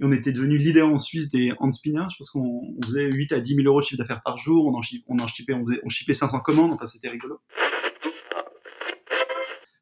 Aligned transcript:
On 0.00 0.12
était 0.12 0.32
devenu 0.32 0.58
leader 0.58 0.88
en 0.88 0.98
Suisse 0.98 1.28
des 1.28 1.52
hand 1.58 1.72
spinners. 1.72 2.06
Je 2.10 2.16
pense 2.18 2.30
qu'on 2.30 2.74
faisait 2.84 3.10
8 3.10 3.32
à 3.32 3.40
10 3.40 3.56
000 3.56 3.66
euros 3.66 3.80
de 3.80 3.84
chiffre 3.84 4.00
d'affaires 4.00 4.22
par 4.22 4.38
jour. 4.38 4.66
On 4.66 4.74
en, 4.74 4.80
on 5.08 5.16
on, 5.20 5.26
faisait, 5.28 5.80
on 5.84 5.88
shippait 5.88 6.14
500 6.14 6.40
commandes. 6.40 6.72
Enfin, 6.72 6.86
c'était 6.86 7.08
rigolo. 7.08 7.40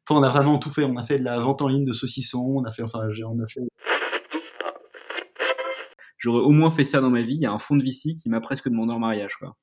Enfin, 0.09 0.19
on 0.19 0.23
a 0.23 0.29
vraiment 0.29 0.57
tout 0.57 0.71
fait. 0.71 0.83
On 0.83 0.97
a 0.97 1.05
fait 1.05 1.19
de 1.19 1.23
la 1.23 1.39
vente 1.39 1.61
en 1.61 1.67
ligne 1.67 1.85
de 1.85 1.93
saucissons. 1.93 2.45
On 2.57 2.63
a 2.63 2.71
fait, 2.71 2.81
enfin, 2.81 3.07
on 3.25 3.39
a 3.43 3.47
fait. 3.47 3.61
J'aurais 6.17 6.41
au 6.41 6.49
moins 6.49 6.71
fait 6.71 6.83
ça 6.83 6.99
dans 6.99 7.11
ma 7.11 7.21
vie. 7.21 7.35
Il 7.35 7.41
y 7.41 7.45
a 7.45 7.51
un 7.51 7.59
fond 7.59 7.75
de 7.75 7.83
VC 7.83 8.15
qui 8.21 8.29
m'a 8.29 8.41
presque 8.41 8.69
demandé 8.69 8.93
en 8.93 8.99
mariage, 8.99 9.35
quoi. 9.35 9.55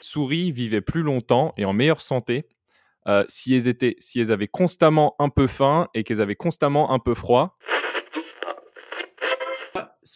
Souris 0.00 0.52
vivaient 0.52 0.82
plus 0.82 1.02
longtemps 1.02 1.54
et 1.56 1.64
en 1.64 1.72
meilleure 1.72 2.00
santé 2.00 2.46
euh, 3.08 3.24
si, 3.28 3.54
elles 3.54 3.68
étaient, 3.68 3.96
si 3.98 4.20
elles 4.20 4.32
avaient 4.32 4.48
constamment 4.48 5.14
un 5.18 5.28
peu 5.28 5.46
faim 5.46 5.88
et 5.94 6.04
qu'elles 6.04 6.20
avaient 6.20 6.36
constamment 6.36 6.92
un 6.92 6.98
peu 6.98 7.14
froid. 7.14 7.56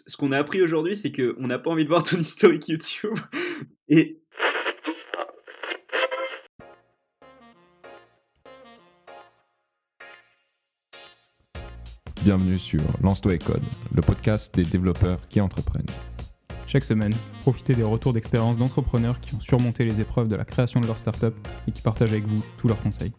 Ce 0.08 0.16
qu'on 0.16 0.32
a 0.32 0.38
appris 0.38 0.62
aujourd'hui, 0.62 0.96
c'est 0.96 1.12
qu'on 1.12 1.46
n'a 1.46 1.58
pas 1.58 1.70
envie 1.70 1.84
de 1.84 1.90
voir 1.90 2.02
ton 2.02 2.16
historique 2.16 2.66
YouTube. 2.66 3.14
Et 3.88 4.22
Bienvenue 12.24 12.58
sur 12.58 12.80
Lance-toi 13.02 13.34
et 13.34 13.38
Code, 13.38 13.62
le 13.94 14.02
podcast 14.02 14.54
des 14.54 14.64
développeurs 14.64 15.20
qui 15.28 15.40
entreprennent. 15.40 15.86
Chaque 16.66 16.84
semaine, 16.84 17.14
profitez 17.42 17.74
des 17.74 17.82
retours 17.82 18.12
d'expérience 18.12 18.56
d'entrepreneurs 18.56 19.20
qui 19.20 19.34
ont 19.34 19.40
surmonté 19.40 19.84
les 19.84 20.00
épreuves 20.00 20.28
de 20.28 20.36
la 20.36 20.44
création 20.44 20.80
de 20.80 20.86
leur 20.86 20.98
startup 20.98 21.34
et 21.66 21.72
qui 21.72 21.82
partagent 21.82 22.12
avec 22.12 22.26
vous 22.26 22.42
tous 22.56 22.68
leurs 22.68 22.82
conseils. 22.82 23.12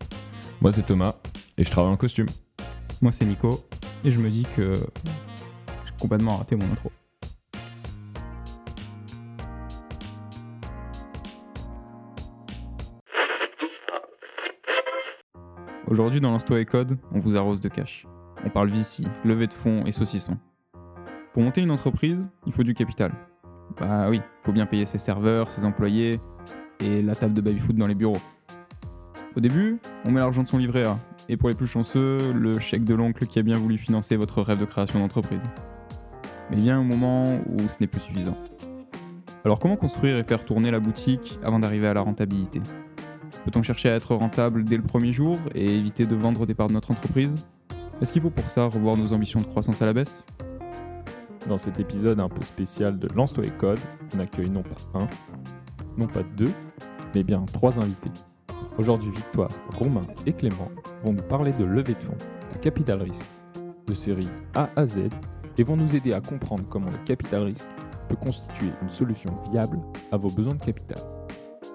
Moi 0.59 0.71
c'est 0.71 0.87
Thomas 0.87 1.15
et 1.57 1.63
je 1.63 1.69
travaille 1.69 1.91
en 1.91 1.97
costume. 1.97 2.27
Moi 3.01 3.11
c'est 3.11 3.25
Nico 3.25 3.63
et 4.03 4.11
je 4.11 4.19
me 4.19 4.29
dis 4.29 4.45
que 4.55 4.73
complètement 5.99 6.37
raté 6.37 6.55
mon 6.55 6.65
intro. 6.71 6.91
Aujourd'hui 15.87 16.21
dans 16.21 16.31
Lance-toi 16.31 16.59
et 16.59 16.65
Code, 16.65 16.99
on 17.11 17.19
vous 17.19 17.35
arrose 17.35 17.61
de 17.61 17.67
cash. 17.67 18.05
On 18.45 18.49
parle 18.49 18.69
VC, 18.69 19.03
levée 19.25 19.47
de 19.47 19.53
fonds 19.53 19.83
et 19.85 19.91
saucisson. 19.91 20.37
Pour 21.33 21.41
monter 21.41 21.61
une 21.61 21.71
entreprise, 21.71 22.31
il 22.45 22.53
faut 22.53 22.63
du 22.63 22.73
capital. 22.73 23.11
Bah 23.79 24.07
oui, 24.09 24.21
faut 24.43 24.51
bien 24.51 24.65
payer 24.65 24.85
ses 24.85 24.99
serveurs, 24.99 25.49
ses 25.49 25.65
employés 25.65 26.21
et 26.79 27.01
la 27.01 27.15
table 27.15 27.33
de 27.33 27.41
baby-foot 27.41 27.75
dans 27.75 27.87
les 27.87 27.95
bureaux. 27.95 28.17
Au 29.35 29.39
début, 29.39 29.79
on 30.05 30.11
met 30.11 30.19
l'argent 30.19 30.43
de 30.43 30.47
son 30.47 30.57
livret 30.57 30.85
A, 30.85 30.97
et 31.27 31.37
pour 31.37 31.49
les 31.49 31.55
plus 31.55 31.67
chanceux, 31.67 32.33
le 32.33 32.59
chèque 32.59 32.83
de 32.83 32.95
l'oncle 32.95 33.25
qui 33.25 33.39
a 33.39 33.41
bien 33.41 33.57
voulu 33.57 33.77
financer 33.77 34.15
votre 34.15 34.41
rêve 34.41 34.59
de 34.59 34.65
création 34.65 34.99
d'entreprise. 34.99 35.43
Mais 36.49 36.57
vient 36.57 36.79
un 36.79 36.83
moment 36.83 37.23
où 37.23 37.59
ce 37.67 37.75
n'est 37.79 37.87
plus 37.87 38.01
suffisant. 38.01 38.37
Alors 39.45 39.59
comment 39.59 39.77
construire 39.77 40.17
et 40.17 40.23
faire 40.23 40.43
tourner 40.43 40.71
la 40.71 40.79
boutique 40.79 41.39
avant 41.43 41.59
d'arriver 41.59 41.87
à 41.87 41.93
la 41.93 42.01
rentabilité? 42.01 42.61
Peut-on 43.45 43.63
chercher 43.63 43.89
à 43.89 43.95
être 43.95 44.13
rentable 44.15 44.63
dès 44.63 44.75
le 44.75 44.83
premier 44.83 45.13
jour 45.13 45.37
et 45.55 45.77
éviter 45.77 46.05
de 46.05 46.15
vendre 46.15 46.45
des 46.45 46.53
parts 46.53 46.67
de 46.67 46.73
notre 46.73 46.91
entreprise? 46.91 47.47
Est-ce 48.01 48.11
qu'il 48.11 48.21
faut 48.21 48.29
pour 48.29 48.49
ça 48.49 48.65
revoir 48.65 48.97
nos 48.97 49.13
ambitions 49.13 49.39
de 49.39 49.45
croissance 49.45 49.81
à 49.81 49.85
la 49.85 49.93
baisse? 49.93 50.25
Dans 51.47 51.57
cet 51.57 51.79
épisode 51.79 52.19
un 52.19 52.29
peu 52.29 52.43
spécial 52.43 52.99
de 52.99 53.07
Lance-toi 53.15 53.45
et 53.45 53.51
Code, 53.51 53.79
on 54.15 54.19
accueille 54.19 54.49
non 54.49 54.63
pas 54.63 54.99
un, 54.99 55.07
non 55.97 56.07
pas 56.07 56.21
deux, 56.35 56.51
mais 57.15 57.23
bien 57.23 57.43
trois 57.53 57.79
invités. 57.79 58.11
Aujourd'hui, 58.77 59.11
Victoire, 59.11 59.49
Romain 59.77 60.05
et 60.25 60.33
Clément 60.33 60.69
vont 61.03 61.13
nous 61.13 61.23
parler 61.23 61.51
de 61.53 61.63
levée 61.63 61.93
de 61.93 61.99
fonds, 61.99 62.17
de 62.53 62.57
capital 62.59 63.01
risque, 63.01 63.25
de 63.87 63.93
série 63.93 64.29
A 64.53 64.69
à 64.75 64.85
Z, 64.85 64.99
et 65.59 65.63
vont 65.63 65.75
nous 65.75 65.93
aider 65.93 66.13
à 66.13 66.21
comprendre 66.21 66.63
comment 66.69 66.89
le 66.89 67.05
capital 67.05 67.43
risque 67.43 67.67
peut 68.07 68.15
constituer 68.15 68.69
une 68.81 68.89
solution 68.89 69.31
viable 69.51 69.77
à 70.09 70.15
vos 70.15 70.29
besoins 70.29 70.55
de 70.55 70.63
capital. 70.63 70.97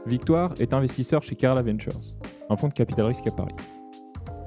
Victoire 0.07 0.55
est 0.59 0.73
investisseur 0.73 1.23
chez 1.23 1.37
Carla 1.37 1.61
Ventures, 1.61 2.01
un 2.49 2.57
fonds 2.57 2.69
de 2.69 2.73
capital 2.73 3.05
risque 3.05 3.27
à 3.27 3.31
Paris. 3.31 3.55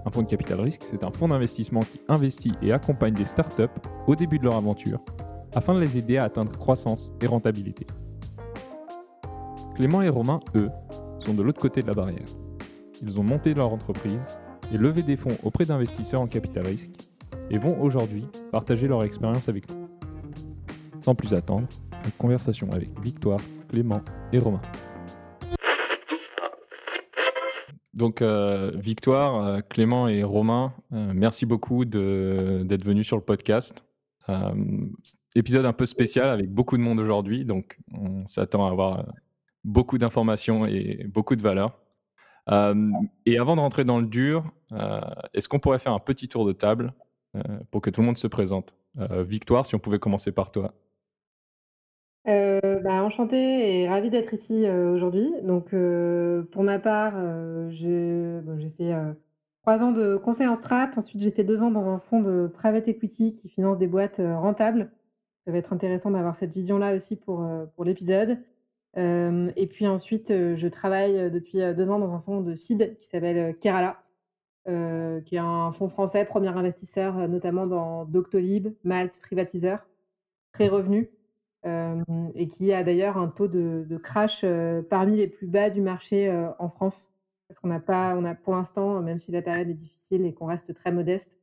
Un 0.05 0.09
fonds 0.09 0.23
de 0.23 0.27
capital 0.27 0.59
risque, 0.59 0.81
c'est 0.89 1.03
un 1.03 1.11
fonds 1.11 1.27
d'investissement 1.27 1.81
qui 1.81 2.01
investit 2.07 2.53
et 2.63 2.71
accompagne 2.71 3.13
des 3.13 3.25
startups 3.25 3.63
au 4.07 4.15
début 4.15 4.39
de 4.39 4.45
leur 4.45 4.55
aventure 4.55 4.99
afin 5.53 5.75
de 5.75 5.79
les 5.79 5.99
aider 5.99 6.17
à 6.17 6.23
atteindre 6.23 6.57
croissance 6.57 7.11
et 7.21 7.27
rentabilité. 7.27 7.85
Clément 9.75 10.01
et 10.01 10.09
Romain, 10.09 10.39
eux, 10.55 10.69
sont 11.19 11.35
de 11.35 11.43
l'autre 11.43 11.61
côté 11.61 11.83
de 11.83 11.87
la 11.87 11.93
barrière. 11.93 12.25
Ils 13.03 13.19
ont 13.19 13.23
monté 13.23 13.53
leur 13.53 13.71
entreprise 13.71 14.39
et 14.73 14.77
levé 14.77 15.03
des 15.03 15.15
fonds 15.15 15.37
auprès 15.43 15.65
d'investisseurs 15.65 16.21
en 16.21 16.27
capital 16.27 16.65
risque 16.65 17.06
et 17.49 17.57
vont 17.57 17.79
aujourd'hui 17.81 18.25
partager 18.51 18.87
leur 18.87 19.03
expérience 19.03 19.49
avec 19.49 19.69
nous. 19.69 19.87
Sans 21.01 21.15
plus 21.15 21.33
attendre, 21.33 21.67
une 22.05 22.11
conversation 22.11 22.71
avec 22.71 22.89
Victoire, 23.01 23.39
Clément 23.69 24.01
et 24.31 24.39
Romain. 24.39 24.61
Donc, 27.93 28.21
euh, 28.21 28.71
Victoire, 28.75 29.43
euh, 29.43 29.59
Clément 29.67 30.07
et 30.07 30.21
Romain, 30.21 30.71
euh, 30.93 31.11
merci 31.15 31.47
beaucoup 31.47 31.83
d'être 31.83 32.83
venus 32.83 33.07
sur 33.07 33.17
le 33.17 33.23
podcast. 33.23 33.83
épisode 35.35 35.65
un 35.65 35.73
peu 35.73 35.85
spécial 35.85 36.29
avec 36.29 36.51
beaucoup 36.51 36.77
de 36.77 36.83
monde 36.83 36.99
aujourd'hui, 36.99 37.45
donc 37.45 37.79
on 37.93 38.27
s'attend 38.27 38.67
à 38.67 38.71
avoir 38.71 39.05
beaucoup 39.63 39.97
d'informations 39.97 40.65
et 40.65 41.07
beaucoup 41.07 41.35
de 41.35 41.41
valeur. 41.41 41.79
et 43.25 43.37
avant 43.39 43.55
de 43.55 43.61
rentrer 43.61 43.85
dans 43.85 43.99
le 43.99 44.05
dur, 44.05 44.43
est-ce 45.33 45.47
qu'on 45.47 45.59
pourrait 45.59 45.79
faire 45.79 45.93
un 45.93 45.99
petit 45.99 46.27
tour 46.27 46.45
de 46.45 46.51
table 46.51 46.93
pour 47.71 47.81
que 47.81 47.89
tout 47.89 48.01
le 48.01 48.07
monde 48.07 48.17
se 48.17 48.27
présente 48.27 48.73
Victoire, 48.95 49.65
si 49.65 49.75
on 49.75 49.79
pouvait 49.79 49.99
commencer 49.99 50.31
par 50.31 50.51
toi. 50.51 50.73
Euh, 52.27 52.79
bah, 52.81 53.03
enchantée 53.03 53.81
et 53.81 53.87
ravie 53.87 54.09
d'être 54.09 54.33
ici, 54.33 54.65
euh, 54.65 54.93
aujourd'hui. 54.93 55.33
Donc, 55.43 55.73
euh, 55.73 56.43
pour 56.51 56.63
ma 56.63 56.77
part, 56.77 57.13
j'ai 57.69 58.41
fait, 58.77 58.93
3 59.61 59.83
ans 59.83 59.91
de 59.91 60.17
conseil 60.17 60.47
en 60.47 60.55
strat. 60.55 60.89
Ensuite, 60.97 61.21
j'ai 61.21 61.31
fait 61.31 61.43
2 61.43 61.63
ans 61.63 61.71
dans 61.71 61.87
un 61.87 61.99
fonds 61.99 62.21
de 62.21 62.47
private 62.53 62.87
equity 62.87 63.31
qui 63.31 63.49
finance 63.49 63.77
des 63.77 63.87
boîtes, 63.87 64.21
rentables. 64.21 64.91
Ça 65.45 65.51
va 65.51 65.57
être 65.57 65.71
intéressant 65.71 66.11
d'avoir 66.11 66.35
cette 66.35 66.53
vision-là 66.53 66.95
aussi 66.95 67.15
pour, 67.15 67.45
l'épisode. 67.85 68.39
et 68.95 69.67
puis 69.69 69.87
ensuite, 69.87 70.29
je 70.29 70.67
travaille, 70.67 71.31
depuis, 71.31 71.59
2 71.59 71.89
ans 71.89 71.99
dans 71.99 72.11
un 72.11 72.19
fonds 72.19 72.41
de 72.41 72.55
seed 72.55 72.97
qui 72.97 73.05
s'appelle, 73.05 73.57
Kerala, 73.59 74.03
qui 74.67 75.35
est 75.35 75.39
un 75.39 75.71
fonds 75.71 75.87
français, 75.87 76.25
premier 76.25 76.49
investisseur, 76.49 77.27
notamment 77.27 77.67
dans 77.67 78.05
Doctolib, 78.05 78.69
Malte, 78.83 79.19
Privatiseur, 79.21 79.85
très 80.51 80.67
revenu 80.67 81.09
et 82.35 82.47
qui 82.47 82.73
a 82.73 82.83
d'ailleurs 82.83 83.17
un 83.17 83.27
taux 83.27 83.47
de 83.47 83.97
crash, 83.97 84.45
parmi 84.89 85.15
les 85.15 85.27
plus 85.27 85.47
bas 85.47 85.69
du 85.69 85.81
marché, 85.81 86.29
en 86.59 86.69
France. 86.69 87.13
Parce 87.47 87.61
qu'on 87.61 87.69
n'a 87.69 87.79
pas 87.79 88.13
on 88.17 88.25
a 88.25 88.35
pour 88.35 88.55
l'instant, 88.55 89.01
même 89.01 89.19
si 89.19 89.31
la 89.31 89.41
période 89.41 89.69
est 89.69 89.73
difficile 89.73 90.25
et 90.25 90.33
qu'on 90.33 90.47
reste 90.47 90.73
très 90.73 90.91
modeste, 90.91 91.37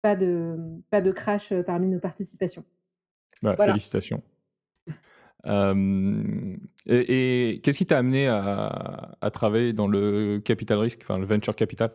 pas 0.00 0.16
de 0.16 0.56
pas 0.88 1.02
de 1.02 1.12
crash, 1.12 1.52
parmi 1.66 1.88
nos 1.88 1.98
participations. 1.98 2.64
Bah, 3.42 3.56
félicitations. 3.56 4.22
et 5.44 7.60
qu'est-ce 7.62 7.78
qui 7.78 7.86
t'a 7.86 7.98
amené 7.98 8.28
à 8.28 9.30
travailler 9.32 9.74
dans 9.74 9.86
le 9.86 10.38
capital 10.38 10.78
risque, 10.78 11.00
enfin 11.02 11.18
le 11.18 11.26
venture 11.26 11.54
capital? 11.54 11.90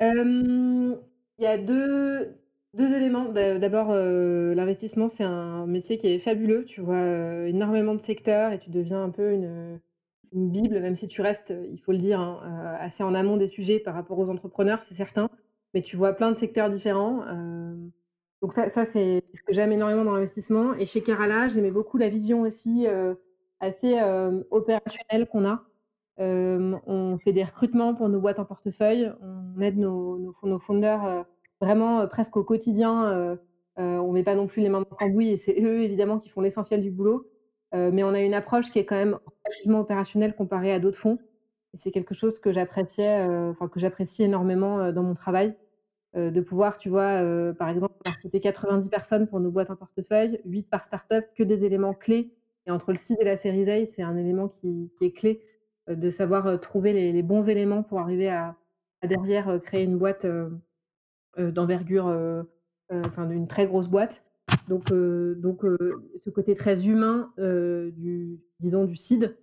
Il 0.00 0.96
y 1.38 1.46
a 1.46 1.58
deux 1.58 2.38
deux 2.74 2.92
éléments. 2.94 3.26
d'abord, 3.30 3.88
euh, 3.90 4.54
l'investissement, 4.54 5.08
c'est 5.08 5.24
un 5.24 5.66
métier 5.66 5.98
qui 5.98 6.08
est 6.08 6.18
fabuleux. 6.18 6.64
Tu 6.64 6.80
vois, 6.80 6.96
euh, 6.96 7.46
énormément 7.46 7.94
de 7.94 8.00
secteurs 8.00 8.52
et 8.52 8.58
tu 8.58 8.70
deviens 8.70 9.02
un 9.02 9.10
peu 9.10 9.32
une, 9.32 9.80
bible, 10.32 10.80
même 10.80 10.94
si 10.94 11.08
tu 11.08 11.22
restes, 11.22 11.54
il 11.70 11.78
faut 11.78 11.92
le 11.92 11.98
dire, 11.98 12.20
hein, 12.20 12.40
euh, 12.44 12.84
assez 12.84 13.02
en 13.02 13.14
amont 13.14 13.36
des 13.38 13.48
sujets 13.48 13.80
par 13.80 13.94
rapport 13.94 14.18
aux 14.18 14.28
entrepreneurs, 14.30 14.80
c'est 14.82 14.94
certain. 14.94 15.30
Mais 15.74 15.82
tu 15.82 15.96
vois 15.96 16.12
plein 16.14 16.32
de 16.32 16.38
secteurs 16.38 16.70
différents, 16.70 17.24
donc 18.42 18.52
ça, 18.52 18.68
c'est 18.68 19.22
ce 19.34 19.42
que 19.42 19.52
j'aime 19.52 19.72
énormément 19.72 20.04
dans 20.04 20.12
l'investissement 20.12 20.74
et 20.74 20.86
chez 20.86 21.02
Kerala, 21.02 21.48
j'aimais 21.48 21.70
beaucoup 21.70 21.98
la 21.98 22.08
vision 22.08 22.42
aussi, 22.42 22.86
assez, 23.60 24.00
opérationnelle 24.50 25.26
qu'on 25.28 25.44
a. 25.44 25.67
on 26.18 27.18
fait 27.18 27.32
des 27.32 27.44
recrutements 27.44 27.94
pour 27.94 28.08
nos 28.08 28.20
boîtes 28.20 28.38
en 28.38 28.44
portefeuille, 28.44 29.12
on 29.22 29.60
aide 29.60 29.78
nos 29.78 30.18
nos 30.18 30.34
nos 30.42 30.58
fondeurs, 30.58 31.26
vraiment 31.60 32.06
presque 32.08 32.36
au 32.36 32.44
quotidien. 32.44 33.38
on 33.76 34.12
met 34.12 34.24
pas 34.24 34.34
non 34.34 34.46
plus 34.46 34.62
les 34.62 34.68
mains 34.68 34.80
dans 34.80 34.88
le 34.90 34.96
cambouis 34.96 35.30
et 35.30 35.36
c'est 35.36 35.62
eux 35.62 35.82
évidemment 35.82 36.18
qui 36.18 36.28
font 36.28 36.40
l'essentiel 36.40 36.82
du 36.82 36.90
boulot. 36.90 37.26
mais 37.72 38.02
on 38.04 38.14
a 38.14 38.20
une 38.20 38.34
approche 38.34 38.70
qui 38.70 38.78
est 38.78 38.84
quand 38.84 38.96
même 38.96 39.18
relativement 39.44 39.80
opérationnelle 39.80 40.34
comparée 40.34 40.72
à 40.72 40.80
d'autres 40.80 40.98
fonds. 40.98 41.18
Et 41.74 41.76
c'est 41.76 41.90
quelque 41.90 42.14
chose 42.14 42.38
que 42.40 42.52
j'appréciais, 42.52 43.22
enfin 43.50 43.68
que 43.68 43.78
j'apprécie 43.78 44.22
énormément 44.24 44.90
dans 44.92 45.02
mon 45.02 45.14
travail, 45.14 45.54
de 46.14 46.40
pouvoir, 46.40 46.78
tu 46.78 46.88
vois, 46.88 47.22
par 47.58 47.68
exemple, 47.68 47.94
recruter 48.04 48.40
90 48.40 48.88
personnes 48.88 49.26
pour 49.28 49.40
nos 49.40 49.50
boîtes 49.50 49.70
en 49.70 49.76
portefeuille, 49.76 50.40
8 50.46 50.68
par 50.70 50.84
startup, 50.84 51.24
que 51.36 51.42
des 51.42 51.64
éléments 51.64 51.94
clés. 51.94 52.32
Et 52.66 52.70
entre 52.70 52.90
le 52.90 52.96
seed 52.98 53.16
et 53.20 53.24
la 53.24 53.36
série 53.36 53.70
A, 53.70 53.86
c'est 53.86 54.02
un 54.02 54.16
élément 54.16 54.48
qui, 54.48 54.90
est 55.00 55.12
clé, 55.12 55.40
de 55.88 56.10
savoir 56.10 56.60
trouver 56.60 56.92
les, 57.12 57.22
bons 57.22 57.48
éléments 57.48 57.82
pour 57.82 58.00
arriver 58.00 58.28
à, 58.28 58.56
derrière 59.02 59.60
créer 59.62 59.84
une 59.84 59.98
boîte 59.98 60.26
d'envergure 61.36 62.06
enfin 62.90 63.26
d'une 63.26 63.46
très 63.46 63.66
grosse 63.66 63.88
boîte. 63.88 64.24
Donc, 64.68 64.92
donc 64.92 65.62
ce 65.62 66.30
côté 66.30 66.54
très 66.54 66.86
humain 66.88 67.32
du, 67.38 68.40
disons, 68.60 68.84
du 68.84 68.96
CID 68.96 69.36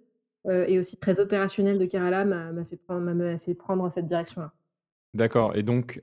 et 0.50 0.78
aussi 0.78 0.98
très 0.98 1.20
opérationnel 1.20 1.80
de 1.80 1.86
Kerala 1.86 2.26
m'a 2.26 2.66
fait, 2.66 2.78
prendre, 2.78 3.40
fait 3.40 3.54
prendre 3.56 3.90
cette 3.92 4.06
direction-là. 4.06 4.52
D'accord. 5.14 5.56
Et 5.56 5.64
donc, 5.64 6.02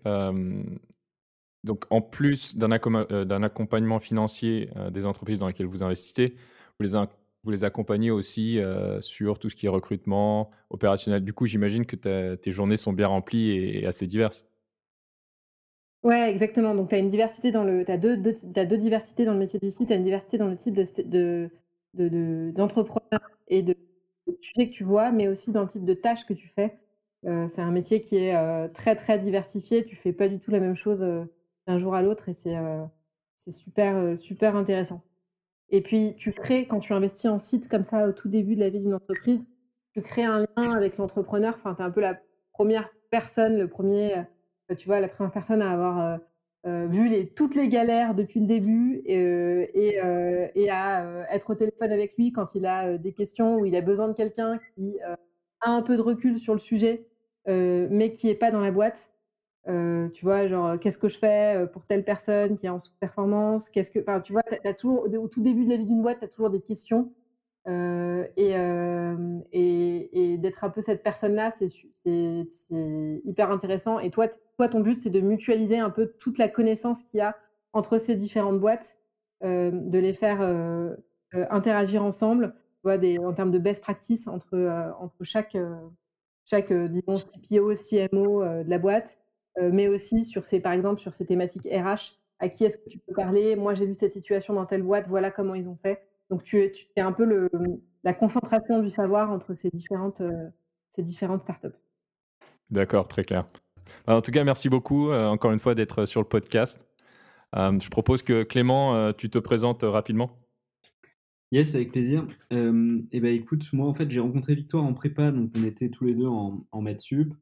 donc 1.64 1.84
en 1.90 2.00
plus 2.00 2.56
d'un 2.56 3.42
accompagnement 3.42 4.00
financier 4.00 4.70
des 4.90 5.06
entreprises 5.06 5.38
dans 5.38 5.46
lesquelles 5.46 5.66
vous 5.66 5.82
investissez, 5.82 6.34
vous 6.78 6.84
les, 6.84 6.94
vous 7.44 7.50
les 7.50 7.64
accompagnez 7.64 8.10
aussi 8.10 8.58
sur 9.00 9.38
tout 9.38 9.50
ce 9.50 9.56
qui 9.56 9.66
est 9.66 9.68
recrutement, 9.68 10.50
opérationnel. 10.70 11.24
Du 11.24 11.32
coup, 11.32 11.46
j'imagine 11.46 11.86
que 11.86 11.96
tes 12.34 12.52
journées 12.52 12.76
sont 12.76 12.92
bien 12.92 13.08
remplies 13.08 13.50
et 13.50 13.86
assez 13.86 14.06
diverses. 14.06 14.46
Ouais, 16.02 16.30
exactement. 16.30 16.74
Donc 16.74 16.88
tu 16.88 16.96
as 16.96 16.98
une 16.98 17.08
diversité 17.08 17.52
dans 17.52 17.62
le 17.62 17.88
as 17.88 17.96
deux 17.96 18.16
deux 18.16 18.76
diversités 18.78 19.24
dans 19.24 19.34
le 19.34 19.38
métier 19.38 19.60
du 19.60 19.70
site. 19.70 19.86
Tu 19.86 19.92
as 19.92 19.96
une 19.96 20.02
diversité 20.02 20.36
dans 20.36 20.48
le 20.48 20.56
type 20.56 20.74
de 20.74 20.84
de 21.04 21.50
de 21.94 22.50
d'entrepreneur 22.54 23.20
et 23.48 23.62
de 23.62 23.76
sujets 24.40 24.68
que 24.68 24.74
tu 24.74 24.82
vois, 24.84 25.12
mais 25.12 25.28
aussi 25.28 25.52
dans 25.52 25.62
le 25.62 25.68
type 25.68 25.84
de 25.84 25.94
tâches 25.94 26.26
que 26.26 26.34
tu 26.34 26.48
fais. 26.48 26.78
c'est 27.22 27.60
un 27.60 27.70
métier 27.70 28.00
qui 28.00 28.16
est, 28.16 28.68
très, 28.70 28.96
très 28.96 29.18
diversifié. 29.18 29.84
Tu 29.84 29.96
fais 29.96 30.12
pas 30.12 30.28
du 30.28 30.40
tout 30.40 30.50
la 30.50 30.60
même 30.60 30.74
chose, 30.74 31.04
d'un 31.66 31.78
jour 31.78 31.94
à 31.94 32.02
l'autre 32.02 32.28
et 32.28 32.32
c'est, 32.32 32.56
c'est 33.36 33.52
super, 33.52 34.18
super 34.18 34.56
intéressant. 34.56 35.02
Et 35.72 35.80
puis 35.80 36.14
tu 36.16 36.32
crées 36.32 36.66
quand 36.66 36.78
tu 36.78 36.92
investis 36.92 37.30
en 37.30 37.38
site 37.38 37.68
comme 37.68 37.82
ça 37.82 38.06
au 38.06 38.12
tout 38.12 38.28
début 38.28 38.54
de 38.54 38.60
la 38.60 38.68
vie 38.68 38.80
d'une 38.80 38.94
entreprise, 38.94 39.46
tu 39.94 40.02
crées 40.02 40.24
un 40.24 40.40
lien 40.40 40.70
avec 40.72 40.98
l'entrepreneur. 40.98 41.54
Enfin, 41.56 41.74
tu 41.74 41.82
es 41.82 41.84
un 41.84 41.90
peu 41.90 42.00
la 42.00 42.20
première 42.52 42.88
personne, 43.10 43.58
le 43.58 43.68
premier 43.68 44.22
tu 44.76 44.86
vois, 44.86 45.00
la 45.00 45.08
première 45.08 45.32
personne 45.32 45.60
à 45.62 45.70
avoir 45.70 46.18
vu 46.64 47.08
les, 47.08 47.28
toutes 47.28 47.54
les 47.54 47.68
galères 47.68 48.14
depuis 48.14 48.40
le 48.40 48.46
début 48.46 49.02
et, 49.04 49.98
et, 50.54 50.70
à 50.70 51.26
être 51.30 51.50
au 51.50 51.54
téléphone 51.54 51.90
avec 51.90 52.16
lui 52.16 52.32
quand 52.32 52.54
il 52.54 52.66
a 52.66 52.96
des 52.96 53.12
questions 53.12 53.56
ou 53.56 53.66
il 53.66 53.74
a 53.76 53.80
besoin 53.80 54.08
de 54.08 54.14
quelqu'un 54.14 54.58
qui 54.74 54.96
a 55.60 55.70
un 55.70 55.82
peu 55.82 55.96
de 55.96 56.02
recul 56.02 56.38
sur 56.38 56.52
le 56.52 56.58
sujet, 56.58 57.06
mais 57.46 58.12
qui 58.12 58.28
n'est 58.28 58.34
pas 58.34 58.50
dans 58.50 58.60
la 58.60 58.70
boîte. 58.70 59.11
Tu 59.66 60.24
vois, 60.24 60.46
genre, 60.46 60.78
qu'est-ce 60.78 60.98
que 60.98 61.08
je 61.08 61.18
fais 61.18 61.66
pour 61.72 61.84
telle 61.86 62.04
personne 62.04 62.56
qui 62.56 62.66
est 62.66 62.70
en 62.70 62.78
sous-performance? 62.78 63.68
Qu'est-ce 63.68 63.90
que, 63.90 64.00
tu 64.20 64.32
vois, 64.32 64.42
as 64.64 64.74
toujours, 64.74 65.06
au 65.06 65.28
tout 65.28 65.42
début 65.42 65.64
de 65.64 65.70
la 65.70 65.76
vie 65.76 65.86
d'une 65.86 66.02
boîte, 66.02 66.18
tu 66.18 66.24
as 66.24 66.28
toujours 66.28 66.50
des 66.50 66.60
questions 66.60 67.12
et, 67.68 68.54
et, 69.52 70.38
d'être 70.38 70.64
un 70.64 70.70
peu 70.70 70.80
cette 70.80 71.02
personne-là, 71.02 71.50
c'est 71.52 71.68
hyper 73.24 73.50
intéressant. 73.50 73.98
Et 73.98 74.10
toi, 74.10 74.28
toi 74.56 74.68
ton 74.68 74.80
but, 74.80 74.96
c'est 74.96 75.10
de 75.10 75.20
mutualiser 75.20 75.78
un 75.78 75.90
peu 75.90 76.12
toute 76.18 76.38
la 76.38 76.48
connaissance 76.48 77.02
qu'il 77.04 77.18
y 77.18 77.20
a 77.20 77.36
entre 77.72 77.98
ces 77.98 78.16
différentes 78.16 78.60
boîtes, 78.60 78.96
de 79.42 79.98
les 79.98 80.12
faire 80.12 80.40
interagir 81.50 82.02
ensemble, 82.02 82.54
des, 82.84 83.18
en 83.18 83.32
termes 83.32 83.52
de 83.52 83.58
best 83.58 83.80
practice 83.82 84.26
entre, 84.26 84.94
entre 84.98 85.22
chaque, 85.22 85.56
chaque 86.44 86.72
disons, 86.72 87.16
CPO, 87.16 87.74
CMO 87.74 88.44
de 88.44 88.68
la 88.68 88.78
boîte, 88.78 89.18
mais 89.60 89.88
aussi 89.88 90.24
sur 90.24 90.44
ces, 90.44 90.60
par 90.60 90.72
exemple, 90.72 91.00
sur 91.00 91.14
ces 91.14 91.26
thématiques 91.26 91.66
RH. 91.66 92.18
À 92.38 92.48
qui 92.48 92.64
est-ce 92.64 92.76
que 92.76 92.88
tu 92.88 92.98
peux 92.98 93.12
parler? 93.14 93.54
Moi, 93.54 93.74
j'ai 93.74 93.86
vu 93.86 93.94
cette 93.94 94.12
situation 94.12 94.54
dans 94.54 94.66
telle 94.66 94.82
boîte, 94.82 95.06
voilà 95.06 95.30
comment 95.30 95.54
ils 95.54 95.68
ont 95.68 95.76
fait. 95.76 96.02
Donc, 96.28 96.42
tu 96.42 96.60
es, 96.60 96.72
tu 96.72 96.86
es 96.96 97.00
un 97.00 97.12
peu 97.12 97.24
le, 97.24 97.48
la 98.04 98.14
concentration 98.14 98.80
du 98.80 98.90
savoir 98.90 99.30
entre 99.30 99.54
ces 99.54 99.70
différentes, 99.70 100.20
euh, 100.20 100.48
ces 100.88 101.02
différentes 101.02 101.42
startups. 101.42 101.76
D'accord, 102.70 103.08
très 103.08 103.24
clair. 103.24 103.46
Bah, 104.06 104.16
en 104.16 104.22
tout 104.22 104.30
cas, 104.30 104.44
merci 104.44 104.68
beaucoup 104.68 105.10
euh, 105.10 105.26
encore 105.26 105.52
une 105.52 105.58
fois 105.58 105.74
d'être 105.74 106.06
sur 106.06 106.20
le 106.20 106.28
podcast. 106.28 106.86
Euh, 107.54 107.78
je 107.78 107.88
propose 107.90 108.22
que 108.22 108.42
Clément, 108.44 109.12
tu 109.12 109.28
te 109.28 109.38
présentes 109.38 109.82
rapidement. 109.82 110.38
Yes, 111.50 111.74
avec 111.74 111.92
plaisir. 111.92 112.26
et 112.50 112.56
eh 113.12 113.20
ben, 113.20 113.34
écoute, 113.34 113.70
moi 113.74 113.86
en 113.86 113.92
fait 113.92 114.10
j'ai 114.10 114.20
rencontré 114.20 114.54
Victoire 114.54 114.84
en 114.84 114.94
prépa, 114.94 115.30
donc 115.30 115.50
on 115.54 115.64
était 115.64 115.90
tous 115.90 116.06
les 116.06 116.14
deux 116.14 116.26
en, 116.26 116.66
en 116.72 116.80
maths 116.80 117.02
sup. 117.02 117.34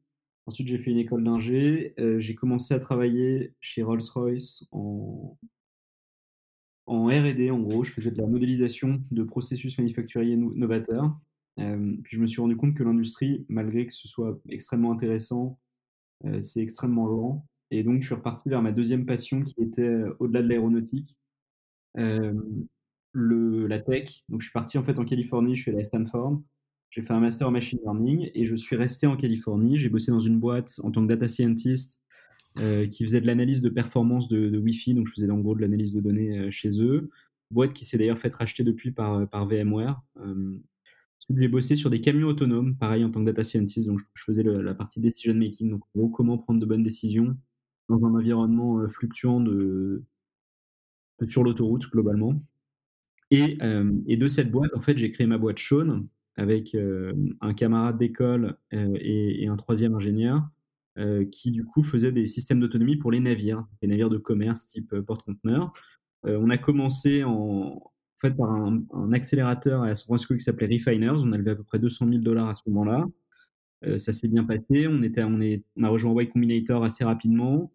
Ensuite 0.47 0.67
j'ai 0.67 0.77
fait 0.77 0.91
une 0.91 0.97
école 0.97 1.23
d'ingé. 1.23 1.93
j'ai 2.17 2.35
commencé 2.35 2.73
à 2.73 2.79
travailler 2.79 3.53
chez 3.59 3.83
Rolls-Royce 3.83 4.65
en, 6.91 7.07
R&D, 7.07 7.51
en 7.51 7.59
gros, 7.59 7.83
je 7.83 7.91
faisais 7.91 8.11
de 8.11 8.17
la 8.17 8.27
modélisation 8.27 9.01
de 9.11 9.23
processus 9.23 9.77
manufacturiers 9.77 10.35
novateurs. 10.35 11.17
Euh, 11.59 11.95
puis 12.03 12.17
je 12.17 12.21
me 12.21 12.27
suis 12.27 12.41
rendu 12.41 12.55
compte 12.57 12.75
que 12.75 12.83
l'industrie, 12.83 13.45
malgré 13.49 13.85
que 13.87 13.93
ce 13.93 14.07
soit 14.07 14.39
extrêmement 14.49 14.91
intéressant, 14.91 15.59
euh, 16.25 16.41
c'est 16.41 16.61
extrêmement 16.61 17.07
lent. 17.07 17.45
Et 17.71 17.83
donc, 17.83 18.01
je 18.01 18.07
suis 18.07 18.15
reparti 18.15 18.49
vers 18.49 18.61
ma 18.61 18.71
deuxième 18.71 19.05
passion 19.05 19.43
qui 19.43 19.61
était 19.61 19.81
euh, 19.81 20.15
au-delà 20.19 20.41
de 20.41 20.47
l'aéronautique, 20.47 21.15
la 23.13 23.79
tech. 23.79 24.23
Donc, 24.29 24.41
je 24.41 24.45
suis 24.47 24.53
parti 24.53 24.77
en 24.77 24.83
fait 24.83 24.97
en 24.99 25.05
Californie, 25.05 25.55
je 25.55 25.61
suis 25.61 25.71
allé 25.71 25.81
à 25.81 25.83
Stanford. 25.83 26.41
J'ai 26.91 27.01
fait 27.01 27.13
un 27.13 27.21
master 27.21 27.47
en 27.47 27.51
machine 27.51 27.79
learning 27.83 28.29
et 28.35 28.45
je 28.45 28.55
suis 28.55 28.75
resté 28.75 29.07
en 29.07 29.15
Californie. 29.15 29.79
J'ai 29.79 29.87
bossé 29.87 30.11
dans 30.11 30.19
une 30.19 30.39
boîte 30.39 30.79
en 30.83 30.91
tant 30.91 31.01
que 31.01 31.07
data 31.07 31.29
scientist 31.29 32.01
euh, 32.59 32.85
qui 32.85 33.05
faisait 33.05 33.21
de 33.21 33.27
l'analyse 33.27 33.61
de 33.61 33.69
performance 33.69 34.27
de, 34.27 34.57
Wi-Fi, 34.57 34.93
donc 34.93 35.07
je 35.07 35.13
faisais 35.13 35.31
en 35.31 35.39
gros 35.39 35.55
de 35.55 35.61
l'analyse 35.61 35.93
de 35.93 36.01
données 36.01 36.37
euh, 36.37 36.51
chez 36.51 36.81
eux. 36.81 37.09
Boîte 37.49 37.71
qui 37.71 37.85
s'est 37.85 37.97
d'ailleurs 37.97 38.19
fait 38.19 38.33
racheter 38.33 38.65
depuis 38.65 38.91
par, 38.91 39.13
euh, 39.13 39.25
par 39.25 39.47
VMware. 39.47 40.01
j'ai 41.29 41.47
bossé 41.47 41.75
sur 41.75 41.89
des 41.89 42.01
camions 42.01 42.27
autonomes, 42.27 42.75
pareil 42.75 43.05
en 43.05 43.09
tant 43.09 43.21
que 43.21 43.25
data 43.25 43.45
scientist, 43.45 43.87
donc 43.87 44.01
je, 44.13 44.23
faisais 44.23 44.43
la 44.43 44.73
partie 44.73 44.99
decision 44.99 45.33
making, 45.33 45.69
donc 45.69 45.83
en 45.95 45.99
gros 45.99 46.09
comment 46.09 46.37
prendre 46.37 46.59
de 46.59 46.65
bonnes 46.65 46.83
décisions 46.83 47.37
dans 47.87 48.03
un 48.05 48.15
environnement 48.15 48.85
fluctuant 48.89 49.39
de, 49.39 50.03
sur 51.29 51.43
l'autoroute 51.43 51.89
globalement. 51.89 52.43
Et, 53.29 53.57
et, 54.07 54.17
de 54.17 54.27
cette 54.27 54.51
boîte, 54.51 54.71
en 54.75 54.81
fait, 54.81 54.97
j'ai 54.97 55.09
créé 55.09 55.25
ma 55.25 55.37
boîte 55.37 55.59
Sean 55.59 56.05
avec 56.41 56.75
un 57.41 57.53
camarade 57.53 57.97
d'école 57.97 58.57
et, 58.71 59.47
un 59.47 59.55
troisième 59.55 59.95
ingénieur 59.95 60.43
qui 61.31 61.51
du 61.51 61.63
coup 61.63 61.83
faisait 61.83 62.11
des 62.11 62.25
systèmes 62.25 62.59
d'autonomie 62.59 62.97
pour 62.97 63.11
les 63.11 63.19
navires, 63.19 63.65
les 63.81 63.87
navires 63.87 64.09
de 64.09 64.17
commerce 64.17 64.67
type 64.67 64.99
porte-conteneurs. 65.01 65.71
On 66.23 66.49
a 66.49 66.57
commencé 66.57 67.23
en, 67.23 67.91
fait 68.19 68.31
par 68.31 68.51
un, 68.51 69.13
accélérateur 69.13 69.83
à 69.83 69.95
San 69.95 70.05
Francisco 70.05 70.35
qui 70.35 70.41
s'appelait 70.41 70.67
Refiners. 70.67 71.23
On 71.23 71.31
a 71.31 71.37
levé 71.37 71.51
à 71.51 71.55
peu 71.55 71.63
près 71.63 71.79
200 71.79 72.07
000 72.07 72.21
dollars 72.21 72.49
à 72.49 72.53
ce 72.53 72.61
moment-là. 72.67 73.07
ça 73.97 74.13
s'est 74.13 74.27
bien 74.27 74.43
passé. 74.43 74.87
On, 74.87 75.01
était, 75.03 75.23
on, 75.23 75.39
est, 75.41 75.63
on 75.77 75.83
a 75.83 75.89
rejoint 75.89 76.21
Y 76.21 76.29
Combinator 76.29 76.83
assez 76.83 77.03
rapidement. 77.03 77.71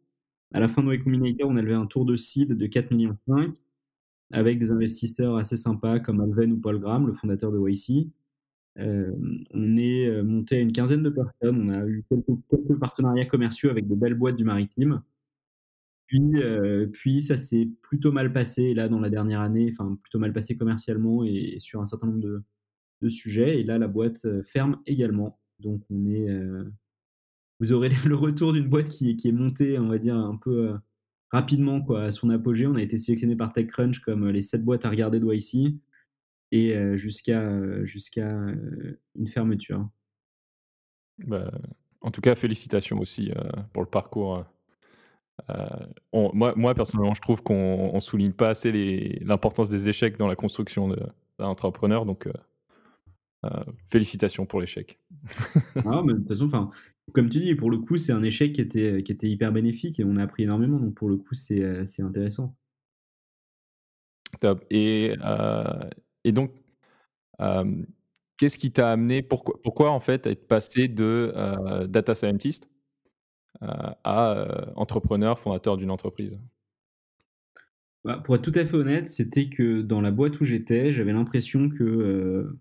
À 0.53 0.61
la 0.61 0.69
fin 0.69 0.83
de 0.83 0.93
Y 0.93 1.03
Combinator, 1.03 1.49
on 1.49 1.57
a 1.57 1.63
levé 1.63 1.75
un 1.75 1.87
tour 1.87 2.05
de 2.05 2.17
seed 2.17 2.57
de 2.57 2.67
4 2.67 2.91
millions 2.93 3.17
avec 4.33 4.59
des 4.59 4.71
investisseurs 4.71 5.37
assez 5.37 5.57
sympas 5.57 6.01
comme 6.01 6.21
Alven 6.21 6.53
ou 6.53 6.59
Paul 6.59 6.79
Graham, 6.79 7.07
le 7.07 7.13
fondateur 7.13 7.53
de 7.53 7.59
YC. 7.59 8.09
Euh, 8.79 9.11
on 9.53 9.77
est 9.77 10.07
euh, 10.07 10.23
monté 10.23 10.57
à 10.57 10.61
une 10.61 10.73
quinzaine 10.73 11.03
de 11.03 11.11
personnes. 11.11 11.61
On 11.61 11.69
a 11.71 11.87
eu 11.87 12.05
quelques, 12.09 12.79
partenariats 12.79 13.27
commerciaux 13.27 13.71
avec 13.71 13.89
de 13.89 13.95
belles 13.95 14.15
boîtes 14.15 14.37
du 14.37 14.45
maritime. 14.45 15.03
Puis, 16.07 16.43
euh, 16.43 16.87
puis 16.93 17.23
ça 17.23 17.37
s'est 17.37 17.69
plutôt 17.83 18.13
mal 18.13 18.33
passé 18.33 18.75
là 18.75 18.89
dans 18.89 19.01
la 19.01 19.11
dernière 19.11 19.41
année, 19.41 19.73
enfin 19.73 19.99
plutôt 20.01 20.21
mal 20.21 20.33
passé 20.33 20.57
commercialement 20.57 21.25
et, 21.25 21.57
sur 21.59 21.81
un 21.81 21.87
certain 21.87 22.07
nombre 22.07 22.21
de, 22.21 22.43
sujets. 23.09 23.61
Et 23.61 23.65
là, 23.65 23.79
la 23.79 23.89
boîte 23.89 24.27
ferme 24.45 24.81
également. 24.87 25.39
Donc 25.61 25.83
on 25.91 26.07
est, 26.07 26.29
vous 27.61 27.73
aurez 27.73 27.91
le 28.07 28.15
retour 28.15 28.53
d'une 28.53 28.69
boîte 28.69 28.91
qui, 28.91 29.17
qui, 29.17 29.29
est 29.29 29.33
montée, 29.33 29.79
on 29.79 29.89
va 29.89 29.99
dire 29.99 30.17
un 30.17 30.37
peu 30.37 30.75
rapidement 31.31 31.81
quoi, 31.81 32.05
à 32.05 32.11
son 32.11 32.31
apogée. 32.31 32.67
On 32.67 32.75
a 32.75 32.83
été 32.83 32.99
sélectionné 32.99 33.37
par 33.37 33.53
TechCrunch 33.53 34.01
comme 34.01 34.29
les 34.29 34.43
7 34.43 34.65
boîtes 34.65 34.85
à 34.85 34.91
regarder 34.91 35.21
de 35.21 35.33
YC 35.33 35.77
et 36.53 36.97
jusqu'à 36.97 37.85
jusqu'à 37.85 38.29
une 39.15 39.29
fermeture. 39.29 39.89
Bah, 41.19 41.51
en 42.01 42.11
tout 42.11 42.21
cas, 42.21 42.35
félicitations 42.35 42.99
aussi 42.99 43.33
pour 43.73 43.83
le 43.83 43.89
parcours. 43.89 44.45
moi, 46.13 46.55
moi, 46.57 46.75
personnellement, 46.75 47.15
je 47.15 47.21
trouve 47.21 47.43
qu'on 47.43 47.95
ne 47.95 48.01
souligne 48.01 48.33
pas 48.33 48.51
assez 48.51 48.73
l'importance 49.21 49.69
des 49.69 49.89
échecs 49.89 50.19
dans 50.19 50.29
la 50.29 50.37
construction 50.37 50.89
d'un 50.89 51.47
entrepreneur. 51.47 52.07
Donc, 52.07 52.29
félicitations 53.85 54.47
pour 54.47 54.61
l'échec. 54.61 54.99
ah, 55.85 56.03
de 56.07 56.13
toute 56.13 56.29
façon, 56.29 56.71
comme 57.13 57.31
tu 57.31 57.39
dis, 57.39 57.55
pour 57.55 57.71
le 57.71 57.79
coup, 57.79 57.97
c'est 57.97 58.13
un 58.13 58.23
échec 58.23 58.53
qui 58.53 58.61
était, 58.61 59.03
qui 59.03 59.13
était 59.13 59.29
hyper 59.29 59.53
bénéfique 59.53 60.01
et 60.01 60.05
on 60.05 60.17
a 60.17 60.23
appris 60.23 60.43
énormément. 60.43 60.79
Donc, 60.79 60.95
pour 60.95 61.09
le 61.09 61.17
coup, 61.17 61.35
c'est 61.35 61.63
intéressant. 62.01 62.55
Top. 64.41 64.65
Et, 64.71 65.15
et 66.27 66.33
donc, 66.33 66.51
qu'est-ce 68.37 68.59
qui 68.59 68.73
t'a 68.73 68.91
amené 68.91 69.23
pourquoi 69.23 69.61
pourquoi 69.63 69.91
en 69.93 70.01
fait 70.01 70.27
être 70.27 70.49
passé 70.49 70.89
de, 70.89 71.33
data 71.87 72.15
scientist, 72.17 72.69
à, 73.61 74.73
entrepreneur, 74.75 75.39
fondateur 75.39 75.77
d'une 75.77 75.93
entreprise? 75.93 76.41
Bah, 78.05 78.21
pour 78.25 78.35
être 78.35 78.43
tout 78.43 78.59
à 78.59 78.65
fait 78.65 78.77
honnête, 78.77 79.09
c'était 79.09 79.49
que 79.49 79.83
dans 79.83 80.01
la 80.01 80.11
boîte 80.11 80.41
où 80.41 80.45
j'étais, 80.45 80.93
j'avais 80.93 81.13
l'impression 81.13 81.69
que, 81.69 82.57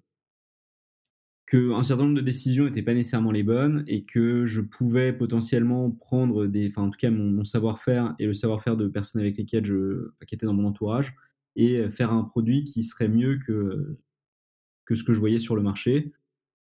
qu'un 1.48 1.82
certain 1.84 2.04
nombre 2.04 2.16
de 2.16 2.22
décisions 2.22 2.66
n'étaient 2.66 2.84
pas 2.84 2.94
nécessairement 2.94 3.32
les 3.32 3.44
bonnes 3.44 3.84
et 3.88 4.04
que 4.06 4.46
je 4.46 4.62
pouvais 4.62 5.12
potentiellement 5.12 5.90
prendre 5.90 6.46
des, 6.46 6.68
enfin 6.70 6.84
en 6.84 6.90
tout 6.92 6.98
cas 6.98 7.12
mon, 7.12 7.32
mon 7.32 7.46
savoir-faire 7.46 8.16
et 8.20 8.26
le 8.26 8.34
savoir-faire 8.34 8.78
de 8.78 8.88
personnes 8.88 9.22
avec 9.22 9.38
lesquelles 9.38 9.66
je, 9.66 10.12
qui 10.28 10.36
étaient 10.36 10.46
dans 10.46 10.54
mon 10.54 10.68
entourage 10.68 11.16
et 11.56 11.90
faire 11.90 12.12
un 12.12 12.24
produit 12.24 12.64
qui 12.64 12.84
serait 12.84 13.08
mieux 13.08 13.40
que 13.46 13.98
que 14.86 14.96
ce 14.96 15.04
que 15.04 15.14
je 15.14 15.20
voyais 15.20 15.40
sur 15.40 15.56
le 15.56 15.62
marché. 15.64 16.14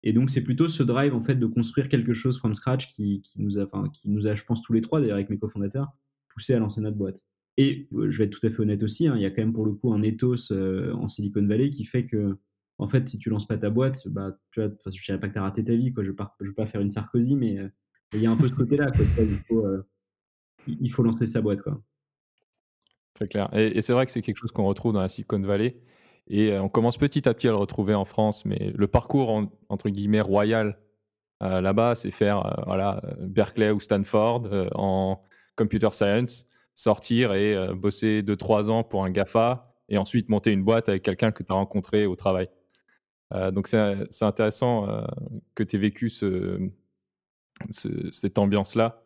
Et 0.04 0.14
donc 0.14 0.30
c'est 0.30 0.44
plutôt 0.44 0.68
ce 0.68 0.84
drive 0.84 1.14
en 1.14 1.22
fait 1.22 1.36
de 1.36 1.46
construire 1.46 1.90
quelque 1.90 2.14
chose 2.14 2.38
from 2.38 2.54
scratch 2.54 2.88
qui, 2.88 3.22
qui 3.22 3.42
nous 3.42 3.60
a, 3.60 3.64
enfin 3.64 3.90
qui 3.90 4.10
nous 4.10 4.28
a, 4.28 4.36
je 4.36 4.44
pense 4.44 4.62
tous 4.62 4.74
les 4.74 4.82
trois 4.82 5.00
d'ailleurs 5.00 5.16
avec 5.18 5.30
mes 5.30 5.38
cofondateurs, 5.38 5.92
poussé 6.30 6.54
à 6.54 6.60
lancer 6.60 6.82
notre 6.82 6.98
boîte. 6.98 7.24
Et 7.58 7.88
je 7.92 8.18
vais 8.18 8.26
être 8.26 8.40
tout 8.40 8.46
à 8.46 8.50
fait 8.50 8.60
honnête 8.62 8.84
aussi, 8.84 9.08
hein, 9.08 9.16
il 9.16 9.22
y 9.22 9.26
a 9.26 9.32
quand 9.32 9.42
même 9.42 9.54
pour 9.54 9.66
le 9.66 9.74
coup 9.74 9.94
un 9.94 10.04
ethos 10.04 10.52
en 10.52 11.08
Silicon 11.08 11.46
Valley 11.46 11.70
qui 11.70 11.86
fait 11.86 12.06
que 12.06 12.38
en 12.80 12.88
fait, 12.88 13.08
si 13.10 13.18
tu 13.18 13.30
lances 13.30 13.48
pas 13.48 13.58
ta 13.58 13.70
boîte, 13.70 14.08
bah, 14.08 14.38
tu 14.52 14.62
vois, 14.62 14.72
je 14.86 15.04
dirais 15.04 15.20
pas 15.20 15.28
que 15.28 15.34
tu 15.34 15.40
as 15.40 15.42
raté 15.42 15.64
ta 15.64 15.76
vie, 15.76 15.92
quoi. 15.94 16.04
Je 16.04 16.12
ne 16.12 16.16
veux, 16.42 16.54
pas 16.54 16.68
faire 16.68 16.82
une 16.82 16.92
Sarkozy, 16.92 17.36
mais 17.36 17.58
il 18.14 18.22
y 18.22 18.28
a 18.28 18.32
un 18.32 18.38
peu 18.38 18.48
ce 18.48 18.54
côté-là, 18.54 18.92
il, 19.20 19.40
faut, 19.48 19.66
il 20.68 20.92
faut 20.92 21.04
lancer 21.04 21.26
sa 21.26 21.42
boîte, 21.42 21.62
quoi. 21.62 21.82
Très 23.18 23.28
clair. 23.28 23.50
Et, 23.54 23.82
c'est 23.82 23.94
vrai 23.94 24.06
que 24.06 24.12
c'est 24.12 24.22
quelque 24.22 24.38
chose 24.38 24.52
qu'on 24.52 24.66
retrouve 24.66 24.94
dans 24.94 25.02
la 25.02 25.10
Silicon 25.10 25.40
Valley. 25.40 25.78
Et 26.30 26.52
euh, 26.52 26.62
on 26.62 26.70
commence 26.70 26.98
petit 26.98 27.28
à 27.28 27.34
petit 27.34 27.48
à 27.48 27.52
le 27.52 27.58
retrouver 27.58 27.94
en 27.94 28.06
France, 28.06 28.46
mais 28.46 28.72
le 28.76 28.88
parcours, 28.88 29.44
entre 29.70 29.90
guillemets, 29.90 30.22
royal 30.22 30.78
là-bas, 31.40 31.94
c'est 31.94 32.10
faire 32.10 32.64
voilà, 32.66 33.00
Berkeley 33.20 33.70
ou 33.70 33.80
Stanford 33.80 34.50
en 34.74 35.22
computer 35.56 35.90
science, 35.92 36.48
sortir 36.74 37.36
et 37.36 37.56
bosser 37.76 38.24
2-3 38.24 38.72
ans 38.72 38.84
pour 38.84 39.04
un 39.06 39.12
GAFA, 39.12 39.68
et 39.90 39.98
ensuite 39.98 40.30
monter 40.30 40.52
une 40.52 40.64
boîte 40.64 40.90
avec 40.90 41.04
quelqu'un 41.04 41.32
que 41.32 41.44
tu 41.44 41.52
as 41.52 41.56
rencontré 41.56 42.06
au 42.06 42.16
travail. 42.16 42.50
Euh, 43.34 43.52
donc 43.52 43.68
c'est 43.68 44.24
intéressant 44.24 44.90
euh, 44.90 45.06
que 45.56 45.64
tu 45.64 45.76
aies 45.76 45.80
vécu 45.80 46.10
ce, 46.10 46.70
cette 47.70 48.38
ambiance-là. 48.38 49.04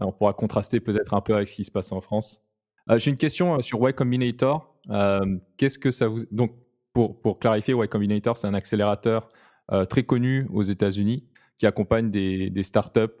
On 0.00 0.12
pourra 0.12 0.32
contraster 0.32 0.80
peut-être 0.80 1.14
un 1.14 1.20
peu 1.20 1.34
avec 1.34 1.48
ce 1.48 1.56
qui 1.56 1.64
se 1.64 1.70
passe 1.70 1.92
en 1.92 2.00
France. 2.00 2.42
Euh, 2.88 2.98
j'ai 2.98 3.10
une 3.10 3.16
question 3.16 3.60
sur 3.60 3.78
Y 3.88 3.94
Combinator. 3.94 4.74
Qu'est-ce 5.56 5.78
que 5.78 5.90
ça 5.90 6.08
vous... 6.08 6.20
Donc 6.30 6.56
pour, 6.92 7.20
pour 7.20 7.38
clarifier, 7.38 7.74
Y 7.74 7.88
Combinator, 7.88 8.36
c'est 8.36 8.46
un 8.46 8.54
accélérateur 8.54 9.28
très 9.88 10.02
connu 10.02 10.46
aux 10.52 10.62
États-Unis 10.62 11.28
qui 11.58 11.66
accompagne 11.66 12.10
des, 12.10 12.50
des 12.50 12.62
startups 12.62 13.16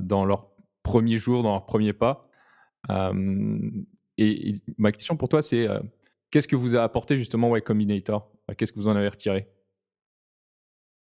dans 0.00 0.24
leurs 0.24 0.48
premiers 0.82 1.18
jours, 1.18 1.42
dans 1.44 1.52
leurs 1.52 1.66
premiers 1.66 1.92
pas. 1.92 2.28
et, 4.18 4.54
ma 4.78 4.90
question 4.90 5.16
pour 5.16 5.28
toi, 5.28 5.42
c'est 5.42 5.68
qu'est-ce 6.30 6.48
que 6.48 6.56
vous 6.56 6.74
a 6.74 6.82
apporté 6.82 7.16
justement 7.16 7.54
Y 7.56 7.62
Combinator? 7.62 8.32
Qu'est-ce 8.56 8.72
que 8.72 8.80
vous 8.80 8.88
en 8.88 8.96
avez 8.96 9.08
retiré? 9.08 9.48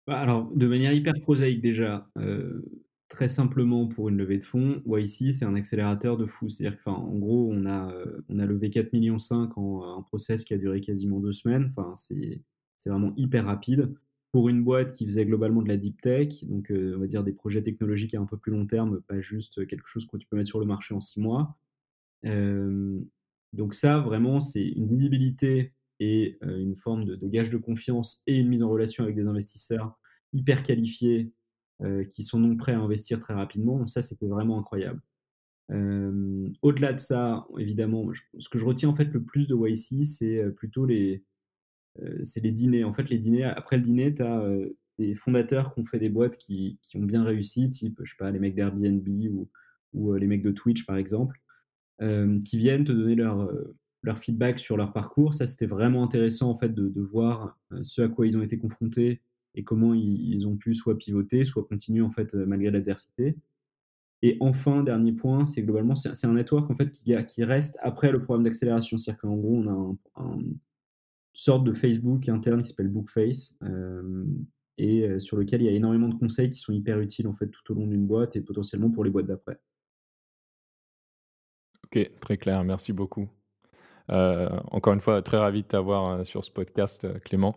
Bah, 0.05 0.19
alors, 0.19 0.50
de 0.53 0.67
manière 0.67 0.91
hyper 0.91 1.13
prosaïque 1.22 1.62
déjà, 1.62 2.10
euh, 2.17 2.62
très 3.13 3.27
simplement 3.27 3.86
pour 3.88 4.10
une 4.10 4.17
levée 4.17 4.39
de 4.39 4.43
fonds, 4.43 4.82
YC, 4.88 5.34
c'est 5.34 5.46
un 5.46 5.53
accélérateur 5.53 6.17
de 6.17 6.25
fou. 6.25 6.50
C'est-à-dire 6.50 6.82
qu'en 6.82 7.15
gros, 7.15 7.48
on 7.53 7.67
a, 7.67 7.91
euh, 7.93 8.22
on 8.27 8.39
a 8.39 8.46
levé 8.48 8.70
4,5 8.70 8.89
millions 8.91 9.17
en 9.55 10.00
un 10.00 10.01
process 10.01 10.43
qui 10.43 10.55
a 10.55 10.58
duré 10.58 10.82
quasiment 10.82 11.20
deux 11.20 11.32
semaines. 11.32 11.70
Enfin, 11.70 11.93
c'est 11.96 12.41
vraiment 12.89 13.13
hyper 13.15 13.46
rapide. 13.46 13.93
Pour 14.32 14.50
une 14.50 14.63
boîte 14.63 14.93
qui 14.93 15.05
faisait 15.05 15.27
globalement 15.27 15.62
de 15.62 15.67
la 15.67 15.77
deep 15.77 16.01
tech, 16.01 16.43
donc 16.46 16.72
euh, 16.72 16.96
on 16.98 17.01
va 17.01 17.05
dire 17.05 17.24
des 17.24 17.34
projets 17.34 17.62
technologiques 17.62 18.15
à 18.15 18.20
un 18.20 18.25
peu 18.25 18.36
plus 18.36 18.51
long 18.51 18.65
terme, 18.65 19.00
pas 19.01 19.22
juste 19.22 19.67
quelque 19.67 19.88
chose 19.88 20.08
que 20.08 20.17
tu 20.17 20.25
peux 20.27 20.36
mettre 20.36 20.50
sur 20.50 20.60
le 20.60 20.65
marché 20.65 20.96
en 20.96 21.01
six 21.01 21.20
mois. 21.20 21.55
donc 22.24 23.75
ça, 23.75 24.00
vraiment, 24.00 24.39
c'est 24.39 24.65
une 24.65 24.88
visibilité 24.88 25.74
et 26.00 26.39
une 26.41 26.75
forme 26.75 27.05
de, 27.05 27.27
gage 27.27 27.51
de 27.51 27.58
confiance 27.58 28.24
et 28.25 28.36
une 28.36 28.48
mise 28.48 28.63
en 28.63 28.70
relation 28.70 29.03
avec 29.03 29.15
des 29.15 29.27
investisseurs 29.27 30.00
hyper 30.34 30.63
qualifiés 30.63 31.32
qui 32.12 32.24
sont 32.24 32.39
donc 32.39 32.58
prêts 32.58 32.74
à 32.74 32.80
investir 32.80 33.20
très 33.20 33.34
rapidement. 33.34 33.86
Ça, 33.88 34.01
c'était 34.01 34.27
vraiment 34.27 34.60
incroyable. 34.60 35.01
Au-delà 35.70 36.94
de 36.94 37.00
ça, 37.00 37.48
évidemment, 37.58 38.10
ce 38.38 38.48
que 38.48 38.58
je 38.58 38.65
retiens 38.65 38.89
en 38.89 38.96
fait 38.96 39.06
le 39.06 39.24
plus 39.24 39.48
de 39.48 39.56
YC, 39.56 40.06
c'est 40.06 40.46
plutôt 40.56 40.86
les, 40.86 41.24
c'est 42.24 42.42
les 42.42 42.51
dîners. 42.51 42.84
En 42.84 42.94
fait, 42.94 43.10
les 43.10 43.18
dîners, 43.18 43.44
après 43.44 43.77
le 43.77 43.82
dîner, 43.82 44.13
tu 44.13 44.22
as 44.22 44.48
des 45.00 45.15
fondateurs 45.15 45.74
qui 45.74 45.82
ont 45.82 45.86
fait 45.86 46.00
des 46.00 46.10
boîtes 46.10 46.38
qui, 46.38 46.80
ont 46.96 47.03
bien 47.03 47.24
réussi, 47.24 47.70
type, 47.70 48.00
je 48.03 48.12
sais 48.12 48.18
pas, 48.18 48.32
les 48.32 48.39
mecs 48.39 48.56
d'Airbnb 48.56 49.08
ou, 49.94 50.13
les 50.13 50.27
mecs 50.27 50.44
de 50.44 50.51
Twitch, 50.51 50.86
par 50.86 50.96
exemple, 50.96 51.38
qui 52.00 52.58
viennent 52.58 52.86
te 52.86 52.92
donner 52.92 53.15
leur, 53.15 53.50
leur 54.03 54.20
feedback 54.20 54.60
sur 54.60 54.77
leur 54.77 54.94
parcours. 54.94 55.34
Ça, 55.34 55.48
c'était 55.48 55.65
vraiment 55.65 56.03
intéressant 56.03 56.51
en 56.51 56.58
fait 56.58 56.74
de, 56.74 57.01
voir 57.01 57.58
euh, 57.72 57.80
ce 57.84 58.01
à 58.01 58.10
quoi 58.10 58.27
ils 58.27 58.38
ont 58.38 58.44
été 58.44 58.60
confrontés 58.60 59.22
et 59.55 59.63
comment 59.63 59.93
ils, 59.93 60.48
ont 60.48 60.55
pu 60.55 60.75
soit 60.75 60.98
pivoter, 60.98 61.45
soit 61.45 61.63
continuer 61.63 62.01
en 62.01 62.12
fait 62.12 62.33
euh, 62.36 62.45
malgré 62.45 62.72
l'adversité. 62.72 63.36
Et 64.22 64.38
enfin, 64.39 64.83
dernier 64.83 65.12
point, 65.12 65.45
c'est 65.45 65.63
globalement 65.63 65.95
c'est 65.95 66.25
un 66.25 66.33
network 66.33 66.72
fait 66.77 66.91
qui, 66.91 67.43
reste 67.43 67.77
après 67.81 68.12
le 68.12 68.22
programme 68.22 68.43
d'accélération. 68.43 68.98
C'est-à-dire 68.98 69.22
qu'en 69.22 69.36
gros, 69.36 69.55
on 69.55 69.98
a 70.15 70.36
une 70.36 70.57
sorte 71.33 71.65
de 71.65 71.74
Facebook 71.74 72.29
interne 72.29 72.63
qui 72.63 72.69
s'appelle 72.69 72.88
Bookface 72.88 73.57
euh, 73.63 74.25
et 74.77 75.19
sur 75.19 75.36
lequel 75.36 75.62
il 75.62 75.65
y 75.65 75.67
a 75.67 75.74
énormément 75.74 76.07
de 76.07 76.15
conseils 76.15 76.50
qui 76.50 76.60
sont 76.60 76.72
hyper 76.72 77.00
utiles 77.01 77.27
en 77.27 77.33
fait 77.33 77.48
tout 77.48 77.72
au 77.72 77.75
long 77.75 77.86
d'une 77.86 78.07
boîte 78.07 78.38
et 78.38 78.41
potentiellement 78.41 78.89
pour 78.89 79.03
les 79.03 79.10
boîtes 79.10 79.27
d'après. 79.27 79.60
Ok, 81.86 82.10
très 82.22 82.38
clair, 82.38 82.63
merci 82.63 82.93
beaucoup. 82.93 83.29
Euh, 84.10 84.50
encore 84.72 84.93
une 84.93 85.01
fois, 85.01 85.22
très 85.22 85.38
ravi 85.38 85.63
de 85.63 85.67
t'avoir 85.67 86.10
euh, 86.10 86.24
sur 86.24 86.43
ce 86.43 86.51
podcast, 86.51 87.05
euh, 87.05 87.19
Clément. 87.19 87.55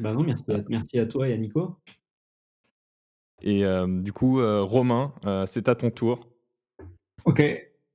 Bah 0.00 0.12
non, 0.12 0.22
merci 0.22 0.50
à, 0.52 0.62
merci 0.68 0.98
à 0.98 1.06
toi 1.06 1.28
et 1.28 1.32
à 1.32 1.36
Nico. 1.36 1.76
Et 3.42 3.62
du 3.86 4.12
coup, 4.12 4.40
Romain, 4.40 5.12
c'est 5.46 5.68
à 5.68 5.74
ton 5.74 5.90
tour. 5.90 6.28
Ok. 7.24 7.40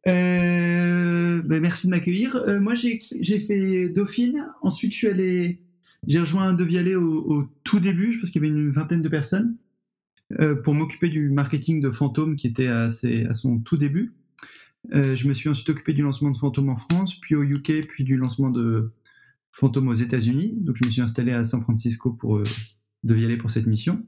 Bah, 0.06 1.60
merci 1.60 1.88
de 1.88 1.92
m'accueillir. 1.92 2.42
moi, 2.62 2.76
j'ai 2.76 3.40
fait 3.40 3.90
Dauphine. 3.90 4.48
Ensuite, 4.62 4.94
je 4.94 4.98
suis 4.98 5.08
allé. 5.08 5.60
J'ai 6.08 6.20
rejoint 6.20 6.54
Devialet 6.54 6.96
au, 6.96 7.20
au 7.30 7.44
tout 7.64 7.80
début, 7.80 8.14
je 8.14 8.20
pense 8.20 8.30
qu'il 8.30 8.42
y 8.42 8.46
avait 8.46 8.54
une 8.54 8.72
vingtaine 8.72 9.02
de 9.02 9.10
personnes, 9.10 9.58
pour 10.64 10.74
m'occuper 10.74 11.10
du 11.10 11.30
marketing 11.30 11.82
de 11.82 11.92
Fantôme 11.92 12.36
qui 12.36 12.48
était 12.48 12.68
à, 12.68 12.86
à 12.86 13.34
son 13.34 13.60
tout 13.60 13.78
début. 13.78 14.14
Euh, 14.94 15.16
je 15.16 15.28
me 15.28 15.34
suis 15.34 15.50
ensuite 15.50 15.70
occupé 15.70 15.94
du 15.94 16.02
lancement 16.02 16.32
de 16.32 16.38
Phantom 16.38 16.70
en 16.70 16.76
France, 16.76 17.20
puis 17.20 17.36
au 17.36 17.44
UK, 17.44 17.88
puis 17.88 18.04
du 18.04 18.18
lancement 18.18 18.50
de 18.50 18.90
Phantom 19.54 19.88
aux 19.88 19.94
États-Unis. 19.94 20.60
Donc 20.62 20.76
je 20.82 20.86
me 20.86 20.92
suis 20.92 21.02
installé 21.02 21.32
à 21.32 21.44
San 21.44 21.62
Francisco 21.62 22.12
pour 22.12 22.38
euh, 22.38 22.44
Devialet 23.04 23.38
pour 23.38 23.52
cette 23.52 23.68
mission. 23.68 24.06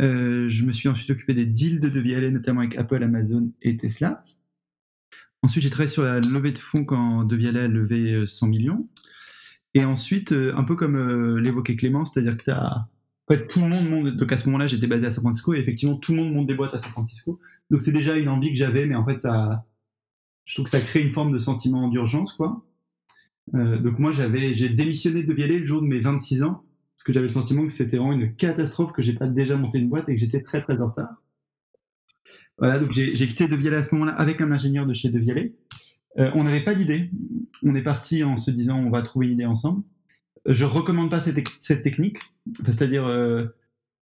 Euh, 0.00 0.48
je 0.48 0.64
me 0.64 0.72
suis 0.72 0.88
ensuite 0.88 1.10
occupé 1.10 1.34
des 1.34 1.46
deals 1.46 1.78
de 1.78 1.88
Devialet, 1.88 2.30
notamment 2.30 2.60
avec 2.60 2.76
Apple, 2.76 3.02
Amazon 3.02 3.52
et 3.62 3.76
Tesla. 3.76 4.24
Ensuite, 5.42 5.62
j'ai 5.62 5.70
travaillé 5.70 5.90
sur 5.90 6.02
la 6.02 6.18
levée 6.18 6.50
de 6.50 6.58
fonds 6.58 6.84
quand 6.84 7.22
Devialet 7.24 7.60
a 7.60 7.68
levé 7.68 8.26
100 8.26 8.48
millions. 8.48 8.88
Et 9.74 9.84
ensuite, 9.84 10.32
un 10.32 10.64
peu 10.64 10.74
comme 10.74 11.38
l'évoquait 11.38 11.76
Clément, 11.76 12.04
c'est-à-dire 12.04 12.36
que 12.36 12.50
tout 13.34 13.60
le 13.60 13.68
monde 13.68 13.88
monte. 13.88 14.16
Donc 14.16 14.32
à 14.32 14.38
ce 14.38 14.46
moment-là, 14.46 14.66
j'étais 14.66 14.88
basé 14.88 15.06
à 15.06 15.10
San 15.10 15.22
Francisco 15.22 15.54
et 15.54 15.58
effectivement, 15.58 15.96
tout 15.96 16.12
le 16.12 16.22
monde 16.22 16.32
monte 16.32 16.46
des 16.46 16.54
boîtes 16.54 16.74
à 16.74 16.80
San 16.80 16.90
Francisco. 16.90 17.38
Donc 17.70 17.82
c'est 17.82 17.92
déjà 17.92 18.16
une 18.16 18.28
envie 18.28 18.50
que 18.50 18.56
j'avais, 18.56 18.86
mais 18.86 18.96
en 18.96 19.04
fait, 19.04 19.20
je 20.46 20.54
trouve 20.54 20.64
que 20.64 20.70
ça 20.70 20.80
crée 20.80 21.02
une 21.02 21.12
forme 21.12 21.32
de 21.32 21.38
sentiment 21.38 21.86
d'urgence, 21.88 22.32
quoi. 22.32 22.64
Euh, 23.54 23.78
donc 23.78 23.98
moi, 23.98 24.12
j'avais, 24.12 24.54
j'ai 24.54 24.68
démissionné 24.68 25.22
de 25.22 25.32
Vialet 25.32 25.60
le 25.60 25.66
jour 25.66 25.82
de 25.82 25.86
mes 25.86 26.00
26 26.00 26.42
ans, 26.42 26.64
parce 26.96 27.04
que 27.04 27.12
j'avais 27.12 27.26
le 27.26 27.32
sentiment 27.32 27.64
que 27.66 27.72
c'était 27.72 27.96
vraiment 27.96 28.12
une 28.12 28.34
catastrophe, 28.34 28.92
que 28.92 29.02
j'ai 29.02 29.12
pas 29.12 29.26
déjà 29.26 29.56
monté 29.56 29.78
une 29.78 29.88
boîte 29.88 30.08
et 30.08 30.14
que 30.14 30.20
j'étais 30.20 30.42
très 30.42 30.60
très 30.62 30.80
en 30.80 30.88
retard. 30.88 31.22
Voilà, 32.58 32.78
donc 32.78 32.92
j'ai 32.92 33.12
quitté 33.14 33.48
De 33.48 33.56
Vialet 33.56 33.76
à 33.76 33.82
ce 33.82 33.94
moment-là 33.94 34.14
avec 34.14 34.40
un 34.40 34.50
ingénieur 34.50 34.86
de 34.86 34.94
chez 34.94 35.10
De 35.10 35.18
Vialet. 35.18 35.54
Euh, 36.18 36.30
on 36.34 36.44
n'avait 36.44 36.64
pas 36.64 36.74
d'idée. 36.74 37.10
On 37.62 37.74
est 37.74 37.82
parti 37.82 38.24
en 38.24 38.38
se 38.38 38.50
disant 38.50 38.78
on 38.78 38.90
va 38.90 39.02
trouver 39.02 39.26
une 39.26 39.32
idée 39.32 39.44
ensemble. 39.44 39.82
Je 40.46 40.64
recommande 40.64 41.10
pas 41.10 41.20
cette, 41.20 41.38
cette 41.60 41.82
technique, 41.82 42.18
c'est-à-dire, 42.64 43.06
euh, 43.06 43.46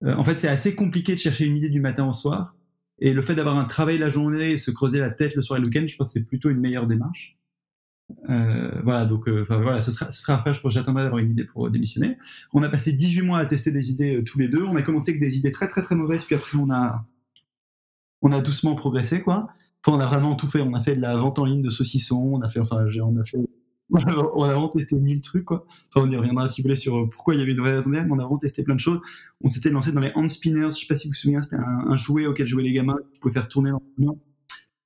en 0.02 0.24
fait, 0.24 0.38
c'est 0.38 0.48
assez 0.48 0.74
compliqué 0.74 1.14
de 1.14 1.18
chercher 1.18 1.46
une 1.46 1.56
idée 1.56 1.70
du 1.70 1.80
matin 1.80 2.06
au 2.06 2.12
soir. 2.12 2.54
Et 3.00 3.12
le 3.12 3.22
fait 3.22 3.34
d'avoir 3.34 3.56
un 3.56 3.64
travail 3.64 3.98
la 3.98 4.08
journée 4.08 4.52
et 4.52 4.58
se 4.58 4.70
creuser 4.70 5.00
la 5.00 5.10
tête 5.10 5.34
le 5.34 5.42
soir 5.42 5.58
et 5.58 5.60
le 5.60 5.66
week-end, 5.66 5.84
je 5.86 5.96
pense 5.96 6.08
que 6.08 6.20
c'est 6.20 6.24
plutôt 6.24 6.50
une 6.50 6.60
meilleure 6.60 6.86
démarche. 6.86 7.36
Euh, 8.28 8.80
voilà, 8.82 9.04
donc 9.06 9.28
euh, 9.28 9.46
voilà, 9.48 9.80
ce 9.80 9.90
sera, 9.90 10.10
ce 10.10 10.20
sera 10.20 10.38
à 10.38 10.42
faire. 10.42 10.54
Je 10.54 10.68
j'attendrai 10.68 11.04
d'avoir 11.04 11.20
une 11.20 11.30
idée 11.30 11.44
pour 11.44 11.70
démissionner. 11.70 12.18
On 12.52 12.62
a 12.62 12.68
passé 12.68 12.92
18 12.92 13.22
mois 13.22 13.38
à 13.38 13.46
tester 13.46 13.70
des 13.70 13.90
idées 13.90 14.16
euh, 14.16 14.24
tous 14.24 14.38
les 14.38 14.48
deux. 14.48 14.62
On 14.62 14.76
a 14.76 14.82
commencé 14.82 15.10
avec 15.10 15.20
des 15.20 15.36
idées 15.38 15.52
très 15.52 15.68
très 15.68 15.82
très 15.82 15.94
mauvaises, 15.94 16.24
puis 16.24 16.34
après 16.34 16.58
on 16.58 16.70
a, 16.70 17.04
on 18.22 18.32
a 18.32 18.40
doucement 18.40 18.74
progressé 18.74 19.22
quoi. 19.22 19.48
On 19.86 20.00
a 20.00 20.06
vraiment 20.06 20.34
tout 20.36 20.48
fait. 20.48 20.60
On 20.60 20.74
a 20.74 20.82
fait 20.82 20.96
de 20.96 21.00
la 21.00 21.16
vente 21.16 21.38
en 21.38 21.44
ligne 21.44 21.62
de 21.62 21.70
saucissons. 21.70 22.30
On 22.34 22.40
a 22.42 22.48
fait, 22.48 22.60
enfin, 22.60 22.86
on 23.02 23.16
a 23.18 23.24
fait 23.24 23.38
on 23.90 24.42
a 24.42 24.46
vraiment 24.46 24.68
testé 24.68 24.96
mille 24.96 25.20
trucs, 25.20 25.44
quoi. 25.44 25.66
On 25.94 26.10
y 26.10 26.16
reviendra 26.16 26.48
si 26.48 26.60
vous 26.60 26.66
voulez 26.66 26.76
sur 26.76 26.96
euh, 26.96 27.08
pourquoi 27.08 27.34
il 27.34 27.40
y 27.40 27.42
avait 27.42 27.52
une 27.52 27.60
vraie 27.60 27.72
raison 27.72 27.90
mais 27.90 28.00
on 28.10 28.18
a 28.18 28.22
vraiment 28.22 28.38
testé 28.38 28.62
plein 28.62 28.74
de 28.74 28.80
choses. 28.80 29.00
On 29.42 29.48
s'était 29.48 29.70
lancé 29.70 29.92
dans 29.92 30.00
les 30.00 30.12
hand 30.14 30.28
spinners, 30.28 30.72
je 30.72 30.80
sais 30.80 30.86
pas 30.86 30.94
si 30.94 31.06
vous 31.06 31.12
vous 31.12 31.18
souvenez, 31.18 31.42
c'était 31.42 31.56
un, 31.56 31.96
jouet 31.96 32.26
auquel 32.26 32.46
jouaient 32.46 32.62
les 32.62 32.72
gamins, 32.72 32.96
qui 33.12 33.20
pouvait 33.20 33.34
faire 33.34 33.48
tourner 33.48 33.70
l'entraînement. 33.70 34.18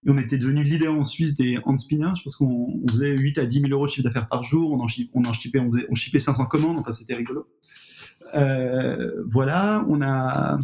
On 0.09 0.19
était 0.19 0.39
devenu 0.39 0.65
leader 0.65 0.95
en 0.95 1.05
Suisse 1.05 1.35
des 1.35 1.59
hand 1.65 1.79
spinners. 1.79 2.13
Je 2.17 2.23
pense 2.25 2.37
qu'on 2.37 2.83
faisait 2.91 3.17
8 3.17 3.39
à 3.39 3.47
10 3.47 3.61
000 3.61 3.73
euros 3.73 3.87
de 3.87 3.91
chiffre 3.91 4.05
d'affaires 4.05 4.29
par 4.29 4.45
jour. 4.45 4.73
On 4.73 4.81
en, 4.81 4.87
on 5.15 5.25
en 5.25 5.33
shippait, 5.33 5.59
on, 5.59 5.71
on 5.91 5.97
500 5.97 6.47
commandes. 6.47 6.79
Enfin, 6.79 6.93
c'était 6.93 7.15
rigolo. 7.15 7.47
Euh, 8.35 9.23
voilà, 9.27 9.85
on 9.89 10.03
a, 10.03 10.59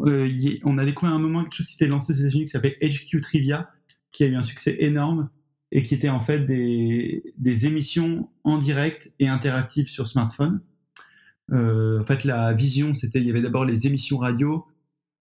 euh, 0.00 0.58
on 0.64 0.78
a 0.78 0.84
découvert 0.84 1.14
un 1.14 1.18
moment 1.18 1.42
quelque 1.42 1.56
chose 1.56 1.66
qui 1.66 1.74
était 1.74 1.86
lancé 1.86 2.12
aux 2.12 2.16
États-Unis 2.16 2.44
qui 2.44 2.50
s'appelait 2.50 2.78
HQ 2.82 3.20
Trivia, 3.20 3.70
qui 4.12 4.24
a 4.24 4.26
eu 4.26 4.34
un 4.34 4.42
succès 4.42 4.76
énorme 4.80 5.30
et 5.70 5.82
qui 5.82 5.94
était 5.94 6.08
en 6.08 6.20
fait 6.20 6.40
des, 6.40 7.34
des 7.36 7.66
émissions 7.66 8.30
en 8.44 8.58
direct 8.58 9.12
et 9.18 9.28
interactives 9.28 9.88
sur 9.88 10.08
smartphone. 10.08 10.60
Euh, 11.52 12.00
en 12.00 12.04
fait, 12.04 12.24
la 12.24 12.52
vision, 12.52 12.94
c'était 12.94 13.20
il 13.20 13.26
y 13.26 13.30
avait 13.30 13.42
d'abord 13.42 13.64
les 13.64 13.86
émissions 13.86 14.18
radio, 14.18 14.66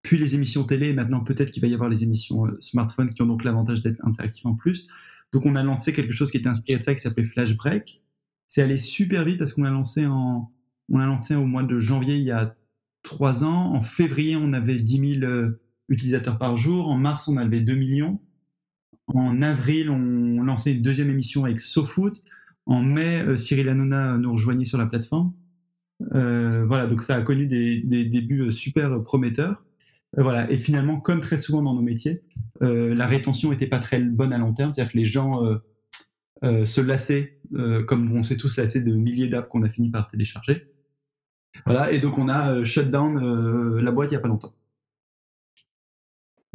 puis 0.07 0.19
les 0.19 0.37
émissions 0.37 0.63
télé, 0.65 0.91
et 0.91 0.93
maintenant 0.93 1.21
peut-être 1.21 1.51
qu'il 1.51 1.61
va 1.61 1.67
y 1.67 1.75
avoir 1.75 1.91
les 1.91 2.05
émissions 2.05 2.47
euh, 2.47 2.57
smartphone 2.61 3.13
qui 3.13 3.23
ont 3.23 3.27
donc 3.27 3.43
l'avantage 3.43 3.83
d'être 3.83 3.99
interactives 4.07 4.47
en 4.47 4.55
plus. 4.55 4.87
Donc 5.33 5.45
on 5.45 5.57
a 5.57 5.63
lancé 5.65 5.93
quelque 5.93 6.13
chose 6.13 6.31
qui 6.31 6.37
était 6.37 6.49
inspiré 6.49 6.79
de 6.79 6.85
ça, 6.85 6.95
qui 6.95 7.01
s'appelait 7.01 7.25
Flash 7.25 7.57
Break. 7.57 8.03
C'est 8.47 8.63
allé 8.63 8.79
super 8.79 9.25
vite 9.25 9.39
parce 9.39 9.53
qu'on 9.53 9.65
a 9.65 9.71
lancé 9.71 10.07
en, 10.07 10.53
on 10.89 11.01
a 11.01 11.07
lancé 11.07 11.35
au 11.35 11.45
mois 11.45 11.65
de 11.65 11.81
janvier 11.81 12.17
il 12.17 12.23
y 12.23 12.31
a 12.31 12.55
trois 13.03 13.45
ans. 13.45 13.75
En 13.75 13.81
février, 13.81 14.37
on 14.37 14.53
avait 14.53 14.77
10 14.77 15.19
000 15.21 15.25
euh, 15.25 15.61
utilisateurs 15.89 16.39
par 16.39 16.57
jour. 16.57 16.89
En 16.89 16.97
mars, 16.97 17.27
on 17.29 17.37
avait 17.37 17.61
2 17.61 17.75
millions. 17.75 18.21
En 19.09 19.43
avril, 19.43 19.91
on 19.91 20.43
lançait 20.43 20.73
une 20.73 20.83
deuxième 20.83 21.11
émission 21.11 21.45
avec 21.45 21.61
SoFoot. 21.61 22.23
En 22.67 22.83
mai, 22.83 23.23
euh, 23.23 23.37
Cyril 23.37 23.69
Hanouna 23.69 24.17
nous 24.19 24.33
rejoignait 24.33 24.65
sur 24.65 24.79
la 24.79 24.87
plateforme. 24.87 25.33
Euh, 26.15 26.65
voilà, 26.67 26.87
donc 26.87 27.03
ça 27.03 27.17
a 27.17 27.23
connu 27.23 27.47
des, 27.47 28.05
débuts 28.05 28.53
super 28.53 29.03
prometteurs. 29.03 29.66
Voilà, 30.17 30.51
et 30.51 30.57
finalement, 30.57 31.01
comme 31.01 31.21
très 31.21 31.39
souvent 31.39 31.63
dans 31.63 31.75
nos 31.75 31.83
métiers, 31.83 32.23
la 32.61 33.07
rétention 33.07 33.51
n'était 33.51 33.67
pas 33.67 33.79
très 33.79 33.99
bonne 33.99 34.33
à 34.33 34.39
long 34.39 34.55
terme, 34.55 34.73
c'est-à-dire 34.73 34.93
que 34.93 34.99
les 34.99 35.05
gens 35.05 35.43
se 36.43 36.81
lassaient, 36.81 37.39
comme 37.87 38.11
on 38.13 38.23
s'est 38.23 38.37
tous 38.37 38.57
lassés 38.57 38.81
de 38.81 38.95
milliers 38.95 39.29
d'apps 39.29 39.49
qu'on 39.49 39.63
a 39.63 39.69
fini 39.69 39.91
par 39.91 40.09
télécharger. 40.09 40.73
Voilà, 41.67 41.93
et 41.93 42.01
donc 42.01 42.17
on 42.17 42.29
a 42.29 42.65
shut 42.65 42.91
down 42.91 43.79
la 43.79 43.91
boîte 43.91 44.11
il 44.11 44.15
n'y 44.15 44.19
a 44.19 44.21
pas 44.21 44.29
longtemps. 44.29 44.55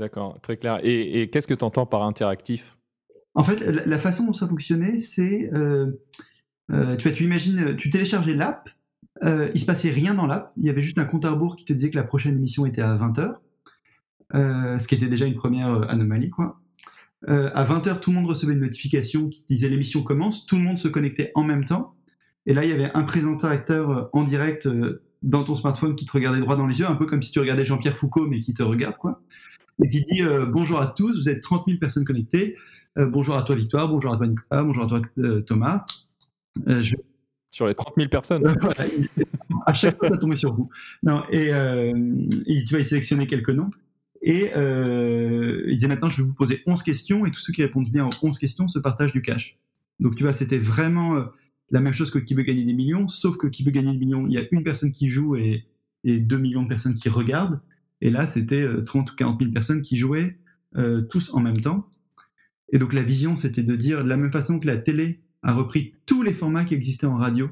D'accord, 0.02 0.40
très 0.42 0.58
clair. 0.58 0.80
Et, 0.82 1.30
qu'est-ce 1.30 1.46
que 1.46 1.54
tu 1.54 1.64
entends 1.64 1.86
par 1.86 2.02
interactif? 2.02 2.76
En 3.36 3.44
fait, 3.44 3.60
la, 3.60 4.00
façon 4.00 4.26
dont 4.26 4.34
ça 4.34 4.48
fonctionnait, 4.48 4.98
c'est. 4.98 5.52
Euh, 5.54 5.92
euh, 6.72 6.96
tu 6.98 7.08
vois, 7.08 7.16
tu 7.16 7.24
imagines, 7.24 7.76
tu 7.76 7.92
téléchargeais 7.92 8.34
l'app, 8.34 8.68
euh, 9.24 9.52
il 9.54 9.62
se 9.62 9.66
passait 9.68 9.92
rien 9.92 10.16
dans 10.16 10.26
l'app, 10.26 10.54
il 10.58 10.66
y 10.66 10.72
avait 10.72 10.82
juste 10.82 10.98
un 10.98 11.06
compte 11.06 11.24
à 11.24 11.30
rebours 11.30 11.56
qui 11.56 11.66
te 11.66 11.74
disait 11.74 11.92
que 11.92 11.98
la 11.98 12.04
prochaine 12.04 12.36
émission 12.36 12.66
était 12.66 12.82
à 12.82 12.96
20h, 12.96 13.36
ce 14.34 14.88
qui 14.88 14.96
était 14.96 15.08
déjà 15.08 15.26
une 15.26 15.36
première 15.36 15.90
anomalie, 15.90 16.30
quoi. 16.30 16.62
à 17.28 17.64
20h, 17.64 18.00
tout 18.00 18.12
le 18.12 18.18
monde 18.18 18.28
recevait 18.28 18.54
une 18.54 18.62
notification 18.62 19.30
qui 19.30 19.44
disait 19.50 19.70
l'émission 19.70 20.04
commence, 20.04 20.46
tout 20.46 20.56
le 20.58 20.64
monde 20.64 20.78
se 20.78 20.88
connectait 20.88 21.32
en 21.36 21.44
même 21.44 21.66
temps, 21.66 21.96
et 22.46 22.54
là, 22.54 22.64
il 22.64 22.70
y 22.70 22.74
avait 22.74 22.92
un 22.94 23.04
présentateur 23.04 24.10
en 24.14 24.24
direct 24.24 24.68
dans 25.22 25.44
ton 25.44 25.54
smartphone 25.54 25.96
qui 25.96 26.06
te 26.06 26.12
regardait 26.12 26.40
droit 26.40 26.56
dans 26.56 26.66
les 26.66 26.80
yeux, 26.80 26.88
un 26.88 26.96
peu 26.96 27.06
comme 27.06 27.22
si 27.22 27.32
tu 27.32 27.40
regardais 27.40 27.66
Jean-Pierre 27.66 27.98
Foucault, 27.98 28.28
mais 28.28 28.40
qui 28.40 28.54
te 28.54 28.64
regarde, 28.64 28.98
quoi 28.98 29.22
et 29.84 29.90
qui 29.90 30.04
dit 30.04 30.24
euh, 30.24 30.46
bonjour 30.46 30.80
à 30.80 30.88
tous, 30.88 31.18
vous 31.18 31.30
êtes 31.30 31.42
30 31.42 31.66
000 31.68 31.80
personnes 31.80 32.06
connectées. 32.06 32.56
Euh, 32.98 33.06
bonjour 33.06 33.36
à 33.36 33.44
toi 33.44 33.56
Victoire, 33.56 33.88
bonjour 33.88 34.14
à 34.14 34.18
toi 34.18 34.28
Nicolas, 34.28 34.64
bonjour 34.64 34.84
à 34.84 34.88
toi 34.88 35.02
euh, 35.20 35.42
Thomas. 35.42 35.86
Sur 37.52 37.68
les 37.68 37.76
30 37.76 37.94
000 37.98 38.10
personnes. 38.10 38.44
à 39.66 39.74
chaque 39.74 39.98
fois, 39.98 40.10
ça 40.10 40.18
tombait 40.18 40.36
sur 40.36 40.54
vous. 40.54 40.70
Non, 41.04 41.24
et, 41.32 41.48
tu 42.68 42.74
vas 42.74 42.80
y 42.80 42.86
sélectionner 42.86 43.28
quelques 43.28 43.50
noms. 43.50 43.70
Et 44.22 44.52
il 44.56 45.78
dit 45.78 45.88
maintenant, 45.88 46.10
je 46.10 46.18
vais 46.18 46.28
vous 46.28 46.34
poser 46.34 46.62
11 46.68 46.84
questions 46.84 47.26
et 47.26 47.32
tous 47.32 47.40
ceux 47.40 47.54
qui 47.54 47.64
répondent 47.64 47.90
bien 47.90 48.06
aux 48.06 48.28
11 48.28 48.38
questions 48.38 48.68
se 48.68 48.78
partagent 48.78 49.14
du 49.14 49.22
cash. 49.22 49.58
Donc 50.00 50.16
tu 50.16 50.24
vois, 50.24 50.34
c'était 50.34 50.60
vraiment 50.60 51.26
la 51.72 51.80
même 51.80 51.94
chose 51.94 52.12
que 52.12 52.20
qui 52.20 52.34
veut 52.34 52.44
gagner 52.44 52.66
des 52.66 52.74
millions, 52.74 53.08
sauf 53.08 53.38
que 53.38 53.48
qui 53.48 53.64
veut 53.64 53.72
gagner 53.72 53.94
des 53.94 53.98
millions, 53.98 54.28
il 54.28 54.34
y 54.34 54.38
a 54.38 54.44
une 54.52 54.64
personne 54.64 54.92
qui 54.92 55.10
joue 55.10 55.36
et, 55.36 55.66
et 56.04 56.20
2 56.20 56.38
millions 56.38 56.64
de 56.64 56.68
personnes 56.68 56.94
qui 56.94 57.10
regardent. 57.10 57.62
Et 58.02 58.10
là, 58.10 58.28
c'était 58.28 58.68
30 58.86 59.10
euh, 59.10 59.12
ou 59.12 59.16
40 59.16 59.40
000 59.40 59.52
personnes 59.52 59.82
qui 59.82 59.96
jouaient 59.96 60.38
euh, 60.76 61.02
tous 61.02 61.34
en 61.34 61.40
même 61.40 61.60
temps. 61.60 61.88
Et 62.74 62.80
donc 62.80 62.94
la 62.94 63.04
vision, 63.04 63.36
c'était 63.36 63.64
de 63.64 63.76
dire, 63.76 64.04
de 64.04 64.10
la 64.10 64.18
même 64.18 64.32
façon 64.32 64.60
que 64.60 64.68
la 64.68 64.78
télé 64.78 65.22
a 65.44 65.54
repris 65.54 65.94
tous 66.06 66.24
les 66.24 66.34
formats 66.34 66.66
qui 66.66 66.74
existaient 66.74 67.08
en 67.08 67.16
radio 67.16 67.50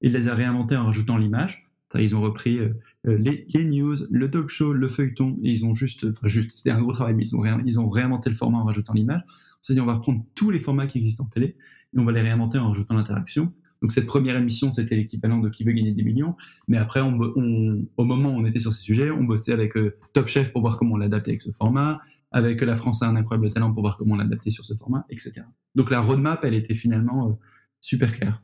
et 0.00 0.08
les 0.08 0.28
a 0.28 0.34
réinventés 0.34 0.76
en 0.76 0.86
rajoutant 0.86 1.16
l'image. 1.16 1.67
Ils 1.94 2.14
ont 2.14 2.20
repris 2.20 2.58
euh, 2.58 2.74
les, 3.04 3.64
news, 3.64 3.96
le 4.10 4.30
talk 4.30 4.48
show, 4.48 4.72
le 4.72 4.88
feuilleton, 4.88 5.38
et 5.42 5.52
ils 5.52 5.64
ont 5.64 5.74
juste, 5.74 6.04
enfin 6.04 6.28
juste, 6.28 6.50
c'était 6.50 6.70
un 6.70 6.80
gros 6.80 6.92
travail, 6.92 7.14
mais 7.14 7.24
ils 7.24 7.34
ont, 7.34 7.42
ils 7.64 7.80
ont 7.80 7.88
réinventé 7.88 8.28
le 8.28 8.36
format 8.36 8.58
en 8.58 8.64
rajoutant 8.64 8.92
l'image. 8.92 9.22
On 9.26 9.62
s'est 9.62 9.74
dit, 9.74 9.80
on 9.80 9.86
va 9.86 9.94
reprendre 9.94 10.24
tous 10.34 10.50
les 10.50 10.60
formats 10.60 10.86
qui 10.86 10.98
existent 10.98 11.24
en 11.24 11.28
télé 11.28 11.56
et 11.94 11.98
on 11.98 12.04
va 12.04 12.12
les 12.12 12.20
réinventer 12.20 12.58
en 12.58 12.68
rajoutant 12.68 12.94
l'interaction. 12.94 13.52
Donc 13.80 13.92
cette 13.92 14.06
première 14.06 14.36
émission, 14.36 14.72
c'était 14.72 14.96
l'équivalent 14.96 15.38
de 15.38 15.48
Qui 15.48 15.64
veut 15.64 15.72
gagner 15.72 15.92
des 15.92 16.02
millions. 16.02 16.36
Mais 16.66 16.76
après, 16.76 17.00
au 17.00 17.10
moment 17.10 18.30
où 18.30 18.38
on 18.38 18.44
était 18.44 18.58
sur 18.58 18.72
ces 18.72 18.82
sujets, 18.82 19.10
on 19.10 19.24
bossait 19.24 19.52
avec 19.52 19.76
euh, 19.76 19.96
Top 20.12 20.28
Chef 20.28 20.52
pour 20.52 20.62
voir 20.62 20.78
comment 20.78 20.94
on 20.94 20.98
l'adaptait 20.98 21.30
avec 21.30 21.42
ce 21.42 21.52
format, 21.52 22.00
avec 22.32 22.60
La 22.60 22.76
France 22.76 23.02
a 23.02 23.08
un 23.08 23.16
incroyable 23.16 23.50
talent 23.50 23.72
pour 23.72 23.82
voir 23.82 23.96
comment 23.96 24.14
on 24.14 24.18
l'adaptait 24.18 24.50
sur 24.50 24.64
ce 24.64 24.74
format, 24.74 25.06
etc. 25.10 25.42
Donc 25.74 25.90
la 25.90 26.00
roadmap, 26.00 26.44
elle 26.44 26.54
était 26.54 26.74
finalement 26.74 27.28
euh, 27.28 27.32
super 27.80 28.12
claire. 28.12 28.42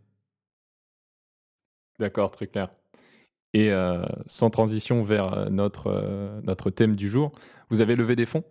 D'accord, 1.98 2.30
très 2.30 2.46
clair. 2.46 2.70
Et 3.54 3.72
euh, 3.72 4.04
sans 4.26 4.50
transition 4.50 5.02
vers 5.02 5.50
notre, 5.50 6.40
notre 6.42 6.70
thème 6.70 6.96
du 6.96 7.08
jour, 7.08 7.32
vous 7.70 7.80
avez 7.80 7.96
levé 7.96 8.16
des 8.16 8.26
fonds? 8.26 8.44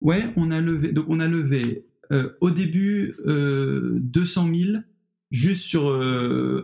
Ouais, 0.00 0.22
on 0.36 0.50
a 0.50 0.60
levé. 0.60 0.92
Donc 0.92 1.04
on 1.08 1.20
a 1.20 1.28
levé 1.28 1.84
au 2.40 2.50
début 2.50 3.16
200 3.26 4.48
000 4.54 4.78
juste 5.30 5.74
euh, 5.74 6.62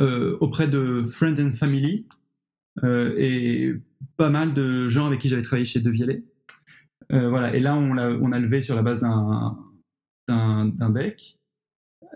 euh, 0.00 0.36
auprès 0.40 0.68
de 0.68 1.04
Friends 1.08 1.40
and 1.40 1.54
Family 1.54 2.06
euh, 2.84 3.14
et 3.16 3.74
pas 4.16 4.30
mal 4.30 4.54
de 4.54 4.88
gens 4.88 5.06
avec 5.06 5.20
qui 5.20 5.28
j'avais 5.28 5.42
travaillé 5.42 5.64
chez 5.64 5.80
De 5.80 5.92
voilà, 7.10 7.54
et 7.54 7.60
là, 7.60 7.74
on 7.74 7.96
a, 7.96 8.10
on 8.10 8.32
a 8.32 8.38
levé 8.38 8.60
sur 8.60 8.76
la 8.76 8.82
base 8.82 9.00
d'un 9.00 10.90
bec. 10.90 11.37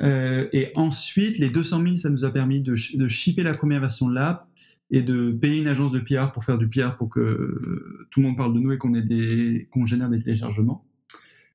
Et 0.00 0.72
ensuite, 0.74 1.38
les 1.38 1.50
200 1.50 1.82
000, 1.82 1.96
ça 1.98 2.10
nous 2.10 2.24
a 2.24 2.30
permis 2.30 2.60
de, 2.60 2.74
de 2.94 3.08
shipper 3.08 3.42
la 3.42 3.52
première 3.52 3.80
version 3.80 4.08
de 4.08 4.14
l'app 4.14 4.48
et 4.92 5.02
de 5.02 5.32
payer 5.32 5.58
une 5.58 5.68
agence 5.68 5.90
de 5.90 5.98
PR 5.98 6.32
pour 6.32 6.44
faire 6.44 6.58
du 6.58 6.68
PR 6.68 6.96
pour 6.96 7.08
que 7.08 8.06
tout 8.10 8.20
le 8.20 8.26
monde 8.26 8.36
parle 8.36 8.54
de 8.54 8.60
nous 8.60 8.72
et 8.72 8.78
qu'on 8.78 9.86
génère 9.86 10.10
des 10.10 10.22
téléchargements. 10.22 10.84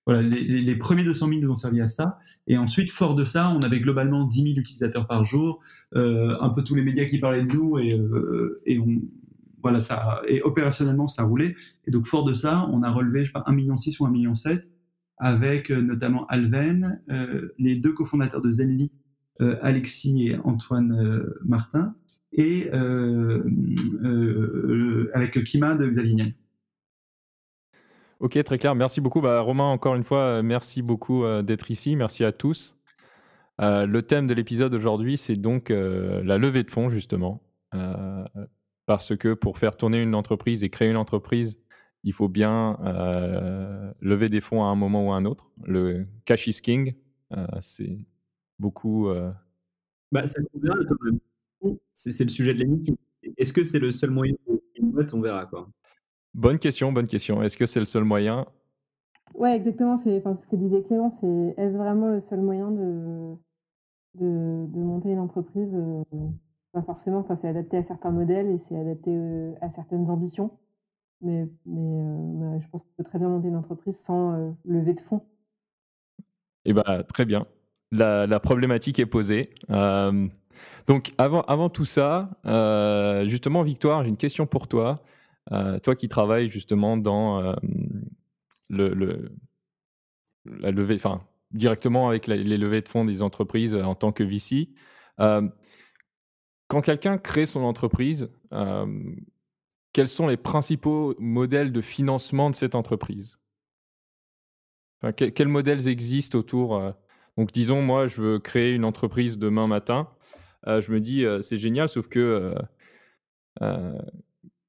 Voilà, 0.07 0.21
les, 0.21 0.75
premiers 0.77 1.03
200 1.03 1.27
000 1.27 1.41
nous 1.41 1.51
ont 1.51 1.57
servi 1.57 1.81
à 1.81 1.89
ça. 1.89 2.17
Et 2.47 2.57
ensuite, 2.57 2.91
fort 2.91 3.13
de 3.13 3.25
ça, 3.25 3.49
on 3.49 3.59
avait 3.59 3.81
globalement 3.81 4.23
10 4.23 4.41
000 4.41 4.55
utilisateurs 4.55 5.05
par 5.05 5.25
jour, 5.25 5.59
euh, 5.95 6.37
un 6.39 6.49
peu 6.49 6.63
tous 6.63 6.75
les 6.75 6.81
médias 6.81 7.03
qui 7.03 7.19
parlaient 7.19 7.43
de 7.43 7.53
nous, 7.53 7.77
et, 7.77 7.93
euh, 7.93 8.61
voilà, 9.61 9.83
ça, 9.83 10.21
et 10.27 10.41
opérationnellement, 10.41 11.09
ça 11.09 11.23
roulait. 11.23 11.55
Et 11.85 11.91
donc, 11.91 12.07
fort 12.07 12.23
de 12.23 12.33
ça, 12.33 12.67
on 12.71 12.83
a 12.83 12.89
relevé, 12.89 13.25
je 13.25 13.27
sais 13.27 13.33
pas, 13.33 13.43
1,6 13.47 13.53
million 13.53 13.73
ou 13.73 13.77
1,7 13.77 14.11
million 14.11 14.33
avec 15.17 15.71
euh, 15.71 15.81
notamment 15.81 16.25
Alven, 16.27 17.01
les 17.57 17.75
deux 17.75 17.93
cofondateurs 17.93 18.41
de 18.41 18.51
Zenly, 18.51 18.91
Alexis 19.39 20.27
et 20.27 20.37
Antoine 20.43 21.23
Martin, 21.45 21.95
et 22.33 22.69
avec 25.13 25.43
Kima 25.43 25.75
de 25.75 25.87
Xavier. 25.87 26.33
Ok, 28.19 28.41
très 28.43 28.57
clair. 28.57 28.73
Merci 28.73 28.99
beaucoup. 28.99 29.21
Bah, 29.21 29.41
Romain, 29.41 29.65
encore 29.65 29.93
une 29.95 30.03
fois, 30.03 30.19
euh, 30.21 30.43
merci 30.43 30.81
beaucoup 30.81 31.23
euh, 31.23 31.43
d'être 31.43 31.69
ici. 31.69 31.95
Merci 31.95 32.23
à 32.23 32.31
tous. 32.31 32.75
Euh, 33.61 33.85
le 33.85 34.01
thème 34.01 34.25
de 34.25 34.33
l'épisode 34.33 34.73
aujourd'hui, 34.73 35.17
c'est 35.17 35.35
donc 35.35 35.69
la 35.69 36.37
levée 36.37 36.63
de 36.63 36.71
fonds, 36.71 36.89
justement. 36.89 37.41
parce 38.85 39.15
que 39.17 39.33
pour 39.33 39.57
faire 39.57 39.75
tourner 39.75 40.01
une 40.01 40.15
entreprise 40.15 40.63
et 40.63 40.69
créer 40.69 40.89
une 40.89 40.97
entreprise, 40.97 41.59
il 42.07 42.13
faut 42.13 42.29
bien 42.29 42.77
lever 43.99 44.29
des 44.29 44.41
fonds 44.41 44.63
à 44.63 44.67
un 44.67 44.75
moment 44.75 45.07
ou 45.07 45.11
à 45.11 45.17
un 45.17 45.25
autre. 45.25 45.51
Le 45.63 46.05
cash 46.25 46.47
is 46.47 46.61
king, 46.61 46.95
c'est 47.59 48.05
beaucoup. 48.59 49.09
Bah, 50.11 50.25
ça 50.25 50.39
C'est 51.93 52.23
le 52.23 52.29
sujet 52.29 52.53
de 52.53 52.59
l'émission. 52.59 52.97
Est-ce 53.35 53.51
que 53.51 53.63
c'est 53.63 53.79
le 53.79 53.91
seul 53.91 54.11
moyen 54.11 54.35
de 54.47 55.07
On 55.13 55.21
verra. 55.21 55.45
Quoi. 55.45 55.67
Bonne 56.33 56.59
question, 56.59 56.91
bonne 56.93 57.07
question. 57.07 57.43
Est-ce 57.43 57.57
que 57.57 57.65
c'est 57.65 57.79
le 57.79 57.85
seul 57.85 58.05
moyen? 58.05 58.45
Ouais, 59.35 59.55
exactement. 59.55 59.97
C'est 59.97 60.21
ce 60.21 60.47
que 60.47 60.55
disait 60.55 60.81
Clément. 60.83 61.09
C'est 61.09 61.53
est-ce 61.57 61.77
vraiment 61.77 62.07
le 62.07 62.21
seul 62.21 62.39
moyen 62.39 62.71
de, 62.71 63.35
de, 64.15 64.79
monter 64.79 65.11
une 65.11 65.19
entreprise? 65.19 65.75
Euh, 65.75 66.03
Pas 66.71 66.83
forcément. 66.83 67.19
Enfin, 67.19 67.35
c'est 67.35 67.49
adapté 67.49 67.77
à 67.77 67.83
certains 67.83 68.11
modèles 68.11 68.47
et 68.47 68.57
c'est 68.59 68.77
adapté 68.77 69.11
euh, 69.13 69.53
à 69.59 69.69
certaines 69.69 70.09
ambitions. 70.09 70.51
Mais, 71.21 71.47
je 71.65 72.67
pense 72.69 72.83
qu'on 72.83 72.93
peut 72.97 73.03
très 73.03 73.19
bien 73.19 73.29
monter 73.29 73.47
une 73.47 73.55
entreprise 73.55 73.99
sans 73.99 74.55
lever 74.65 74.93
de 74.93 74.99
fonds. 74.99 75.25
Eh 76.65 76.73
bah, 76.73 77.03
très 77.03 77.25
bien. 77.25 77.45
La, 77.91 78.39
problématique 78.39 78.99
est 78.99 79.05
posée. 79.05 79.49
donc, 80.87 81.13
avant, 81.17 81.69
tout 81.69 81.85
ça, 81.85 82.29
justement, 83.25 83.63
Victoire, 83.63 84.03
j'ai 84.03 84.09
une 84.09 84.17
question 84.17 84.45
pour 84.45 84.67
toi. 84.67 85.03
Toi 85.49 85.95
qui 85.95 86.07
travailles 86.07 86.49
justement 86.49 86.97
dans 86.97 87.55
le, 88.69 89.31
levée, 90.45 90.95
enfin 90.95 91.21
directement 91.51 92.09
avec 92.09 92.27
les 92.27 92.57
levées 92.57 92.81
de 92.81 92.89
fonds 92.89 93.05
des 93.05 93.21
entreprises 93.21 93.73
en 93.73 93.95
tant 93.95 94.11
que 94.11 94.23
VC, 94.23 94.69
quand 95.17 96.81
quelqu'un 96.81 97.17
crée 97.17 97.45
son 97.45 97.63
entreprise, 97.63 98.29
quels 99.97 100.07
sont 100.07 100.27
les 100.27 100.37
principaux 100.37 101.15
modèles 101.17 101.71
de 101.71 101.81
financement 101.81 102.51
de 102.51 102.55
cette 102.55 102.75
entreprise? 102.75 103.39
Quels 105.15 105.47
modèles 105.47 105.87
existent 105.87 106.37
autour 106.37 106.79
Donc, 107.35 107.51
disons, 107.51 107.81
moi, 107.81 108.05
je 108.05 108.21
veux 108.21 108.37
créer 108.37 108.75
une 108.75 108.85
entreprise 108.85 109.39
demain 109.39 109.65
matin. 109.65 110.07
je 110.67 110.91
me 110.91 111.01
dis, 111.01 111.25
c'est 111.41 111.57
génial, 111.57 111.89
sauf 111.89 112.07
que 112.09 112.53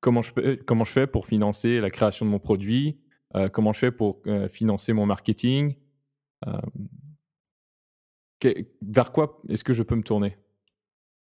comment, 0.01 0.23
je, 0.23 0.55
comment 0.63 0.85
je 0.85 0.93
fais 0.93 1.07
pour 1.07 1.27
financer 1.27 1.83
la 1.83 1.91
création 1.91 2.25
de 2.25 2.31
mon 2.31 2.39
produit? 2.39 2.99
Comment 3.53 3.75
je 3.75 3.81
fais 3.81 3.93
pour 3.93 4.23
financer 4.49 4.95
mon 4.95 5.05
marketing? 5.05 5.77
Vers 8.81 9.13
quoi 9.13 9.43
est-ce 9.51 9.63
que 9.63 9.75
je 9.75 9.83
peux 9.83 9.95
me 9.95 10.03
tourner? 10.03 10.39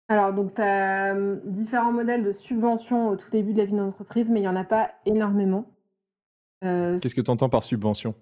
Alors, 0.09 0.33
donc, 0.33 0.55
tu 0.55 0.61
as 0.63 1.15
différents 1.45 1.93
modèles 1.93 2.23
de 2.23 2.31
subvention 2.31 3.09
au 3.09 3.17
tout 3.17 3.31
début 3.31 3.53
de 3.53 3.59
la 3.59 3.65
vie 3.65 3.75
d'entreprise, 3.75 4.31
mais 4.31 4.39
il 4.39 4.43
n'y 4.43 4.49
en 4.49 4.57
a 4.57 4.65
pas 4.65 4.93
énormément. 5.05 5.67
Qu'est-ce 6.61 7.15
que 7.15 7.21
tu 7.21 7.31
entends 7.31 7.49
par 7.49 7.65
subvention? 7.65 8.15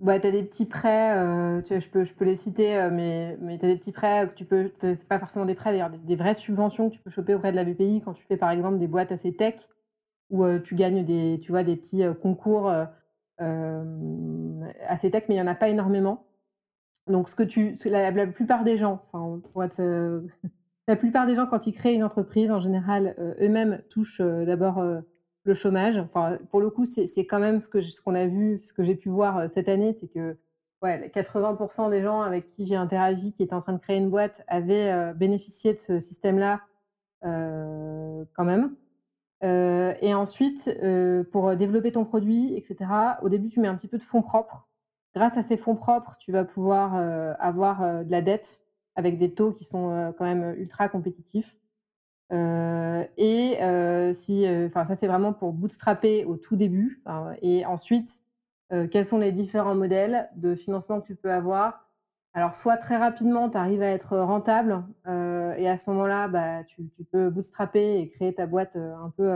Bah, 0.00 0.18
tu 0.20 0.26
as 0.26 0.30
des 0.30 0.42
petits 0.42 0.66
prêts, 0.66 1.62
tu 1.62 1.80
je 1.80 1.88
peux, 1.88 2.04
je 2.04 2.12
peux 2.12 2.24
les 2.24 2.36
citer, 2.36 2.88
mais, 2.92 3.38
mais 3.40 3.58
tu 3.58 3.64
as 3.64 3.68
des 3.68 3.76
petits 3.76 3.92
prêts 3.92 4.28
que 4.28 4.34
tu 4.34 4.44
peux, 4.44 4.70
pas 5.08 5.18
forcément 5.18 5.46
des 5.46 5.54
prêts 5.54 5.70
d'ailleurs, 5.70 5.90
des, 5.90 6.16
vraies 6.16 6.34
subventions 6.34 6.90
que 6.90 6.94
tu 6.94 7.00
peux 7.00 7.10
choper 7.10 7.34
auprès 7.34 7.50
de 7.50 7.56
la 7.56 7.64
BPI 7.64 8.02
quand 8.04 8.12
tu 8.12 8.24
fais 8.24 8.36
par 8.36 8.50
exemple 8.50 8.78
des 8.78 8.88
boîtes 8.88 9.12
assez 9.12 9.34
tech, 9.34 9.54
où 10.30 10.44
tu 10.58 10.74
gagnes 10.74 11.04
des, 11.04 11.38
tu 11.40 11.50
vois, 11.50 11.62
des 11.62 11.76
petits 11.76 12.02
concours 12.20 12.70
assez 13.38 15.10
tech, 15.10 15.24
mais 15.28 15.36
il 15.36 15.38
n'y 15.38 15.42
en 15.42 15.46
a 15.46 15.54
pas 15.54 15.68
énormément. 15.68 16.26
Donc, 17.08 17.28
ce 17.28 17.34
que 17.36 17.44
tu, 17.44 17.74
la, 17.84 18.10
la 18.10 18.26
plupart 18.26 18.64
des 18.64 18.78
gens, 18.78 19.02
enfin, 19.12 19.40
euh, 19.80 20.20
la 20.88 20.96
plupart 20.96 21.26
des 21.26 21.34
gens, 21.34 21.46
quand 21.46 21.66
ils 21.66 21.72
créent 21.72 21.94
une 21.94 22.04
entreprise, 22.04 22.50
en 22.50 22.60
général, 22.60 23.14
euh, 23.18 23.34
eux-mêmes 23.40 23.82
touchent 23.88 24.20
euh, 24.20 24.44
d'abord 24.44 24.82
le 25.44 25.54
chômage. 25.54 25.98
Enfin, 25.98 26.38
pour 26.50 26.60
le 26.60 26.70
coup, 26.70 26.84
c'est 26.84 27.26
quand 27.26 27.38
même 27.38 27.60
ce 27.60 27.68
que 27.68 27.80
ce 27.80 28.00
qu'on 28.00 28.14
a 28.14 28.26
vu, 28.26 28.58
ce 28.58 28.72
que 28.72 28.82
j'ai 28.82 28.96
pu 28.96 29.08
voir 29.08 29.48
cette 29.48 29.68
année, 29.68 29.92
c'est 29.92 30.08
que 30.08 30.36
ouais, 30.82 31.08
80% 31.14 31.90
des 31.90 32.02
gens 32.02 32.22
avec 32.22 32.46
qui 32.46 32.66
j'ai 32.66 32.74
interagi, 32.74 33.32
qui 33.32 33.44
étaient 33.44 33.54
en 33.54 33.60
train 33.60 33.72
de 33.72 33.78
créer 33.78 33.98
une 33.98 34.10
boîte, 34.10 34.42
avaient 34.48 35.14
bénéficié 35.14 35.72
de 35.72 35.78
ce 35.78 36.00
système-là 36.00 36.62
quand 37.22 38.44
même. 38.44 38.74
et 39.42 40.14
ensuite, 40.14 40.68
pour 41.30 41.54
développer 41.54 41.92
ton 41.92 42.04
produit, 42.04 42.56
etc., 42.56 42.90
au 43.22 43.28
début, 43.28 43.48
tu 43.48 43.60
mets 43.60 43.68
un 43.68 43.76
petit 43.76 43.88
peu 43.88 43.98
de 43.98 44.02
fonds 44.02 44.22
propres 44.22 44.65
grâce 45.16 45.38
à 45.38 45.42
ces 45.42 45.56
fonds 45.56 45.74
propres, 45.74 46.16
tu 46.18 46.30
vas 46.30 46.44
pouvoir 46.44 46.94
euh, 46.94 47.32
avoir 47.38 47.82
euh, 47.82 48.04
de 48.04 48.10
la 48.10 48.20
dette 48.20 48.60
avec 48.96 49.18
des 49.18 49.32
taux 49.32 49.50
qui 49.50 49.64
sont 49.64 49.90
euh, 49.90 50.12
quand 50.12 50.24
même 50.24 50.54
ultra 50.58 50.90
compétitifs. 50.90 51.58
et 52.30 53.56
si, 54.14 54.46
enfin, 54.66 54.84
ça 54.84 54.94
c'est 54.94 55.06
vraiment 55.06 55.32
pour 55.32 55.52
bootstrapper 55.52 56.24
au 56.26 56.36
tout 56.36 56.56
début. 56.56 57.02
Et 57.40 57.64
ensuite, 57.66 58.22
quels 58.90 59.04
sont 59.04 59.18
les 59.18 59.32
différents 59.32 59.74
modèles 59.76 60.28
de 60.36 60.54
financement 60.54 61.00
que 61.00 61.06
tu 61.06 61.16
peux 61.16 61.32
avoir? 61.32 61.86
Alors, 62.34 62.54
soit 62.54 62.76
très 62.76 62.96
rapidement, 62.96 63.48
tu 63.48 63.56
arrives 63.56 63.82
à 63.82 63.90
être 63.90 64.18
rentable, 64.18 64.84
et 65.06 65.68
à 65.68 65.76
ce 65.76 65.88
moment-là, 65.90 66.28
bah, 66.28 66.64
tu, 66.64 66.82
peux 67.12 67.30
bootstrapper 67.30 68.00
et 68.00 68.08
créer 68.08 68.34
ta 68.34 68.46
boîte 68.46 68.76
un 68.76 69.10
peu, 69.16 69.30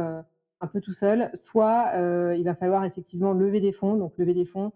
un 0.60 0.66
peu 0.66 0.80
tout 0.80 0.92
seul. 0.92 1.30
Soit 1.34 1.92
il 2.34 2.44
va 2.44 2.54
falloir 2.54 2.84
effectivement 2.84 3.32
lever 3.32 3.60
des 3.60 3.72
fonds. 3.72 3.94
Donc, 3.94 4.14
lever 4.18 4.34
des 4.34 4.44
fonds, 4.44 4.72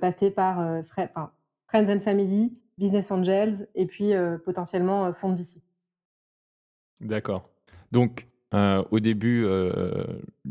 passer 0.00 0.30
par 0.30 0.60
euh, 0.60 0.82
Friends 0.82 1.90
and 1.90 2.00
Family, 2.00 2.58
Business 2.78 3.10
Angels 3.10 3.68
et 3.74 3.86
puis 3.86 4.14
euh, 4.14 4.38
potentiellement 4.38 5.12
fonds 5.12 5.30
de 5.30 5.38
VC. 5.38 5.62
D'accord. 7.00 7.48
Donc, 7.92 8.26
au 8.52 8.98
début, 8.98 9.46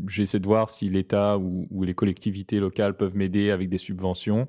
j'essaie 0.06 0.38
de 0.38 0.46
voir 0.46 0.70
si 0.70 0.88
l'État 0.88 1.36
ou, 1.36 1.82
les 1.82 1.94
collectivités 1.94 2.58
locales 2.58 2.96
peuvent 2.96 3.16
m'aider 3.16 3.50
avec 3.50 3.68
des 3.68 3.78
subventions. 3.78 4.48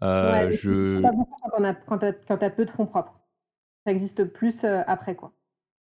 je... 0.00 1.00
Quand 1.86 1.98
tu 1.98 2.44
as, 2.44 2.50
peu 2.50 2.64
de 2.64 2.70
fonds 2.70 2.86
propres. 2.86 3.18
Ça 3.86 3.92
existe 3.92 4.24
plus 4.24 4.64
après, 4.64 5.14
quoi. 5.14 5.32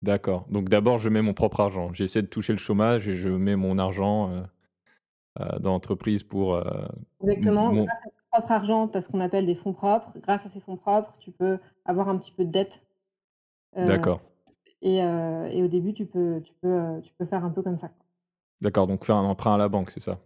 D'accord. 0.02 0.46
Donc 0.50 0.68
d'abord, 0.68 0.98
je 0.98 1.08
mets 1.08 1.22
mon 1.22 1.34
propre 1.34 1.60
argent. 1.60 1.92
J'essaie 1.92 2.22
de 2.22 2.26
toucher 2.26 2.52
le 2.52 2.58
chômage 2.58 3.08
et 3.08 3.14
je 3.14 3.28
mets 3.28 3.56
mon 3.56 3.78
argent 3.78 4.44
euh, 5.38 5.58
dans 5.60 5.70
l'entreprise 5.70 6.24
pour. 6.24 6.54
Euh, 6.54 6.62
Exactement. 7.22 7.72
Grâce 7.72 8.00
à 8.00 8.08
ton 8.08 8.10
propre 8.32 8.52
argent, 8.52 8.88
tu 8.88 8.98
as 8.98 9.00
ce 9.00 9.08
qu'on 9.08 9.20
appelle 9.20 9.46
des 9.46 9.54
fonds 9.54 9.72
propres. 9.72 10.18
Grâce 10.18 10.44
à 10.44 10.48
ces 10.48 10.60
fonds 10.60 10.76
propres, 10.76 11.12
tu 11.20 11.30
peux 11.30 11.58
avoir 11.84 12.08
un 12.08 12.18
petit 12.18 12.32
peu 12.32 12.44
de 12.44 12.50
dette. 12.50 12.82
Euh, 13.76 13.86
D'accord. 13.86 14.20
Et, 14.82 14.96
et, 14.96 15.62
au 15.62 15.68
début, 15.68 15.92
tu 15.92 16.06
peux, 16.06 16.40
tu, 16.42 16.52
peux, 16.60 17.00
tu 17.02 17.12
peux 17.18 17.26
faire 17.26 17.44
un 17.44 17.50
peu 17.50 17.62
comme 17.62 17.76
ça. 17.76 17.90
D'accord, 18.62 18.86
donc 18.86 19.04
faire 19.04 19.16
un 19.16 19.24
emprunt 19.24 19.54
à 19.54 19.58
la 19.58 19.68
banque, 19.68 19.90
c'est 19.90 20.00
ça? 20.00 20.18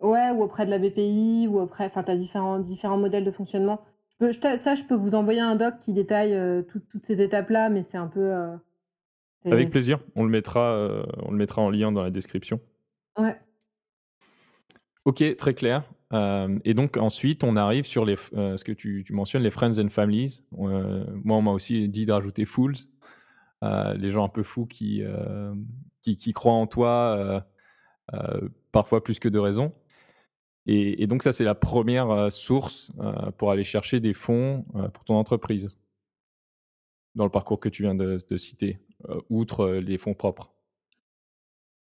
Ouais, 0.00 0.30
ou 0.30 0.42
auprès 0.42 0.66
de 0.66 0.70
la 0.70 0.78
BPI, 0.78 1.48
ou 1.50 1.58
auprès. 1.58 1.86
Enfin, 1.86 2.02
tu 2.02 2.10
as 2.10 2.16
différents, 2.16 2.58
différents 2.58 2.98
modèles 2.98 3.24
de 3.24 3.30
fonctionnement. 3.30 3.80
Je 4.10 4.16
peux, 4.18 4.32
ça, 4.58 4.74
je 4.74 4.84
peux 4.84 4.94
vous 4.94 5.14
envoyer 5.14 5.40
un 5.40 5.56
doc 5.56 5.78
qui 5.80 5.94
détaille 5.94 6.38
toutes 6.68 7.06
ces 7.06 7.22
étapes-là, 7.22 7.70
mais 7.70 7.82
c'est 7.82 7.96
un 7.96 8.08
peu. 8.08 8.30
Avec 9.46 9.70
plaisir, 9.70 10.00
on 10.16 10.24
le, 10.24 10.30
mettra, 10.30 11.02
on 11.22 11.30
le 11.30 11.36
mettra 11.38 11.62
en 11.62 11.70
lien 11.70 11.92
dans 11.92 12.02
la 12.02 12.10
description. 12.10 12.60
Ouais. 13.18 13.36
Ok, 15.06 15.22
très 15.36 15.54
clair. 15.54 15.84
Euh, 16.12 16.58
et 16.64 16.74
donc 16.74 16.96
ensuite, 16.96 17.44
on 17.44 17.54
arrive 17.54 17.86
sur 17.86 18.04
les, 18.04 18.16
euh, 18.34 18.56
ce 18.56 18.64
que 18.64 18.72
tu, 18.72 19.04
mentionnes, 19.10 19.44
les 19.44 19.52
friends 19.52 19.78
and 19.78 19.88
families. 19.88 20.42
Euh, 20.58 21.04
moi, 21.22 21.36
on 21.36 21.42
m'a 21.42 21.52
aussi 21.52 21.88
dit 21.88 22.06
de 22.06 22.12
rajouter 22.12 22.44
fools, 22.44 22.74
les 23.62 24.10
gens 24.10 24.24
un 24.24 24.28
peu 24.28 24.42
fous 24.42 24.66
qui, 24.66 25.04
qui, 26.02 26.32
croient 26.32 26.54
en 26.54 26.66
toi, 26.66 27.46
parfois 28.72 29.04
plus 29.04 29.20
que 29.20 29.28
de 29.28 29.38
raison. 29.38 29.72
Et, 30.66 31.06
donc 31.06 31.22
ça, 31.22 31.32
c'est 31.32 31.44
la 31.44 31.54
première 31.54 32.32
source 32.32 32.90
pour 33.38 33.52
aller 33.52 33.64
chercher 33.64 34.00
des 34.00 34.12
fonds 34.12 34.64
pour 34.92 35.04
ton 35.04 35.14
entreprise 35.14 35.78
dans 37.14 37.24
le 37.24 37.30
parcours 37.30 37.60
que 37.60 37.68
tu 37.68 37.82
viens 37.82 37.94
de, 37.94 38.18
de 38.28 38.36
citer, 38.36 38.80
outre 39.30 39.68
les 39.68 39.98
fonds 39.98 40.14
propres. 40.14 40.52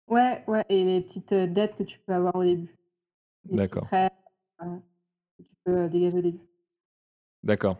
Ouais, 0.07 0.45
ouais, 0.47 0.65
et 0.69 0.85
les 0.85 1.01
petites 1.01 1.35
dettes 1.35 1.75
que 1.77 1.83
tu 1.83 1.99
peux 1.99 2.15
avoir 2.15 2.37
au 2.37 2.45
début. 2.45 2.78
D'accord. 3.51 3.89
tu 3.91 5.45
peux 5.65 5.89
dégager 5.89 6.19
au 6.19 6.23
début. 6.23 6.41
D'accord. 7.43 7.79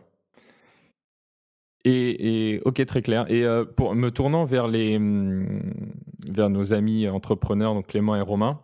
Et, 1.85 2.61
ok, 2.65 2.85
très 2.85 3.01
clair. 3.01 3.29
Et 3.31 3.45
pour 3.75 3.95
me 3.95 4.09
tournant 4.09 4.45
vers 4.45 4.67
les 4.67 4.99
mmh, 4.99 5.73
vers 6.27 6.49
nos 6.49 6.73
amis 6.73 7.07
entrepreneurs, 7.07 7.73
donc 7.73 7.87
Clément 7.87 8.15
et 8.15 8.21
Romain, 8.21 8.61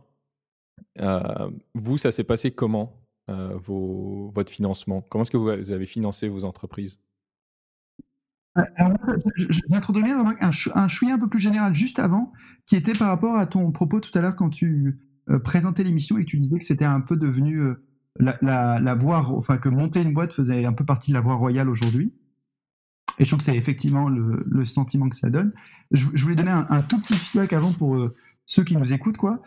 vous, 1.73 1.97
ça 1.97 2.11
s'est 2.11 2.23
passé 2.23 2.51
comment 2.51 2.93
vos, 3.27 4.31
votre 4.35 4.51
financement? 4.51 5.01
Comment 5.09 5.23
est-ce 5.23 5.31
que 5.31 5.37
vous 5.37 5.71
avez 5.71 5.85
financé 5.85 6.27
vos 6.27 6.43
entreprises? 6.43 6.99
Alors, 8.53 8.93
j'introduirais 9.35 10.11
un, 10.11 10.35
un, 10.39 10.51
un 10.75 10.87
chouïa 10.87 11.15
un 11.15 11.19
peu 11.19 11.27
plus 11.27 11.39
général 11.39 11.73
juste 11.73 11.99
avant, 11.99 12.31
qui 12.65 12.77
était 12.77 12.93
par 12.93 13.09
rapport 13.09 13.35
à 13.35 13.47
ton 13.47 13.71
propos 13.71 13.99
tout 13.99 14.17
à 14.17 14.21
l'heure 14.21 14.35
quand 14.37 14.49
tu 14.49 14.87
euh, 14.87 14.97
présenter 15.43 15.83
l'émission 15.83 16.17
et 16.17 16.25
tu 16.25 16.37
disais 16.37 16.59
que 16.59 16.65
c'était 16.65 16.85
un 16.85 17.01
peu 17.01 17.15
devenu 17.15 17.59
euh, 17.61 17.75
la, 18.41 18.95
voie, 18.95 19.19
enfin 19.29 19.57
que 19.57 19.69
monter 19.69 20.01
une 20.01 20.13
boîte 20.13 20.33
faisait 20.33 20.65
un 20.65 20.73
peu 20.73 20.85
partie 20.85 21.11
de 21.11 21.15
la 21.15 21.21
voie 21.21 21.35
royale 21.35 21.69
aujourd'hui. 21.69 22.13
Et 23.17 23.23
je 23.23 23.29
trouve 23.29 23.39
que 23.39 23.45
c'est 23.45 23.55
effectivement 23.55 24.09
le, 24.09 24.65
sentiment 24.65 25.09
que 25.09 25.15
ça 25.15 25.29
donne. 25.29 25.53
Je, 25.91 26.05
voulais 26.05 26.35
donner 26.35 26.51
un, 26.51 26.81
tout 26.81 26.99
petit 26.99 27.13
feedback 27.13 27.53
avant 27.53 27.71
pour 27.71 27.95
euh, 27.95 28.13
ceux 28.45 28.63
qui 28.63 28.75
nous 28.75 28.93
écoutent, 28.93 29.17
quoi. 29.17 29.37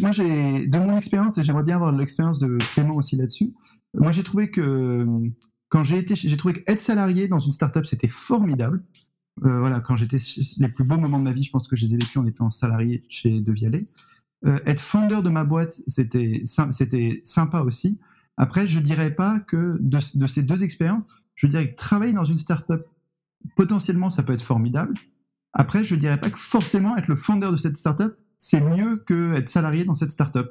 Moi, 0.00 0.10
j'ai, 0.12 0.66
de 0.66 0.78
mon 0.78 0.96
expérience, 0.96 1.36
et 1.38 1.44
j'aimerais 1.44 1.64
bien 1.64 1.76
avoir 1.76 1.92
l'expérience 1.92 2.38
de 2.38 2.58
Clément 2.74 2.94
aussi 2.96 3.16
là-dessus. 3.16 3.52
Moi, 3.94 4.12
j'ai 4.12 4.22
trouvé 4.22 4.50
que 4.50 5.04
quand 5.68 5.82
j'ai 5.82 5.98
été, 5.98 6.14
j'ai 6.14 6.36
trouvé 6.36 6.54
qu'être 6.54 6.80
salarié 6.80 7.26
dans 7.28 7.40
une 7.40 7.52
startup, 7.52 7.86
c'était 7.86 8.08
formidable. 8.08 8.84
Euh, 9.44 9.58
voilà, 9.58 9.80
quand 9.80 9.96
j'étais 9.96 10.18
les 10.58 10.68
plus 10.68 10.84
beaux 10.84 10.98
moments 10.98 11.18
de 11.18 11.24
ma 11.24 11.32
vie, 11.32 11.42
je 11.42 11.50
pense 11.50 11.66
que 11.66 11.74
je 11.74 11.86
les 11.86 11.94
ai 11.94 11.96
vécus 11.96 12.16
en 12.18 12.26
étant 12.26 12.50
salarié 12.50 13.04
chez 13.08 13.40
De. 13.40 13.54
Euh, 14.44 14.58
être 14.66 14.80
founder 14.80 15.22
de 15.22 15.28
ma 15.28 15.44
boîte, 15.44 15.80
c'était 15.86 16.42
sympa 17.24 17.60
aussi. 17.60 17.98
Après, 18.36 18.66
je 18.66 18.80
dirais 18.80 19.14
pas 19.14 19.38
que 19.40 19.76
de, 19.80 19.98
de 20.14 20.26
ces 20.26 20.42
deux 20.42 20.64
expériences, 20.64 21.06
je 21.34 21.46
dirais 21.46 21.70
que 21.70 21.76
travailler 21.76 22.12
dans 22.12 22.24
une 22.24 22.38
startup, 22.38 22.82
potentiellement, 23.56 24.10
ça 24.10 24.22
peut 24.22 24.32
être 24.32 24.42
formidable. 24.42 24.94
Après, 25.52 25.84
je 25.84 25.94
dirais 25.94 26.18
pas 26.18 26.30
que 26.30 26.38
forcément 26.38 26.96
être 26.96 27.08
le 27.08 27.14
founder 27.14 27.50
de 27.50 27.56
cette 27.56 27.76
startup, 27.76 28.14
c'est 28.38 28.60
mieux 28.60 28.96
que 28.96 29.34
être 29.34 29.48
salarié 29.48 29.84
dans 29.84 29.94
cette 29.94 30.10
startup. 30.12 30.48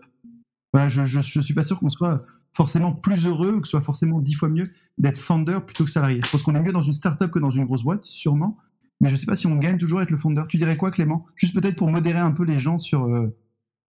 Voilà, 0.74 0.88
je, 0.88 1.04
je, 1.04 1.20
je 1.20 1.42
suis 1.42 1.54
pas 1.54 1.64
sûr 1.64 1.80
qu'on 1.80 1.90
soit 1.90 2.26
forcément 2.54 2.94
plus 2.94 3.26
heureux 3.26 3.56
ou 3.56 3.62
que 3.62 3.68
ce 3.68 3.72
soit 3.72 3.82
forcément 3.82 4.20
dix 4.20 4.34
fois 4.34 4.50
mieux 4.50 4.66
d'être 4.98 5.18
founder 5.18 5.60
plutôt 5.66 5.86
que 5.86 5.92
salarié. 5.92 6.22
Je 6.24 6.30
pense 6.30 6.44
qu'on 6.44 6.56
est 6.56 6.62
mieux 6.62 6.72
dans 6.72 6.82
une 6.82 6.94
startup 6.94 7.32
que 7.32 7.40
dans 7.40 7.50
une 7.50 7.66
grosse 7.66 7.84
boîte, 7.84 8.06
sûrement. 8.06 8.58
Mais 9.00 9.10
je 9.10 9.16
sais 9.16 9.26
pas 9.26 9.36
si 9.36 9.48
on 9.48 9.56
gagne 9.56 9.78
toujours 9.78 10.00
à 10.00 10.04
être 10.04 10.12
le 10.12 10.18
founder. 10.18 10.44
Tu 10.48 10.58
dirais 10.58 10.78
quoi, 10.78 10.92
Clément? 10.92 11.26
Juste 11.36 11.54
peut-être 11.54 11.76
pour 11.76 11.90
modérer 11.90 12.20
un 12.20 12.32
peu 12.32 12.44
les 12.44 12.60
gens 12.60 12.78
sur 12.78 13.06
euh, 13.06 13.36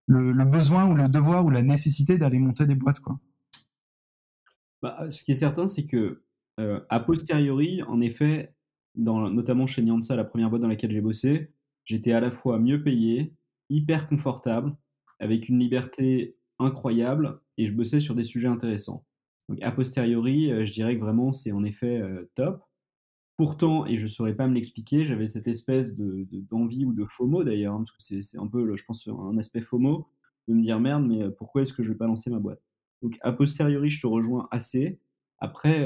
le, 0.07 0.45
besoin 0.45 0.89
ou 0.89 0.95
le 0.95 1.09
devoir 1.09 1.45
ou 1.45 1.49
la 1.49 1.61
nécessité 1.61 2.17
d'aller 2.17 2.39
monter 2.39 2.65
des 2.65 2.75
boîtes 2.75 2.99
quoi. 2.99 3.19
Bah, 4.81 5.09
ce 5.09 5.23
qui 5.23 5.31
est 5.31 5.35
certain, 5.35 5.65
c'est 5.65 5.85
que 5.85 6.23
euh, 6.59 6.81
a 6.89 6.99
posteriori, 6.99 7.81
en 7.83 8.01
effet, 8.01 8.53
dans, 8.95 9.29
notamment 9.29 9.65
chez 9.65 9.81
Nianza, 9.81 10.15
la 10.15 10.25
première 10.25 10.49
boîte 10.49 10.61
dans 10.61 10.67
laquelle 10.67 10.91
j'ai 10.91 11.01
bossé, 11.01 11.53
j'étais 11.85 12.11
à 12.11 12.19
la 12.19 12.31
fois 12.31 12.59
mieux 12.59 12.83
payé, 12.83 13.33
hyper 13.69 14.09
confortable, 14.09 14.75
avec 15.19 15.47
une 15.47 15.57
liberté 15.57 16.35
incroyable, 16.59 17.39
et 17.57 17.65
je 17.65 17.73
bossais 17.73 18.01
sur 18.01 18.13
des 18.13 18.23
sujets 18.23 18.47
intéressants. 18.47 19.05
Donc 19.47 19.61
a 19.61 19.71
posteriori, 19.71 20.51
euh, 20.51 20.65
je 20.65 20.73
dirais 20.73 20.95
que 20.95 21.01
vraiment 21.01 21.31
c'est 21.31 21.51
en 21.51 21.63
effet 21.63 22.01
euh, 22.01 22.29
top. 22.35 22.61
Pourtant, 23.37 23.85
et 23.87 23.97
je 23.97 24.03
ne 24.03 24.07
saurais 24.07 24.35
pas 24.35 24.47
me 24.47 24.53
l'expliquer, 24.53 25.05
j'avais 25.05 25.27
cette 25.27 25.47
espèce 25.47 25.95
de, 25.95 26.27
d'envie 26.51 26.85
ou 26.85 26.93
de 26.93 27.05
FOMO 27.05 27.43
d'ailleurs, 27.43 27.73
hein, 27.75 27.83
parce 27.83 27.91
que 28.09 28.21
c'est, 28.21 28.37
un 28.37 28.47
peu, 28.47 28.75
je 28.75 28.83
pense, 28.85 29.07
un 29.07 29.37
aspect 29.39 29.61
FOMO, 29.61 30.07
de 30.47 30.53
me 30.53 30.61
dire 30.61 30.79
merde, 30.79 31.05
mais 31.07 31.23
euh, 31.23 31.31
pourquoi 31.31 31.63
est-ce 31.63 31.73
que 31.73 31.83
je 31.83 31.89
vais 31.89 31.97
pas 31.97 32.05
lancer 32.07 32.29
ma 32.29 32.39
boîte? 32.39 32.61
Donc 33.01 33.17
a 33.21 33.31
posteriori, 33.31 33.89
je 33.89 34.01
te 34.01 34.07
rejoins 34.07 34.47
assez. 34.51 34.99
Après, 35.39 35.85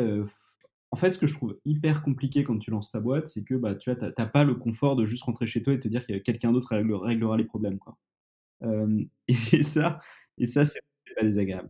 en 0.91 0.95
fait, 0.97 1.11
ce 1.11 1.17
que 1.17 1.27
je 1.27 1.33
trouve 1.33 1.57
hyper 1.65 2.01
compliqué 2.03 2.43
quand 2.43 2.57
tu 2.59 2.71
lances 2.71 2.91
ta 2.91 2.99
boîte, 2.99 3.27
c'est 3.27 3.43
que 3.43 3.55
bah, 3.55 3.75
tu 3.75 3.89
n'as 3.91 4.25
pas 4.27 4.43
le 4.43 4.55
confort 4.55 4.95
de 4.95 5.05
juste 5.05 5.23
rentrer 5.23 5.47
chez 5.47 5.61
toi 5.63 5.73
et 5.73 5.79
te 5.79 5.87
dire 5.87 6.05
que 6.05 6.13
quelqu'un 6.19 6.51
d'autre 6.53 6.75
réglera 6.77 7.37
les 7.37 7.45
problèmes. 7.45 7.79
Quoi. 7.79 7.97
ça, 9.63 9.99
et 10.37 10.45
ça 10.45 10.65
c'est 10.65 10.81
pas 11.15 11.23
désagréable. 11.23 11.69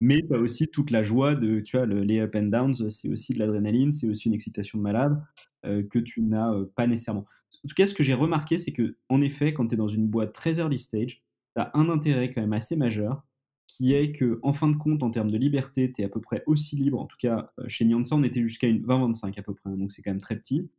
Mais 0.00 0.22
tu 0.26 0.34
as 0.34 0.38
aussi 0.38 0.68
toute 0.68 0.90
la 0.90 1.02
joie 1.02 1.34
de, 1.34 1.60
tu 1.60 1.76
vois, 1.76 1.86
le, 1.86 2.02
les 2.02 2.20
up 2.20 2.34
and 2.34 2.44
downs, 2.44 2.90
c'est 2.90 3.08
aussi 3.10 3.34
de 3.34 3.38
l'adrénaline, 3.38 3.92
c'est 3.92 4.08
aussi 4.08 4.28
une 4.28 4.34
excitation 4.34 4.78
de 4.78 4.82
malade 4.82 5.22
que 5.62 5.98
tu 5.98 6.22
n'as 6.22 6.54
pas 6.74 6.86
nécessairement. 6.86 7.26
En 7.64 7.68
tout 7.68 7.74
cas, 7.74 7.86
ce 7.86 7.94
que 7.94 8.02
j'ai 8.02 8.14
remarqué, 8.14 8.56
c'est 8.56 8.72
que 8.72 8.96
en 9.10 9.20
effet, 9.20 9.52
quand 9.52 9.66
tu 9.68 9.74
es 9.74 9.76
dans 9.76 9.88
une 9.88 10.06
boîte 10.08 10.32
très 10.32 10.58
early 10.58 10.78
stage, 10.78 11.22
tu 11.54 11.60
as 11.60 11.70
un 11.74 11.90
intérêt 11.90 12.30
quand 12.30 12.40
même 12.40 12.54
assez 12.54 12.76
majeur, 12.76 13.22
qui 13.66 13.92
est 13.92 14.12
que, 14.12 14.40
en 14.42 14.54
fin 14.54 14.68
de 14.68 14.76
compte, 14.76 15.02
en 15.02 15.10
termes 15.10 15.30
de 15.30 15.36
liberté, 15.36 15.92
tu 15.92 16.00
es 16.00 16.04
à 16.04 16.08
peu 16.08 16.20
prprès 16.20 16.42
aussi 16.46 16.76
libre. 16.76 16.98
En 16.98 17.06
tout 17.06 17.18
cas, 17.18 17.52
chez 17.68 17.84
Nyansa, 17.84 18.16
on 18.16 18.22
était 18.22 18.40
jusqu'à 18.40 18.68
une 18.68 18.82
20-25 18.84 19.38
à 19.38 19.42
peu 19.42 19.54
près, 19.54 19.68
hein, 19.70 19.76
donc 19.76 19.92
c'est 19.92 20.00
quand 20.02 20.10
même 20.10 20.20
très 20.20 20.36
petit. 20.38 20.70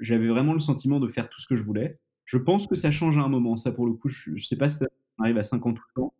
J'avais 0.00 0.28
vraiment 0.28 0.54
le 0.54 0.60
sentiment 0.60 1.00
de 1.00 1.08
faire 1.08 1.28
tout 1.28 1.40
ce 1.40 1.46
que 1.46 1.56
je 1.56 1.62
voulais. 1.62 1.98
Je 2.24 2.38
pense 2.38 2.66
que 2.66 2.76
ça 2.76 2.90
change 2.90 3.18
à 3.18 3.22
un 3.22 3.28
moment. 3.28 3.56
Ça, 3.56 3.72
pour 3.72 3.86
le 3.86 3.94
coup, 3.94 4.08
je 4.08 4.30
ne 4.30 4.38
sais 4.38 4.56
pas 4.56 4.68
si 4.68 4.76
ça 4.76 4.86
arrive 5.18 5.38
à 5.38 5.42
50 5.42 5.78
ans. 5.96 6.14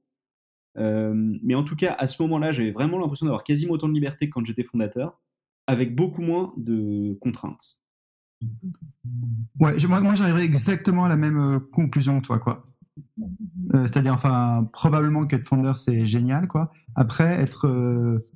Mais 0.76 1.54
en 1.54 1.64
tout 1.64 1.76
cas, 1.76 1.94
à 1.98 2.06
ce 2.06 2.22
moment-là, 2.22 2.52
j'avais 2.52 2.70
vraiment 2.70 2.98
l'impression 2.98 3.26
d'avoir 3.26 3.44
quasiment 3.44 3.74
autant 3.74 3.88
de 3.88 3.94
liberté 3.94 4.28
que 4.28 4.34
quand 4.34 4.44
j'étais 4.44 4.62
fondateur, 4.62 5.20
avec 5.66 5.94
beaucoup 5.94 6.22
moins 6.22 6.52
de 6.56 7.18
contraintes. 7.20 7.80
Ouais, 9.58 9.76
moi, 9.88 10.00
moi 10.00 10.14
j'arriverais 10.14 10.44
exactement 10.44 11.04
à 11.04 11.08
la 11.08 11.16
même 11.16 11.60
conclusion 11.72 12.20
que 12.20 12.26
toi, 12.26 12.38
quoi. 12.38 12.64
Euh, 13.74 13.84
c'est-à-dire, 13.84 14.14
enfin, 14.14 14.68
probablement 14.72 15.26
qu'être 15.26 15.46
founder, 15.46 15.72
c'est 15.76 16.06
génial, 16.06 16.48
quoi. 16.48 16.72
Après, 16.94 17.40
être, 17.40 17.66
euh, 17.66 18.26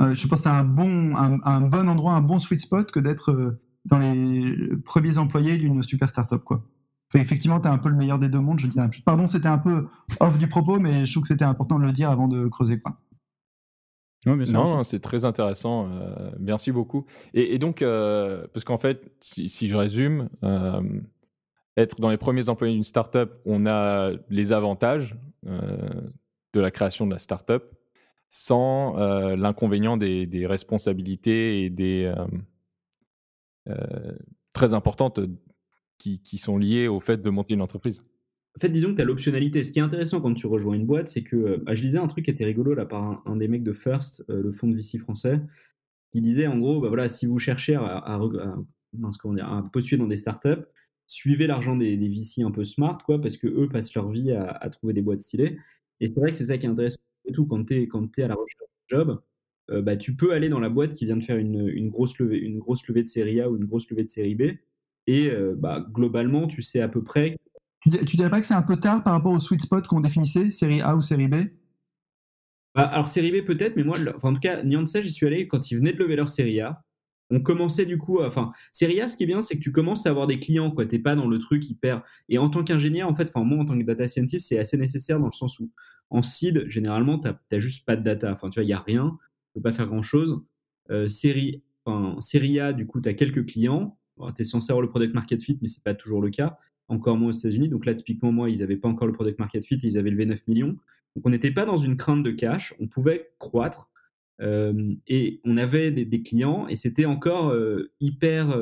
euh, 0.00 0.14
je 0.14 0.26
pense, 0.26 0.40
c'est 0.40 0.48
un 0.48 0.64
bon, 0.64 1.14
un, 1.14 1.60
bon 1.60 1.88
endroit, 1.88 2.14
un 2.14 2.20
bon 2.20 2.38
sweet 2.38 2.60
spot 2.60 2.90
que 2.90 3.00
d'être 3.00 3.58
dans 3.84 3.98
les 3.98 4.76
premiers 4.84 5.18
employés 5.18 5.56
d'une 5.56 5.82
super 5.82 6.08
startup, 6.08 6.42
quoi. 6.44 6.64
Effectivement, 7.14 7.60
tu 7.60 7.68
as 7.68 7.72
un 7.72 7.78
peu 7.78 7.88
le 7.88 7.96
meilleur 7.96 8.18
des 8.18 8.28
deux 8.28 8.40
mondes, 8.40 8.58
je 8.58 8.66
dirais. 8.66 8.88
Pardon, 9.04 9.26
c'était 9.26 9.48
un 9.48 9.58
peu 9.58 9.86
off 10.20 10.38
du 10.38 10.48
propos, 10.48 10.78
mais 10.78 11.06
je 11.06 11.12
trouve 11.12 11.22
que 11.22 11.28
c'était 11.28 11.44
important 11.44 11.78
de 11.78 11.84
le 11.84 11.92
dire 11.92 12.10
avant 12.10 12.28
de 12.28 12.46
creuser, 12.48 12.80
quoi. 12.80 12.98
non, 14.26 14.84
c'est 14.84 15.00
très 15.00 15.24
intéressant. 15.24 15.88
merci 16.38 16.72
beaucoup. 16.72 17.06
Et, 17.34 17.58
donc, 17.58 17.80
parce 17.80 18.64
qu'en 18.64 18.78
fait, 18.78 19.10
si, 19.20 19.48
si 19.48 19.68
je 19.68 19.76
résume, 19.76 20.28
être 21.78 22.00
dans 22.00 22.10
les 22.10 22.16
premiers 22.16 22.48
employés 22.48 22.74
d'une 22.74 22.84
startup, 22.84 23.30
on 23.46 23.64
a 23.66 24.10
les 24.28 24.52
avantages 24.52 25.16
euh, 25.46 26.00
de 26.52 26.60
la 26.60 26.70
création 26.70 27.06
de 27.06 27.12
la 27.12 27.18
startup 27.18 27.62
sans 28.28 28.98
euh, 28.98 29.36
l'inconvénient 29.36 29.96
des, 29.96 30.46
responsabilités 30.46 31.64
et 31.64 31.70
des 31.70 32.12
euh, 33.68 34.12
très 34.52 34.74
importantes 34.74 35.20
qui, 35.98 36.38
sont 36.38 36.58
liées 36.58 36.88
au 36.88 37.00
fait 37.00 37.20
de 37.20 37.30
monter 37.30 37.54
une 37.54 37.62
entreprise. 37.62 38.04
En 38.56 38.60
fait, 38.60 38.70
disons 38.70 38.90
que 38.90 38.96
tu 38.96 39.02
as 39.02 39.04
l'optionnalité. 39.04 39.62
Ce 39.62 39.72
qui 39.72 39.78
est 39.78 39.82
intéressant 39.82 40.20
quand 40.20 40.34
tu 40.34 40.46
rejoins 40.46 40.74
une 40.74 40.86
boîte, 40.86 41.08
c'est 41.08 41.22
que 41.22 41.56
bah, 41.64 41.74
je 41.74 41.82
lisais 41.82 41.98
un 41.98 42.08
truc 42.08 42.24
qui 42.24 42.30
était 42.30 42.44
rigolo 42.44 42.74
là 42.74 42.86
par 42.86 43.22
un, 43.26 43.36
des 43.36 43.46
mecs 43.46 43.62
de 43.62 43.72
First, 43.72 44.24
le 44.28 44.50
fonds 44.52 44.68
de 44.68 44.74
VC 44.74 44.98
français, 44.98 45.40
qui 46.12 46.20
disait 46.20 46.46
en 46.46 46.58
gros, 46.58 46.80
bah, 46.80 46.88
voilà, 46.88 47.08
si 47.08 47.26
vous 47.26 47.38
cherchez 47.38 47.74
à, 47.74 47.82
à, 47.82 48.14
à 48.16 48.56
dans 48.96 50.06
des 50.06 50.16
startups, 50.16 50.64
suivez 51.06 51.46
l'argent 51.46 51.76
des, 51.76 51.96
des, 51.96 52.08
VC 52.08 52.42
un 52.42 52.50
peu 52.50 52.64
smart, 52.64 52.98
quoi, 53.04 53.20
parce 53.20 53.36
que 53.36 53.46
eux 53.46 53.68
passent 53.68 53.94
leur 53.94 54.10
vie 54.10 54.32
à, 54.32 54.68
trouver 54.70 54.92
des 54.92 55.02
boîtes 55.02 55.20
stylées. 55.20 55.58
Et 56.00 56.06
c'est 56.06 56.20
vrai 56.20 56.32
que 56.32 56.38
c'est 56.38 56.46
ça 56.46 56.58
qui 56.58 56.66
est 56.66 56.68
intéressant. 56.68 56.98
tout, 57.32 57.46
quand 57.46 57.64
tu 57.64 57.82
es, 57.82 58.22
à 58.22 58.28
la 58.28 58.34
recherche 58.34 58.70
de 58.90 58.96
job, 58.96 59.22
euh, 59.70 59.82
bah, 59.82 59.96
tu 59.96 60.14
peux 60.14 60.32
aller 60.32 60.48
dans 60.48 60.60
la 60.60 60.68
boîte 60.68 60.92
qui 60.92 61.04
vient 61.06 61.16
de 61.16 61.24
faire 61.24 61.36
une 61.36 61.90
grosse 61.90 62.18
levée 62.18 63.02
de 63.02 63.08
série 63.08 63.40
A 63.40 63.50
ou 63.50 63.56
une 63.56 63.64
grosse 63.64 63.90
levée 63.90 64.04
de 64.04 64.08
série 64.08 64.34
B. 64.34 64.42
Et 65.08 65.30
euh, 65.30 65.54
bah, 65.56 65.84
globalement, 65.90 66.46
tu 66.46 66.62
sais 66.62 66.80
à 66.80 66.88
peu 66.88 67.02
près. 67.02 67.36
Tu, 67.80 67.90
tu 67.90 68.16
dirais 68.16 68.30
pas 68.30 68.40
que 68.40 68.46
c'est 68.46 68.54
un 68.54 68.62
peu 68.62 68.76
tard 68.76 69.02
par 69.02 69.14
rapport 69.14 69.32
au 69.32 69.40
sweet 69.40 69.62
spot 69.62 69.86
qu'on 69.86 70.00
définissait, 70.00 70.50
série 70.50 70.80
A 70.80 70.96
ou 70.96 71.02
série 71.02 71.28
B? 71.28 71.36
Bah, 72.74 72.82
Alors, 72.82 73.08
série 73.08 73.32
B 73.32 73.44
peut-être, 73.44 73.74
mais 73.74 73.84
moi, 73.84 73.96
enfin, 74.14 74.30
en 74.30 74.34
tout 74.34 74.40
cas, 74.40 74.62
Nianza, 74.62 75.02
j'y 75.02 75.10
suis 75.10 75.26
allé 75.26 75.48
quand 75.48 75.70
ils 75.70 75.78
venaient 75.78 75.92
de 75.92 75.98
lever 75.98 76.14
leur 76.14 76.28
série 76.28 76.60
A 76.60 76.84
on 77.30 77.40
commençait 77.40 77.86
du 77.86 77.98
coup, 77.98 78.22
enfin, 78.22 78.52
Seria, 78.72 79.08
ce 79.08 79.16
qui 79.16 79.24
est 79.24 79.26
bien, 79.26 79.42
c'est 79.42 79.56
que 79.56 79.62
tu 79.62 79.72
commences 79.72 80.06
à 80.06 80.10
avoir 80.10 80.26
des 80.26 80.38
clients, 80.38 80.70
quoi. 80.70 80.86
T'es 80.86 80.98
pas 80.98 81.14
dans 81.14 81.26
le 81.26 81.38
truc 81.38 81.68
hyper. 81.68 82.02
Et 82.28 82.38
en 82.38 82.48
tant 82.48 82.64
qu'ingénieur, 82.64 83.08
en 83.08 83.14
fait, 83.14 83.30
enfin, 83.34 83.44
moi, 83.44 83.58
en 83.58 83.66
tant 83.66 83.78
que 83.78 83.84
data 83.84 84.06
scientist, 84.08 84.48
c'est 84.48 84.58
assez 84.58 84.76
nécessaire 84.78 85.20
dans 85.20 85.26
le 85.26 85.32
sens 85.32 85.58
où, 85.58 85.70
en 86.10 86.22
seed, 86.22 86.68
généralement, 86.68 87.18
tu 87.18 87.28
n'as 87.28 87.58
juste 87.58 87.84
pas 87.84 87.96
de 87.96 88.02
data. 88.02 88.32
Enfin, 88.32 88.48
tu 88.50 88.58
vois, 88.60 88.64
il 88.64 88.68
n'y 88.68 88.72
a 88.72 88.80
rien, 88.80 89.18
tu 89.20 89.54
peux 89.54 89.60
pas 89.62 89.72
faire 89.72 89.86
grand 89.86 90.02
chose. 90.02 90.42
Euh, 90.90 91.08
série, 91.08 91.62
enfin, 91.84 92.18
Seria, 92.20 92.72
du 92.72 92.86
coup, 92.86 93.00
tu 93.00 93.08
as 93.08 93.14
quelques 93.14 93.46
clients. 93.46 93.97
Tu 94.34 94.42
es 94.42 94.44
censé 94.44 94.72
avoir 94.72 94.82
le 94.82 94.88
product 94.88 95.14
market 95.14 95.42
fit, 95.42 95.58
mais 95.62 95.68
c'est 95.68 95.82
pas 95.82 95.94
toujours 95.94 96.20
le 96.20 96.30
cas. 96.30 96.58
Encore 96.88 97.16
moins 97.18 97.28
aux 97.28 97.32
États-Unis. 97.32 97.68
Donc 97.68 97.84
là, 97.84 97.94
typiquement, 97.94 98.32
moi, 98.32 98.48
ils 98.48 98.60
n'avaient 98.60 98.76
pas 98.76 98.88
encore 98.88 99.06
le 99.06 99.12
product 99.12 99.38
market 99.38 99.64
fit 99.64 99.74
et 99.74 99.86
ils 99.86 99.98
avaient 99.98 100.10
levé 100.10 100.24
9 100.24 100.46
millions. 100.46 100.76
Donc 101.16 101.26
on 101.26 101.30
n'était 101.30 101.50
pas 101.50 101.64
dans 101.64 101.76
une 101.76 101.96
crainte 101.96 102.22
de 102.22 102.30
cash, 102.30 102.74
on 102.80 102.86
pouvait 102.86 103.30
croître 103.38 103.90
et 104.40 105.40
on 105.44 105.56
avait 105.56 105.90
des, 105.90 106.22
clients 106.22 106.68
et 106.68 106.76
c'était 106.76 107.06
encore 107.06 107.52
hyper, 107.98 108.56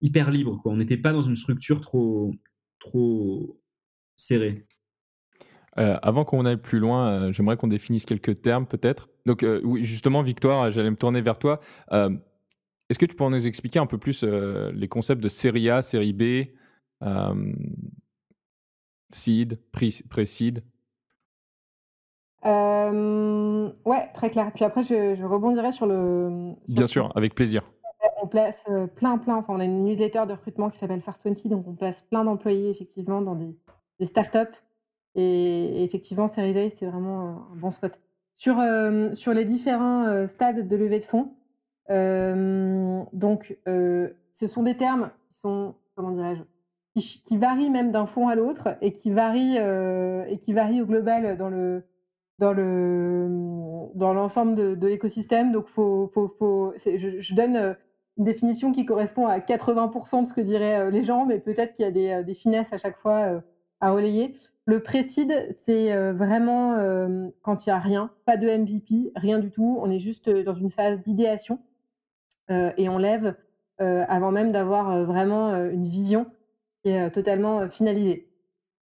hyper 0.00 0.30
libre. 0.30 0.60
Quoi. 0.60 0.72
On 0.72 0.76
n'était 0.76 0.96
pas 0.96 1.12
dans 1.12 1.22
une 1.22 1.36
structure 1.36 1.80
trop, 1.80 2.34
trop 2.80 3.60
serrée. 4.16 4.66
avant 5.76 6.24
qu'on 6.24 6.44
aille 6.46 6.56
plus 6.56 6.80
loin, 6.80 7.30
j'aimerais 7.30 7.56
qu'on 7.56 7.68
définisse 7.68 8.04
quelques 8.06 8.42
termes 8.42 8.66
peut-être. 8.66 9.08
Donc 9.24 9.46
oui, 9.62 9.84
justement, 9.84 10.22
Victoire, 10.22 10.72
j'allais 10.72 10.90
me 10.90 10.96
tourner 10.96 11.20
vers 11.20 11.38
toi. 11.38 11.60
Est-ce 12.88 12.98
que 12.98 13.06
tu 13.06 13.14
pourrais 13.14 13.30
nous 13.30 13.46
expliquer 13.46 13.78
un 13.78 13.86
peu 13.86 13.98
plus 13.98 14.24
les 14.24 14.88
concepts 14.88 15.22
de 15.22 15.28
série 15.28 15.68
A, 15.70 15.82
série 15.82 16.12
B, 16.12 16.48
seed, 19.10 19.58
pré-seed? 19.72 20.62
Euh, 22.44 23.70
ouais, 23.84 24.08
très 24.14 24.30
clair. 24.30 24.52
Puis 24.54 24.64
après, 24.64 24.82
je, 24.82 25.16
je 25.16 25.24
rebondirai 25.24 25.72
sur 25.72 25.86
le. 25.86 26.52
Bien 26.68 26.86
sûr, 26.86 27.12
avec 27.16 27.34
plaisir. 27.34 27.62
On 28.22 28.26
place 28.26 28.66
euh, 28.70 28.86
plein, 28.86 29.18
plein. 29.18 29.36
Enfin, 29.36 29.54
on 29.54 29.60
a 29.60 29.64
une 29.64 29.84
newsletter 29.84 30.24
de 30.26 30.32
recrutement 30.32 30.70
qui 30.70 30.78
s'appelle 30.78 31.00
First 31.02 31.24
20, 31.24 31.48
donc 31.48 31.66
on 31.66 31.74
place 31.74 32.02
plein 32.02 32.24
d'employés 32.24 32.70
effectivement 32.70 33.20
dans 33.20 33.34
des, 33.34 33.56
des 33.98 34.06
startups. 34.06 34.56
Et, 35.14 35.82
effectivement, 35.84 36.28
Series 36.28 36.58
A, 36.58 36.70
c'est 36.70 36.86
vraiment 36.86 37.48
un 37.52 37.56
bon 37.56 37.70
spot. 37.70 37.98
Sur, 38.34 38.60
euh, 38.60 39.12
sur 39.14 39.32
les 39.32 39.44
différents 39.44 40.26
stades 40.28 40.68
de 40.68 40.76
levée 40.76 41.00
de 41.00 41.04
fonds, 41.04 41.32
donc 41.88 43.58
ce 43.66 44.46
sont 44.46 44.62
des 44.62 44.76
termes 44.76 45.10
qui 46.94 47.36
varient 47.36 47.70
même 47.70 47.92
d'un 47.92 48.06
fonds 48.06 48.28
à 48.28 48.34
l'autre 48.34 48.76
et 48.80 48.92
qui 48.92 49.10
varient 49.10 49.56
et 49.56 50.38
qui 50.38 50.52
varient 50.52 50.82
au 50.82 50.86
global 50.86 51.36
dans 51.36 51.48
le 51.48 51.82
dans 52.38 52.52
le 52.52 53.48
dans 53.94 54.14
l'ensemble 54.14 54.54
de, 54.54 54.86
l'écosystème. 54.86 55.52
Donc, 55.52 55.66
faut, 55.66 56.10
faut, 56.14 56.28
faut 56.28 56.72
je, 56.76 57.34
donne 57.34 57.56
euh, 57.56 57.74
une 58.16 58.24
définition 58.24 58.72
qui 58.72 58.86
correspond 58.86 59.26
à 59.26 59.38
80% 59.38 60.22
de 60.22 60.26
ce 60.26 60.34
que 60.34 60.40
diraient 60.40 60.80
euh, 60.80 60.90
les 60.90 61.04
gens, 61.04 61.26
mais 61.26 61.38
peut-être 61.38 61.72
qu'il 61.72 61.84
y 61.84 61.88
a 61.88 61.90
des, 61.90 62.10
euh, 62.10 62.22
des, 62.22 62.34
finesses 62.34 62.72
à 62.72 62.78
chaque 62.78 62.96
fois 62.98 63.42
à 63.80 63.92
relayer. 63.92 64.34
Le 64.64 64.82
précide, 64.82 65.48
c'est 65.64 65.96
vraiment 66.12 66.76
quand 67.42 67.64
il 67.64 67.70
n'y 67.70 67.72
a 67.72 67.78
rien, 67.78 68.10
pas 68.26 68.36
de 68.36 68.46
MVP, 68.46 69.12
rien 69.16 69.38
du 69.38 69.50
tout. 69.50 69.78
On 69.80 69.90
est 69.90 70.00
juste 70.00 70.28
dans 70.28 70.54
une 70.54 70.70
phase 70.70 71.00
d'idéation 71.00 71.58
et 72.48 72.88
on 72.88 72.98
lève 72.98 73.34
avant 73.78 74.32
même 74.32 74.52
d'avoir 74.52 75.04
vraiment 75.04 75.54
une 75.54 75.86
vision 75.86 76.26
qui 76.82 76.90
est 76.90 77.10
totalement 77.10 77.68
finalisée. 77.68 78.28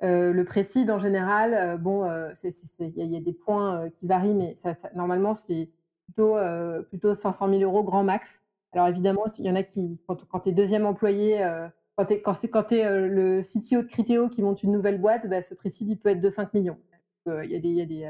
Euh, 0.04 0.34
le 0.34 0.44
précide, 0.44 0.92
en 0.92 1.00
général, 1.00 1.54
euh, 1.54 1.78
bon, 1.78 2.04
euh, 2.04 2.32
il 2.80 2.94
y, 2.96 3.16
a 3.16 3.22
des 3.22 3.34
points 3.34 3.90
qui 3.92 4.08
varient, 4.08 4.36
mais 4.36 4.56
normalement, 4.94 5.34
c'est 5.34 5.70
plutôt, 6.06 6.36
plutôt 6.90 7.14
500 7.14 7.50
000 7.50 7.62
euros 7.62 7.84
grand 7.84 8.04
max. 8.04 8.42
Alors 8.74 8.88
évidemment, 8.88 9.26
il 9.40 9.46
y 9.46 9.50
en 9.50 9.56
a 9.56 9.64
qui, 9.64 10.00
quand, 10.08 10.40
tu 10.42 10.50
es 10.50 10.52
deuxième 10.52 10.86
employé, 10.86 11.44
quand 11.98 12.06
tu 12.06 12.76
es, 12.76 13.08
le 13.08 13.42
CTO 13.42 13.82
de 13.82 13.88
Criteo 13.88 14.30
qui 14.30 14.44
monte 14.44 14.64
une 14.64 14.74
nouvelle 14.74 15.00
boîte, 15.00 15.28
bah, 15.28 15.42
ce 15.42 15.56
précide, 15.56 15.90
il 15.90 15.98
peut 15.98 16.10
être 16.10 16.22
de 16.22 16.30
5 16.30 16.54
millions. 16.54 16.78
Il 17.26 17.50
y, 17.52 18.06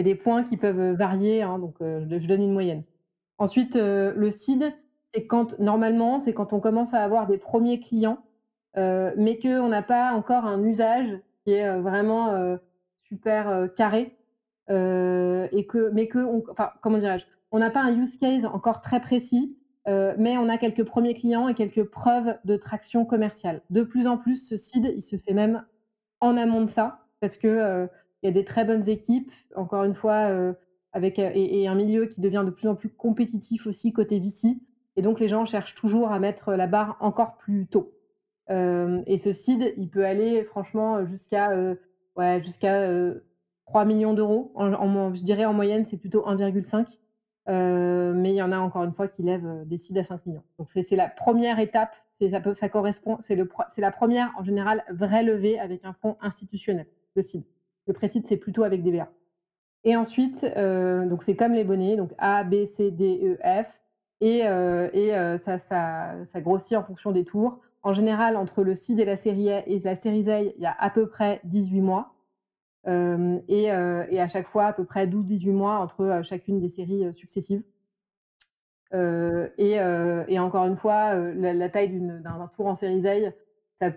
a 0.00 0.02
des 0.02 0.14
points 0.16 0.42
qui 0.42 0.56
peuvent 0.56 0.96
varier, 0.96 1.42
hein, 1.42 1.58
donc 1.58 1.76
je, 1.80 2.26
donne 2.26 2.42
une 2.42 2.52
moyenne. 2.52 2.82
Ensuite, 3.38 3.76
le 3.76 4.30
seed, 4.30 4.74
c'est 5.12 5.26
quand 5.26 5.58
normalement, 5.58 6.18
c'est 6.18 6.32
quand 6.32 6.52
on 6.52 6.60
commence 6.60 6.94
à 6.94 7.02
avoir 7.02 7.26
des 7.26 7.38
premiers 7.38 7.80
clients, 7.80 8.18
euh, 8.76 9.12
mais 9.16 9.38
qu'on 9.38 9.68
n'a 9.68 9.82
pas 9.82 10.12
encore 10.12 10.44
un 10.44 10.62
usage 10.62 11.18
qui 11.44 11.52
est 11.52 11.66
euh, 11.66 11.80
vraiment 11.80 12.28
euh, 12.28 12.56
super 12.94 13.68
carré. 13.74 14.16
et 14.68 15.66
que, 15.66 15.90
mais 15.90 16.06
que, 16.06 16.50
enfin, 16.50 16.70
comment 16.80 16.98
dirais-je, 16.98 17.26
on 17.50 17.58
n'a 17.58 17.70
pas 17.70 17.82
un 17.82 17.96
use 17.98 18.18
case 18.18 18.46
encore 18.46 18.80
très 18.80 19.00
précis, 19.00 19.56
mais 19.86 20.38
on 20.38 20.48
a 20.48 20.58
quelques 20.58 20.84
premiers 20.84 21.14
clients 21.14 21.48
et 21.48 21.54
quelques 21.54 21.82
preuves 21.82 22.38
de 22.44 22.56
traction 22.56 23.04
commerciale. 23.04 23.62
De 23.70 23.82
plus 23.82 24.06
en 24.06 24.16
plus, 24.16 24.48
ce 24.48 24.56
seed, 24.56 24.92
il 24.94 25.02
se 25.02 25.16
fait 25.16 25.32
même 25.32 25.64
en 26.20 26.36
amont 26.36 26.60
de 26.60 26.68
ça, 26.68 27.00
parce 27.18 27.36
que 27.36 27.88
il 28.22 28.26
y 28.26 28.28
a 28.28 28.32
des 28.32 28.44
très 28.44 28.64
bonnes 28.64 28.88
équipes, 28.88 29.32
encore 29.56 29.82
une 29.82 29.94
fois, 29.94 30.54
avec 30.92 31.18
et, 31.18 31.62
et, 31.62 31.66
un 31.66 31.74
milieu 31.74 32.06
qui 32.06 32.20
devient 32.20 32.44
de 32.46 32.52
plus 32.52 32.68
en 32.68 32.76
plus 32.76 32.90
compétitif 32.90 33.66
aussi 33.66 33.92
côté 33.92 34.20
VC. 34.20 34.60
Et 34.96 35.02
donc, 35.02 35.20
les 35.20 35.28
gens 35.28 35.44
cherchent 35.44 35.74
toujours 35.74 36.12
à 36.12 36.18
mettre 36.18 36.52
la 36.52 36.66
barre 36.66 36.96
encore 37.00 37.36
plus 37.36 37.66
tôt. 37.66 37.92
Euh, 38.50 39.02
et 39.06 39.16
ce 39.16 39.32
seed, 39.32 39.72
il 39.76 39.88
peut 39.88 40.04
aller 40.04 40.44
franchement 40.44 41.04
jusqu'à 41.04 41.52
euh, 41.52 41.76
ouais, 42.16 42.40
jusqu'à 42.40 42.88
3 43.66 43.82
euh, 43.82 43.84
millions 43.86 44.14
d'euros. 44.14 44.52
En, 44.54 45.14
je 45.14 45.22
dirais 45.22 45.44
en 45.44 45.52
moyenne, 45.52 45.84
c'est 45.84 45.98
plutôt 45.98 46.22
1,5. 46.26 46.98
mais 47.46 48.30
il 48.30 48.36
y 48.36 48.42
en 48.42 48.52
a 48.52 48.58
encore 48.58 48.82
une 48.82 48.92
fois 48.92 49.08
qui 49.08 49.22
lèvent 49.22 49.64
des 49.66 49.76
seeds 49.76 49.98
à 49.98 50.04
5 50.04 50.26
millions. 50.26 50.42
Donc 50.58 50.68
c'est 50.68 50.96
la 50.96 51.08
première 51.08 51.58
étape, 51.58 51.94
ça, 52.12 52.40
peut, 52.40 52.54
ça 52.54 52.68
correspond, 52.68 53.18
c'est 53.20 53.36
la 53.78 53.90
première 53.92 54.34
en 54.36 54.44
général 54.44 54.84
vraie 54.90 55.22
levée 55.22 55.58
avec 55.58 55.84
un 55.84 55.92
fonds 55.92 56.16
institutionnel, 56.20 56.86
le 57.14 57.22
seed. 57.22 57.44
Le 57.86 57.94
pré-seed, 57.94 58.26
c'est 58.26 58.36
plutôt 58.36 58.62
avec 58.62 58.82
des 58.82 58.92
BA. 58.92 59.08
Et 59.84 59.96
ensuite, 59.96 60.44
donc 60.44 61.22
c'est 61.22 61.36
comme 61.36 61.52
les 61.52 61.64
bonnets, 61.64 61.96
donc 61.96 62.12
A, 62.18 62.44
B, 62.44 62.66
C, 62.66 62.90
D, 62.90 63.20
E, 63.22 63.62
F 63.62 63.79
et, 64.20 64.46
euh, 64.46 64.88
euh, 64.94 65.38
ça, 65.38 66.40
grossit 66.40 66.76
en 66.76 66.82
fonction 66.82 67.12
des 67.12 67.24
tours. 67.24 67.60
En 67.82 67.92
général, 67.92 68.36
entre 68.36 68.62
le 68.62 68.74
seed 68.74 69.00
et 69.00 69.04
la 69.04 69.16
série 69.16 69.50
A 69.50 69.66
et 69.66 69.78
la 69.78 69.94
série 69.94 70.24
Z, 70.24 70.52
il 70.56 70.62
y 70.62 70.66
a 70.66 70.76
à 70.78 70.90
peu 70.90 71.08
près 71.08 71.40
18 71.44 71.80
mois. 71.80 72.14
Euh, 72.86 73.38
et, 73.48 73.70
à 73.70 74.28
chaque 74.28 74.46
fois, 74.46 74.66
à 74.66 74.72
peu 74.72 74.84
près 74.84 75.06
12-18 75.06 75.52
mois 75.52 75.78
entre 75.78 76.20
chacune 76.22 76.60
des 76.60 76.68
séries 76.68 77.12
successives. 77.14 77.62
Et, 78.92 80.38
encore 80.38 80.66
une 80.66 80.76
fois, 80.76 81.14
la, 81.14 81.68
taille 81.70 81.98
d'un 82.00 82.48
tour 82.54 82.66
en 82.66 82.74
série 82.74 83.02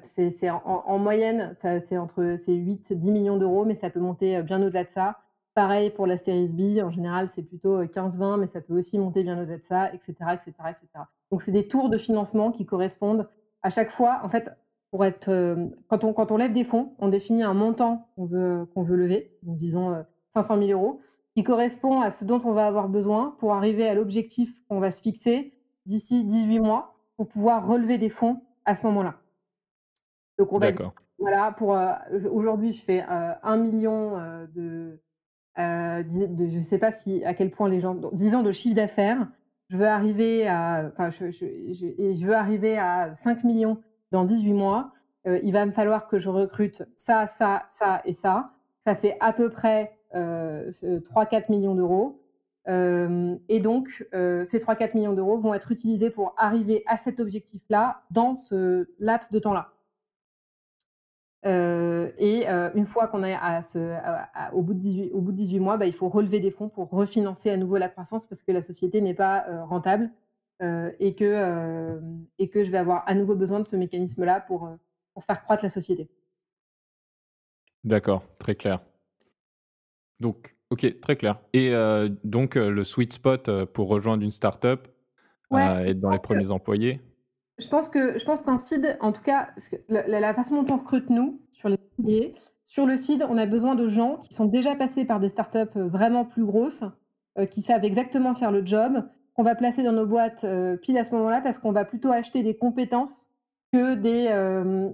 c'est 0.04 0.50
en, 0.50 0.62
en, 0.66 0.98
moyenne, 0.98 1.54
c'est 1.56 1.98
entre 1.98 2.24
8-10 2.24 3.12
millions 3.12 3.38
d'euros, 3.38 3.66
mais 3.66 3.76
ça 3.76 3.90
peut 3.90 4.00
monter 4.00 4.42
bien 4.42 4.64
au-delà 4.64 4.86
de 4.86 4.90
ça. 4.90 5.23
Pareil 5.56 5.92
pour 5.92 6.08
la 6.08 6.18
série 6.18 6.52
B, 6.52 6.84
en 6.84 6.90
général, 6.90 7.28
c'est 7.28 7.44
plutôt 7.44 7.84
15-20, 7.84 8.40
mais 8.40 8.48
ça 8.48 8.60
peut 8.60 8.78
aussi 8.78 8.98
monter 8.98 9.24
bien 9.24 9.40
au-delà 9.40 9.58
de 9.58 9.64
ça, 9.64 9.94
etc. 9.94 10.16
etc., 10.34 10.52
etc. 10.70 10.88
Donc, 11.32 11.44
c'est 11.44 11.52
des 11.52 11.68
tours 11.68 11.90
de 11.90 11.98
financement 11.98 12.52
qui 12.52 12.66
correspondent 12.66 13.28
à 13.62 13.70
chaque 13.70 13.92
fois. 13.92 14.22
En 14.24 14.30
fait, 14.30 14.52
pour 14.90 15.06
être, 15.06 15.26
quand, 15.88 16.04
on, 16.04 16.14
quand 16.14 16.32
on 16.32 16.38
lève 16.38 16.54
des 16.54 16.64
fonds, 16.64 16.94
on 16.98 17.08
définit 17.08 17.44
un 17.44 17.54
montant 17.54 18.08
qu'on 18.16 18.26
veut, 18.26 18.68
qu'on 18.74 18.84
veut 18.84 18.96
lever, 18.96 19.38
donc 19.44 19.58
disons 19.58 20.04
500 20.34 20.58
000 20.58 20.72
euros, 20.72 21.02
qui 21.36 21.44
correspond 21.44 22.02
à 22.02 22.10
ce 22.10 22.26
dont 22.26 22.42
on 22.46 22.54
va 22.54 22.66
avoir 22.66 22.90
besoin 22.90 23.36
pour 23.40 23.54
arriver 23.54 23.88
à 23.88 23.94
l'objectif 23.94 24.64
qu'on 24.68 24.80
va 24.80 24.90
se 24.90 25.02
fixer 25.02 25.54
d'ici 25.86 26.26
18 26.26 26.60
mois 26.60 26.96
pour 27.18 27.28
pouvoir 27.28 27.68
relever 27.68 27.98
des 28.00 28.10
fonds 28.10 28.42
à 28.66 28.76
ce 28.76 28.86
moment-là. 28.88 29.16
Donc, 30.40 30.52
on 30.52 30.58
va 30.58 30.72
voilà, 31.20 31.52
pour 31.52 31.78
aujourd'hui, 32.32 32.74
je 32.74 32.84
fais 32.84 33.02
1 33.02 33.58
million 33.58 34.18
de 34.54 35.00
euh, 35.60 36.04
de, 36.04 36.48
je 36.48 36.56
ne 36.56 36.62
sais 36.62 36.80
pas 36.80 36.92
si 36.92 37.24
à 37.26 37.34
quel 37.34 37.52
point 37.52 37.70
les 37.70 37.80
gens, 37.80 37.96
disons 38.12 38.42
de 38.42 38.52
chiffre 38.52 38.76
d'affaires, 38.76 39.28
je 39.70 39.78
veux 39.78 39.88
arriver 39.88 40.48
à, 40.48 40.92
enfin, 40.92 41.10
je, 41.10 41.32
je, 41.32 41.46
je, 41.46 42.26
veux 42.26 42.36
arriver 42.36 42.78
à 42.78 43.16
5 43.16 43.44
millions 43.44 43.80
dans 44.12 44.24
18 44.24 44.54
mois. 44.54 44.92
Euh, 45.26 45.40
il 45.44 45.54
va 45.54 45.66
me 45.66 45.72
falloir 45.72 46.08
que 46.08 46.20
je 46.20 46.30
recrute 46.30 46.84
ça, 46.96 47.28
ça, 47.28 47.64
ça 47.70 48.02
et 48.06 48.14
ça. 48.14 48.52
Ça 48.80 48.96
fait 48.96 49.16
à 49.20 49.32
peu 49.32 49.50
près 49.50 49.98
euh, 50.16 50.70
3-4 50.70 51.46
millions 51.50 51.76
d'euros. 51.76 52.20
Euh, 52.68 53.36
et 53.50 53.60
donc, 53.60 54.08
euh, 54.14 54.44
ces 54.46 54.60
3-4 54.60 54.96
millions 54.96 55.14
d'euros 55.14 55.40
vont 55.40 55.54
être 55.54 55.72
utilisés 55.72 56.10
pour 56.10 56.34
arriver 56.38 56.84
à 56.88 56.98
cet 56.98 57.20
objectif-là 57.20 58.04
dans 58.12 58.36
ce 58.36 58.88
laps 59.00 59.32
de 59.32 59.40
temps-là. 59.40 59.73
Euh, 61.46 62.12
et 62.18 62.48
euh, 62.48 62.70
une 62.74 62.86
fois 62.86 63.08
qu'on 63.08 63.24
est 63.24 63.34
à 63.34 63.62
ce, 63.62 63.98
au, 64.54 64.62
bout 64.62 64.74
de 64.74 64.80
18, 64.80 65.12
au 65.12 65.22
bout 65.22 65.32
de 65.32 65.38
18 65.38 65.60
mois, 65.60 65.78
bah, 65.78 65.86
il 65.86 65.94
faut 65.94 66.08
relever 66.08 66.40
des 66.40 66.52
fonds 66.52 66.70
pour 66.70 66.90
refinancer 66.90 67.50
à 67.50 67.58
nouveau 67.58 67.78
la 67.78 67.90
croissance 67.90 68.28
parce 68.28 68.44
que 68.44 68.52
la 68.52 68.62
société 68.62 69.02
n'est 69.02 69.14
pas 69.14 69.46
euh, 69.50 69.64
rentable 69.66 70.12
et, 71.00 71.14
que, 71.14 72.00
et 72.40 72.50
que 72.50 72.64
je 72.64 72.72
vais 72.72 72.78
avoir 72.78 73.04
à 73.06 73.16
nouveau 73.16 73.36
besoin 73.36 73.60
de 73.60 73.68
ce 73.68 73.76
mécanisme-là 73.76 74.40
pour, 74.40 74.70
pour 75.14 75.26
faire 75.26 75.44
croître 75.44 75.62
la 75.62 75.68
société. 75.68 76.10
D'accord, 77.84 78.24
très 78.40 78.56
clair. 78.56 78.80
Donc, 80.22 80.56
ok, 80.70 81.02
très 81.02 81.18
clair. 81.18 81.42
Et 81.52 81.74
donc, 82.24 82.56
le 82.56 82.84
sweet 82.86 83.12
spot 83.12 83.66
pour 83.74 83.90
rejoindre 83.90 84.24
une 84.24 84.32
startup, 84.32 84.88
ouais, 85.52 85.90
être 85.90 86.00
dans 86.00 86.12
les 86.12 86.20
premiers 86.20 86.50
employés? 86.50 87.02
Je 87.64 87.70
pense 87.70 87.90
que 87.90 88.18
je 88.18 88.26
pense 88.26 88.42
qu'en 88.42 88.58
seed, 88.60 88.98
en 89.00 89.12
tout 89.12 89.22
cas, 89.22 89.50
la, 89.90 90.34
façon 90.34 90.62
dont 90.62 90.74
on 90.74 90.78
recrute 90.78 91.10
nous 91.10 91.40
sur 91.52 91.70
les 91.70 92.36
sur 92.64 92.86
le 92.86 92.98
seed, 92.98 93.26
on 93.30 93.38
a 93.38 93.46
besoin 93.46 93.76
de 93.76 93.88
gens 93.88 94.18
qui 94.18 94.34
sont 94.34 94.46
déjà 94.46 94.76
passés 94.76 95.06
par 95.06 95.20
des 95.20 95.30
startups 95.30 95.76
euh, 95.76 95.88
vraiment 95.88 96.26
plus 96.26 96.46
grosses, 96.46 96.84
euh, 97.38 97.46
qui 97.46 97.62
savent 97.62 97.84
exactement 97.84 98.34
faire 98.34 98.52
le 98.52 98.66
job, 98.66 99.04
qu'on 99.34 99.44
va 99.44 99.56
placer 99.56 99.84
dans 99.84 99.92
nos 99.92 100.06
boîtes 100.06 100.44
euh, 100.44 100.78
pile 100.78 100.98
à 100.98 101.04
ce 101.04 101.14
moment-là, 101.16 101.42
parce 101.42 101.60
qu'on 101.60 101.72
va 101.72 101.86
plutôt 101.86 102.12
acheter 102.12 102.42
des 102.44 102.56
compétences 102.56 103.32
que 103.72 103.96
des 103.96 104.28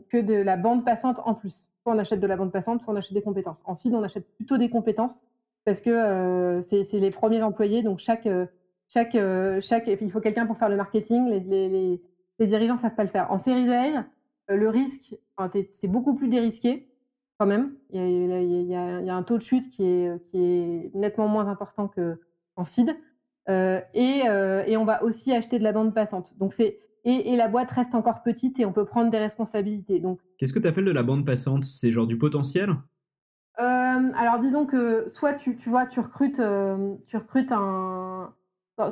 que 0.10 0.22
de 0.22 0.36
la 0.36 0.56
bande 0.56 0.86
passante 0.86 1.20
en 1.26 1.34
plus. 1.34 1.70
Soit 1.84 1.94
on 1.94 2.00
achète 2.00 2.22
de 2.22 2.28
la 2.28 2.38
bande 2.38 2.52
passante, 2.52 2.82
soit 2.82 2.94
on 2.94 2.98
achète 2.98 3.14
des 3.14 3.22
compétences. 3.22 3.62
En 3.66 3.76
seed, 3.76 3.94
on 3.94 4.04
achète 4.04 4.26
plutôt 4.38 4.58
des 4.58 4.70
compétences 4.70 5.22
parce 5.66 5.82
que 5.82 6.60
c'est 6.62 6.86
les 6.94 7.12
premiers 7.12 7.44
employés, 7.44 7.84
donc 7.84 8.00
chaque 8.00 8.30
chaque 8.88 9.18
chaque 9.60 9.88
il 9.88 10.10
faut 10.10 10.22
quelqu'un 10.22 10.46
pour 10.46 10.56
faire 10.56 10.70
le 10.70 10.78
marketing, 10.78 11.28
les 11.28 12.02
dirigeants 12.48 12.76
ne 12.76 12.80
savent 12.80 12.96
pas 12.96 13.04
le 13.04 13.10
faire. 13.10 13.32
En 13.32 13.38
série 13.38 13.70
A, 13.72 14.06
euh, 14.50 14.56
le 14.56 14.70
risque, 14.70 15.16
c'est 15.72 15.88
beaucoup 15.88 16.16
plus 16.16 16.28
dérisqué 16.28 16.90
quand 17.38 17.46
même. 17.46 17.74
Il 17.92 18.02
y, 18.68 18.76
a, 18.76 19.16
un 19.16 19.24
taux 19.24 19.38
de 19.38 19.44
chute 19.44 19.68
qui 19.68 19.84
est, 19.84 20.24
qui 20.26 20.38
est 20.38 20.92
nettement 20.94 21.28
moins 21.28 21.48
important 21.48 21.88
qu'en 21.88 22.64
seed. 22.64 22.96
Euh, 23.50 23.82
euh, 23.96 24.64
et, 24.68 24.78
on 24.78 24.86
va 24.86 25.04
aussi 25.04 25.34
acheter 25.34 25.58
de 25.58 25.64
la 25.64 25.72
bande 25.72 25.94
passante. 25.94 26.38
Donc 26.38 26.54
c'est 26.54 26.80
et, 27.06 27.36
la 27.38 27.48
boîte 27.48 27.72
reste 27.72 27.96
encore 27.96 28.22
petite 28.24 28.60
et 28.60 28.66
on 28.66 28.74
peut 28.74 28.86
prendre 28.86 29.10
des 29.10 29.18
responsabilités. 29.18 30.00
Donc 30.00 30.20
qu'est-ce 30.38 30.54
que 30.54 30.60
tu 30.60 30.68
appelles 30.68 30.86
de 30.86 30.92
la 30.92 31.04
bande 31.04 31.26
passante? 31.26 31.64
C'est 31.64 31.92
genre 31.92 32.08
du 32.08 32.18
potentiel? 32.18 32.76
Alors 33.56 34.40
disons 34.40 34.66
que 34.66 35.10
soit 35.10 35.34
tu, 35.34 35.58
tu 35.58 35.70
vois 35.70 35.86
tu 35.86 36.00
recrutes 36.00 36.42
tu 37.08 37.18
recrutes 37.18 37.52
un, 37.52 38.34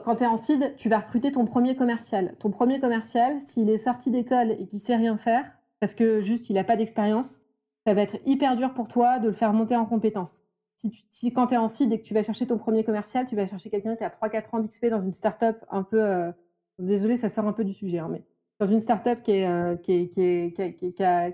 quand 0.04 0.16
tu 0.16 0.24
es 0.24 0.28
en 0.28 0.38
seed, 0.38 0.76
tu 0.76 0.90
vas 0.90 1.00
recruter 1.00 1.32
ton 1.32 1.46
premier 1.46 1.76
commercial. 1.76 2.36
Ton 2.40 2.52
premier 2.52 2.80
commercial, 2.80 3.40
s'il 3.42 3.70
est 3.70 3.78
sorti 3.78 4.12
d'école 4.12 4.52
et 4.52 4.68
qu'il 4.68 4.80
sait 4.80 4.96
rien 4.96 5.18
faire, 5.18 5.50
parce 5.80 5.94
que 5.94 6.22
juste 6.22 6.50
il 6.50 6.54
n'a 6.54 6.64
pas 6.64 6.76
d'expérience, 6.76 7.40
ça 7.86 7.94
va 7.94 8.02
être 8.02 8.18
hyper 8.26 8.56
dur 8.58 8.74
pour 8.74 8.88
toi 8.88 9.20
de 9.20 9.30
le 9.30 9.34
faire 9.34 9.54
monter 9.54 9.76
en 9.76 9.86
compétence. 9.86 10.42
Si, 10.76 10.92
tu, 10.92 11.32
quand 11.32 11.48
tu 11.48 11.54
es 11.56 11.58
en 11.58 11.68
seed 11.68 11.92
et 11.92 12.00
que 12.00 12.06
tu 12.06 12.14
vas 12.14 12.22
chercher 12.22 12.46
ton 12.46 12.58
premier 12.58 12.84
commercial, 12.84 13.26
tu 13.26 13.36
vas 13.36 13.48
chercher 13.48 13.70
quelqu'un 13.70 13.96
qui 13.96 14.04
a 14.04 14.10
3-4 14.10 14.56
ans 14.56 14.60
d'XP 14.60 14.88
dans 14.88 15.02
une 15.02 15.14
startup 15.14 15.58
un 15.72 15.84
peu. 15.84 16.04
Euh, 16.04 16.32
désolé, 16.78 17.16
ça 17.18 17.30
sort 17.30 17.48
un 17.48 17.54
peu 17.54 17.64
du 17.64 17.74
sujet, 17.74 18.00
hein, 18.00 18.10
mais 18.12 18.24
dans 18.60 18.68
une 18.68 18.80
startup 18.80 19.24
qui 19.24 19.32
a 19.44 19.74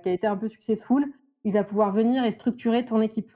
été 0.06 0.28
un 0.28 0.38
peu 0.38 0.48
successful, 0.48 1.12
il 1.44 1.54
va 1.54 1.64
pouvoir 1.64 1.92
venir 1.92 2.24
et 2.24 2.32
structurer 2.32 2.86
ton 2.86 3.02
équipe. 3.02 3.32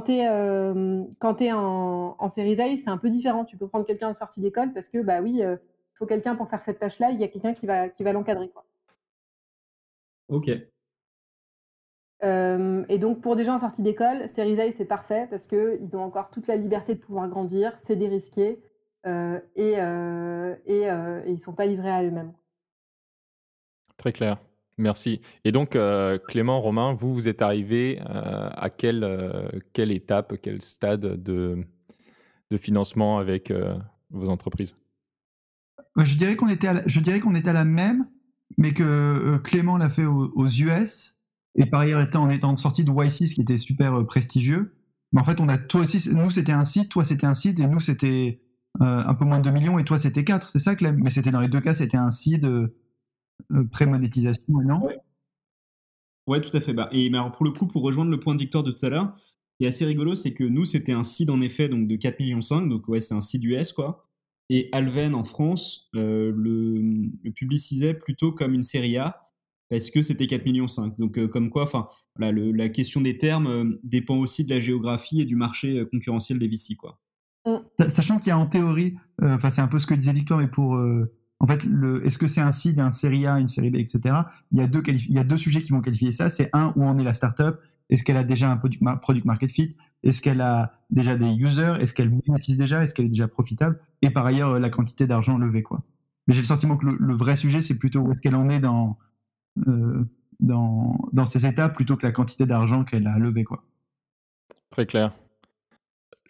Quand 0.00 1.34
tu 1.34 1.44
es, 1.44 1.52
en, 1.52 2.16
en 2.18 2.28
série 2.28 2.60
A, 2.60 2.76
c'est 2.76 2.88
un 2.88 2.98
peu 2.98 3.10
différent. 3.10 3.44
Tu 3.44 3.56
peux 3.56 3.68
prendre 3.68 3.84
quelqu'un 3.84 4.08
en 4.08 4.14
sortie 4.14 4.40
d'école 4.40 4.72
parce 4.72 4.88
que, 4.88 5.02
bah 5.02 5.20
oui, 5.20 5.38
il 5.38 5.58
faut 5.94 6.06
quelqu'un 6.06 6.34
pour 6.34 6.48
faire 6.48 6.62
cette 6.62 6.78
tâche-là. 6.78 7.10
Il 7.10 7.20
y 7.20 7.24
a 7.24 7.28
quelqu'un 7.28 7.54
qui 7.54 7.66
va, 7.66 7.88
qui 7.88 8.02
va 8.02 8.12
l'encadrer. 8.12 8.50
Ok. 10.28 10.48
et 12.22 12.98
donc, 12.98 13.20
pour 13.20 13.36
des 13.36 13.44
gens 13.44 13.54
en 13.54 13.58
sortie 13.58 13.82
d'école, 13.82 14.28
série 14.28 14.60
A, 14.60 14.70
c'est 14.70 14.84
parfait 14.84 15.26
parce 15.28 15.46
qu'ils 15.46 15.96
ont 15.96 16.02
encore 16.02 16.30
toute 16.30 16.46
la 16.46 16.56
liberté 16.56 16.94
de 16.94 17.00
pouvoir 17.00 17.28
grandir, 17.28 17.76
c'est 17.76 17.96
dérisqué 17.96 18.62
et, 19.04 19.10
et, 19.56 19.72
et 20.66 20.86
ils 21.26 21.32
ne 21.32 21.36
sont 21.36 21.54
pas 21.54 21.66
livrés 21.66 21.90
à 21.90 22.02
eux-mêmes. 22.04 22.32
Très 23.96 24.12
clair. 24.12 24.38
Merci. 24.82 25.20
Et 25.44 25.52
donc, 25.52 25.76
euh, 25.76 26.18
Clément, 26.18 26.60
Romain, 26.60 26.92
vous, 26.92 27.14
vous 27.14 27.28
êtes 27.28 27.40
arrivé 27.40 28.00
euh, 28.00 28.50
à 28.52 28.68
quelle, 28.68 29.04
euh, 29.04 29.48
quelle 29.72 29.92
étape, 29.92 30.34
quel 30.42 30.60
stade 30.60 31.22
de, 31.22 31.64
de 32.50 32.56
financement 32.56 33.18
avec 33.18 33.52
vos 34.10 34.28
entreprises? 34.28 34.74
Je 35.96 36.16
dirais 36.16 36.34
qu'on 36.34 36.48
était, 36.48 36.66
à 36.66 36.82
qu'on 37.20 37.34
était 37.36 37.50
à 37.50 37.52
la 37.52 37.64
même, 37.64 38.08
mais 38.58 38.72
que 38.72 39.36
Clément 39.44 39.76
l'a 39.76 39.88
fait 39.88 40.04
aux, 40.04 40.48
US. 40.48 41.16
Et 41.54 41.66
par 41.66 41.80
ailleurs, 41.80 42.08
on 42.14 42.30
était 42.30 42.44
en 42.44 42.56
sortie 42.56 42.82
de 42.82 42.90
Y6 42.90 43.34
qui 43.34 43.42
était 43.42 43.58
super 43.58 44.04
prestigieux. 44.04 44.74
Mais 45.12 45.20
en 45.20 45.24
fait, 45.24 45.40
on 45.40 45.48
a 45.48 45.58
toi 45.58 45.82
aussi, 45.82 46.10
nous 46.12 46.30
c'était 46.30 46.52
un 46.52 46.64
site, 46.64 46.88
toi 46.88 47.04
c'était 47.04 47.26
un 47.26 47.34
site, 47.34 47.60
et 47.60 47.68
nous 47.68 47.78
c'était 47.78 48.40
un 48.80 49.14
peu 49.14 49.26
moins 49.26 49.38
de 49.38 49.44
2 49.44 49.50
millions, 49.52 49.78
et 49.78 49.84
toi, 49.84 49.98
c'était 49.98 50.24
4, 50.24 50.48
c'est 50.48 50.58
ça, 50.58 50.74
Clem? 50.74 50.98
Mais 51.00 51.10
c'était 51.10 51.30
dans 51.30 51.40
les 51.40 51.48
deux 51.48 51.60
cas, 51.60 51.74
c'était 51.74 51.98
un 51.98 52.10
seed 52.10 52.72
pré-monétisation, 53.70 54.44
non 54.48 54.84
ouais. 54.84 54.98
ouais. 56.26 56.40
tout 56.40 56.56
à 56.56 56.60
fait. 56.60 56.72
Bah, 56.72 56.88
et 56.92 57.08
alors, 57.08 57.32
pour 57.32 57.44
le 57.44 57.52
coup, 57.52 57.66
pour 57.66 57.82
rejoindre 57.82 58.10
le 58.10 58.20
point 58.20 58.34
de 58.34 58.40
Victor 58.40 58.62
de 58.62 58.70
tout 58.70 58.84
à 58.84 58.88
l'heure, 58.88 59.14
ce 59.16 59.56
qui 59.58 59.64
est 59.64 59.68
assez 59.68 59.84
rigolo, 59.84 60.14
c'est 60.14 60.32
que 60.32 60.44
nous, 60.44 60.64
c'était 60.64 60.92
un 60.92 61.04
seed, 61.04 61.30
en 61.30 61.40
effet, 61.40 61.68
donc 61.68 61.86
de 61.86 61.96
4 61.96 62.20
millions 62.20 62.40
5, 62.40 62.68
donc 62.68 62.88
ouais, 62.88 63.00
c'est 63.00 63.14
un 63.14 63.20
seed 63.20 63.44
US, 63.44 63.72
quoi. 63.72 64.08
Et 64.48 64.68
Alven, 64.72 65.14
en 65.14 65.24
France, 65.24 65.88
le, 65.92 66.30
le 66.30 67.30
publicisait 67.30 67.94
plutôt 67.94 68.32
comme 68.32 68.54
une 68.54 68.64
série 68.64 68.96
A, 68.96 69.32
parce 69.72 69.90
que 69.90 70.02
c'était 70.02 70.26
4 70.26 70.44
millions 70.44 70.68
5. 70.68 70.98
Donc 70.98 71.16
euh, 71.18 71.26
comme 71.26 71.48
quoi, 71.48 71.62
enfin, 71.62 71.88
la 72.18 72.68
question 72.68 73.00
des 73.00 73.16
termes 73.16 73.46
euh, 73.46 73.80
dépend 73.82 74.18
aussi 74.18 74.44
de 74.44 74.50
la 74.50 74.60
géographie 74.60 75.22
et 75.22 75.24
du 75.24 75.34
marché 75.34 75.78
euh, 75.78 75.86
concurrentiel 75.86 76.38
des 76.38 76.46
VC, 76.46 76.76
quoi. 76.76 77.00
Mmh. 77.46 77.88
Sachant 77.88 78.18
qu'il 78.18 78.28
y 78.28 78.32
a 78.32 78.38
en 78.38 78.46
théorie, 78.46 78.94
enfin 79.20 79.48
c'est 79.48 79.62
un 79.62 79.68
peu 79.68 79.78
ce 79.78 79.86
que 79.86 79.94
disait 79.94 80.12
Victor, 80.12 80.38
mais 80.38 80.46
pour 80.46 80.78
en 81.42 81.46
fait, 81.48 81.66
est-ce 82.04 82.18
que 82.18 82.28
c'est 82.28 82.40
un 82.40 82.52
seed, 82.52 82.78
un 82.78 82.92
série 82.92 83.26
A, 83.26 83.40
une 83.40 83.48
série 83.48 83.70
B, 83.70 83.74
etc. 83.74 84.14
Il 84.52 84.60
y 84.60 85.18
a 85.18 85.24
deux, 85.24 85.36
sujets 85.36 85.60
qui 85.60 85.72
vont 85.72 85.80
qualifier 85.80 86.12
ça. 86.12 86.30
C'est 86.30 86.48
un, 86.52 86.72
où 86.76 86.84
en 86.84 86.96
est 87.00 87.04
la 87.04 87.14
startup? 87.14 87.56
Est-ce 87.90 88.04
qu'elle 88.04 88.16
a 88.16 88.22
déjà 88.22 88.48
un 88.48 88.56
product, 88.56 88.80
product 89.02 89.26
market 89.26 89.50
fit? 89.50 89.76
Est-ce 90.04 90.22
qu'elle 90.22 90.40
a 90.40 90.72
déjà 90.90 91.16
des 91.16 91.26
users? 91.26 91.74
Est-ce 91.80 91.94
qu'elle 91.94 92.10
monétise 92.10 92.56
déjà? 92.56 92.84
Est-ce 92.84 92.94
qu'elle 92.94 93.06
est 93.06 93.10
déjà 93.10 93.26
profitable? 93.26 93.80
Et 94.02 94.10
par 94.10 94.24
ailleurs, 94.24 94.60
la 94.60 94.70
quantité 94.70 95.08
d'argent 95.08 95.36
levée, 95.36 95.64
quoi. 95.64 95.82
Mais 96.28 96.34
j'ai 96.34 96.42
le 96.42 96.46
sentiment 96.46 96.76
que 96.76 96.86
le, 96.86 97.14
vrai 97.14 97.34
sujet, 97.34 97.60
c'est 97.60 97.76
plutôt 97.76 97.98
où 97.98 98.12
est-ce 98.12 98.20
qu'elle 98.20 98.36
en 98.36 98.48
est 98.48 98.60
dans, 98.60 98.96
euh, 99.66 100.04
dans, 100.38 101.26
ces 101.26 101.44
étapes 101.44 101.74
plutôt 101.74 101.96
que 101.96 102.06
la 102.06 102.12
quantité 102.12 102.46
d'argent 102.46 102.84
qu'elle 102.84 103.08
a 103.08 103.18
levé. 103.18 103.42
Quoi. 103.42 103.64
Très 104.70 104.86
clair. 104.86 105.12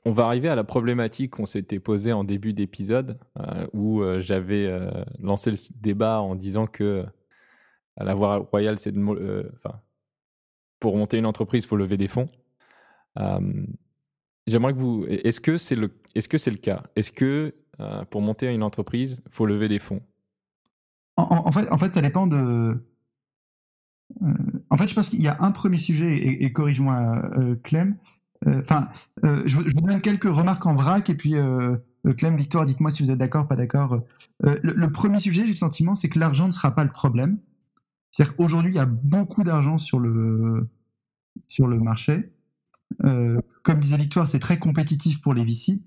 On 0.05 0.13
va 0.13 0.27
arriver 0.27 0.49
à 0.49 0.55
la 0.55 0.65
problématique 0.65 1.33
qu'on 1.33 1.47
s'était 1.47 1.79
posée 1.79 2.13
en 2.13 2.25
début 2.25 2.53
d'épisode, 2.53 3.19
euh, 3.39 3.67
où 3.73 4.03
euh, 4.03 4.21
j'avais 4.21 4.69
lancé 5.21 5.51
le 5.51 5.57
débat 5.81 6.21
en 6.21 6.35
disant 6.35 6.67
que 6.67 7.05
à 7.97 8.05
la 8.05 8.15
voie 8.15 8.39
royale, 8.39 8.79
c'est 8.79 8.93
de, 8.93 9.53
pour 10.81 10.97
monter 10.97 11.19
une 11.19 11.27
entreprise, 11.27 11.65
il 11.65 11.69
faut 11.69 11.77
lever 11.77 11.97
des 11.97 12.09
fonds. 12.09 12.29
J'aimerais 14.47 14.73
que 14.73 14.79
vous. 14.79 15.05
Est-ce 15.07 15.41
que 15.41 15.57
c'est 15.57 15.77
le, 15.77 15.91
est-ce 16.15 16.51
cas? 16.51 16.83
Est-ce 16.97 17.13
que 17.13 17.55
pour 18.11 18.23
monter 18.23 18.53
une 18.53 18.63
entreprise, 18.63 19.23
il 19.27 19.33
faut 19.33 19.47
lever 19.47 19.69
des 19.69 19.79
fonds? 19.79 20.03
En, 21.17 21.53
fait, 21.53 21.71
en 21.71 21.77
fait, 21.79 21.91
ça 21.91 22.01
dépend 22.01 22.27
de 22.27 22.83
euh, 24.23 24.35
en 24.71 24.77
fait, 24.77 24.87
je 24.87 24.95
pense 24.95 25.09
qu'il 25.09 25.23
y 25.23 25.29
a 25.29 25.37
un 25.41 25.51
premier 25.51 25.79
sujet, 25.79 26.17
et, 26.17 26.53
corrige-moi, 26.53 27.23
euh, 27.39 27.57
Clem. 27.63 27.97
Euh, 28.47 28.61
enfin, 28.63 28.89
je, 29.23 29.57
vous 29.57 29.63
donne 29.63 30.01
quelques 30.01 30.25
remarques 30.25 30.67
en 30.67 30.75
vrac, 30.75 31.09
et 31.11 31.15
puis 31.15 31.35
Clem, 32.17 32.37
Victoire, 32.37 32.65
dites-moi 32.65 32.91
si 32.91 33.03
vous 33.03 33.11
êtes 33.11 33.19
d'accord, 33.19 33.47
pas 33.47 33.57
d'accord. 33.57 34.03
Le, 34.43 34.87
premier 34.89 35.21
sujet, 35.21 35.43
j'ai 35.43 35.51
le 35.51 35.57
sentiment, 35.57 35.95
c'est 35.95 36.09
que 36.09 36.19
l'argent 36.19 36.47
ne 36.47 36.53
sera 36.53 36.75
pas 36.75 36.85
le 36.85 36.91
problème. 36.91 37.39
C'est-à-dire 38.11 38.37
qu'aujourd'hui, 38.37 38.73
il 38.73 38.77
y 38.77 38.81
a 38.81 38.87
beaucoup 38.87 39.45
d'argent 39.45 39.79
sur 39.79 39.99
le, 39.99 40.69
marché. 41.59 42.33
comme 42.99 43.79
disait 43.79 43.97
Victoire, 43.97 44.29
c'est 44.29 44.41
très 44.41 44.59
compétitif 44.59 45.21
pour 45.21 45.35
les 45.35 45.45
VC. 45.45 45.81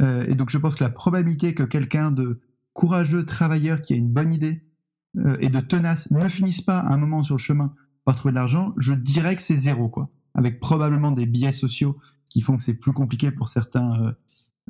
et 0.00 0.34
donc, 0.34 0.50
je 0.50 0.58
pense 0.58 0.74
que 0.74 0.84
la 0.84 0.90
probabilité 0.90 1.54
que 1.54 1.64
quelqu'un 1.64 2.12
de 2.12 2.40
courageux, 2.72 3.24
travailleur, 3.24 3.80
qui 3.80 3.94
a 3.94 3.96
une 3.96 4.12
bonne 4.12 4.32
idée, 4.32 4.62
euh, 5.18 5.36
et 5.40 5.48
de 5.48 5.60
tenace 5.60 6.10
ne 6.10 6.28
finissent 6.28 6.60
pas 6.60 6.78
à 6.78 6.92
un 6.92 6.98
moment 6.98 7.22
sur 7.22 7.36
le 7.36 7.40
chemin 7.40 7.74
par 8.04 8.14
trouver 8.14 8.32
de 8.32 8.36
l'argent, 8.36 8.74
je 8.76 8.92
dirais 8.92 9.34
que 9.34 9.42
c'est 9.42 9.56
zéro, 9.56 9.88
quoi. 9.88 10.10
Avec 10.36 10.60
probablement 10.60 11.10
des 11.10 11.26
biais 11.26 11.50
sociaux 11.50 11.98
qui 12.28 12.40
font 12.40 12.56
que 12.56 12.62
c'est 12.62 12.74
plus 12.74 12.92
compliqué 12.92 13.30
pour 13.30 13.48
certains 13.48 14.00
euh, 14.00 14.12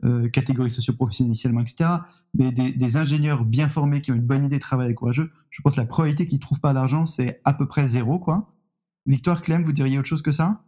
euh, 0.05 0.29
catégories 0.29 0.71
socio-professionnelles 0.71 1.29
initialement, 1.29 1.61
etc. 1.61 1.91
Mais 2.35 2.53
des, 2.53 2.97
ingénieurs 2.97 3.45
bien 3.45 3.69
formés 3.69 4.01
qui 4.01 4.13
ont 4.13 4.15
une 4.15 4.27
bonne 4.27 4.45
idée 4.45 4.57
de 4.57 4.63
travail 4.63 4.91
et 4.91 4.95
courageux, 4.95 5.31
je 5.51 5.63
pense 5.63 5.75
que 5.75 5.81
la 5.81 5.87
probabilité 5.87 6.27
qu'ils 6.27 6.37
ne 6.37 6.43
trouvent 6.43 6.61
pas 6.61 6.73
d'argent, 6.73 7.07
c'est 7.07 7.41
à 7.45 7.53
peu 7.53 7.67
près 7.67 7.89
zéro, 7.89 8.19
quoi. 8.19 8.53
Victoire, 9.07 9.43
Clem, 9.43 9.63
vous 9.63 9.73
diriez 9.73 9.99
autre 9.99 10.09
chose 10.09 10.23
que 10.23 10.33
ça? 10.33 10.63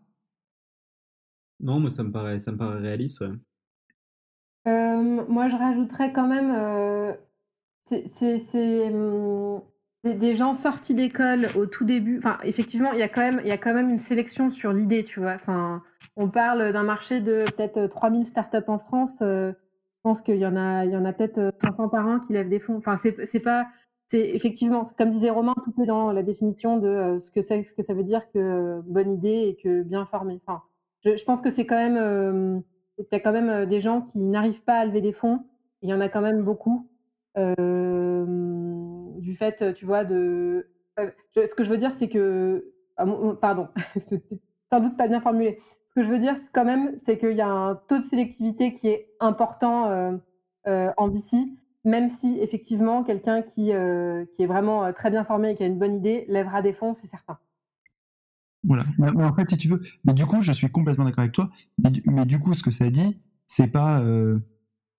Non, 1.61 1.81
moi 1.81 1.91
ça 1.91 2.05
me 2.05 2.13
paraît, 2.13 2.39
ça 2.39 2.53
me 2.53 2.57
paraît 2.57 2.81
réaliste, 2.81 3.21
ouais. 3.21 3.33
moi, 4.65 5.49
je 5.49 5.57
rajouterais 5.57 6.13
quand 6.13 6.29
même, 6.29 7.17
c'est 7.87 8.95
hum, 8.95 9.61
des 10.15 10.35
gens 10.35 10.53
sortis 10.53 10.95
d'école 10.95 11.47
au 11.57 11.67
tout 11.67 11.85
début. 11.85 12.19
Enfin, 12.19 12.39
effectivement, 12.43 12.93
il 12.93 12.99
y 12.99 13.03
a 13.03 13.09
quand 13.09 13.75
même 13.75 13.91
une 13.91 13.99
sélection 13.99 14.51
sur 14.51 14.73
l'idée, 14.73 15.05
tu 15.05 15.21
vois? 15.21 15.35
Enfin, 15.35 15.83
on 16.17 16.29
parle 16.29 16.73
d'un 16.73 16.83
marché 16.83 17.21
de 17.21 17.45
peut-être, 17.57 17.87
3000 17.87 18.27
startups 18.27 18.69
en 18.69 18.79
France, 18.79 19.19
euh, 19.23 19.53
je 19.53 20.01
pense 20.03 20.21
qu'il 20.21 20.37
y 20.37 20.47
en 20.47 20.57
a 20.57 20.85
a 20.85 21.13
peut-être, 21.13 21.53
500 21.61 21.85
euh, 21.85 21.89
par 21.89 22.07
an 22.07 22.21
qui 22.21 22.33
lèvent 22.33 22.49
des 22.49 22.61
fonds. 22.61 22.77
Enfin, 22.77 22.97
c'est 22.97 23.41
pas 23.41 23.67
c'est 24.11 24.31
effectivement, 24.31 24.85
comme 24.97 25.11
disait 25.11 25.29
Romain, 25.29 25.55
tout 25.65 25.83
est 25.83 25.87
dans 25.87 26.13
la 26.13 26.23
définition 26.23 26.79
de, 26.79 26.89
euh, 26.89 27.19
ce 27.19 27.31
que 27.31 27.43
ce 27.43 27.75
que 27.75 27.83
ça 27.83 27.93
veut 27.93 28.05
dire 28.05 28.23
que, 28.33 28.81
bonne 28.87 29.11
idée 29.11 29.49
et 29.49 29.57
que 29.63 29.83
bien 29.83 30.07
formé. 30.07 30.41
Enfin, 30.47 30.63
je 31.05 31.23
pense 31.25 31.43
que 31.43 31.51
c'est 31.51 31.67
quand 31.67 31.77
même, 31.77 32.63
tu 32.99 33.15
as 33.15 33.21
quand 33.21 33.33
même, 33.33 33.67
des 33.67 33.81
gens 33.81 34.01
qui 34.01 34.27
n'arrivent 34.27 34.65
pas 34.65 34.79
à 34.79 34.87
lever 34.87 35.03
des 35.03 35.13
fonds. 35.13 35.45
Il 35.83 35.91
y 35.91 35.95
en 35.95 36.01
a 36.01 36.09
quand 36.09 36.23
même 36.23 36.43
beaucoup 36.43 36.89
du 37.37 39.35
fait, 39.35 39.75
tu 39.75 39.85
vois, 39.85 40.05
de. 40.05 40.69
ce 41.35 41.55
que 41.55 41.65
je 41.65 41.71
veux 41.71 41.79
dire, 41.79 41.93
c'est 41.93 42.09
que. 42.09 42.73
Ah, 42.97 43.07
pardon, 43.41 43.69
c'était 43.95 44.41
sans 44.71 44.81
doute 44.81 44.97
pas 44.97 45.09
bien 45.09 45.21
formulé. 45.21 45.59
Ce 45.87 45.93
que 45.95 46.03
je 46.03 46.09
veux 46.09 46.19
dire, 46.19 46.35
quand 46.53 46.65
même, 46.65 46.97
c'est 46.97 47.19
qu'il 47.19 47.37
y 47.37 47.41
a 47.41 47.49
un 47.49 47.75
taux 47.75 47.99
de 47.99 48.03
sélectivité 48.03 48.73
qui 48.73 48.89
est 48.89 49.09
important 49.21 50.21
en 50.67 51.09
VC, 51.09 51.37
même 51.85 52.09
si 52.09 52.39
effectivement, 52.41 53.05
quelqu'un 53.05 53.43
qui, 53.43 53.73
qui 54.33 54.43
est 54.43 54.47
vraiment 54.47 54.93
très 54.93 55.11
bien 55.11 55.25
formé 55.25 55.51
et 55.51 55.55
qui 55.55 55.63
a 55.63 55.67
une 55.67 55.79
bonne 55.79 55.95
idée 55.95 56.25
lèvera 56.29 56.61
des 56.61 56.73
fonds, 56.73 56.93
c'est 56.93 57.07
certain. 57.07 57.39
Voilà. 58.65 58.85
Mais, 58.99 59.11
en 59.25 59.35
fait, 59.35 59.49
si 59.49 59.57
tu 59.57 59.69
veux, 59.69 59.81
mais 60.05 60.15
du 60.15 60.27
coup, 60.27 60.43
je 60.43 60.53
suis 60.53 60.71
complètement 60.71 61.05
d'accord 61.05 61.23
avec 61.23 61.33
toi. 61.33 61.51
Mais, 61.79 62.27
du 62.27 62.39
coup, 62.39 62.55
ce 62.55 62.63
que 62.63 62.71
ça 62.71 62.91
dit, 62.91 63.21
c'est 63.47 63.69
pas. 63.69 64.03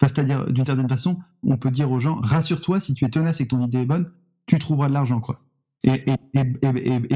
C'est-à-dire, 0.08 0.46
d'une 0.46 0.66
certaine 0.66 0.88
façon, 0.88 1.18
on 1.44 1.58
peut 1.58 1.72
dire 1.72 1.92
aux 1.92 2.00
gens, 2.00 2.16
rassure-toi, 2.22 2.80
si 2.80 2.94
tu 2.94 3.06
es 3.06 3.10
tenace 3.10 3.42
et 3.42 3.46
que 3.46 3.50
ton 3.50 3.62
idée 3.62 3.80
est 3.80 3.86
bonne, 3.86 4.12
tu 4.46 4.58
trouveras 4.58 4.88
de 4.88 4.94
l'argent, 4.94 5.20
quoi. 5.20 5.42
Et, 5.84 6.00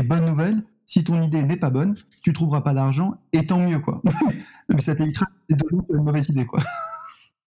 bonne 0.04 0.26
nouvelle, 0.26 0.64
si 0.86 1.04
ton 1.04 1.22
idée 1.22 1.44
n'est 1.44 1.58
pas 1.58 1.70
bonne, 1.70 1.96
tu 2.22 2.34
trouveras 2.34 2.62
pas 2.62 2.74
d'argent, 2.74 3.16
et 3.32 3.46
tant 3.46 3.60
mieux, 3.60 3.80
quoi. 3.80 4.02
Mais 4.70 4.82
ça 4.82 4.96
t'évitera 4.96 5.28
de 5.50 5.56
une 5.90 6.04
mauvaise 6.04 6.28
idée, 6.30 6.46
quoi. 6.46 6.60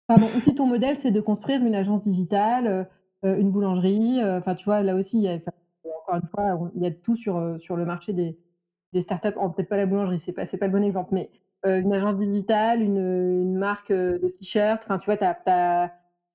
Pardon, 0.06 0.28
aussi 0.36 0.54
ton 0.54 0.66
modèle, 0.66 0.96
c'est 0.96 1.10
de 1.10 1.20
construire 1.20 1.64
une 1.64 1.74
agence 1.74 2.00
digitale, 2.00 2.88
euh, 3.24 3.36
une 3.38 3.50
boulangerie, 3.50 4.20
euh, 4.22 4.38
enfin, 4.38 4.54
tu 4.54 4.64
vois, 4.64 4.82
là 4.82 4.94
aussi, 4.94 5.18
il 5.18 5.24
y 5.24 5.28
a, 5.28 5.38
encore 6.02 6.16
une 6.16 6.28
fois, 6.28 6.70
il 6.76 6.82
y 6.82 6.86
a 6.86 6.90
tout 6.90 7.16
sur, 7.16 7.36
euh, 7.36 7.58
sur 7.58 7.76
le 7.76 7.84
marché 7.84 8.12
des, 8.12 8.38
startups. 9.00 9.34
Oh, 9.38 9.50
peut-être 9.50 9.68
pas 9.68 9.76
la 9.76 9.84
boulangerie, 9.84 10.18
c'est 10.18 10.32
pas, 10.32 10.46
pas 10.46 10.66
le 10.66 10.72
bon 10.72 10.82
exemple, 10.82 11.10
mais 11.12 11.30
une 11.66 11.92
agence 11.92 12.16
digitale, 12.16 12.82
une, 12.82 13.56
marque 13.56 13.90
euh, 13.90 14.18
de 14.18 14.28
t-shirts. 14.28 14.84
Enfin, 14.84 14.98
tu 14.98 15.06
vois, 15.06 15.16
tu 15.16 15.24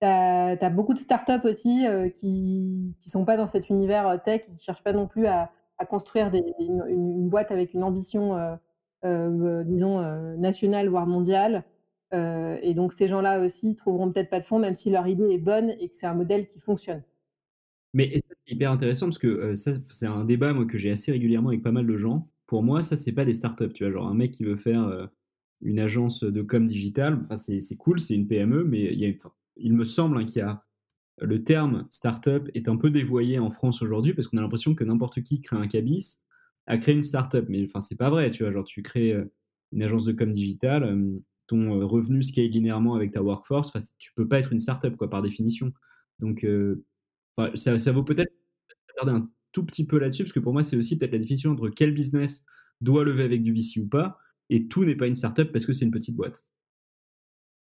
as, 0.05 0.69
beaucoup 0.69 0.93
de 0.93 0.99
startups 0.99 1.45
aussi 1.45 1.85
euh, 1.87 2.09
qui 2.09 2.95
ne 3.05 3.09
sont 3.09 3.25
pas 3.25 3.37
dans 3.37 3.47
cet 3.47 3.69
univers 3.69 4.21
tech, 4.23 4.41
qui 4.41 4.51
ne 4.51 4.57
cherchent 4.57 4.83
pas 4.83 4.93
non 4.93 5.07
plus 5.07 5.27
à, 5.27 5.51
construire 5.89 6.31
une, 6.59 7.27
boîte 7.27 7.49
avec 7.49 7.73
une 7.73 7.83
ambition, 7.83 8.37
disons, 9.03 9.99
nationale, 10.37 10.87
voire 10.89 11.07
mondiale. 11.07 11.63
et 12.13 12.73
donc, 12.75 12.93
ces 12.93 13.07
gens-là 13.07 13.43
aussi 13.43 13.75
trouveront 13.75 14.11
peut-être 14.11 14.29
pas 14.29 14.37
de 14.37 14.43
fonds, 14.43 14.59
même 14.59 14.75
si 14.75 14.91
leur 14.91 15.07
idée 15.07 15.31
est 15.31 15.39
bonne 15.39 15.71
et 15.79 15.89
que 15.89 15.95
c'est 15.95 16.05
un 16.05 16.13
modèle 16.13 16.45
qui 16.45 16.59
fonctionne. 16.59 17.01
Mais 17.95 18.11
c'est 18.13 18.53
hyper 18.53 18.71
intéressant 18.71 19.07
parce 19.07 19.17
que 19.17 19.55
c'est 19.55 20.05
un 20.05 20.23
débat 20.23 20.53
moi, 20.53 20.65
que 20.65 20.77
j'ai 20.77 20.91
assez 20.91 21.11
régulièrement 21.11 21.49
avec 21.49 21.63
pas 21.63 21.71
mal 21.71 21.87
de 21.87 21.97
gens. 21.97 22.29
Pour 22.45 22.61
moi, 22.61 22.83
ça, 22.83 22.95
c'est 22.95 23.11
pas 23.11 23.25
des 23.25 23.33
startups. 23.33 23.73
Tu 23.73 23.83
vois, 23.83 23.91
genre 23.91 24.07
un 24.07 24.13
mec 24.13 24.29
qui 24.29 24.43
veut 24.43 24.55
faire 24.55 25.09
une 25.61 25.79
agence 25.79 26.23
de 26.23 26.41
com 26.41 26.67
digital. 26.67 27.19
Enfin, 27.21 27.35
c'est 27.35 27.75
cool, 27.75 27.99
c'est 27.99 28.15
une 28.15 28.27
PME, 28.27 28.63
mais 28.63 28.93
il, 29.57 29.73
me 29.73 29.83
semble 29.83 30.17
hein, 30.17 30.25
qu'il 30.25 30.39
y 30.39 30.41
a 30.41 30.63
le 31.21 31.43
terme 31.43 31.85
startup 31.89 32.49
est 32.53 32.67
un 32.67 32.77
peu 32.77 32.89
dévoyé 32.89 33.39
en 33.39 33.51
France 33.51 33.81
aujourd'hui 33.81 34.13
parce 34.13 34.27
qu'on 34.27 34.37
a 34.37 34.41
l'impression 34.41 34.73
que 34.73 34.83
n'importe 34.83 35.21
qui 35.21 35.41
crée 35.41 35.55
un 35.55 35.67
cabis 35.67 36.23
a 36.67 36.77
créé 36.77 36.95
une 36.95 37.03
startup. 37.03 37.45
Mais 37.47 37.63
enfin, 37.63 37.79
c'est 37.79 37.97
pas 37.97 38.09
vrai, 38.09 38.31
tu 38.31 38.43
vois. 38.43 38.51
Genre, 38.51 38.63
tu 38.63 38.81
crées 38.81 39.13
euh, 39.13 39.31
une 39.71 39.83
agence 39.83 40.05
de 40.05 40.13
com 40.13 40.31
digital, 40.31 40.83
euh, 40.83 41.19
ton 41.47 41.79
euh, 41.79 41.85
revenu 41.85 42.23
scale 42.23 42.47
linéairement 42.47 42.95
avec 42.95 43.11
ta 43.11 43.21
workforce. 43.21 43.69
Enfin, 43.69 43.85
tu 43.99 44.11
peux 44.15 44.27
pas 44.27 44.39
être 44.39 44.51
une 44.51 44.59
startup, 44.59 44.95
quoi, 44.95 45.09
par 45.09 45.21
définition. 45.21 45.73
Donc, 46.19 46.45
ça, 47.55 47.79
ça, 47.79 47.91
vaut 47.91 48.03
peut-être 48.03 48.31
regarder 48.89 49.23
un 49.23 49.29
tout 49.51 49.65
petit 49.65 49.85
peu 49.87 49.97
là-dessus 49.97 50.23
parce 50.23 50.33
que 50.33 50.39
pour 50.39 50.53
moi, 50.53 50.61
c'est 50.61 50.77
aussi 50.77 50.97
peut-être 50.97 51.13
la 51.13 51.17
définition 51.17 51.51
entre 51.51 51.69
quel 51.69 51.93
business 51.93 52.45
doit 52.79 53.03
lever 53.03 53.23
avec 53.23 53.41
du 53.41 53.53
VC 53.53 53.79
ou 53.79 53.87
pas 53.87 54.19
et 54.51 54.67
tout 54.67 54.85
n'est 54.85 54.95
pas 54.95 55.07
une 55.07 55.15
startup 55.15 55.51
parce 55.51 55.65
que 55.65 55.73
c'est 55.73 55.85
une 55.85 55.91
petite 55.91 56.15
boîte. 56.15 56.43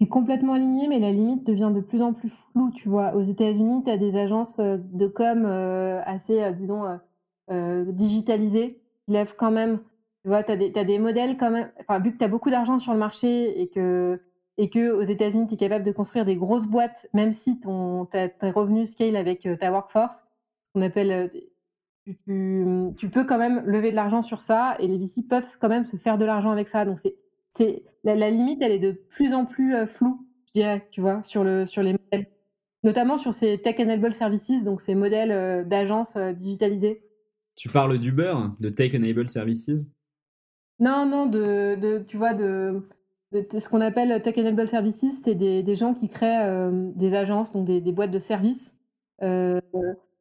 C'est 0.02 0.08
complètement 0.08 0.54
aligné, 0.54 0.88
mais 0.88 1.00
la 1.00 1.12
limite 1.12 1.46
devient 1.46 1.72
de 1.74 1.82
plus 1.82 2.02
en 2.02 2.14
plus 2.14 2.30
floue, 2.30 2.72
tu 2.72 2.90
vois. 2.90 3.16
Aux 3.16 3.22
États-Unis, 3.22 3.84
tu 3.84 3.92
as 3.92 3.98
des 3.98 4.16
agences 4.16 4.58
euh, 4.60 4.78
de 4.94 5.08
com 5.08 5.46
euh, 5.46 6.02
assez, 6.06 6.42
euh, 6.42 6.52
disons, 6.52 6.84
digitalisées, 7.94 8.80
qui 9.06 9.12
lèvent 9.12 9.36
quand 9.36 9.52
même, 9.52 9.80
tu 10.24 10.30
vois, 10.30 10.44
tu 10.44 10.52
as, 10.52 10.84
des 10.84 11.00
modèles 11.00 11.36
quand 11.38 11.52
même, 11.52 11.72
enfin, 11.80 12.00
vu 12.00 12.12
que 12.14 12.18
tu 12.18 12.24
as 12.24 12.28
beaucoup 12.28 12.50
d'argent 12.50 12.78
sur 12.80 12.94
le 12.94 13.00
marché 13.00 13.60
et 13.60 13.70
que, 13.70 14.22
et 14.58 14.70
que 14.70 14.92
aux 14.92 15.02
États-Unis, 15.02 15.48
tu 15.48 15.56
es 15.56 15.58
capable 15.58 15.84
de 15.84 15.92
construire 15.92 16.26
des 16.26 16.38
grosses 16.38 16.68
boîtes, 16.68 17.08
même 17.14 17.32
si 17.32 17.60
ton, 17.60 18.06
tes 18.06 18.52
revenus 18.52 18.92
scale 18.92 19.16
avec 19.16 19.48
ta 19.60 19.72
workforce, 19.72 20.26
ce 20.62 20.70
qu'on 20.74 20.82
appelle 20.82 21.32
tu, 22.26 23.10
peux 23.10 23.26
quand 23.26 23.38
même 23.38 23.64
lever 23.66 23.92
de 23.92 23.96
l'argent 23.96 24.22
sur 24.22 24.42
ça 24.42 24.76
et 24.80 24.88
les 24.88 24.98
VC 24.98 25.24
peuvent 25.28 25.58
quand 25.60 25.70
même 25.70 25.86
se 25.86 25.98
faire 25.98 26.18
de 26.18 26.26
l'argent 26.26 26.52
avec 26.52 26.68
ça. 26.68 26.86
Donc, 26.86 27.00
c'est, 27.00 27.16
c'est 27.50 27.84
la, 28.04 28.30
limite, 28.30 28.62
elle 28.62 28.72
est 28.72 28.80
de 28.80 28.92
plus 28.92 29.34
en 29.34 29.46
plus 29.46 29.76
euh, 29.76 29.86
floue, 29.86 30.26
je 30.48 30.54
dirais, 30.54 30.88
tu 30.92 31.02
vois, 31.02 31.22
sur, 31.24 31.44
le, 31.44 31.66
sur 31.66 31.84
les 31.84 31.94
modèles. 31.94 32.28
Notamment 32.84 33.18
sur 33.18 33.34
ces 33.34 33.58
tech-enabled 33.58 34.14
services, 34.14 34.64
donc 34.64 34.82
ces 34.82 34.96
modèles 34.96 35.32
euh, 35.32 35.64
d'agence 35.64 36.16
euh, 36.16 36.32
digitalisées. 36.32 37.04
Tu 37.56 37.70
parles 37.70 37.98
d'Uber, 37.98 38.34
de 38.60 38.70
tech-enabled 38.70 39.30
services? 39.30 39.72
Non, 40.80 41.06
non, 41.06 41.26
de, 41.26 41.76
de, 41.76 42.00
tu 42.08 42.16
vois, 42.16 42.34
de, 42.34 42.88
ce 43.34 43.68
qu'on 43.68 43.82
appelle 43.82 44.22
tech-enabled 44.22 44.68
services, 44.70 45.22
c'est 45.24 45.36
des, 45.36 45.62
des, 45.62 45.76
gens 45.76 45.94
qui 45.94 46.08
créent 46.08 46.72
des 46.96 47.16
agences, 47.16 47.52
donc 47.52 47.66
des, 47.66 47.82
des 47.82 47.92
boîtes 47.92 48.12
de 48.12 48.20
services 48.20 48.78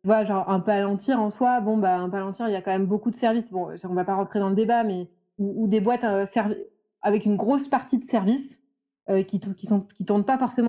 vois, 0.05 0.25
genre 0.25 0.49
un 0.49 0.61
Palantir 0.61 1.21
en 1.21 1.31
soi, 1.31 1.61
bon, 1.61 1.77
bah, 1.77 1.99
un 1.99 2.09
Palantir, 2.09 2.49
il 2.49 2.53
y 2.53 2.57
a 2.57 2.63
quand 2.63 2.71
même 2.71 2.87
beaucoup 2.87 3.11
de 3.11 3.17
services. 3.17 3.51
Bon, 3.51 3.69
on 3.85 3.95
va 3.95 4.05
pas 4.05 4.15
rentrer 4.15 4.39
dans 4.39 4.49
le 4.49 4.55
débat, 4.55 4.85
mais 4.85 5.09
ou, 5.39 5.69
des 5.69 5.81
boîtes 5.81 6.05
euh, 6.05 6.27
avec 7.03 7.25
une 7.25 7.37
grosse 7.37 7.69
partie 7.69 7.99
de 7.99 8.05
services 8.05 8.61
euh, 9.11 9.23
qui, 9.23 9.41
qui 9.41 9.67
sont 9.67 9.81
qui 9.81 10.05
tournent 10.05 10.25
pas 10.25 10.39
forcément 10.39 10.69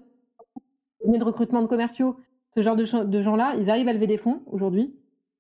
de 1.06 1.24
recrutement 1.24 1.62
de 1.62 1.68
commerciaux. 1.68 2.18
Ce 2.56 2.62
genre 2.62 2.76
de, 2.76 3.04
de 3.04 3.22
gens-là, 3.22 3.56
ils 3.58 3.70
arrivent 3.70 3.88
à 3.88 3.94
lever 3.94 4.08
des 4.08 4.18
fonds 4.18 4.42
aujourd'hui. 4.48 4.96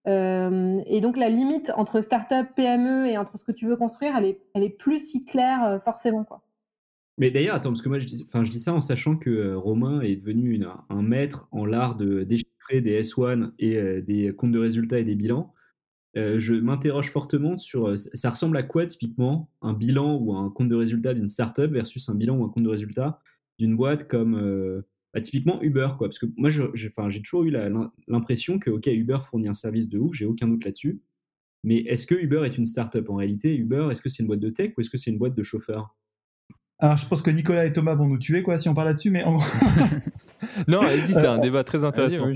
Euh, 0.07 0.81
et 0.85 1.01
donc 1.01 1.17
la 1.17 1.29
limite 1.29 1.71
entre 1.75 2.01
start-up, 2.01 2.47
PME 2.55 3.07
et 3.07 3.17
entre 3.17 3.37
ce 3.37 3.43
que 3.43 3.51
tu 3.51 3.67
veux 3.67 3.75
construire, 3.75 4.15
elle 4.15 4.25
est, 4.25 4.41
elle 4.53 4.63
est 4.63 4.69
plus 4.69 4.99
si 4.99 5.25
claire 5.25 5.81
forcément, 5.83 6.23
quoi. 6.23 6.41
Mais 7.19 7.31
d'ailleurs, 7.31 7.55
attends, 7.55 7.69
parce 7.69 7.81
que 7.81 7.89
moi, 7.89 7.99
je 7.99 8.07
dis, 8.07 8.25
je 8.33 8.49
dis 8.49 8.59
ça 8.59 8.73
en 8.73 8.81
sachant 8.81 9.15
que 9.17 9.53
Romain 9.53 10.01
est 10.01 10.15
devenu 10.15 10.59
un 10.89 11.01
maître 11.03 11.47
en 11.51 11.65
l'art 11.65 11.95
de 11.95 12.25
des 12.77 13.01
S1 13.01 13.51
et 13.59 13.77
euh, 13.77 14.01
des 14.01 14.33
comptes 14.35 14.51
de 14.51 14.59
résultats 14.59 14.99
et 14.99 15.03
des 15.03 15.15
bilans, 15.15 15.53
euh, 16.17 16.39
je 16.39 16.55
m'interroge 16.55 17.11
fortement 17.11 17.57
sur 17.57 17.89
euh, 17.89 17.95
ça 17.95 18.29
ressemble 18.29 18.57
à 18.57 18.63
quoi 18.63 18.85
typiquement 18.85 19.51
un 19.61 19.73
bilan 19.73 20.17
ou 20.17 20.35
un 20.35 20.49
compte 20.49 20.69
de 20.69 20.75
résultats 20.75 21.13
d'une 21.13 21.27
startup 21.27 21.71
versus 21.71 22.09
un 22.09 22.15
bilan 22.15 22.37
ou 22.37 22.43
un 22.43 22.49
compte 22.49 22.63
de 22.63 22.69
résultats 22.69 23.21
d'une 23.59 23.75
boîte 23.75 24.07
comme 24.07 24.83
bah, 25.13 25.21
typiquement 25.21 25.61
Uber 25.61 25.89
quoi? 25.97 26.07
Parce 26.07 26.19
que 26.19 26.25
moi 26.37 26.49
j'ai 26.49 27.21
toujours 27.21 27.43
eu 27.43 27.51
l'impression 28.07 28.57
que 28.57 28.69
ok 28.69 28.87
Uber 28.87 29.19
fournit 29.29 29.47
un 29.47 29.53
service 29.53 29.89
de 29.89 29.99
ouf 29.99 30.15
j'ai 30.15 30.25
aucun 30.25 30.47
doute 30.47 30.65
là-dessus. 30.65 31.01
Mais 31.63 31.79
est-ce 31.79 32.07
que 32.07 32.15
Uber 32.15 32.43
est 32.45 32.57
une 32.57 32.65
startup 32.65 33.09
en 33.09 33.15
réalité? 33.15 33.55
Uber 33.55 33.89
est-ce 33.91 34.01
que 34.01 34.09
c'est 34.09 34.23
une 34.23 34.27
boîte 34.27 34.39
de 34.39 34.49
tech 34.49 34.73
ou 34.77 34.81
est-ce 34.81 34.89
que 34.89 34.97
c'est 34.97 35.11
une 35.11 35.17
boîte 35.19 35.35
de 35.35 35.43
chauffeurs? 35.43 35.95
Alors 36.79 36.97
je 36.97 37.05
pense 37.05 37.21
que 37.21 37.29
Nicolas 37.29 37.65
et 37.65 37.73
Thomas 37.73 37.95
vont 37.95 38.07
nous 38.07 38.17
tuer 38.17 38.41
quoi 38.41 38.57
si 38.57 38.69
on 38.69 38.73
parle 38.73 38.87
là-dessus 38.87 39.11
mais 39.11 39.23
en 39.23 39.35
non, 40.67 40.81
vas-y, 40.81 41.13
c'est 41.13 41.27
un 41.27 41.37
débat 41.37 41.63
très 41.63 41.83
intéressant. 41.83 42.29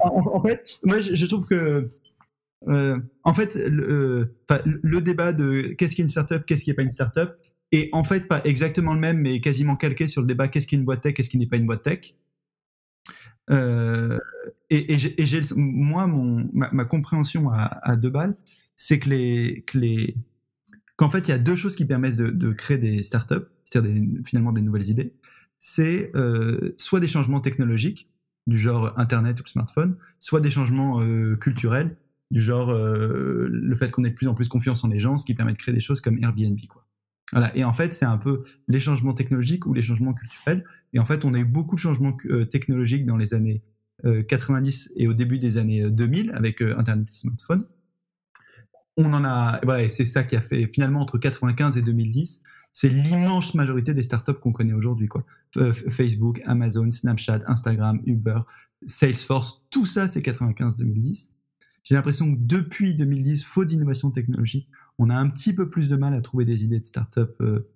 En, 0.00 0.42
fait, 0.42 0.78
moi, 0.84 0.98
je, 0.98 1.26
trouve 1.26 1.44
que. 1.44 1.88
Euh, 2.68 2.98
en 3.24 3.34
fait, 3.34 3.54
le, 3.54 4.28
euh, 4.50 4.58
le, 4.64 5.00
débat 5.00 5.32
de 5.32 5.74
qu'est-ce 5.76 5.94
qui 5.94 6.00
est 6.00 6.04
une 6.04 6.08
startup, 6.08 6.44
qu'est-ce 6.46 6.64
qui 6.64 6.70
n'est 6.70 6.74
pas 6.74 6.82
une 6.82 6.92
startup, 6.92 7.34
est 7.72 7.90
en 7.92 8.04
fait 8.04 8.26
pas 8.26 8.40
exactement 8.44 8.94
le 8.94 9.00
même, 9.00 9.18
mais 9.18 9.40
quasiment 9.40 9.76
calqué 9.76 10.08
sur 10.08 10.22
le 10.22 10.26
débat 10.26 10.48
qu'est-ce 10.48 10.66
qui 10.66 10.74
est 10.74 10.78
une 10.78 10.84
boîte 10.84 11.02
tech, 11.02 11.14
qu'est-ce 11.14 11.28
qui 11.28 11.38
n'est 11.38 11.46
pas 11.46 11.56
une 11.56 11.66
boîte 11.66 11.82
tech. 11.82 12.14
Euh, 13.50 14.18
et, 14.70 14.98
j'ai, 14.98 15.40
moi, 15.54 16.06
mon, 16.06 16.48
ma, 16.52 16.84
compréhension 16.84 17.50
à, 17.50 17.96
deux 17.96 18.10
balles, 18.10 18.36
c'est 18.74 18.98
que 18.98 19.10
les, 19.10 19.62
que 19.66 19.78
les, 19.78 20.16
qu'en 20.96 21.10
fait, 21.10 21.28
il 21.28 21.30
y 21.30 21.34
a 21.34 21.38
deux 21.38 21.54
choses 21.54 21.76
qui 21.76 21.84
permettent 21.84 22.16
de, 22.16 22.30
de 22.30 22.52
créer 22.52 22.78
des 22.78 23.02
startups, 23.02 23.46
c'est-à-dire 23.66 24.02
finalement 24.24 24.52
des 24.52 24.62
nouvelles 24.62 24.88
idées 24.88 25.12
c'est 25.58 26.10
euh, 26.14 26.74
soit 26.76 27.00
des 27.00 27.08
changements 27.08 27.40
technologiques, 27.40 28.10
du 28.46 28.58
genre 28.58 28.92
Internet 28.96 29.40
ou 29.40 29.46
smartphone, 29.46 29.96
soit 30.20 30.40
des 30.40 30.50
changements 30.50 31.00
euh, 31.00 31.36
culturels, 31.36 31.96
du 32.30 32.40
genre 32.40 32.70
euh, 32.70 33.48
le 33.50 33.76
fait 33.76 33.90
qu'on 33.90 34.04
ait 34.04 34.10
de 34.10 34.14
plus 34.14 34.28
en 34.28 34.34
plus 34.34 34.48
confiance 34.48 34.84
en 34.84 34.88
les 34.88 35.00
gens, 35.00 35.16
ce 35.16 35.24
qui 35.24 35.34
permet 35.34 35.52
de 35.52 35.58
créer 35.58 35.74
des 35.74 35.80
choses 35.80 36.00
comme 36.00 36.22
Airbnb. 36.22 36.58
Quoi. 36.68 36.86
Voilà. 37.32 37.56
Et 37.56 37.64
en 37.64 37.72
fait, 37.72 37.94
c'est 37.94 38.04
un 38.04 38.18
peu 38.18 38.44
les 38.68 38.80
changements 38.80 39.14
technologiques 39.14 39.66
ou 39.66 39.74
les 39.74 39.82
changements 39.82 40.14
culturels. 40.14 40.64
Et 40.92 40.98
en 40.98 41.06
fait, 41.06 41.24
on 41.24 41.34
a 41.34 41.38
eu 41.38 41.44
beaucoup 41.44 41.74
de 41.74 41.80
changements 41.80 42.16
technologiques 42.50 43.04
dans 43.04 43.16
les 43.16 43.34
années 43.34 43.62
90 44.28 44.92
et 44.94 45.08
au 45.08 45.12
début 45.12 45.38
des 45.38 45.58
années 45.58 45.90
2000 45.90 46.30
avec 46.32 46.62
Internet 46.62 47.08
et 47.12 47.16
smartphone. 47.16 47.66
On 48.96 49.12
en 49.12 49.24
a, 49.24 49.60
voilà, 49.64 49.88
c'est 49.88 50.04
ça 50.04 50.22
qui 50.22 50.36
a 50.36 50.40
fait 50.40 50.70
finalement 50.72 51.00
entre 51.00 51.18
95 51.18 51.76
et 51.76 51.82
2010, 51.82 52.42
c'est 52.76 52.90
l'immense 52.90 53.54
majorité 53.54 53.94
des 53.94 54.02
startups 54.02 54.34
qu'on 54.34 54.52
connaît 54.52 54.74
aujourd'hui. 54.74 55.08
Quoi. 55.08 55.24
Euh, 55.56 55.72
Facebook, 55.72 56.42
Amazon, 56.44 56.90
Snapchat, 56.90 57.40
Instagram, 57.46 58.02
Uber, 58.04 58.40
Salesforce, 58.86 59.62
tout 59.70 59.86
ça, 59.86 60.08
c'est 60.08 60.20
95-2010. 60.20 61.30
J'ai 61.84 61.94
l'impression 61.94 62.34
que 62.34 62.38
depuis 62.38 62.92
2010, 62.92 63.44
faute 63.44 63.68
d'innovation 63.68 64.10
technologique, 64.10 64.68
on 64.98 65.08
a 65.08 65.14
un 65.14 65.30
petit 65.30 65.54
peu 65.54 65.70
plus 65.70 65.88
de 65.88 65.96
mal 65.96 66.12
à 66.12 66.20
trouver 66.20 66.44
des 66.44 66.64
idées 66.64 66.78
de 66.78 66.84
startups 66.84 67.22
euh, 67.40 67.66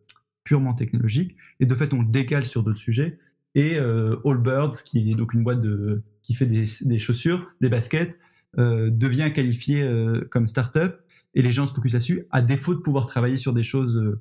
purement 0.44 0.74
technologiques. 0.74 1.34
Et 1.60 1.64
de 1.64 1.74
fait, 1.74 1.94
on 1.94 2.02
le 2.02 2.08
décale 2.08 2.44
sur 2.44 2.62
d'autres 2.62 2.78
sujets. 2.78 3.18
Et 3.54 3.78
euh, 3.78 4.16
Allbirds, 4.26 4.84
qui 4.84 5.10
est 5.10 5.14
donc 5.14 5.32
une 5.32 5.44
boîte 5.44 5.62
qui 6.22 6.34
fait 6.34 6.44
des, 6.44 6.98
chaussures, 6.98 7.50
des 7.62 7.70
baskets, 7.70 8.20
devient 8.58 9.32
qualifié 9.32 9.90
comme 10.30 10.46
startup. 10.46 10.96
Et 11.32 11.40
les 11.40 11.52
gens 11.52 11.66
se 11.66 11.72
focusent 11.72 11.94
là-dessus, 11.94 12.26
à 12.30 12.42
défaut 12.42 12.74
de 12.74 12.80
pouvoir 12.80 13.06
travailler 13.06 13.38
sur 13.38 13.54
des 13.54 13.62
choses 13.62 14.18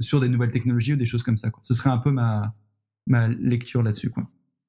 sur 0.00 0.20
des 0.20 0.28
nouvelles 0.28 0.50
technologies 0.50 0.94
ou 0.94 0.96
des 0.96 1.06
choses 1.06 1.22
comme 1.22 1.36
ça. 1.36 1.50
Ce 1.62 1.74
serait 1.74 1.90
un 1.90 1.98
peu 1.98 2.10
ma, 2.10 2.54
lecture 3.40 3.82
là-dessus. 3.82 4.10
Quoi. 4.10 4.24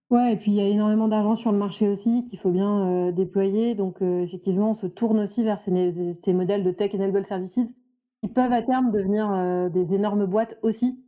Ouais, 0.09 0.33
et 0.33 0.37
puis 0.37 0.51
il 0.51 0.55
y 0.55 0.61
a 0.61 0.67
énormément 0.67 1.07
d'argent 1.07 1.35
sur 1.35 1.51
le 1.51 1.57
marché 1.57 1.87
aussi 1.87 2.25
qu'il 2.25 2.37
faut 2.37 2.51
bien 2.51 2.87
euh, 2.87 3.11
déployer. 3.11 3.75
Donc 3.75 4.01
euh, 4.01 4.21
effectivement, 4.21 4.71
on 4.71 4.73
se 4.73 4.87
tourne 4.87 5.19
aussi 5.19 5.43
vers 5.43 5.59
ces, 5.59 6.13
ces 6.13 6.33
modèles 6.33 6.63
de 6.63 6.71
tech 6.71 6.93
enabled 6.93 7.25
services 7.25 7.73
qui 8.21 8.29
peuvent 8.29 8.53
à 8.53 8.61
terme 8.61 8.91
devenir 8.91 9.71
des 9.71 9.95
énormes 9.95 10.27
boîtes 10.27 10.59
aussi, 10.61 11.03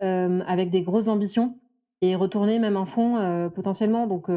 avec 0.00 0.70
des 0.70 0.82
grosses 0.82 1.08
ambitions 1.08 1.58
et 2.00 2.16
retourner 2.16 2.58
même 2.58 2.78
un 2.78 2.86
fonds 2.86 3.50
potentiellement. 3.54 4.06
Donc 4.06 4.30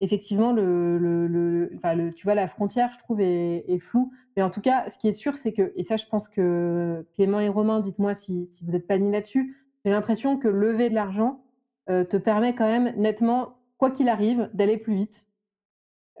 effectivement, 0.00 0.54
tu 0.54 2.24
vois, 2.24 2.34
la 2.34 2.46
frontière, 2.46 2.90
je 2.92 2.98
trouve, 2.98 3.20
est, 3.20 3.78
floue. 3.78 4.12
Mais 4.36 4.42
en 4.42 4.50
tout 4.50 4.60
cas, 4.60 4.88
ce 4.88 4.98
qui 4.98 5.08
est 5.08 5.12
sûr, 5.12 5.36
c'est 5.36 5.52
que, 5.52 5.72
et 5.76 5.82
ça, 5.82 5.96
je 5.96 6.06
pense 6.06 6.28
que 6.28 7.06
Clément 7.14 7.40
et 7.40 7.48
Romain, 7.48 7.80
dites-moi 7.80 8.14
si, 8.14 8.48
vous 8.64 8.72
n'êtes 8.72 8.86
pas 8.86 8.98
mis 8.98 9.10
là-dessus, 9.10 9.56
j'ai 9.84 9.90
l'impression 9.90 10.38
que 10.38 10.48
lever 10.48 10.90
de 10.90 10.94
l'argent 10.94 11.42
euh, 11.88 12.04
te 12.04 12.16
permet 12.16 12.54
quand 12.54 12.66
même 12.66 12.94
nettement, 12.96 13.58
quoi 13.78 13.90
qu'il 13.90 14.08
arrive, 14.08 14.50
d'aller 14.54 14.78
plus 14.78 14.94
vite 14.94 15.26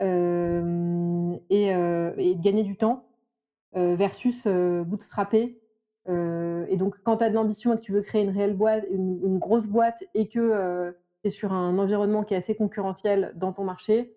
euh, 0.02 1.36
et, 1.50 1.74
euh, 1.74 2.12
et, 2.16 2.34
de 2.34 2.40
gagner 2.40 2.62
du 2.62 2.76
temps 2.76 3.06
versus 3.72 4.48
bootstrapper. 4.48 5.60
et 6.08 6.76
donc, 6.76 6.96
quand 7.04 7.18
tu 7.18 7.24
as 7.24 7.30
de 7.30 7.34
l'ambition 7.34 7.72
et 7.72 7.76
que 7.76 7.82
tu 7.82 7.92
veux 7.92 8.02
créer 8.02 8.22
une 8.22 8.30
réelle 8.30 8.56
boîte, 8.56 8.84
une 8.90 9.38
grosse 9.38 9.68
boîte 9.68 10.02
et 10.14 10.26
que 10.26 10.92
es 11.24 11.30
sur 11.30 11.52
un 11.52 11.78
environnement 11.78 12.24
qui 12.24 12.34
est 12.34 12.36
assez 12.36 12.54
concurrentiel 12.54 13.32
dans 13.36 13.52
ton 13.52 13.64
marché, 13.64 14.14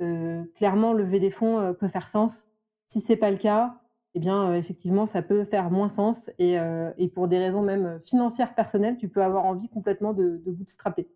euh, 0.00 0.44
clairement, 0.56 0.92
lever 0.92 1.20
des 1.20 1.30
fonds 1.30 1.58
euh, 1.60 1.72
peut 1.72 1.88
faire 1.88 2.08
sens. 2.08 2.46
Si 2.86 3.00
c'est 3.00 3.16
pas 3.16 3.30
le 3.30 3.36
cas, 3.36 3.80
eh 4.14 4.20
bien, 4.20 4.50
euh, 4.50 4.54
effectivement, 4.54 5.06
ça 5.06 5.22
peut 5.22 5.44
faire 5.44 5.70
moins 5.70 5.88
sens. 5.88 6.30
Et, 6.38 6.58
pour 7.14 7.28
des 7.28 7.38
raisons 7.38 7.62
même 7.62 7.98
financières 8.00 8.54
personnelles, 8.54 8.96
tu 8.96 9.08
peux 9.08 9.22
avoir 9.22 9.44
envie 9.44 9.68
complètement 9.68 10.12
de, 10.12 10.40
de 10.44 10.52
bootstrapper. 10.52 11.08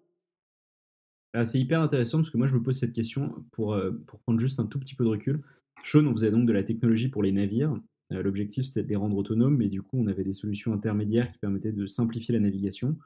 Ah, 1.34 1.45
c'est 1.45 1.59
hyper 1.59 1.80
intéressant 1.80 2.18
parce 2.18 2.30
que 2.30 2.39
moi, 2.39 2.47
je 2.47 2.55
me 2.55 2.62
pose 2.62 2.78
cette 2.78 2.93
question 2.93 3.45
pour, 3.53 3.76
pour 4.07 4.20
prendre 4.20 4.41
juste 4.41 4.59
un 4.59 4.66
tout 4.66 4.78
petit 4.78 4.95
peu 4.95 5.05
de 5.05 5.11
recul. 5.11 5.43
Sean, 5.84 6.07
on 6.07 6.12
faisait 6.12 6.30
donc 6.30 6.47
de 6.47 6.53
la 6.53 6.62
technologie 6.62 7.09
pour 7.09 7.22
les 7.22 7.32
navires. 7.32 7.78
L'objectif, 8.11 8.64
c'était 8.64 8.84
de 8.84 8.89
les 8.89 8.97
rendre 8.97 9.16
autonomes, 9.16 9.57
mais 9.57 9.68
du 9.68 9.82
coup, 9.82 9.99
on 9.99 10.07
avait 10.07 10.24
des 10.24 10.32
solutions 10.32 10.72
intermédiaires 10.72 11.28
qui 11.28 11.39
permettaient 11.39 11.72
de 11.72 11.87
simplifier 11.87 12.32
la 12.32 12.41
navigation. 12.41 12.97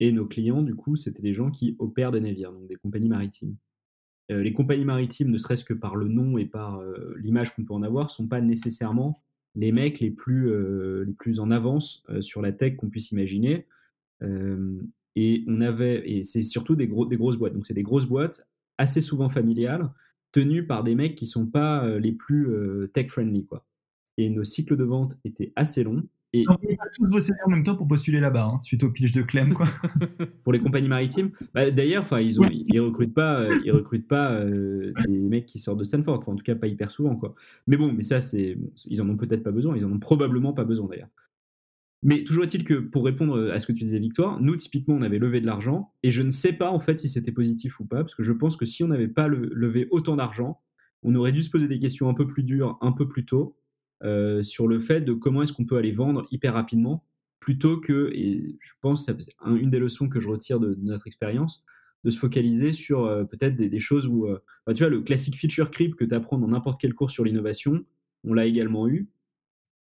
Et 0.00 0.12
nos 0.12 0.26
clients, 0.26 0.62
du 0.62 0.74
coup, 0.74 0.96
c'était 0.96 1.22
des 1.22 1.34
gens 1.34 1.50
qui 1.50 1.76
opèrent 1.78 2.10
des 2.10 2.20
navires, 2.20 2.52
donc 2.52 2.68
des 2.68 2.76
compagnies 2.76 3.08
maritimes. 3.08 3.56
Euh, 4.30 4.42
les 4.42 4.52
compagnies 4.52 4.84
maritimes, 4.84 5.30
ne 5.30 5.38
serait-ce 5.38 5.64
que 5.64 5.74
par 5.74 5.96
le 5.96 6.08
nom 6.08 6.36
et 6.36 6.46
par 6.46 6.80
euh, 6.80 7.14
l'image 7.18 7.54
qu'on 7.54 7.64
peut 7.64 7.74
en 7.74 7.82
avoir, 7.82 8.10
sont 8.10 8.26
pas 8.26 8.40
nécessairement 8.40 9.22
les 9.54 9.72
mecs 9.72 10.00
les 10.00 10.10
plus, 10.10 10.50
euh, 10.50 11.06
en 11.38 11.50
avance 11.50 12.04
sur 12.20 12.42
la 12.42 12.52
tech 12.52 12.76
qu'on 12.76 12.90
puisse 12.90 13.10
imaginer. 13.10 13.66
et 15.16 15.44
on 15.46 15.60
avait, 15.62 16.10
et 16.10 16.24
c'est 16.24 16.42
surtout 16.42 16.76
des, 16.76 16.86
gros, 16.86 17.06
des 17.06 17.16
grosses 17.16 17.38
boîtes. 17.38 17.54
Donc 17.54 17.66
c'est 17.66 17.74
des 17.74 17.82
grosses 17.82 18.06
boîtes, 18.06 18.46
assez 18.76 19.00
souvent 19.00 19.30
familiales, 19.30 19.90
tenues 20.32 20.66
par 20.66 20.84
des 20.84 20.94
mecs 20.94 21.14
qui 21.14 21.26
sont 21.26 21.46
pas 21.46 21.98
les 21.98 22.12
plus 22.12 22.50
tech 22.92 23.08
friendly. 23.08 23.46
Et 24.18 24.28
nos 24.28 24.44
cycles 24.44 24.76
de 24.76 24.84
vente 24.84 25.16
étaient 25.24 25.52
assez 25.56 25.82
longs. 25.84 26.04
Et... 26.40 26.76
tous 26.94 27.06
vos 27.06 27.20
CV 27.20 27.38
en 27.46 27.50
même 27.50 27.62
temps 27.62 27.76
pour 27.76 27.88
postuler 27.88 28.20
là-bas, 28.20 28.44
hein, 28.44 28.60
suite 28.60 28.84
au 28.84 28.90
pitch 28.90 29.12
de 29.12 29.22
Clem, 29.22 29.52
quoi. 29.52 29.66
pour 30.44 30.52
les 30.52 30.60
compagnies 30.60 30.88
maritimes. 30.88 31.30
Bah, 31.54 31.70
D'ailleurs, 31.70 32.02
enfin, 32.02 32.20
ils, 32.20 32.40
ont, 32.40 32.48
ils 32.50 32.80
recrutent 32.80 33.14
pas, 33.14 33.40
euh, 33.40 33.60
ils 33.64 33.72
recrutent 33.72 34.08
pas 34.08 34.32
euh, 34.32 34.92
des 35.06 35.18
mecs 35.18 35.46
qui 35.46 35.58
sortent 35.58 35.78
de 35.78 35.84
Stanford. 35.84 36.18
Enfin, 36.18 36.32
en 36.32 36.36
tout 36.36 36.44
cas, 36.44 36.54
pas 36.54 36.66
hyper 36.66 36.90
souvent, 36.90 37.16
quoi. 37.16 37.34
Mais 37.66 37.76
bon, 37.76 37.92
mais 37.92 38.02
ça, 38.02 38.20
c'est, 38.20 38.58
ils 38.86 39.02
en 39.02 39.08
ont 39.08 39.16
peut-être 39.16 39.42
pas 39.42 39.52
besoin. 39.52 39.76
Ils 39.76 39.84
en 39.84 39.92
ont 39.92 39.98
probablement 39.98 40.52
pas 40.52 40.64
besoin, 40.64 40.88
d'ailleurs. 40.88 41.08
Mais 42.02 42.24
toujours 42.24 42.44
est-il 42.44 42.64
que 42.64 42.74
pour 42.74 43.04
répondre 43.04 43.50
à 43.50 43.58
ce 43.58 43.66
que 43.66 43.72
tu 43.72 43.84
disais, 43.84 43.98
Victoire, 43.98 44.40
nous, 44.40 44.54
typiquement, 44.56 44.94
on 44.94 45.02
avait 45.02 45.18
levé 45.18 45.40
de 45.40 45.46
l'argent 45.46 45.92
et 46.02 46.10
je 46.10 46.22
ne 46.22 46.30
sais 46.30 46.52
pas 46.52 46.70
en 46.70 46.78
fait 46.78 46.98
si 46.98 47.08
c'était 47.08 47.32
positif 47.32 47.80
ou 47.80 47.84
pas, 47.84 48.02
parce 48.04 48.14
que 48.14 48.22
je 48.22 48.32
pense 48.32 48.56
que 48.56 48.66
si 48.66 48.84
on 48.84 48.88
n'avait 48.88 49.08
pas 49.08 49.28
levé 49.28 49.88
autant 49.90 50.16
d'argent, 50.16 50.60
on 51.02 51.14
aurait 51.14 51.32
dû 51.32 51.42
se 51.42 51.50
poser 51.50 51.68
des 51.68 51.78
questions 51.78 52.08
un 52.08 52.14
peu 52.14 52.26
plus 52.26 52.42
dures 52.42 52.78
un 52.80 52.92
peu 52.92 53.08
plus 53.08 53.24
tôt 53.24 53.56
euh, 54.04 54.42
sur 54.42 54.68
le 54.68 54.78
fait 54.78 55.00
de 55.00 55.12
comment 55.14 55.42
est-ce 55.42 55.52
qu'on 55.52 55.64
peut 55.64 55.76
aller 55.76 55.92
vendre 55.92 56.26
hyper 56.30 56.54
rapidement 56.54 57.04
plutôt 57.40 57.80
que, 57.80 58.10
et 58.12 58.58
je 58.60 58.72
pense 58.80 59.06
que 59.06 59.20
c'est 59.20 59.32
une 59.46 59.70
des 59.70 59.78
leçons 59.78 60.08
que 60.08 60.20
je 60.20 60.28
retire 60.28 60.60
de, 60.60 60.76
notre 60.82 61.06
expérience, 61.06 61.64
de 62.04 62.10
se 62.10 62.18
focaliser 62.18 62.72
sur 62.72 63.04
euh, 63.04 63.24
peut-être 63.24 63.56
des, 63.56 63.80
choses 63.80 64.06
où, 64.06 64.26
euh, 64.26 64.38
bah, 64.66 64.74
tu 64.74 64.82
vois, 64.82 64.90
le 64.90 65.00
classique 65.00 65.36
feature 65.36 65.70
creep 65.70 65.94
que 65.94 66.04
tu 66.04 66.14
apprends 66.14 66.38
dans 66.38 66.48
n'importe 66.48 66.80
quel 66.80 66.94
cours 66.94 67.10
sur 67.10 67.24
l'innovation, 67.24 67.84
on 68.24 68.34
l'a 68.34 68.46
également 68.46 68.88
eu. 68.88 69.08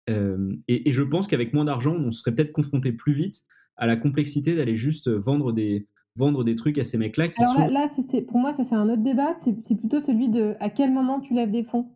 et, 0.08 0.92
je 0.92 1.02
pense 1.02 1.28
qu'avec 1.28 1.52
moins 1.52 1.64
d'argent, 1.64 1.94
on 1.94 2.10
serait 2.10 2.32
peut-être 2.32 2.52
confronté 2.52 2.92
plus 2.92 3.12
vite 3.12 3.44
à 3.76 3.86
la 3.86 3.96
complexité 3.96 4.56
d'aller 4.56 4.74
juste 4.76 5.08
vendre 5.08 5.52
des, 5.52 5.86
vendre 6.16 6.44
des 6.44 6.56
trucs 6.56 6.78
à 6.78 6.84
ces 6.84 6.98
mecs-là 6.98 7.28
Alors 7.38 7.68
là, 7.70 7.86
pour 8.26 8.38
moi, 8.38 8.52
ça 8.52 8.64
c'est 8.64 8.74
un 8.74 8.88
autre 8.88 9.02
débat. 9.02 9.34
C'est 9.38 9.76
plutôt 9.76 9.98
celui 9.98 10.28
de 10.28 10.54
à 10.60 10.70
quel 10.70 10.92
moment 10.92 11.20
tu 11.20 11.34
lèves 11.34 11.50
des 11.50 11.64
fonds. 11.64 11.88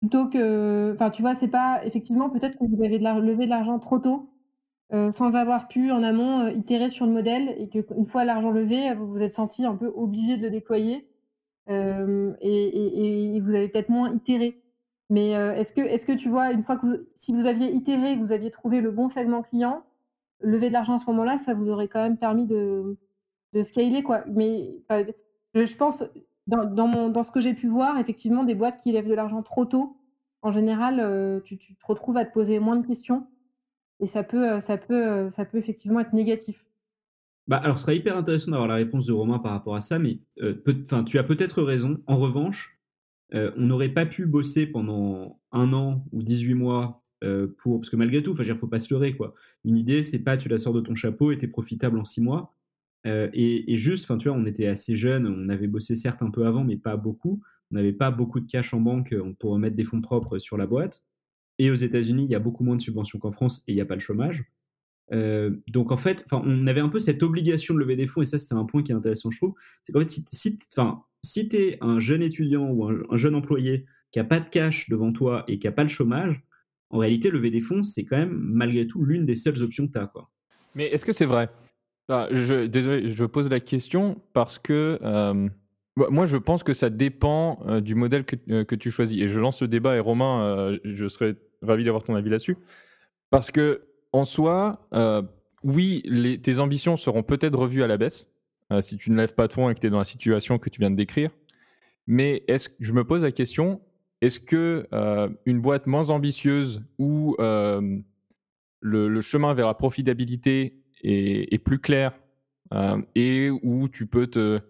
Plutôt 0.00 0.28
que, 0.28 0.92
enfin, 0.94 1.10
tu 1.10 1.22
vois, 1.22 1.34
c'est 1.34 1.48
pas 1.48 1.84
effectivement 1.84 2.30
peut-être 2.30 2.56
que 2.58 2.64
vous 2.64 2.84
avez 2.84 2.98
levé 2.98 3.46
de 3.46 3.50
l'argent 3.50 3.78
trop 3.80 3.98
tôt, 3.98 4.30
euh, 4.94 5.12
sans 5.12 5.34
avoir 5.34 5.68
pu 5.68 5.90
en 5.90 6.02
amont 6.02 6.40
euh, 6.46 6.50
itérer 6.52 6.88
sur 6.88 7.04
le 7.04 7.12
modèle 7.12 7.54
et 7.58 7.68
qu'une 7.68 8.06
fois 8.06 8.24
l'argent 8.24 8.50
levé, 8.50 8.94
vous 8.94 9.06
vous 9.06 9.22
êtes 9.22 9.34
senti 9.34 9.66
un 9.66 9.74
peu 9.76 9.92
obligé 9.94 10.38
de 10.38 10.42
le 10.44 10.50
déployer 10.50 11.06
euh, 11.68 12.32
et, 12.40 13.38
vous 13.42 13.54
avez 13.54 13.68
peut-être 13.68 13.90
moins 13.90 14.14
itéré. 14.14 14.62
Mais 15.10 15.30
est-ce 15.32 15.72
que, 15.74 15.80
est-ce 15.80 16.06
que 16.06 16.12
tu 16.12 16.28
vois, 16.28 16.52
une 16.52 16.62
fois 16.62 16.76
que 16.76 17.08
si 17.14 17.32
vous 17.32 17.46
aviez 17.46 17.72
itéré, 17.72 18.16
que 18.16 18.20
vous 18.20 18.32
aviez 18.32 18.50
trouvé 18.50 18.80
le 18.80 18.90
bon 18.90 19.08
segment 19.08 19.42
client, 19.42 19.82
lever 20.40 20.68
de 20.68 20.74
l'argent 20.74 20.94
à 20.94 20.98
ce 20.98 21.06
moment-là, 21.06 21.38
ça 21.38 21.54
vous 21.54 21.70
aurait 21.70 21.88
quand 21.88 22.02
même 22.02 22.18
permis 22.18 22.46
de 22.46 22.96
scaler, 23.62 24.02
quoi. 24.02 24.24
Mais 24.28 24.82
je, 25.54 25.76
pense, 25.76 26.04
dans, 26.48 27.22
ce 27.22 27.30
que 27.30 27.40
j'ai 27.40 27.54
pu 27.54 27.68
voir, 27.68 27.98
effectivement, 27.98 28.44
des 28.44 28.54
boîtes 28.54 28.78
qui 28.78 28.92
lèvent 28.92 29.08
de 29.08 29.14
l'argent 29.14 29.42
trop 29.42 29.64
tôt, 29.64 29.96
en 30.42 30.50
général, 30.50 31.00
euh, 31.00 31.40
tu, 31.40 31.58
tu, 31.58 31.74
te 31.74 31.84
retrouves 31.84 32.16
à 32.16 32.24
te 32.24 32.32
poser 32.32 32.58
moins 32.58 32.76
de 32.76 32.86
questions 32.86 33.26
et 34.00 34.06
ça 34.06 34.22
peut, 34.22 34.52
euh, 34.52 34.60
ça 34.60 34.78
peut, 34.78 35.06
euh, 35.06 35.30
ça 35.30 35.44
peut 35.44 35.58
effectivement 35.58 36.00
être 36.00 36.12
négatif. 36.12 36.66
Bah, 37.48 37.56
alors, 37.56 37.78
ce 37.78 37.82
serait 37.82 37.96
hyper 37.96 38.16
intéressant 38.16 38.52
d'avoir 38.52 38.68
la 38.68 38.76
réponse 38.76 39.06
de 39.06 39.12
Romain 39.12 39.38
par 39.38 39.52
rapport 39.52 39.74
à 39.74 39.80
ça, 39.80 39.98
mais 39.98 40.20
tu 40.36 41.18
as 41.18 41.24
peut-être 41.24 41.62
raison. 41.62 41.98
En 42.06 42.18
revanche, 42.18 42.78
on 43.32 43.62
n'aurait 43.62 43.88
pas 43.88 44.06
pu 44.06 44.26
bosser 44.26 44.66
pendant 44.66 45.40
un 45.52 45.72
an 45.72 46.04
ou 46.12 46.22
18 46.22 46.54
mois 46.54 47.02
pour. 47.56 47.80
Parce 47.80 47.88
que 47.88 47.96
malgré 47.96 48.22
tout, 48.22 48.36
il 48.38 48.46
ne 48.46 48.54
faut 48.54 48.66
pas 48.66 48.78
se 48.78 48.92
leurrer. 48.92 49.16
Quoi. 49.16 49.34
Une 49.64 49.78
idée, 49.78 50.02
c'est 50.02 50.18
pas 50.18 50.36
tu 50.36 50.50
la 50.50 50.58
sors 50.58 50.74
de 50.74 50.80
ton 50.82 50.94
chapeau 50.94 51.32
et 51.32 51.38
tu 51.38 51.46
es 51.46 51.48
profitable 51.48 51.98
en 51.98 52.04
6 52.04 52.20
mois. 52.20 52.57
Et, 53.32 53.72
et, 53.72 53.78
juste, 53.78 54.06
tu 54.18 54.28
vois, 54.28 54.36
on 54.36 54.46
était 54.46 54.66
assez 54.66 54.96
jeunes, 54.96 55.26
on 55.26 55.48
avait 55.48 55.66
bossé 55.66 55.94
certes 55.96 56.22
un 56.22 56.30
peu 56.30 56.46
avant, 56.46 56.64
mais 56.64 56.76
pas 56.76 56.96
beaucoup. 56.96 57.42
On 57.70 57.76
n'avait 57.76 57.92
pas 57.92 58.10
beaucoup 58.10 58.40
de 58.40 58.46
cash 58.46 58.72
en 58.72 58.80
banque 58.80 59.14
pour 59.38 59.58
mettre 59.58 59.76
des 59.76 59.84
fonds 59.84 60.00
propres 60.00 60.38
sur 60.38 60.56
la 60.56 60.66
boîte. 60.66 61.04
Et 61.58 61.70
aux 61.70 61.74
États-Unis, 61.74 62.24
il 62.24 62.30
y 62.30 62.34
a 62.34 62.38
beaucoup 62.38 62.64
moins 62.64 62.76
de 62.76 62.80
subventions 62.80 63.18
qu'en 63.18 63.32
France 63.32 63.62
et 63.66 63.72
il 63.72 63.74
n'y 63.74 63.80
a 63.80 63.86
pas 63.86 63.94
le 63.94 64.00
chômage. 64.00 64.44
donc 65.10 65.92
en 65.92 65.96
fait, 65.96 66.24
on 66.32 66.66
avait 66.66 66.80
un 66.80 66.88
peu 66.88 66.98
cette 66.98 67.22
obligation 67.22 67.74
de 67.74 67.80
lever 67.80 67.96
des 67.96 68.06
fonds, 68.06 68.22
et 68.22 68.24
ça 68.24 68.38
c'était 68.38 68.54
un 68.54 68.64
point 68.64 68.82
qui 68.82 68.92
est 68.92 68.94
intéressant, 68.94 69.30
je 69.30 69.38
trouve. 69.38 69.54
C'est 69.82 69.92
qu'en 69.92 70.00
fait, 70.00 70.10
si, 70.10 70.24
si, 71.22 71.48
tu 71.48 71.56
es 71.56 71.78
un 71.80 71.98
jeune 71.98 72.22
étudiant 72.22 72.68
ou 72.70 72.86
un, 72.86 73.16
jeune 73.16 73.34
employé 73.34 73.86
qui 74.12 74.18
n'a 74.18 74.24
pas 74.24 74.40
de 74.40 74.48
cash 74.48 74.88
devant 74.88 75.12
toi 75.12 75.44
et 75.48 75.58
qui 75.58 75.66
n'a 75.66 75.72
pas 75.72 75.82
le 75.82 75.88
chômage, 75.88 76.42
en 76.90 76.98
réalité, 76.98 77.30
lever 77.30 77.50
des 77.50 77.60
fonds, 77.60 77.82
c'est 77.82 78.04
quand 78.04 78.16
même 78.16 78.32
malgré 78.32 78.86
tout 78.86 79.04
l'une 79.04 79.26
des 79.26 79.34
seules 79.34 79.62
options 79.62 79.86
que 79.86 79.92
tu 79.92 79.98
as. 79.98 80.10
Mais 80.74 80.86
est-ce 80.86 81.04
que 81.04 81.12
c'est 81.12 81.26
vrai? 81.26 81.50
Je, 82.08 82.66
Désolé, 82.66 83.08
je 83.08 83.24
pose 83.24 83.50
la 83.50 83.60
question 83.60 84.20
parce 84.32 84.58
que 84.58 84.98
moi, 86.10 86.26
je 86.26 86.36
pense 86.36 86.62
que 86.62 86.72
ça 86.72 86.90
dépend 86.90 87.60
euh, 87.66 87.80
du 87.80 87.94
modèle 87.94 88.24
euh, 88.50 88.64
que, 88.64 88.74
tu 88.74 88.90
choisis. 88.90 89.20
Et 89.20 89.28
je 89.28 89.40
lance 89.40 89.60
le 89.62 89.68
débat, 89.68 89.96
et 89.96 90.00
Romain, 90.00 90.42
euh, 90.42 90.78
je 90.84 91.08
serais 91.08 91.36
ravi 91.62 91.84
d'avoir 91.84 92.04
ton 92.04 92.14
avis 92.14 92.30
là-dessus. 92.30 92.56
Parce 93.30 93.50
que, 93.50 93.82
en 94.12 94.24
soi, 94.24 94.88
oui, 95.62 96.02
les, 96.06 96.40
tes 96.40 96.60
ambitions 96.60 96.96
seront 96.96 97.22
peut-être 97.22 97.58
revues 97.58 97.82
à 97.82 97.86
la 97.86 97.98
baisse 97.98 98.32
si 98.80 98.96
tu 98.96 99.10
ne 99.10 99.16
lèves 99.16 99.34
pas 99.34 99.48
de 99.48 99.52
fonds 99.52 99.68
et 99.68 99.74
que 99.74 99.80
tu 99.80 99.86
es 99.86 99.90
dans 99.90 99.98
la 99.98 100.04
situation 100.04 100.58
que 100.58 100.70
tu 100.70 100.80
viens 100.80 100.90
de 100.90 100.96
décrire. 100.96 101.30
Mais 102.06 102.42
est-ce, 102.48 102.70
je 102.80 102.92
me 102.92 103.04
pose 103.04 103.22
la 103.22 103.32
question 103.32 103.80
est-ce 104.22 104.40
que 104.40 104.88
une 105.44 105.60
boîte 105.60 105.86
moins 105.86 106.08
ambitieuse 106.08 106.82
où 106.98 107.36
le, 107.38 109.20
chemin 109.20 109.52
vers 109.52 109.66
la 109.66 109.74
profitabilité 109.74 110.77
est, 111.02 111.58
plus 111.64 111.78
clair 111.78 112.12
et 113.14 113.50
où 113.62 113.88
tu 113.88 114.06
peux 114.06 114.26
te 114.26 114.60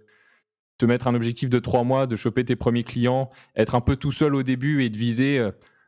te 0.78 0.86
mettre 0.86 1.08
un 1.08 1.14
objectif 1.14 1.50
de 1.50 1.58
trois 1.58 1.82
mois, 1.84 2.06
de 2.06 2.16
choper 2.16 2.44
tes 2.44 2.56
premiers 2.56 2.84
clients, 2.84 3.30
être 3.56 3.74
un 3.74 3.80
peu 3.80 3.96
tout 3.96 4.12
seul 4.12 4.34
au 4.34 4.42
début 4.44 4.84
et 4.84 4.88
de 4.88 4.96
viser 4.96 5.46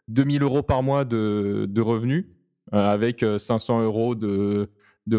2000 0.09 0.43
euh, 0.43 0.45
euros 0.45 0.63
par 0.63 0.83
mois 0.83 1.05
de, 1.05 1.81
revenus 1.81 2.27
euh, 2.75 2.89
avec 2.89 3.25
500 3.39 3.81
euh, 3.81 3.85
euros 3.85 4.15
de, 4.17 4.69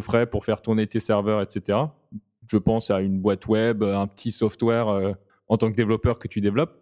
frais 0.01 0.27
pour 0.27 0.45
faire 0.45 0.61
tourner 0.61 0.87
tes 0.87 0.99
serveurs, 0.99 1.41
etc. 1.41 1.79
Je 2.47 2.57
pense 2.57 2.91
à 2.91 3.01
une 3.01 3.19
boîte 3.19 3.47
web, 3.47 3.81
un 3.81 4.07
petit 4.07 4.31
software 4.31 5.15
en 5.47 5.57
tant 5.57 5.71
que 5.71 5.75
développeur 5.75 6.19
que 6.19 6.27
tu 6.27 6.41
développes. 6.41 6.77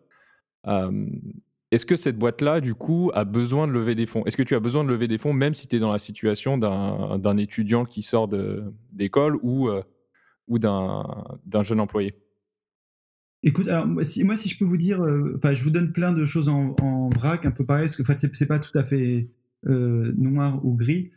Est-ce 1.72 1.86
que 1.86 1.96
cette 1.96 2.18
boîte-là, 2.18 2.62
du 2.62 2.74
coup, 2.74 3.12
a 3.14 3.26
besoin 3.26 3.68
de 3.68 3.72
lever 3.72 3.94
des 3.96 4.06
fonds? 4.06 4.26
Est-ce 4.26 4.38
que 4.38 4.44
tu 4.44 4.56
as 4.56 4.60
besoin 4.60 4.84
de 4.84 4.90
lever 4.90 5.08
des 5.08 5.18
fonds 5.18 5.34
même 5.34 5.54
si 5.54 5.68
tu 5.68 5.76
es 5.76 5.80
dans 5.80 5.92
la 5.92 6.00
situation 6.00 6.58
d'un 6.58 7.38
étudiant 7.38 7.86
qui 7.86 8.02
sort 8.02 8.28
d'école 8.92 9.38
ou, 9.44 9.70
ou 10.48 10.58
d'un 10.58 11.64
jeune 11.64 11.80
employé? 11.80 12.16
Écoute, 13.44 13.70
alors 13.70 13.88
moi 13.88 14.04
si, 14.04 14.50
je 14.50 14.58
peux 14.58 14.66
vous 14.66 14.78
dire, 14.78 15.02
euh, 15.02 15.40
je 15.44 15.64
vous 15.64 15.70
donne 15.70 15.94
plein 15.94 16.12
de 16.12 16.26
choses 16.26 16.50
en, 16.50 16.76
en 16.82 17.10
vrac, 17.10 17.46
un 17.46 17.52
peu 17.52 17.66
pareil, 17.66 17.88
parce 17.88 17.96
que 17.96 18.30
c'est 18.34 18.48
pas 18.48 18.60
tout 18.60 18.78
à 18.78 18.84
fait 18.84 19.30
euh, 19.68 20.14
noir 20.18 20.66
ou 20.66 20.76
gris. 20.76 21.12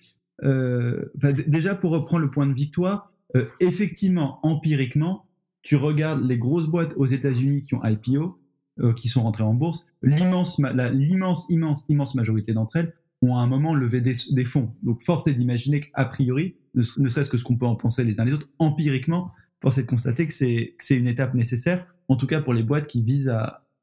Euh, 0.45 1.05
déjà, 1.47 1.75
pour 1.75 1.91
reprendre 1.91 2.23
le 2.23 2.31
point 2.31 2.47
de 2.47 2.55
victoire, 2.55 3.13
euh, 3.37 3.47
effectivement, 3.61 4.39
empiriquement, 4.45 5.27
tu 5.63 5.77
regardes 5.77 6.25
les 6.25 6.39
grosses 6.39 6.67
boîtes 6.67 6.93
aux 6.97 7.07
États-Unis 7.07 7.63
qui 7.63 7.75
ont 7.75 7.85
IPO, 7.85 8.39
euh, 8.81 8.93
qui 8.93 9.09
sont 9.09 9.23
rentrées 9.23 9.45
en 9.45 9.55
bourse, 9.55 9.87
l'immense, 10.03 10.61
l'immense, 10.93 11.45
immense, 11.51 11.85
immense 11.89 12.15
majorité 12.15 12.55
d'entre 12.55 12.77
elles 12.77 12.95
ont 13.23 13.37
à 13.37 13.41
un 13.41 13.47
moment 13.47 13.75
levé 13.75 14.01
des, 14.01 14.45
fonds. 14.45 14.75
Donc, 14.83 15.03
force 15.03 15.27
est 15.27 15.35
d'imaginer 15.35 15.81
qu'a 15.81 16.05
priori, 16.07 16.57
ne, 16.75 16.83
serait-ce 16.83 17.31
que 17.31 17.39
ce 17.39 17.45
qu'on 17.45 17.57
peut 17.57 17.67
en 17.67 17.77
penser 17.77 18.03
les 18.03 18.19
uns 18.19 18.25
les 18.25 18.33
autres, 18.33 18.49
empiriquement, 18.59 19.31
force 19.61 19.79
est 19.79 19.83
de 19.83 19.89
constater 19.89 20.27
que 20.27 20.33
c'est 20.33 20.97
une 20.97 21.07
étape 21.07 21.35
nécessaire 21.35 21.87
en 22.09 22.17
tout 22.17 22.27
cas 22.27 22.41
pour 22.41 22.53
les 22.53 22.63
boîtes 22.63 22.87
qui 22.87 23.03
visent 23.03 23.29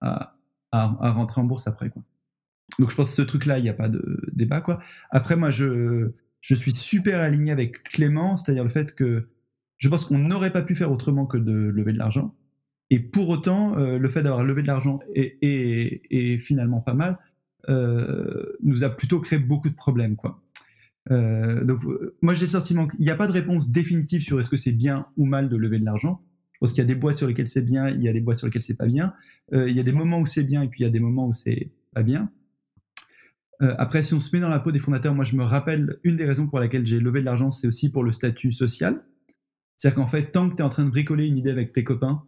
à, 0.02 0.36
rentrer 0.72 1.42
en 1.42 1.46
bourse 1.46 1.68
après. 1.68 1.90
Quoi. 1.90 2.04
Donc 2.80 2.92
je 2.92 2.96
pense 2.96 3.08
que 3.08 3.14
ce 3.14 3.22
truc-là, 3.22 3.60
il 3.60 3.64
n'y 3.64 3.70
a 3.70 3.74
pas 3.74 3.90
de 3.90 4.22
débat. 4.34 4.62
Quoi. 4.62 4.80
Après, 5.10 5.36
moi, 5.36 5.50
je 5.50 6.12
suis 6.42 6.76
super 6.76 7.20
aligné 7.20 7.52
avec 7.52 7.84
Clément, 7.84 8.38
c'est-à-dire 8.38 8.64
le 8.64 8.70
fait 8.70 8.94
que 8.94 9.30
je 9.78 9.88
pense 9.88 10.06
qu'on 10.06 10.18
n'aurait 10.18 10.52
pas 10.52 10.62
pu 10.62 10.76
faire 10.76 10.92
autrement 10.92 11.26
que 11.26 11.38
de 11.38 11.54
lever 11.54 11.94
de 11.94 11.98
l'argent. 11.98 12.36
Et 12.90 13.00
pour 13.00 13.30
autant, 13.30 13.78
euh, 13.78 13.98
le 13.98 14.10
fait 14.10 14.24
d'avoir 14.24 14.44
levé 14.44 14.62
de 14.62 14.68
l'argent 14.68 15.00
est, 15.16 16.38
finalement 16.40 16.82
pas 16.82 16.94
mal, 16.94 17.20
euh, 17.70 18.58
nous 18.64 18.84
a 18.84 18.90
plutôt 18.90 19.20
créé 19.20 19.38
beaucoup 19.38 19.70
de 19.70 19.76
problèmes. 19.76 20.16
Quoi. 20.16 20.42
Euh, 21.12 21.64
donc, 21.64 21.84
moi, 22.22 22.34
j'ai 22.34 22.46
le 22.46 22.52
sentiment 22.52 22.88
qu'il 22.88 23.00
n'y 23.02 23.12
a 23.12 23.16
pas 23.16 23.28
de 23.28 23.32
réponse 23.32 23.70
définitive 23.70 24.22
sur 24.22 24.40
est-ce 24.40 24.50
que 24.50 24.58
c'est 24.58 24.72
bien 24.72 25.06
ou 25.18 25.26
mal 25.26 25.50
de 25.50 25.56
lever 25.56 25.80
de 25.80 25.86
l'argent. 25.86 26.22
Je 26.54 26.58
pense 26.60 26.72
qu'il 26.72 26.80
y 26.80 26.86
a 26.86 26.88
des 26.88 26.96
boîtes 26.96 27.16
sur 27.16 27.28
lesquelles 27.28 27.48
c'est 27.48 27.62
bien, 27.62 27.88
il 27.90 28.02
y 28.04 28.10
a 28.10 28.14
des 28.14 28.22
boîtes 28.22 28.38
sur 28.38 28.48
lesquelles 28.48 28.64
c'est 28.64 28.76
pas 28.76 28.88
bien. 28.88 29.14
Il 29.54 29.72
y 29.72 29.80
a 29.80 29.84
des 29.84 29.94
moments 29.94 30.20
où 30.20 30.26
c'est 30.26 30.44
bien 30.44 30.62
et 30.62 30.68
puis 30.68 30.82
il 30.82 30.84
y 30.84 30.88
a 30.88 30.92
des 30.92 31.00
moments 31.00 31.28
où 31.28 31.34
c'est 31.34 31.72
pas 31.94 32.04
bien. 32.04 32.30
Après, 33.62 34.04
si 34.04 34.14
on 34.14 34.20
se 34.20 34.36
met 34.36 34.42
dans 34.42 34.50
la 34.50 34.60
peau 34.60 34.72
des 34.72 34.80
fondateurs, 34.80 35.16
moi 35.16 35.24
je 35.24 35.38
me 35.38 35.44
rappelle 35.44 36.00
une 36.04 36.18
des 36.18 36.26
raisons 36.26 36.48
pour 36.48 36.60
laquelle 36.60 36.86
j'ai 36.86 37.00
levé 37.00 37.22
de 37.22 37.26
l'argent, 37.26 37.52
c'est 37.52 37.68
aussi 37.68 37.90
pour 37.90 38.04
le 38.04 38.12
statut 38.12 38.52
social. 38.52 39.02
C'est-à-dire 39.78 39.96
qu'en 39.96 40.08
fait, 40.08 40.32
tant 40.34 40.50
que 40.50 40.56
tu 40.56 40.62
es 40.62 40.66
en 40.66 40.70
train 40.70 40.84
de 40.84 40.90
bricoler 40.90 41.28
une 41.28 41.38
idée 41.38 41.50
avec 41.50 41.72
tes 41.72 41.86
copains, 41.86 42.24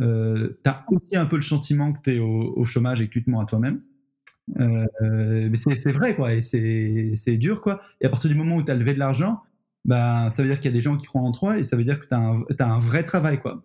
euh, 0.00 0.58
tu 0.62 0.70
as 0.70 0.84
aussi 0.90 1.16
un 1.16 1.26
peu 1.26 1.36
le 1.36 1.42
sentiment 1.42 1.92
que 1.92 1.98
tu 2.02 2.16
es 2.16 2.18
au, 2.18 2.64
chômage 2.64 3.00
et 3.00 3.08
que 3.08 3.12
tu 3.12 3.24
te 3.24 3.30
mens 3.30 3.40
à 3.40 3.46
toi-même. 3.46 3.80
mais 4.56 5.56
c'est 5.56 5.92
vrai, 5.92 6.14
quoi, 6.14 6.34
et 6.34 6.40
c'est 6.40 7.36
dur, 7.38 7.60
quoi. 7.60 7.80
Et 8.00 8.06
à 8.06 8.08
partir 8.08 8.30
du 8.30 8.36
moment 8.36 8.56
où 8.56 8.62
tu 8.62 8.70
as 8.70 8.74
levé 8.74 8.94
de 8.94 8.98
l'argent, 8.98 9.42
bah, 9.84 10.28
ça 10.30 10.42
veut 10.42 10.48
dire 10.48 10.60
qu'il 10.60 10.70
y 10.70 10.74
a 10.74 10.76
des 10.76 10.80
gens 10.80 10.96
qui 10.96 11.06
croient 11.06 11.22
en 11.22 11.32
toi 11.32 11.58
et 11.58 11.64
ça 11.64 11.76
veut 11.76 11.84
dire 11.84 12.00
que 12.00 12.06
tu 12.06 12.14
as, 12.14 12.66
un 12.66 12.78
vrai 12.78 13.04
travail. 13.04 13.40
Quoi. 13.40 13.64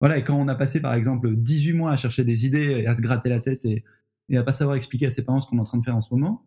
Voilà, 0.00 0.18
et 0.18 0.24
quand 0.24 0.36
on 0.36 0.48
a 0.48 0.54
passé 0.54 0.80
par 0.80 0.94
exemple 0.94 1.34
18 1.34 1.72
mois 1.72 1.90
à 1.90 1.96
chercher 1.96 2.24
des 2.24 2.46
idées 2.46 2.82
et 2.82 2.86
à 2.86 2.94
se 2.94 3.02
gratter 3.02 3.28
la 3.28 3.40
tête 3.40 3.64
et, 3.64 3.82
et 4.28 4.36
à 4.36 4.42
pas 4.42 4.52
savoir 4.52 4.76
expliquer 4.76 5.06
à 5.06 5.10
ses 5.10 5.24
parents 5.24 5.40
ce 5.40 5.48
qu'on 5.48 5.56
est 5.56 5.60
en 5.60 5.64
train 5.64 5.78
de 5.78 5.84
faire 5.84 5.96
en 5.96 6.00
ce 6.00 6.12
moment, 6.12 6.44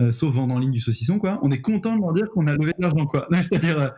euh, 0.00 0.10
sauf 0.10 0.34
vendre 0.34 0.54
en 0.54 0.58
ligne 0.58 0.70
du 0.70 0.80
saucisson, 0.80 1.18
quoi, 1.18 1.38
on 1.42 1.50
est 1.50 1.60
content 1.60 1.96
de 1.96 2.00
leur 2.00 2.12
dire 2.12 2.30
qu'on 2.30 2.46
a 2.46 2.54
levé 2.54 2.72
de 2.76 2.82
l'argent. 2.82 3.06
quoi. 3.06 3.28
C'est-à-dire, 3.30 3.78
euh, 3.78 3.88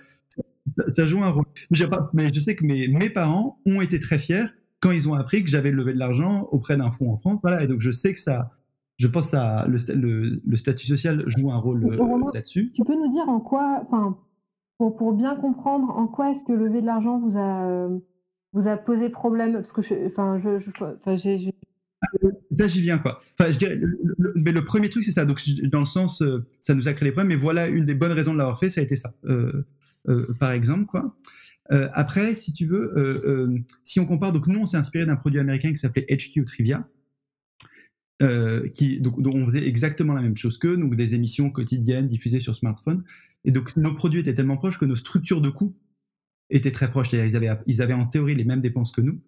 ça, 0.89 1.07
joue 1.07 1.22
un 1.22 1.31
rôle. 1.31 1.45
Mais, 1.70 1.79
mais 2.12 2.33
je 2.33 2.41
sais 2.41 2.57
que 2.57 2.64
mes, 2.64 2.89
mes 2.89 3.11
parents 3.11 3.61
ont 3.66 3.81
été 3.81 3.99
très 3.99 4.18
fiers 4.18 4.47
quand 4.85 4.91
ils 4.91 5.09
ont 5.09 5.14
appris 5.14 5.43
que 5.43 5.49
j'avais 5.49 5.70
levé 5.70 5.95
de 5.95 5.99
l'argent 5.99 6.47
auprès 6.53 6.76
d'un 6.76 6.91
fonds 6.91 7.11
en 7.11 7.16
France. 7.16 7.39
Voilà, 7.43 7.64
et 7.64 7.66
donc 7.66 7.80
je 7.80 7.91
sais 7.91 8.12
que 8.12 8.20
ça, 8.20 8.51
je 8.99 9.09
pense 9.09 9.30
que 9.30 9.95
le, 9.95 10.43
le, 10.45 10.57
statut 10.57 10.87
social 10.87 11.24
joue 11.26 11.51
un 11.51 11.57
rôle 11.57 11.97
là-dessus. 12.35 12.70
Tu 12.74 12.85
peux 12.85 12.95
nous 12.95 13.11
dire 13.11 13.26
en 13.30 13.41
quoi, 13.41 13.80
enfin, 13.82 14.18
pour, 14.76 14.95
pour, 14.95 15.14
bien 15.14 15.37
comprendre, 15.37 15.89
en 15.97 16.07
quoi 16.07 16.30
est-ce 16.30 16.45
que 16.45 16.53
lever 16.53 16.82
de 16.82 16.87
l'argent 16.87 17.18
vous 17.18 17.39
a, 17.39 17.89
vous 18.53 18.68
a 18.68 18.76
posé 18.76 19.09
problème? 19.09 19.55
Parce 19.55 19.72
que, 19.72 20.07
enfin, 20.07 20.37
je, 20.37 20.59
je, 20.59 20.70
ça, 22.53 22.66
j'y 22.66 22.82
viens, 22.82 22.99
quoi. 22.99 23.20
Enfin, 23.39 23.51
je 23.51 23.59
dirais, 23.59 23.76
le, 23.76 24.32
mais 24.37 24.53
le 24.53 24.66
premier 24.66 24.91
truc, 24.91 25.03
c'est 25.03 25.12
ça. 25.12 25.24
Donc, 25.24 25.41
dans 25.64 25.78
le 25.78 25.87
sens, 25.87 26.20
euh, 26.20 26.45
ça 26.61 26.74
nous 26.74 26.89
a 26.89 26.93
créé 26.93 27.09
des 27.09 27.12
problèmes, 27.12 27.28
mais 27.28 27.41
voilà, 27.41 27.68
une 27.68 27.87
des 27.87 27.95
bonnes 27.95 28.12
raisons 28.12 28.35
de 28.35 28.39
l'avoir 28.39 28.59
fait, 28.59 28.68
ça 28.68 28.82
a 28.82 28.85
été 28.85 28.97
ça, 28.97 29.14
euh, 29.24 29.64
euh, 30.09 30.26
par 30.39 30.53
exemple, 30.53 30.85
quoi. 30.85 31.16
Après, 31.71 32.35
si 32.35 32.53
tu 32.53 32.67
veux, 32.67 33.65
si 33.83 34.01
on 34.01 34.07
compare, 34.07 34.33
donc 34.33 34.47
nous, 34.47 34.61
on 34.61 34.67
s'est 34.67 34.77
inspiré 34.77 35.07
d'un 35.07 35.17
produit 35.17 35.41
américain 35.41 35.71
qui 35.71 35.77
s'appelait 35.77 36.07
HQ 36.11 36.45
Trivia, 36.45 36.89
qui, 38.73 39.01
donc, 39.01 39.19
on 39.19 39.47
faisait 39.47 39.67
exactement 39.67 40.15
la 40.15 40.23
même 40.23 40.37
chose 40.37 40.59
qu'eux, 40.59 40.77
donc 40.77 40.97
des 40.97 41.15
émissions 41.15 41.51
quotidiennes 41.51 42.07
diffusées 42.07 42.41
sur 42.41 42.55
smartphone. 42.55 43.05
Et 43.45 43.51
donc, 43.51 43.77
nos 43.77 43.95
produits 43.95 44.21
étaient 44.21 44.35
tellement 44.35 44.57
proches 44.57 44.79
que 44.79 44.85
nos 44.85 44.97
structures 44.97 45.41
de 45.41 45.51
coûts 45.51 45.77
étaient 46.51 46.73
très 46.73 46.91
proches. 46.91 47.12
Ils 47.12 47.37
avaient, 47.37 47.51
ils 47.67 47.83
avaient 47.83 47.95
en 47.95 48.07
théorie 48.07 48.35
les 48.35 48.45
mêmes 48.45 48.61
dépenses 48.61 48.93
que 48.93 49.01
nous. 49.01 49.21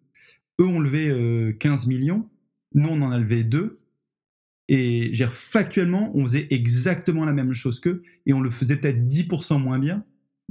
Eux 0.60 0.66
ont 0.66 0.80
levé 0.80 1.56
15 1.58 1.86
millions 1.86 2.28
nous, 2.74 2.88
on 2.88 3.02
en 3.02 3.10
a 3.10 3.18
levé 3.18 3.42
deux. 3.42 3.80
Et 4.68 5.12
factuellement, 5.30 6.10
on 6.16 6.24
faisait 6.24 6.46
exactement 6.50 7.24
la 7.24 7.32
même 7.32 7.54
chose 7.54 7.80
qu'eux. 7.80 8.02
Et 8.26 8.32
on 8.32 8.40
le 8.40 8.50
faisait 8.50 8.76
peut-être 8.76 9.08
10% 9.08 9.60
moins 9.60 9.78
bien, 9.78 10.04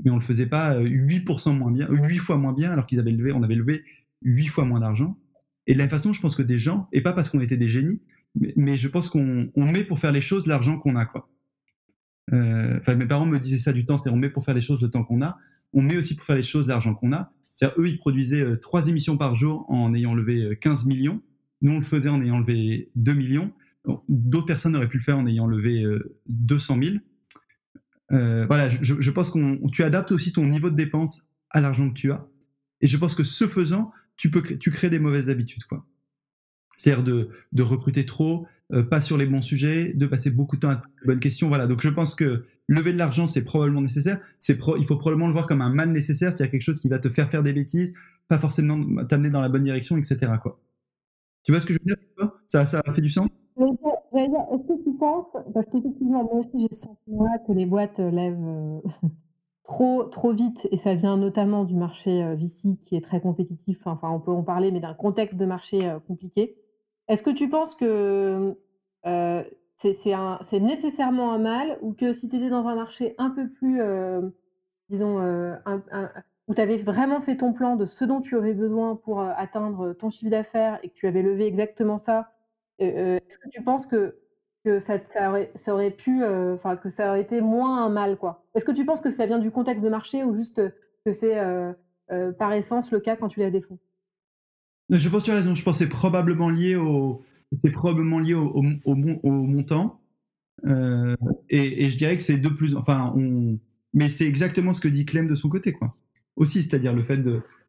mais 0.03 0.11
on 0.11 0.15
le 0.15 0.21
faisait 0.21 0.45
pas 0.45 0.79
8% 0.79 1.49
euh, 1.49 1.53
moins 1.53 1.71
bien, 1.71 1.87
8 1.89 2.17
fois 2.17 2.37
moins 2.37 2.53
bien, 2.53 2.71
alors 2.71 2.85
qu'ils 2.85 2.99
avaient 2.99 3.11
levé, 3.11 3.31
on 3.31 3.43
avait 3.43 3.55
levé 3.55 3.83
8 4.23 4.47
fois 4.47 4.65
moins 4.65 4.79
d'argent. 4.79 5.17
Et 5.67 5.73
de 5.73 5.77
la 5.77 5.85
même 5.85 5.89
façon, 5.89 6.13
je 6.13 6.21
pense 6.21 6.35
que 6.35 6.43
des 6.43 6.59
gens, 6.59 6.87
et 6.91 7.01
pas 7.01 7.13
parce 7.13 7.29
qu'on 7.29 7.41
était 7.41 7.57
des 7.57 7.69
génies, 7.69 8.01
mais, 8.57 8.75
je 8.75 8.89
pense 8.89 9.07
qu'on 9.07 9.49
met 9.55 9.85
pour 9.85 9.97
faire 9.97 10.11
les 10.11 10.19
choses 10.19 10.45
l'argent 10.45 10.77
qu'on 10.77 10.97
a, 10.97 11.05
quoi. 11.05 11.29
Euh, 12.33 12.79
mes 12.97 13.05
parents 13.05 13.25
me 13.25 13.39
disaient 13.39 13.57
ça 13.57 13.71
du 13.71 13.85
temps, 13.85 13.97
c'est 13.97 14.09
on 14.09 14.17
met 14.17 14.29
pour 14.29 14.43
faire 14.43 14.55
les 14.55 14.61
choses 14.61 14.81
le 14.81 14.89
temps 14.89 15.05
qu'on 15.05 15.21
a. 15.21 15.37
On 15.71 15.81
met 15.81 15.95
aussi 15.95 16.15
pour 16.15 16.25
faire 16.25 16.35
les 16.35 16.43
choses 16.43 16.67
l'argent 16.67 16.93
qu'on 16.93 17.13
a. 17.13 17.31
C'est-à-dire, 17.51 17.79
eux, 17.79 17.87
ils 17.87 17.97
produisaient 17.97 18.41
euh, 18.41 18.57
trois 18.57 18.89
émissions 18.89 19.17
par 19.17 19.35
jour 19.35 19.65
en 19.69 19.93
ayant 19.93 20.13
levé 20.13 20.57
15 20.59 20.85
millions. 20.85 21.21
Nous, 21.61 21.71
on 21.71 21.79
le 21.79 21.85
faisait 21.85 22.09
en 22.09 22.21
ayant 22.21 22.39
levé 22.39 22.89
2 22.95 23.13
millions. 23.13 23.53
D'autres 24.09 24.47
personnes 24.47 24.75
auraient 24.75 24.89
pu 24.89 24.97
le 24.97 25.03
faire 25.03 25.17
en 25.17 25.27
ayant 25.27 25.47
levé 25.47 25.85
200 26.27 26.79
000. 26.83 26.95
Euh, 28.11 28.45
voilà, 28.45 28.69
je, 28.69 29.11
pense 29.11 29.31
que 29.31 29.71
tu 29.71 29.83
adaptes 29.83 30.11
aussi 30.11 30.31
ton 30.31 30.45
niveau 30.45 30.69
de 30.69 30.75
dépense 30.75 31.23
à 31.49 31.61
l'argent 31.61 31.89
que 31.89 31.95
tu 31.95 32.11
as. 32.11 32.27
Et 32.81 32.87
je 32.87 32.97
pense 32.97 33.15
que 33.15 33.23
ce 33.23 33.47
faisant, 33.47 33.91
tu, 34.17 34.29
peux, 34.29 34.41
tu 34.41 34.71
crées 34.71 34.89
des 34.89 34.99
mauvaises 34.99 35.29
habitudes. 35.29 35.63
quoi. 35.65 35.85
C'est-à-dire 36.77 37.03
de, 37.03 37.29
de, 37.51 37.63
recruter 37.63 38.05
trop, 38.05 38.47
euh, 38.73 38.83
pas 38.83 39.01
sur 39.01 39.17
les 39.17 39.25
bons 39.25 39.41
sujets, 39.41 39.93
de 39.93 40.05
passer 40.05 40.29
beaucoup 40.29 40.55
de 40.57 40.61
temps 40.61 40.69
à 40.69 40.81
les 41.01 41.07
bonnes 41.07 41.19
questions. 41.19 41.47
Voilà, 41.47 41.67
donc 41.67 41.81
je 41.81 41.89
pense 41.89 42.15
que 42.15 42.45
lever 42.67 42.93
de 42.93 42.97
l'argent, 42.97 43.27
c'est 43.27 43.43
probablement 43.43 43.81
nécessaire. 43.81 44.19
C'est 44.39 44.59
il 44.77 44.85
faut 44.85 44.97
probablement 44.97 45.27
le 45.27 45.33
voir 45.33 45.47
comme 45.47 45.61
un 45.61 45.73
mal 45.73 45.91
nécessaire, 45.91 46.31
c'est-à-dire 46.31 46.51
quelque 46.51 46.61
chose 46.61 46.79
qui 46.79 46.89
va 46.89 46.99
te 46.99 47.09
faire 47.09 47.29
faire 47.29 47.43
des 47.43 47.53
bêtises, 47.53 47.93
pas 48.27 48.39
forcément 48.39 49.05
t'amener 49.05 49.29
dans 49.29 49.41
la 49.41 49.49
bonne 49.49 49.63
direction, 49.63 49.97
etc. 49.97 50.17
Quoi. 50.41 50.59
Tu 51.43 51.51
vois 51.51 51.61
ce 51.61 51.65
que 51.65 51.73
je 51.73 51.79
veux 51.79 51.85
dire? 51.85 52.31
Ça, 52.47 52.65
ça 52.65 52.81
fait 52.93 53.01
du 53.01 53.09
sens? 53.09 53.27
Est-ce 54.15 54.63
que 54.63 54.83
tu 54.83 54.93
penses, 54.93 55.27
parce 55.53 55.65
qu'effectivement, 55.67 56.23
moi 56.23 56.35
aussi 56.35 56.57
j'ai 56.57 56.73
senti 56.73 57.11
que 57.47 57.51
les 57.51 57.65
boîtes 57.65 57.99
euh, 57.99 58.09
lèvent 58.09 58.37
euh, 58.47 58.79
trop, 59.63 60.03
trop 60.05 60.31
vite, 60.31 60.67
et 60.71 60.77
ça 60.77 60.95
vient 60.95 61.17
notamment 61.17 61.65
du 61.65 61.75
marché 61.75 62.23
euh, 62.23 62.35
VC 62.35 62.77
qui 62.79 62.95
est 62.95 63.03
très 63.03 63.19
compétitif, 63.19 63.85
enfin 63.85 64.09
on 64.09 64.19
peut 64.19 64.31
en 64.31 64.43
parler, 64.43 64.71
mais 64.71 64.79
d'un 64.79 64.93
contexte 64.93 65.37
de 65.37 65.45
marché 65.45 65.95
compliqué. 66.07 66.55
Est-ce 67.07 67.23
que 67.23 67.29
tu 67.29 67.49
penses 67.49 67.75
que 67.75 68.57
c'est 69.03 70.59
nécessairement 70.59 71.33
un 71.33 71.39
mal, 71.39 71.77
ou 71.81 71.93
que 71.93 72.13
si 72.13 72.29
tu 72.29 72.37
étais 72.37 72.49
dans 72.49 72.67
un 72.67 72.75
marché 72.75 73.15
un 73.17 73.29
peu 73.29 73.49
plus, 73.49 73.81
disons, 74.89 75.19
où 76.47 76.55
tu 76.55 76.61
avais 76.61 76.77
vraiment 76.77 77.19
fait 77.19 77.37
ton 77.37 77.53
plan 77.53 77.75
de 77.75 77.85
ce 77.85 78.05
dont 78.05 78.21
tu 78.21 78.35
avais 78.37 78.55
besoin 78.55 78.95
pour 78.95 79.21
atteindre 79.21 79.93
ton 79.93 80.09
chiffre 80.09 80.31
d'affaires 80.31 80.79
et 80.81 80.89
que 80.89 80.93
tu 80.95 81.05
avais 81.05 81.21
levé 81.21 81.45
exactement 81.45 81.97
ça, 81.97 82.34
est-ce 82.79 83.37
que 83.37 83.49
tu 83.49 83.63
penses 83.63 83.87
que, 83.87 84.15
ça, 84.79 84.99
aurait, 85.73 85.91
pu, 85.91 86.23
enfin 86.25 86.75
que 86.75 86.89
ça 86.89 87.09
aurait 87.09 87.21
été 87.21 87.41
moins 87.41 87.85
un 87.85 87.89
mal 87.89 88.17
quoi? 88.17 88.43
Est-ce 88.55 88.65
que 88.65 88.71
tu 88.71 88.85
penses 88.85 89.01
que 89.01 89.11
ça 89.11 89.25
vient 89.25 89.39
du 89.39 89.51
contexte 89.51 89.83
de 89.83 89.89
marché 89.89 90.23
ou 90.23 90.33
juste 90.33 90.61
que 91.05 91.11
c'est 91.11 91.39
par 92.37 92.53
essence 92.53 92.91
le 92.91 92.99
cas 92.99 93.15
quand 93.15 93.27
tu 93.27 93.39
lèves 93.39 93.51
des 93.51 93.61
fonds? 93.61 93.79
Je 94.89 95.09
pense 95.09 95.21
que 95.21 95.25
tu 95.25 95.31
as 95.31 95.35
raison. 95.35 95.55
Je 95.55 95.63
pense 95.63 95.77
c'est 95.77 95.89
probablement 95.89 96.49
lié 96.49 96.75
au, 96.75 97.23
c'est 97.63 97.71
probablement 97.71 98.19
lié 98.19 98.33
au, 98.33 98.61
montant. 98.95 99.99
et, 100.63 101.89
je 101.89 101.97
dirais 101.97 102.17
que 102.17 102.23
c'est 102.23 102.37
de 102.37 102.49
plus, 102.49 102.75
enfin, 102.75 103.13
mais 103.93 104.09
c'est 104.09 104.25
exactement 104.25 104.73
ce 104.73 104.81
que 104.81 104.87
dit 104.87 105.05
Clem 105.05 105.27
de 105.27 105.35
son 105.35 105.49
côté, 105.49 105.73
quoi 105.73 105.95
aussi, 106.35 106.63
c'est-à-dire 106.63 106.93
le 106.93 107.03
fait 107.03 107.21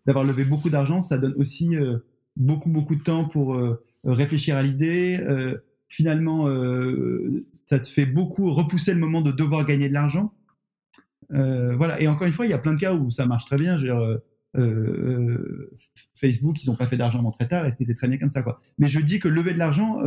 d'avoir 0.07 0.24
levé 0.24 0.44
beaucoup 0.44 0.70
d'argent, 0.70 1.00
ça 1.00 1.18
donne 1.18 1.34
aussi 1.36 1.76
euh, 1.76 1.98
beaucoup, 2.36 2.68
beaucoup 2.68 2.96
de 2.96 3.02
temps 3.02 3.26
pour 3.26 3.54
euh, 3.54 3.82
réfléchir 4.12 4.57
à 4.57 4.62
l'idée. 4.62 5.18
Euh, 5.20 5.59
finalement, 5.88 6.46
ça 7.64 7.78
te 7.78 7.88
fait 7.88 8.07
beaucoup 8.07 8.50
repousser 8.50 8.92
le 8.92 9.00
moment 9.00 9.22
de 9.22 9.32
devoir 9.32 9.64
gagner 9.64 9.88
de 9.88 9.94
l'argent. 9.94 10.32
voilà. 11.30 12.00
Et 12.00 12.09
encore 12.09 12.26
une 12.26 12.32
fois, 12.32 12.46
il 12.46 12.50
y 12.50 12.54
a 12.54 12.59
plein 12.59 12.74
de 12.74 12.80
cas 12.80 12.94
où 12.94 13.11
ça 13.11 13.26
marche 13.26 13.44
très 13.44 13.57
bien. 13.57 13.76
Facebook, 16.14 16.62
ils 16.62 16.68
n'ont 16.68 16.76
pas 16.76 16.86
fait 16.86 16.96
d'argent 16.96 17.22
très 17.30 17.46
tard 17.48 17.66
et 17.66 17.70
c'était 17.70 17.94
très 17.94 18.09
bien 18.09 18.18
comme 18.18 18.30
ça. 18.30 18.42
Quoi. 18.42 18.61
Mais 18.78 18.88
je 18.88 19.00
dis 19.00 19.18
que 19.18 19.28
lever 19.28 19.52
de 19.52 19.59
l'argent 19.59 19.98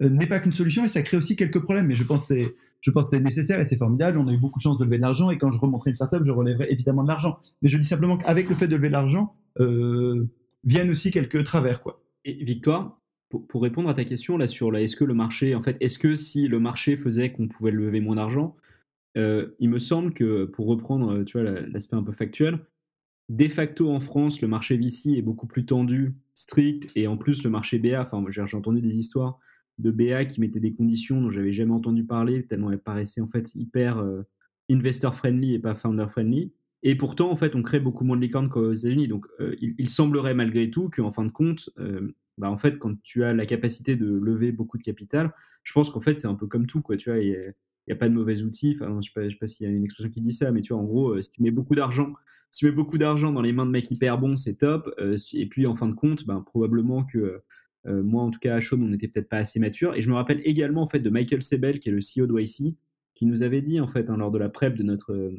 n'est 0.00 0.26
pas 0.26 0.40
qu'une 0.40 0.52
solution 0.52 0.84
et 0.84 0.88
ça 0.88 1.02
crée 1.02 1.16
aussi 1.16 1.36
quelques 1.36 1.60
problèmes. 1.60 1.86
Mais 1.86 1.94
je 1.94 2.04
pense 2.04 2.28
que 2.28 2.34
c'est 2.34 2.54
je 2.80 3.16
nécessaire 3.16 3.60
et 3.60 3.64
c'est 3.64 3.76
formidable. 3.76 4.18
On 4.18 4.28
a 4.28 4.32
eu 4.32 4.38
beaucoup 4.38 4.58
de 4.58 4.62
chance 4.62 4.78
de 4.78 4.84
lever 4.84 4.96
de 4.96 5.02
l'argent 5.02 5.30
et 5.30 5.38
quand 5.38 5.50
je 5.50 5.58
remonterai 5.58 5.90
une 5.90 5.94
startup, 5.94 6.22
je 6.24 6.32
relèverai 6.32 6.68
évidemment 6.70 7.02
de 7.02 7.08
l'argent. 7.08 7.38
Mais 7.62 7.68
je 7.68 7.76
dis 7.78 7.86
simplement 7.86 8.16
qu'avec 8.16 8.48
le 8.48 8.54
fait 8.54 8.68
de 8.68 8.76
lever 8.76 8.88
de 8.88 8.92
l'argent, 8.92 9.34
euh, 9.58 10.28
viennent 10.64 10.90
aussi 10.90 11.10
quelques 11.10 11.44
travers. 11.44 11.82
Quoi. 11.82 12.02
Et 12.24 12.42
Victoire, 12.44 12.99
pour, 13.30 13.62
répondre 13.62 13.88
à 13.88 13.94
ta 13.94 14.04
question 14.04 14.36
là 14.36 14.46
sur 14.46 14.76
est-ce 14.76 14.96
que 14.96 15.04
le 15.04 15.14
marché, 15.14 15.54
en 15.54 15.62
fait, 15.62 15.76
est-ce 15.80 15.98
que 15.98 16.16
si 16.16 16.48
le 16.48 16.58
marché 16.58 16.96
faisait 16.96 17.30
qu'on 17.32 17.48
pouvait 17.48 17.70
lever 17.70 18.00
moins 18.00 18.16
d'argent, 18.16 18.56
euh, 19.16 19.48
il 19.60 19.70
me 19.70 19.78
semble 19.78 20.12
que 20.12 20.44
pour 20.44 20.66
reprendre, 20.66 21.22
tu 21.24 21.40
vois, 21.40 21.48
l'aspect 21.60 21.96
un 21.96 22.02
peu 22.02 22.12
factuel, 22.12 22.58
de 23.28 23.46
facto 23.46 23.88
en 23.90 24.00
France, 24.00 24.40
le 24.40 24.48
marché 24.48 24.76
VC 24.76 25.16
est 25.16 25.22
beaucoup 25.22 25.46
plus 25.46 25.64
tendu, 25.64 26.14
strict, 26.34 26.90
et 26.96 27.06
en 27.06 27.16
plus 27.16 27.44
le 27.44 27.50
marché 27.50 27.78
BA, 27.78 28.02
enfin 28.02 28.24
j'ai 28.28 28.56
entendu 28.56 28.80
des 28.80 28.98
histoires 28.98 29.38
de 29.78 29.90
BA 29.92 30.24
qui 30.24 30.40
mettait 30.40 30.60
des 30.60 30.74
conditions 30.74 31.20
dont 31.20 31.30
j'avais 31.30 31.52
jamais 31.52 31.72
entendu 31.72 32.04
parler, 32.04 32.44
tellement 32.44 32.72
elles 32.72 32.80
paraissaient 32.80 33.20
en 33.20 33.28
fait 33.28 33.54
hyper 33.54 33.98
euh, 33.98 34.22
investor 34.70 35.14
friendly 35.14 35.54
et 35.54 35.58
pas 35.58 35.74
founder 35.74 36.06
friendly. 36.08 36.52
Et 36.82 36.94
pourtant, 36.94 37.30
en 37.30 37.36
fait, 37.36 37.54
on 37.54 37.62
crée 37.62 37.80
beaucoup 37.80 38.04
moins 38.04 38.16
de 38.16 38.22
licornes 38.22 38.48
qu'aux 38.48 38.72
États-Unis. 38.72 39.06
Donc, 39.06 39.26
euh, 39.40 39.54
il, 39.60 39.88
semblerait 39.88 40.34
malgré 40.34 40.70
tout 40.70 40.88
qu'en 40.88 41.12
fin 41.12 41.26
de 41.26 41.32
compte, 41.32 41.68
euh, 41.78 42.14
bah, 42.40 42.50
en 42.50 42.56
fait, 42.56 42.78
quand 42.78 43.00
tu 43.02 43.24
as 43.24 43.32
la 43.32 43.46
capacité 43.46 43.96
de 43.96 44.06
lever 44.06 44.52
beaucoup 44.52 44.78
de 44.78 44.82
capital, 44.82 45.32
je 45.62 45.72
pense 45.72 45.90
qu'en 45.90 46.00
fait, 46.00 46.18
c'est 46.18 46.28
un 46.28 46.34
peu 46.34 46.46
comme 46.46 46.66
tout, 46.66 46.82
quoi. 46.82 46.96
Tu 46.96 47.10
vois, 47.10 47.18
il 47.18 47.54
n'y 47.86 47.92
a, 47.92 47.96
pas 47.96 48.08
de 48.08 48.14
mauvais 48.14 48.42
outils. 48.42 48.76
Je 48.78 48.84
ne 48.84 49.00
sais 49.00 49.10
pas, 49.38 49.46
s'il 49.46 49.66
y 49.66 49.70
a 49.70 49.72
une 49.72 49.84
expression 49.84 50.10
qui 50.10 50.20
dit 50.20 50.32
ça, 50.32 50.50
mais 50.50 50.62
tu 50.62 50.72
vois, 50.72 50.82
en 50.82 50.84
gros, 50.84 51.20
si 51.20 51.30
tu 51.30 51.42
mets 51.42 51.50
beaucoup 51.50 51.74
d'argent, 51.74 52.14
si 52.50 52.60
tu 52.60 52.66
mets 52.66 52.72
beaucoup 52.72 52.98
d'argent 52.98 53.32
dans 53.32 53.42
les 53.42 53.52
mains 53.52 53.66
de 53.66 53.70
mecs 53.70 53.90
hyper 53.90 54.18
bons, 54.18 54.36
c'est 54.36 54.54
top. 54.54 54.92
et 55.32 55.46
puis, 55.46 55.66
en 55.66 55.74
fin 55.74 55.88
de 55.88 55.94
compte, 55.94 56.26
ben, 56.26 56.40
probablement 56.40 57.04
que 57.04 57.42
euh, 57.86 58.02
moi, 58.02 58.22
en 58.22 58.30
tout 58.30 58.38
cas, 58.38 58.56
à 58.56 58.60
Sean, 58.60 58.80
on 58.80 58.88
n'était 58.88 59.08
peut-être 59.08 59.28
pas 59.28 59.38
assez 59.38 59.58
mature. 59.58 59.94
Et 59.94 60.02
je 60.02 60.08
me 60.08 60.14
rappelle 60.14 60.40
également 60.44 60.82
en 60.82 60.86
fait 60.86 61.00
de 61.00 61.10
Michael 61.10 61.42
Sebel, 61.42 61.80
qui 61.80 61.88
est 61.88 61.92
le 61.92 62.00
CEO 62.00 62.26
de 62.26 62.40
YC, 62.40 62.74
qui 63.14 63.26
nous 63.26 63.42
avait 63.42 63.62
dit 63.62 63.80
en 63.80 63.88
fait 63.88 64.10
hein, 64.10 64.16
lors 64.16 64.30
de 64.30 64.38
la 64.38 64.48
prep 64.48 64.76
de 64.76 64.82
notre 64.82 65.32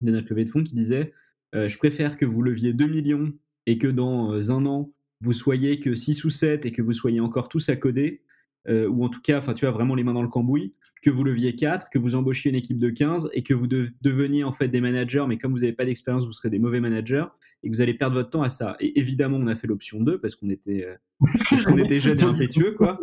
levée 0.00 0.44
de 0.44 0.50
fonds, 0.50 0.64
qui 0.64 0.74
disait 0.74 1.12
euh, 1.54 1.68
je 1.68 1.78
préfère 1.78 2.16
que 2.16 2.24
vous 2.24 2.42
leviez 2.42 2.72
2 2.72 2.86
millions 2.86 3.32
et 3.66 3.78
que 3.78 3.88
dans 3.88 4.32
euh, 4.34 4.50
un 4.50 4.66
an 4.66 4.92
vous 5.20 5.32
soyez 5.32 5.80
que 5.80 5.94
6 5.94 6.24
ou 6.24 6.30
7 6.30 6.66
et 6.66 6.72
que 6.72 6.82
vous 6.82 6.92
soyez 6.92 7.20
encore 7.20 7.48
tous 7.48 7.68
à 7.68 7.76
coder, 7.76 8.22
ou 8.68 9.04
en 9.04 9.08
tout 9.08 9.20
cas, 9.20 9.40
tu 9.54 9.66
as 9.66 9.70
vraiment 9.70 9.94
les 9.94 10.04
mains 10.04 10.12
dans 10.12 10.22
le 10.22 10.28
cambouis, 10.28 10.74
que 11.02 11.10
vous 11.10 11.24
leviez 11.24 11.54
4, 11.54 11.88
que 11.90 11.98
vous 11.98 12.14
embauchiez 12.14 12.50
une 12.50 12.56
équipe 12.56 12.78
de 12.78 12.90
15 12.90 13.30
et 13.32 13.42
que 13.42 13.54
vous 13.54 13.66
deveniez 13.66 14.44
en 14.44 14.52
fait 14.52 14.68
des 14.68 14.80
managers, 14.80 15.24
mais 15.28 15.38
comme 15.38 15.52
vous 15.52 15.60
n'avez 15.60 15.72
pas 15.72 15.84
d'expérience, 15.84 16.26
vous 16.26 16.32
serez 16.32 16.50
des 16.50 16.58
mauvais 16.58 16.80
managers 16.80 17.24
et 17.62 17.70
que 17.70 17.74
vous 17.74 17.80
allez 17.80 17.94
perdre 17.94 18.16
votre 18.16 18.30
temps 18.30 18.42
à 18.42 18.48
ça. 18.48 18.76
Et 18.80 18.98
évidemment, 18.98 19.36
on 19.38 19.46
a 19.46 19.56
fait 19.56 19.66
l'option 19.66 20.00
2 20.00 20.18
parce 20.18 20.34
qu'on 20.34 20.50
était, 20.50 20.86
qu'on 21.66 21.78
était 21.78 22.00
jeunes 22.00 22.20
et 22.20 22.24
impétueux, 22.24 22.72
quoi. 22.72 23.00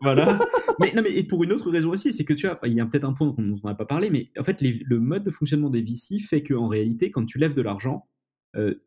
voilà. 0.00 0.38
Mais 0.80 0.92
non, 0.94 1.02
mais 1.02 1.12
et 1.12 1.22
pour 1.22 1.44
une 1.44 1.52
autre 1.52 1.70
raison 1.70 1.90
aussi, 1.90 2.12
c'est 2.12 2.24
que 2.24 2.34
tu 2.34 2.46
vois, 2.46 2.58
il 2.64 2.74
y 2.74 2.80
a 2.80 2.86
peut-être 2.86 3.04
un 3.04 3.12
point 3.12 3.28
dont 3.28 3.60
on 3.62 3.68
n'a 3.68 3.74
pas 3.74 3.86
parlé, 3.86 4.10
mais 4.10 4.30
en 4.38 4.44
fait, 4.44 4.62
le 4.62 4.98
mode 4.98 5.24
de 5.24 5.30
fonctionnement 5.30 5.70
des 5.70 5.82
VC 5.82 6.18
fait 6.18 6.42
qu'en 6.42 6.68
réalité, 6.68 7.10
quand 7.10 7.24
tu 7.24 7.38
lèves 7.38 7.54
de 7.54 7.62
l'argent, 7.62 8.06
euh, 8.06 8.21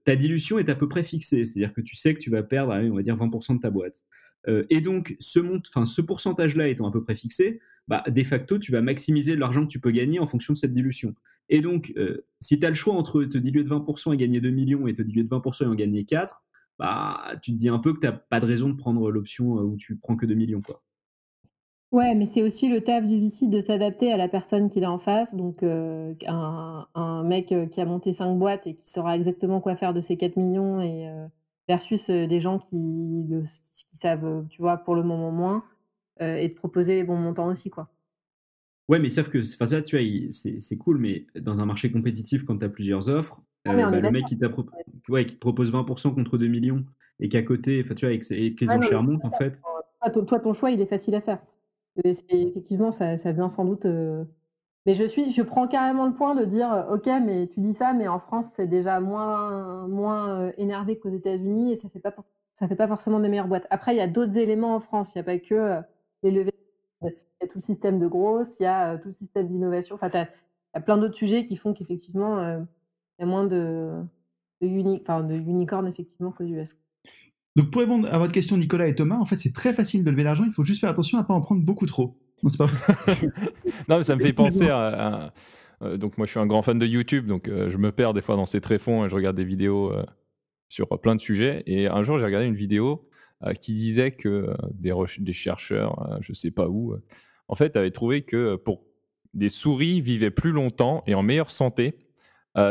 ta 0.04 0.16
dilution 0.16 0.60
est 0.60 0.70
à 0.70 0.76
peu 0.76 0.88
près 0.88 1.04
fixée. 1.04 1.46
C'est-à-dire 1.46 1.74
que 1.74 1.82
tu 1.82 1.96
sais 1.96 2.14
que 2.14 2.20
tu 2.20 2.30
vas 2.30 2.44
perdre, 2.44 2.74
on 2.74 2.96
va 2.96 3.02
dire, 3.02 3.18
20% 3.18 3.56
de 3.56 3.60
ta 3.60 3.70
boîte. 3.70 4.04
Euh, 4.48 4.66
et 4.70 4.82
donc, 4.82 5.16
ce, 5.20 5.40
ce 5.86 6.02
pourcentage-là 6.02 6.68
étant 6.68 6.88
à 6.88 6.92
peu 6.92 7.04
près 7.04 7.16
fixé, 7.16 7.60
bah, 7.88 8.04
de 8.08 8.24
facto, 8.24 8.58
tu 8.58 8.72
vas 8.72 8.82
maximiser 8.82 9.36
l'argent 9.36 9.64
que 9.66 9.72
tu 9.72 9.80
peux 9.80 9.92
gagner 9.92 10.20
en 10.20 10.28
fonction 10.28 10.54
de 10.54 10.58
cette 10.58 10.74
dilution. 10.74 11.16
Et 11.50 11.62
donc, 11.62 11.94
euh, 11.98 12.26
si 12.40 12.60
tu 12.60 12.66
as 12.66 12.70
le 12.70 12.76
choix 12.76 12.96
entre 12.96 13.24
te 13.24 13.38
diluer 13.38 13.64
de 13.64 13.70
20% 13.70 14.14
et 14.14 14.18
gagner 14.18 14.42
2 14.42 14.50
millions 14.50 14.88
et 14.88 14.96
te 14.96 15.02
diluer 15.02 15.24
de 15.24 15.30
20% 15.30 15.64
et 15.64 15.68
en 15.68 15.76
gagner 15.76 16.06
4, 16.06 16.44
bah, 16.80 17.36
tu 17.42 17.52
te 17.52 17.58
dis 17.58 17.70
un 17.70 17.80
peu 17.80 17.94
que 17.94 18.00
tu 18.00 18.08
n'as 18.08 18.14
pas 18.14 18.40
de 18.40 18.46
raison 18.46 18.70
de 18.70 18.76
prendre 18.76 19.12
l'option 19.12 19.60
euh, 19.60 19.64
où 19.64 19.78
tu 19.78 19.96
prends 19.98 20.16
que 20.16 20.26
2 20.26 20.34
millions. 20.34 20.62
Quoi. 20.62 20.82
Ouais, 21.96 22.14
mais 22.14 22.26
c'est 22.26 22.44
aussi 22.44 22.68
le 22.68 22.82
taf 22.82 23.06
du 23.06 23.22
VC 23.22 23.48
de 23.48 23.62
s'adapter 23.62 24.12
à 24.12 24.18
la 24.18 24.28
personne 24.28 24.70
qu'il 24.70 24.84
a 24.84 24.92
en 24.92 25.00
face. 25.00 25.34
Donc, 25.34 25.64
euh, 25.64 26.14
un, 26.28 26.86
un 26.94 27.24
mec 27.24 27.54
euh, 27.54 27.68
qui 27.68 27.80
a 27.80 27.86
monté 27.86 28.12
5 28.12 28.36
boîtes 28.36 28.68
et 28.68 28.76
qui 28.76 28.90
saura 28.90 29.16
exactement 29.16 29.62
quoi 29.62 29.78
faire 29.78 29.94
de 29.94 30.02
ses 30.02 30.18
4 30.18 30.36
millions 30.36 30.82
et 30.82 31.08
euh, 31.08 31.26
versus 31.70 32.10
euh, 32.10 32.28
des 32.28 32.42
gens 32.42 32.60
qui, 32.60 33.24
le, 33.30 33.44
qui 33.44 33.96
savent, 33.96 34.46
tu 34.50 34.62
vois, 34.62 34.76
pour 34.76 34.96
le 34.96 35.04
moment 35.04 35.32
moins, 35.32 35.64
euh, 36.22 36.36
et 36.36 36.50
de 36.50 36.54
proposer 36.54 36.98
les 36.98 37.06
bons 37.06 37.16
montants 37.16 37.48
aussi, 37.48 37.70
quoi. 37.70 37.88
Ouais, 38.90 39.00
mais 39.00 39.08
sauf 39.08 39.30
que 39.30 39.38
enfin, 39.38 39.66
ça, 39.66 39.82
tu 39.82 39.98
vois, 39.98 40.06
c'est 40.32 40.78
cool, 40.78 40.98
mais 40.98 41.28
dans 41.40 41.62
un 41.62 41.66
marché 41.66 41.90
compétitif, 41.94 42.44
quand 42.44 42.58
tu 42.58 42.66
as 42.66 42.70
plusieurs 42.70 43.08
offres, 43.08 43.42
Ah, 43.64 43.74
bah, 43.74 44.02
le 44.02 44.12
mec 44.12 44.26
qui, 44.26 44.38
ouais, 45.08 45.26
te 45.26 45.36
propose 45.38 45.72
20% 45.72 46.14
contre 46.14 46.38
2 46.38 46.48
millions 46.48 46.84
et 47.22 47.30
qu'à 47.30 47.42
côté, 47.42 47.82
enfin, 47.86 47.96
tu 47.96 48.06
vois, 48.06 48.14
et 48.14 48.20
que 48.20 48.66
les 48.66 48.94
Ah, 48.94 49.02
montent, 49.02 49.24
en 49.24 49.32
fait. 49.32 49.62
Toi, 50.28 50.40
ton 50.40 50.52
choix, 50.52 50.72
il 50.72 50.82
est 50.82 50.88
facile 50.88 51.16
à 51.16 51.22
faire. 51.22 51.40
Effectivement, 52.04 52.92
ça, 52.92 53.18
ça 53.18 53.32
vient 53.32 53.48
sans 53.48 53.66
doute. 53.66 53.86
euh, 53.86 54.24
Mais 54.86 54.96
je 54.96 55.06
suis, 55.06 55.32
je 55.32 55.42
prends 55.44 55.68
carrément 55.68 56.06
le 56.08 56.14
point 56.14 56.36
de 56.36 56.46
dire, 56.46 56.72
euh, 56.74 56.96
ok, 56.96 57.08
mais 57.26 57.48
tu 57.48 57.60
dis 57.62 57.74
ça, 57.74 57.94
mais 57.94 58.08
en 58.08 58.20
France, 58.20 58.52
c'est 58.56 58.68
déjà 58.68 59.00
moins, 59.00 59.88
moins 59.88 60.42
euh, 60.50 60.54
énervé 60.58 61.00
qu'aux 61.00 61.10
États-Unis 61.10 61.72
et 61.74 61.76
ça 61.76 61.90
fait 61.90 62.00
pas, 62.00 62.16
ça 62.54 62.68
fait 62.68 62.76
pas 62.76 62.88
forcément 62.88 63.20
des 63.20 63.30
meilleures 63.30 63.48
boîtes. 63.48 63.68
Après, 63.70 63.96
il 63.96 63.98
y 63.98 64.02
a 64.02 64.08
d'autres 64.08 64.38
éléments 64.38 64.76
en 64.76 64.80
France. 64.80 65.16
Il 65.16 65.20
n'y 65.20 65.22
a 65.22 65.24
pas 65.26 65.40
que 65.40 65.82
les 66.24 66.32
levées. 66.32 66.54
Il 67.04 67.10
y 67.44 67.46
a 67.46 67.48
tout 67.50 67.58
le 67.60 67.62
système 67.64 68.00
de 68.00 68.08
grosses, 68.08 68.60
il 68.60 68.64
y 68.64 68.68
a 68.68 68.98
tout 69.00 69.10
le 69.10 69.14
système 69.14 69.48
d'innovation. 69.50 69.96
Enfin, 69.96 70.10
tu 70.10 70.18
as, 70.18 70.82
plein 70.82 70.98
d'autres 70.98 71.16
sujets 71.16 71.46
qui 71.46 71.56
font 71.58 71.74
qu'effectivement, 71.74 72.40
il 73.20 73.22
y 73.22 73.24
a 73.24 73.28
moins 73.28 73.46
de, 73.46 73.92
de, 74.62 74.68
de 74.68 75.36
unicornes 75.36 75.88
effectivement 75.88 76.32
qu'aux 76.34 76.46
US. 76.46 76.76
Donc 77.56 77.72
pour 77.72 77.82
répondre 77.82 78.08
à 78.12 78.18
votre 78.18 78.34
question, 78.34 78.58
Nicolas 78.58 78.88
et 78.88 78.96
Thomas, 78.96 79.18
en 79.18 79.26
fait, 79.26 79.40
c'est 79.40 79.54
très 79.54 79.74
facile 79.74 80.04
de 80.04 80.12
lever 80.12 80.24
l'argent. 80.24 80.44
Il 80.46 80.52
faut 80.52 80.64
juste 80.64 80.82
faire 80.82 80.90
attention 80.90 81.18
à 81.18 81.24
pas 81.24 81.34
en 81.34 81.42
prendre 81.42 81.64
beaucoup 81.64 81.86
trop. 81.86 82.18
Non, 83.88 83.98
mais 83.98 84.04
ça 84.04 84.16
me 84.16 84.22
fait 84.22 84.34
penser 84.34 84.70
à. 84.70 85.34
euh, 85.82 85.98
donc, 85.98 86.18
moi, 86.18 86.26
je 86.26 86.32
suis 86.32 86.40
un 86.40 86.46
grand 86.46 86.62
fan 86.62 86.78
de 86.78 86.86
YouTube, 86.86 87.28
donc 87.28 87.48
euh, 87.48 87.70
je 87.70 87.78
me 87.78 87.92
perds 87.92 88.14
des 88.14 88.22
fois 88.22 88.36
dans 88.36 88.46
ces 88.46 88.62
tréfonds 88.62 89.06
et 89.06 89.10
je 89.10 89.16
regarde 89.16 89.36
des 89.36 89.46
vidéos 89.46 89.92
euh, 89.92 90.04
sur 90.70 90.88
plein 91.02 91.16
de 91.16 91.22
sujets. 91.22 91.64
Et 91.66 91.88
un 91.88 92.04
jour, 92.04 92.20
j'ai 92.20 92.26
regardé 92.26 92.48
une 92.48 92.56
vidéo 92.56 93.08
qui 93.60 93.74
disait 93.74 94.12
que 94.12 94.56
des, 94.74 94.94
des 95.20 95.34
chercheurs, 95.34 96.18
je 96.22 96.34
sais 96.34 96.52
pas 96.52 96.68
où, 96.68 96.96
en 97.48 97.56
fait, 97.56 97.76
avaient 97.76 97.92
trouvé 97.92 98.24
que 98.24 98.56
pour 98.56 98.86
des 99.34 99.50
souris 99.50 100.02
vivaient 100.02 100.32
plus 100.32 100.52
longtemps 100.52 101.04
et 101.06 101.14
en 101.14 101.22
meilleure 101.22 101.52
santé 101.52 102.00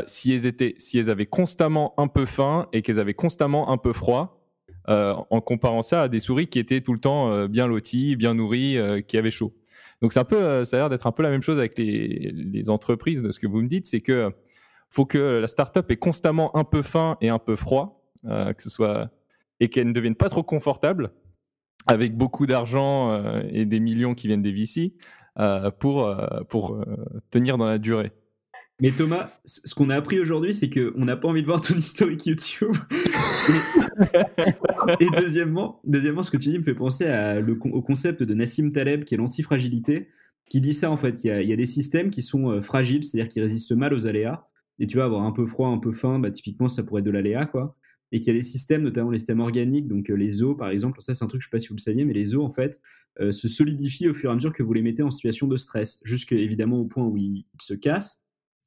si, 0.07 0.33
elles 0.33 0.47
étaient, 0.47 0.75
si 0.79 0.99
elles 0.99 1.11
avaient 1.11 1.27
constamment 1.27 1.95
un 1.99 2.09
peu 2.09 2.25
faim 2.25 2.67
et 2.73 2.83
qu'elles 2.83 2.99
avaient 2.99 3.15
constamment 3.15 3.71
un 3.71 3.77
peu 3.77 3.93
froid. 3.93 4.44
Euh, 4.91 5.15
en 5.31 5.41
comparant 5.41 5.81
ça 5.81 6.03
à 6.03 6.09
des 6.09 6.21
souris 6.21 6.47
qui 6.47 6.59
étaient 6.59 6.83
tout 6.83 6.93
le 6.93 6.99
temps 6.99 7.31
euh, 7.31 7.49
bien 7.49 7.67
loties, 7.67 8.17
bien 8.17 8.35
nourries, 8.35 8.77
euh, 8.77 9.01
qui 9.01 9.17
avaient 9.17 9.31
chaud. 9.31 9.55
Donc 10.03 10.15
un 10.17 10.25
peu, 10.25 10.65
ça 10.65 10.77
a 10.77 10.81
l'air 10.81 10.91
d'être 10.91 11.07
un 11.07 11.13
peu 11.13 11.23
la 11.23 11.31
même 11.31 11.41
chose 11.41 11.59
avec 11.59 11.79
les, 11.79 12.69
entreprises 12.69 13.23
de 13.23 13.31
ce 13.31 13.39
que 13.39 13.47
vous 13.47 13.63
me 13.63 13.69
dites, 13.69 13.87
c'est 13.87 14.01
que 14.01 14.31
faut 14.91 15.07
que 15.07 15.39
la 15.39 15.47
startup 15.47 15.91
ait 15.91 15.97
constamment 15.97 16.55
un 16.57 16.65
peu 16.65 16.83
faim 16.83 17.17
et 17.23 17.31
un 17.31 17.39
peu 17.39 17.57
froid, 17.57 18.05
que 18.25 18.63
ce 18.63 18.69
soit 18.69 19.11
et 19.61 19.69
qu'elle 19.69 19.89
ne 19.89 19.93
devienne 19.93 20.15
pas 20.15 20.29
trop 20.29 20.43
confortable, 20.43 21.13
avec 21.87 22.17
beaucoup 22.17 22.47
d'argent 22.47 23.43
et 23.49 23.65
des 23.65 23.81
millions 23.81 24.15
qui 24.15 24.27
viennent 24.27 24.43
des 24.43 24.53
VC 24.53 24.95
pour 25.79 26.15
pour 26.49 26.85
tenir 27.31 27.57
dans 27.57 27.67
la 27.67 27.79
durée. 27.79 28.13
Mais 28.85 28.93
Thomas, 28.93 29.31
ce 29.47 29.75
qu'on 29.75 29.89
a 29.89 29.97
appris 29.97 30.21
aujourd'hui, 30.21 30.53
c'est 30.53 30.69
qu'on 30.69 31.07
n'a 31.07 31.17
pas 31.17 31.27
envie 31.27 31.41
de 31.41 31.47
voir 31.47 31.63
ton 31.63 31.73
historique 31.73 32.27
YouTube. 32.27 32.75
et, 35.01 35.07
deuxièmement, 35.19 35.81
deuxièmement, 35.85 36.23
ce 36.23 36.31
que 36.31 36.37
tu 36.37 36.51
dis 36.51 36.59
me 36.59 36.63
fait 36.63 36.75
penser 36.75 37.07
au 37.49 37.81
concept 37.81 38.23
de 38.23 38.35
Nassim 38.35 38.73
Taleb, 38.73 39.05
qui 39.05 39.15
est 39.15 39.17
l'antifragilité, 39.17 40.09
qui 40.51 40.61
dit 40.61 40.75
ça 40.75 40.91
en 40.91 40.99
fait. 40.99 41.25
Il 41.25 41.49
y 41.49 41.53
a, 41.55 41.57
des 41.57 41.65
systèmes 41.65 42.11
qui 42.11 42.21
sont 42.21 42.51
euh, 42.51 42.61
fragiles, 42.61 43.05
c'est-à-dire 43.05 43.31
qui 43.31 43.41
résistent 43.41 43.73
mal 43.73 43.95
aux 43.95 44.07
aléas. 44.07 44.47
Et 44.79 44.87
tu 44.87 44.99
vas 44.99 45.05
avoir 45.05 45.23
un 45.23 45.33
peu 45.33 45.47
froid, 45.47 45.69
un 45.69 45.79
peu 45.79 45.93
faim, 45.93 46.19
bah, 46.19 46.31
typiquement, 46.31 46.69
ça 46.69 46.83
pourrait 46.83 47.01
être 47.01 47.07
de 47.07 47.11
l'aléa, 47.11 47.47
quoi. 47.47 47.79
Et 48.13 48.21
qu'il 48.21 48.35
y 48.35 48.37
a 48.37 48.39
des 48.39 48.43
systèmes, 48.43 48.83
notamment 48.83 49.11
les 49.11 49.19
systèmes 49.19 49.41
organiques, 49.41 49.89
donc 49.89 50.11
euh, 50.11 50.15
les 50.15 50.43
os 50.43 50.59
par 50.59 50.69
exemple, 50.69 51.01
ça 51.01 51.15
c'est 51.15 51.25
un 51.25 51.29
truc, 51.29 51.41
je 51.41 51.47
sais 51.47 51.51
pas 51.51 51.59
si 51.59 51.69
vous 51.69 51.77
le 51.77 51.81
saviez, 51.81 52.05
mais 52.05 52.13
les 52.13 52.37
os 52.37 52.45
en 52.45 52.51
fait 52.51 52.83
euh, 53.19 53.33
se 53.33 53.49
solidifient 53.49 54.11
au 54.11 54.15
fur 54.15 54.29
et 54.29 54.33
à 54.33 54.35
mesure 54.35 54.53
que 54.53 54.63
vous 54.63 54.75
les 54.75 54.83
mettez 54.83 55.03
en 55.03 55.11
situation 55.11 55.47
de 55.47 55.57
stress, 55.57 56.01
jusque 56.05 56.33
évidemment 56.33 56.81
au 56.81 56.85
point 56.85 57.07
où 57.07 57.17
ils 57.17 57.47
se 57.63 57.73
cassent. 57.73 58.24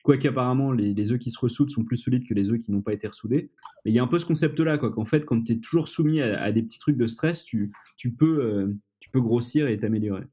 Quoique 0.08 0.26
apparemment 0.26 0.72
les, 0.72 0.94
les 0.94 1.12
œufs 1.12 1.20
qui 1.20 1.32
se 1.32 1.38
ressoudent 1.38 1.70
sont 1.70 1.84
plus 1.84 1.98
solides 1.98 2.26
que 2.26 2.34
les 2.34 2.50
œufs 2.50 2.62
qui 2.62 2.72
n'ont 2.72 2.82
pas 2.82 2.94
été 2.94 3.10
ressoudés. 3.10 3.52
Mais 3.84 3.92
il 3.92 3.94
y 3.94 4.00
a 4.00 4.04
un 4.04 4.08
peu 4.08 4.18
ce 4.20 4.26
concept-là, 4.26 4.78
quoi, 4.78 4.90
qu'en 4.90 5.04
fait, 5.04 5.26
quand 5.26 5.44
tu 5.44 5.52
es 5.52 5.58
toujours 5.58 5.90
soumis 5.90 6.22
à, 6.22 6.42
à 6.42 6.54
des 6.54 6.64
petits 6.64 6.80
trucs 6.80 6.96
de 6.96 7.08
stress, 7.08 7.44
tu, 7.44 7.74
tu, 7.98 8.14
peux, 8.14 8.40
euh, 8.42 8.74
tu 9.02 9.10
peux 9.10 9.20
grossir 9.20 9.68
et 9.68 9.78
t'améliorer. 9.78 10.24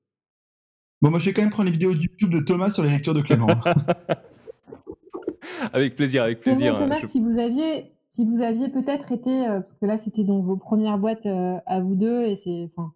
Bon, 1.03 1.11
moi, 1.11 1.19
je 1.19 1.25
vais 1.27 1.33
quand 1.33 1.43
même 1.43 1.51
prendre 1.51 1.67
les 1.67 1.73
vidéos 1.73 1.91
YouTube 1.91 2.31
de 2.31 2.39
Thomas 2.39 2.71
sur 2.71 2.85
les 2.85 2.91
lectures 2.91 3.15
de 3.15 3.21
Clément. 3.21 3.49
avec 5.73 5.97
plaisir, 5.97 6.23
avec 6.23 6.41
plaisir. 6.41 6.79
Thomas, 6.79 7.01
Je- 7.01 7.07
si 7.07 7.21
vous 7.21 7.39
aviez, 7.39 7.91
si 8.09 8.25
vous 8.25 8.43
aviez 8.43 8.69
peut-être 8.69 9.11
été, 9.11 9.49
euh, 9.49 9.59
parce 9.61 9.75
que 9.81 9.87
là 9.87 9.99
c'était 9.99 10.23
donc 10.23 10.45
vos 10.45 10.57
premières 10.57 10.99
boîtes 10.99 11.27
euh, 11.27 11.57
à 11.67 11.81
vous 11.81 11.97
deux 11.97 12.23
et 12.23 12.37
c'est, 12.37 12.71
enfin, 12.77 12.93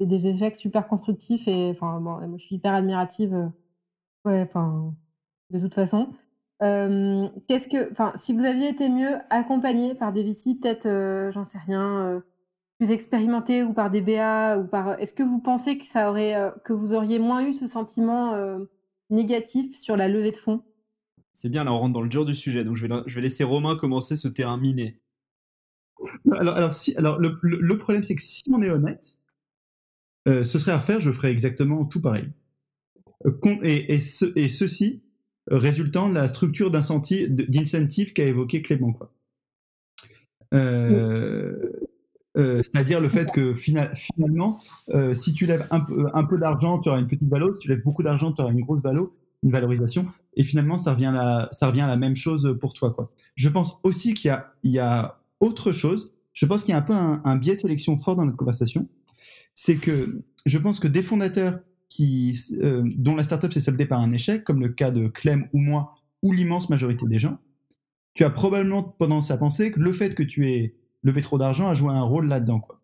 c'est 0.00 0.06
des 0.06 0.26
échecs 0.26 0.56
super 0.56 0.88
constructifs 0.88 1.46
et 1.48 1.70
enfin, 1.70 2.00
bon, 2.00 2.18
moi 2.26 2.34
je 2.36 2.44
suis 2.44 2.56
hyper 2.56 2.74
admirative, 2.74 3.32
euh, 3.32 3.46
ouais, 4.24 4.42
enfin, 4.42 4.92
de 5.50 5.60
toute 5.60 5.74
façon. 5.74 6.08
Euh, 6.62 7.28
qu'est-ce 7.48 7.68
que, 7.68 7.90
enfin, 7.92 8.12
si 8.16 8.32
vous 8.34 8.44
aviez 8.44 8.68
été 8.68 8.88
mieux 8.88 9.16
accompagné 9.30 9.94
par 9.94 10.12
des 10.12 10.22
VC, 10.24 10.54
peut-être, 10.60 10.86
euh, 10.86 11.30
j'en 11.32 11.44
sais 11.44 11.58
rien, 11.58 12.06
euh, 12.06 12.20
plus 12.78 12.92
expérimentés 12.92 13.62
ou 13.62 13.72
par 13.74 13.90
des 13.90 14.02
BA 14.02 14.58
ou 14.58 14.66
par, 14.66 15.00
est-ce 15.00 15.14
que 15.14 15.22
vous 15.22 15.40
pensez 15.40 15.78
que 15.78 15.84
ça 15.86 16.10
aurait, 16.10 16.34
euh, 16.36 16.50
que 16.64 16.72
vous 16.72 16.94
auriez 16.94 17.18
moins 17.18 17.46
eu 17.46 17.52
ce 17.52 17.66
sentiment 17.66 18.34
euh, 18.34 18.58
négatif 19.10 19.76
sur 19.76 19.96
la 19.96 20.08
levée 20.08 20.32
de 20.32 20.36
fonds? 20.38 20.62
C'est 21.30 21.48
bien, 21.50 21.62
là 21.62 21.72
on 21.72 21.78
rentre 21.78 21.92
dans 21.92 22.02
le 22.02 22.08
dur 22.08 22.24
du 22.24 22.34
sujet, 22.34 22.64
donc 22.64 22.74
je 22.74 22.84
vais, 22.84 22.92
je 23.06 23.14
vais 23.14 23.20
laisser 23.20 23.44
Romain 23.44 23.76
commencer 23.76 24.16
ce 24.16 24.26
terrain 24.26 24.56
miné. 24.56 24.98
alors, 26.32 26.54
alors, 26.56 26.72
si, 26.74 26.94
alors 26.96 27.18
le, 27.18 27.38
le- 27.42 27.60
le 27.60 27.78
problème, 27.78 28.04
c'est 28.04 28.14
que 28.14 28.22
si 28.22 28.42
on 28.52 28.62
est 28.62 28.70
honnête, 28.70 29.16
euh, 30.28 30.44
ce 30.44 30.58
serait 30.58 30.72
à 30.72 30.78
refaire, 30.78 31.00
je 31.00 31.12
ferais 31.12 31.30
exactement 31.30 31.84
tout 31.84 32.00
pareil. 32.00 32.28
Euh, 33.26 33.32
et, 33.62 33.94
et, 33.94 34.00
ce- 34.00 34.32
et 34.36 34.48
ceci 34.48 35.02
résultant 35.50 36.08
de 36.08 36.14
la 36.14 36.28
structure 36.28 36.70
d'incentive 36.70 38.12
qu'a 38.12 38.24
évoqué 38.24 38.62
Clément. 38.62 38.98
Euh, 40.54 41.72
euh, 42.36 42.62
C'est-à-dire 42.62 43.00
le 43.00 43.08
fait 43.08 43.30
que 43.32 43.54
fina- 43.54 43.94
finalement, 43.94 44.60
euh, 44.90 45.14
si 45.14 45.32
tu 45.32 45.46
lèves 45.46 45.66
un 45.70 46.24
peu, 46.24 46.38
d'argent, 46.38 46.78
tu 46.80 46.88
auras 46.88 46.98
une 46.98 47.06
petite 47.06 47.28
valo. 47.28 47.54
Si 47.54 47.60
tu 47.60 47.68
lèves 47.68 47.82
beaucoup 47.82 48.02
d'argent, 48.02 48.32
tu 48.32 48.42
auras 48.42 48.52
une 48.52 48.60
grosse 48.60 48.82
valo, 48.82 49.16
une 49.42 49.50
valorisation. 49.50 50.06
Et 50.34 50.44
finalement, 50.44 50.78
ça 50.78 50.92
revient, 50.92 51.06
à 51.06 51.12
la, 51.12 51.48
ça 51.52 51.68
revient 51.68 51.80
à 51.82 51.86
la 51.86 51.96
même 51.96 52.16
chose 52.16 52.56
pour 52.60 52.74
toi. 52.74 52.94
Je 53.34 53.48
pense 53.48 53.80
aussi 53.82 54.14
qu'il 54.14 54.36
y 54.64 54.70
y 54.70 54.78
a 54.78 55.20
autre 55.40 55.72
chose. 55.72 56.12
Je 56.32 56.44
pense 56.44 56.62
qu'il 56.62 56.72
y 56.72 56.74
a 56.74 56.78
un 56.78 56.82
peu 56.82 56.92
un, 56.92 57.22
un 57.24 57.36
biais 57.36 57.54
de 57.56 57.60
sélection 57.60 57.96
fort 57.96 58.16
dans 58.16 58.24
notre 58.24 58.36
conversation. 58.36 58.88
C'est 59.54 59.76
que 59.76 60.22
je 60.44 60.58
pense 60.58 60.78
que 60.80 60.88
des 60.88 61.02
fondateurs 61.02 61.58
qui, 61.88 62.38
euh, 62.62 62.82
dont 62.96 63.14
la 63.14 63.24
startup 63.24 63.52
s'est 63.52 63.60
soldée 63.60 63.86
par 63.86 64.00
un 64.00 64.12
échec, 64.12 64.44
comme 64.44 64.60
le 64.60 64.68
cas 64.68 64.90
de 64.90 65.08
Clem 65.08 65.48
ou 65.52 65.58
moi, 65.58 65.94
ou 66.22 66.32
l'immense 66.32 66.68
majorité 66.68 67.06
des 67.06 67.18
gens, 67.18 67.38
tu 68.14 68.24
as 68.24 68.30
probablement 68.30 68.82
tendance 68.82 69.30
à 69.30 69.36
penser 69.36 69.70
que 69.70 69.78
le 69.80 69.92
fait 69.92 70.14
que 70.14 70.22
tu 70.22 70.48
aies 70.50 70.74
levé 71.02 71.20
trop 71.22 71.38
d'argent 71.38 71.68
a 71.68 71.74
joué 71.74 71.92
un 71.92 72.02
rôle 72.02 72.26
là-dedans. 72.26 72.60
Quoi. 72.60 72.80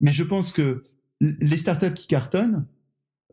Mais 0.00 0.12
je 0.12 0.22
pense 0.22 0.52
que 0.52 0.84
les 1.20 1.56
startups 1.56 1.94
qui 1.94 2.06
cartonnent 2.06 2.66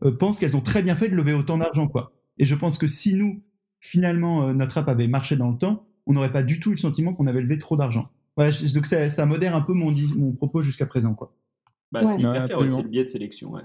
euh, 0.02 0.10
pensent 0.10 0.38
qu'elles 0.40 0.56
ont 0.56 0.60
très 0.62 0.82
bien 0.82 0.96
fait 0.96 1.08
de 1.08 1.14
lever 1.14 1.32
autant 1.34 1.58
d'argent. 1.58 1.86
quoi. 1.88 2.12
Et 2.38 2.44
je 2.44 2.54
pense 2.54 2.78
que 2.78 2.86
si 2.86 3.14
nous, 3.14 3.42
finalement, 3.80 4.48
euh, 4.48 4.52
notre 4.54 4.78
app 4.78 4.88
avait 4.88 5.06
marché 5.08 5.36
dans 5.36 5.50
le 5.50 5.58
temps, 5.58 5.86
on 6.06 6.14
n'aurait 6.14 6.32
pas 6.32 6.42
du 6.42 6.58
tout 6.58 6.70
eu 6.70 6.74
le 6.74 6.78
sentiment 6.80 7.12
qu'on 7.14 7.26
avait 7.26 7.42
levé 7.42 7.58
trop 7.58 7.76
d'argent. 7.76 8.08
Voilà, 8.36 8.50
je- 8.50 8.72
donc 8.74 8.86
ça, 8.86 9.10
ça 9.10 9.26
modère 9.26 9.54
un 9.54 9.60
peu 9.60 9.74
mon, 9.74 9.92
propos 10.32 10.62
jusqu'à 10.62 10.86
présent. 10.86 11.14
Quoi. 11.14 11.36
Bah, 11.92 12.00
Ouais. 12.00 12.06
c'est 12.06 12.18
hyper 12.20 12.58
Ouais, 12.58 12.68
c'est 12.68 12.82
le 12.82 12.88
biais 12.88 13.04
de 13.04 13.08
sélection. 13.08 13.52
Ouais. 13.52 13.62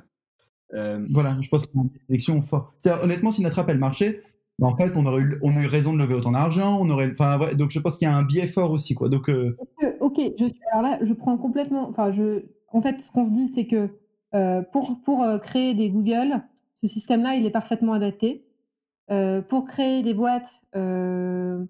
Euh, 0.73 1.05
Voilà, 1.09 1.37
je 1.41 1.47
pense 1.49 1.65
qu'on 1.67 1.81
a 1.81 1.83
une 1.83 1.89
sélection 2.07 2.41
fort. 2.41 2.73
C'est-à-dire, 2.77 3.03
honnêtement, 3.03 3.31
si 3.31 3.41
notre 3.41 3.59
app 3.59 3.69
elle 3.69 3.77
marchait, 3.79 4.21
bah, 4.59 4.67
en 4.67 4.75
fait, 4.75 4.91
on 4.95 5.05
aurait, 5.05 5.21
eu, 5.21 5.39
on 5.43 5.55
a 5.55 5.61
eu 5.61 5.65
raison 5.67 5.93
de 5.93 5.99
lever 5.99 6.15
autant 6.15 6.31
d'argent. 6.31 6.77
On 6.81 6.89
aurait, 6.89 7.09
enfin, 7.11 7.39
ouais, 7.39 7.55
donc 7.55 7.69
je 7.71 7.79
pense 7.79 7.97
qu'il 7.97 8.07
y 8.07 8.11
a 8.11 8.15
un 8.15 8.23
biais 8.23 8.47
fort 8.47 8.71
aussi, 8.71 8.95
quoi. 8.95 9.07
Donc, 9.09 9.29
euh, 9.29 9.55
ok, 9.99 10.19
je 10.37 10.45
suis, 10.45 10.59
alors 10.71 10.83
là, 10.83 10.99
je 11.01 11.13
prends 11.13 11.37
complètement. 11.37 11.87
Enfin, 11.89 12.11
je, 12.11 12.43
en 12.69 12.81
fait, 12.81 12.99
ce 13.01 13.11
qu'on 13.11 13.23
se 13.23 13.31
dit, 13.31 13.47
c'est 13.47 13.67
que 13.67 13.89
euh, 14.35 14.61
pour, 14.61 15.01
pour 15.03 15.23
euh, 15.23 15.37
créer 15.39 15.73
des 15.73 15.89
Google, 15.89 16.41
ce 16.73 16.87
système-là, 16.87 17.35
il 17.35 17.45
est 17.45 17.51
parfaitement 17.51 17.93
adapté. 17.93 18.43
Euh, 19.09 19.41
pour 19.41 19.65
créer 19.65 20.03
des 20.03 20.13
boîtes, 20.13 20.61
euh, 20.75 21.63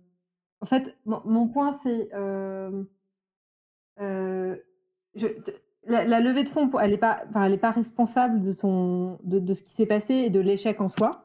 en 0.62 0.66
fait, 0.66 0.98
mon, 1.06 1.22
mon 1.26 1.48
point, 1.48 1.72
c'est. 1.72 2.10
euh, 2.16 2.84
euh, 4.00 4.56
je- 5.16 5.28
la, 5.88 6.06
la 6.06 6.20
levée 6.20 6.44
de 6.44 6.50
fonds, 6.50 6.70
elle 6.80 6.92
n'est 6.92 6.98
pas, 6.98 7.24
enfin, 7.30 7.46
elle 7.46 7.54
est 7.54 7.58
pas 7.58 7.72
responsable 7.72 8.44
de, 8.44 8.54
ton, 8.54 9.18
de, 9.24 9.40
de 9.40 9.54
ce 9.54 9.64
qui 9.64 9.72
s'est 9.72 9.86
passé 9.86 10.14
et 10.14 10.30
de 10.30 10.40
l'échec 10.40 10.80
en 10.82 10.88
soi? 10.88 11.24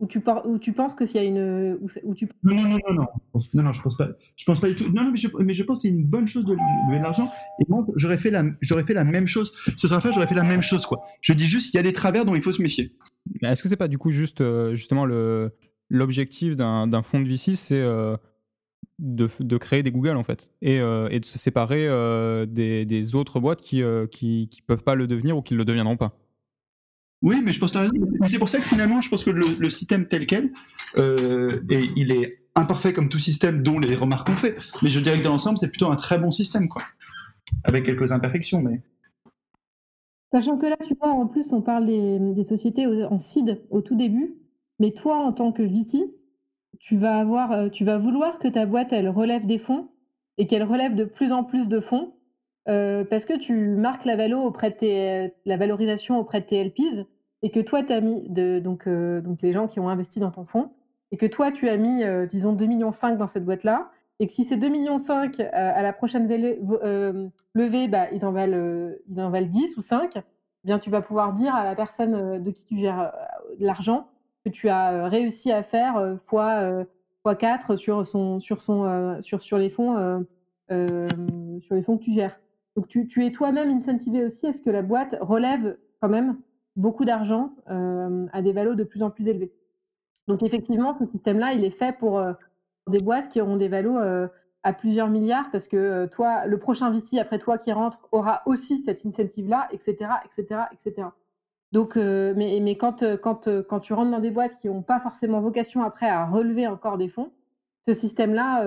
Ou 0.00 0.06
tu, 0.06 0.22
ou 0.46 0.58
tu 0.58 0.72
penses 0.72 0.94
que 0.94 1.04
s'il 1.04 1.20
y 1.20 1.24
a 1.24 1.28
une. 1.28 1.78
Ou, 2.04 2.14
tu... 2.14 2.26
Non, 2.42 2.54
non, 2.54 2.62
non, 2.62 2.78
non, 2.88 2.94
non, 2.94 3.06
non, 3.52 3.62
non, 3.64 3.72
je 3.72 3.82
pense 3.82 3.98
pas. 3.98 4.08
Je 4.34 4.44
pense 4.46 4.58
pas 4.58 4.68
du 4.68 4.74
tout. 4.74 4.90
Non, 4.90 5.04
non, 5.04 5.10
mais 5.10 5.18
je, 5.18 5.28
mais 5.40 5.52
je 5.52 5.62
pense 5.62 5.78
que 5.78 5.82
c'est 5.82 5.88
une 5.88 6.06
bonne 6.06 6.26
chose 6.26 6.46
de 6.46 6.52
lever 6.52 6.98
de 6.98 7.02
l'argent. 7.02 7.30
Et 7.60 7.64
moi, 7.68 7.84
j'aurais 7.96 8.16
fait 8.16 8.30
la, 8.30 8.44
j'aurais 8.62 8.84
fait 8.84 8.94
la 8.94 9.04
même 9.04 9.26
chose. 9.26 9.52
Ce 9.76 9.86
sera 9.86 10.00
fait, 10.00 10.10
j'aurais 10.14 10.26
fait 10.26 10.34
la 10.34 10.42
même 10.42 10.62
chose, 10.62 10.86
quoi. 10.86 11.02
Je 11.20 11.34
dis 11.34 11.46
juste, 11.46 11.74
il 11.74 11.76
y 11.76 11.80
a 11.80 11.82
des 11.82 11.92
travers 11.92 12.24
dont 12.24 12.34
il 12.34 12.40
faut 12.40 12.52
se 12.52 12.62
méfier. 12.62 12.96
Est-ce 13.42 13.62
que 13.62 13.68
c'est 13.68 13.76
pas 13.76 13.88
du 13.88 13.98
coup 13.98 14.10
juste, 14.10 14.40
euh, 14.40 14.74
justement, 14.74 15.04
le, 15.04 15.52
l'objectif 15.90 16.56
d'un, 16.56 17.02
fonds 17.02 17.20
de 17.20 17.28
VC, 17.28 17.54
c'est 17.54 17.74
euh, 17.78 18.16
de, 18.98 19.28
de, 19.40 19.56
créer 19.56 19.82
des 19.82 19.90
Google 19.90 20.16
en 20.16 20.24
fait, 20.24 20.52
et, 20.60 20.80
euh, 20.80 21.08
et 21.10 21.20
de 21.20 21.24
se 21.24 21.38
séparer 21.38 21.86
des, 22.46 22.84
des, 22.84 23.14
autres 23.14 23.40
boîtes 23.40 23.60
qui, 23.60 23.82
qui, 24.10 24.48
qui 24.50 24.62
peuvent 24.62 24.82
pas 24.82 24.94
le 24.94 25.06
devenir 25.06 25.36
ou 25.36 25.42
qui 25.42 25.54
le 25.54 25.64
deviendront 25.64 25.96
pas. 25.96 26.16
Oui, 27.22 27.42
mais 27.44 27.52
je 27.52 27.60
pense 27.60 27.72
que 27.72 27.78
c'est 28.26 28.38
pour 28.38 28.48
ça 28.48 28.58
que 28.58 28.64
finalement, 28.64 29.00
je 29.00 29.10
pense 29.10 29.24
que 29.24 29.30
le, 29.30 29.70
système 29.70 30.06
tel 30.06 30.26
quel, 30.26 30.52
euh, 30.96 31.60
et 31.68 31.90
il 31.96 32.12
est 32.12 32.38
imparfait 32.54 32.92
comme 32.92 33.08
tout 33.08 33.18
système 33.18 33.62
dont 33.62 33.78
les 33.78 33.94
remarques 33.94 34.28
ont 34.30 34.34
fait. 34.34 34.56
Mais 34.82 34.88
je 34.88 35.00
dirais 35.00 35.18
que 35.18 35.24
dans 35.24 35.32
l'ensemble, 35.32 35.58
c'est 35.58 35.68
plutôt 35.68 35.90
un 35.90 35.96
très 35.96 36.18
bon 36.18 36.30
système, 36.30 36.68
quoi. 36.68 36.82
Avec 37.64 37.84
quelques 37.84 38.12
imperfections, 38.12 38.62
mais. 38.62 38.80
Sachant 40.32 40.56
que 40.56 40.66
là, 40.66 40.76
tu 40.76 40.94
vois, 40.94 41.10
en 41.10 41.26
plus, 41.26 41.52
on 41.52 41.60
parle 41.60 41.84
des, 41.84 42.44
sociétés 42.44 42.86
en 42.86 43.18
seed 43.18 43.60
au 43.68 43.82
tout 43.82 43.96
début, 43.96 44.36
mais 44.78 44.92
toi, 44.92 45.16
en 45.18 45.32
tant 45.32 45.52
que 45.52 45.62
VC, 45.62 46.14
tu 46.80 46.96
vas 46.96 47.18
avoir, 47.18 47.52
euh, 47.52 47.68
tu 47.68 47.84
vas 47.84 47.98
vouloir 47.98 48.40
que 48.40 48.48
ta 48.48 48.66
boîte, 48.66 48.92
elle 48.92 49.08
relève 49.08 49.46
des 49.46 49.58
fonds 49.58 49.88
et 50.38 50.46
qu'elle 50.46 50.64
relève 50.64 50.96
de 50.96 51.04
plus 51.04 51.32
en 51.32 51.44
plus 51.44 51.68
de 51.68 51.78
fonds 51.78 52.12
euh, 52.68 53.04
parce 53.04 53.24
que 53.24 53.38
tu 53.38 53.68
marques 53.70 54.04
la, 54.04 54.36
auprès 54.36 54.70
de 54.70 55.30
la 55.44 55.56
valorisation 55.56 56.18
auprès 56.18 56.40
de 56.40 56.46
tes 56.46 56.62
LPs 56.62 57.06
et 57.42 57.50
que 57.50 57.60
toi, 57.60 57.82
tu 57.82 57.92
as 57.92 58.00
mis, 58.00 58.28
de, 58.28 58.58
donc, 58.58 58.86
euh, 58.86 59.20
donc 59.22 59.40
les 59.42 59.52
gens 59.52 59.66
qui 59.66 59.80
ont 59.80 59.88
investi 59.88 60.20
dans 60.20 60.30
ton 60.30 60.44
fonds, 60.44 60.70
et 61.10 61.16
que 61.16 61.26
toi, 61.26 61.50
tu 61.50 61.68
as 61.68 61.78
mis, 61.78 62.04
euh, 62.04 62.26
disons, 62.26 62.54
2,5 62.54 62.68
millions 62.68 62.92
dans 63.16 63.26
cette 63.26 63.46
boîte-là, 63.46 63.90
et 64.18 64.26
que 64.26 64.32
si 64.32 64.44
ces 64.44 64.58
2,5 64.58 64.70
millions 64.70 64.96
à 65.52 65.82
la 65.82 65.92
prochaine 65.94 66.28
levée, 67.54 67.88
bah, 67.88 68.10
ils, 68.12 68.26
en 68.26 68.32
valent, 68.32 68.90
ils 69.08 69.20
en 69.20 69.30
valent 69.30 69.46
10 69.46 69.78
ou 69.78 69.80
5, 69.80 70.16
eh 70.16 70.20
bien, 70.64 70.78
tu 70.78 70.90
vas 70.90 71.00
pouvoir 71.00 71.32
dire 71.32 71.54
à 71.54 71.64
la 71.64 71.74
personne 71.74 72.42
de 72.42 72.50
qui 72.50 72.66
tu 72.66 72.76
gères 72.76 73.10
l'argent 73.58 74.06
que 74.44 74.50
tu 74.50 74.68
as 74.68 75.08
réussi 75.08 75.52
à 75.52 75.62
faire 75.62 76.16
fois, 76.24 76.84
fois 77.22 77.34
4 77.34 77.76
sur, 77.76 78.06
son, 78.06 78.38
sur, 78.38 78.62
son, 78.62 79.18
sur, 79.20 79.40
sur, 79.40 79.58
les 79.58 79.70
fonds, 79.70 80.24
sur 80.68 81.74
les 81.74 81.82
fonds 81.82 81.98
que 81.98 82.02
tu 82.02 82.12
gères. 82.12 82.40
Donc 82.76 82.88
tu, 82.88 83.26
es 83.26 83.32
toi-même 83.32 83.68
incentivé 83.70 84.24
aussi 84.24 84.46
à 84.46 84.52
ce 84.52 84.62
que 84.62 84.70
la 84.70 84.82
boîte 84.82 85.16
relève 85.20 85.76
quand 86.00 86.08
même 86.08 86.38
beaucoup 86.76 87.04
d'argent 87.04 87.52
à 87.66 88.42
des 88.42 88.52
valos 88.52 88.74
de 88.74 88.84
plus 88.84 89.02
en 89.02 89.10
plus 89.10 89.26
élevés. 89.26 89.52
Donc 90.28 90.42
effectivement, 90.42 90.96
ce 90.98 91.06
système-là, 91.06 91.52
il 91.52 91.64
est 91.64 91.70
fait 91.70 91.96
pour, 91.98 92.22
des 92.88 93.00
boîtes 93.00 93.28
qui 93.28 93.40
auront 93.40 93.56
des 93.56 93.68
valos 93.68 93.98
à 94.62 94.72
plusieurs 94.72 95.08
milliards 95.08 95.50
parce 95.50 95.68
que 95.68 96.06
toi, 96.06 96.46
le 96.46 96.58
prochain 96.58 96.90
VC 96.90 97.18
après 97.18 97.38
toi 97.38 97.58
qui 97.58 97.72
rentre 97.72 98.08
aura 98.12 98.42
aussi 98.46 98.78
cette 98.78 99.04
incentive-là, 99.04 99.68
etc., 99.72 100.10
etc., 100.24 100.62
etc. 100.72 101.08
Donc, 101.72 101.96
mais, 101.96 102.58
mais 102.60 102.76
quand, 102.76 103.04
quand, 103.22 103.48
quand 103.62 103.80
tu 103.80 103.92
rentres 103.92 104.10
dans 104.10 104.20
des 104.20 104.32
boîtes 104.32 104.56
qui 104.56 104.68
n'ont 104.68 104.82
pas 104.82 104.98
forcément 104.98 105.40
vocation 105.40 105.82
après 105.82 106.08
à 106.08 106.26
relever 106.26 106.66
encore 106.66 106.98
des 106.98 107.08
fonds, 107.08 107.30
ce 107.86 107.94
système-là 107.94 108.64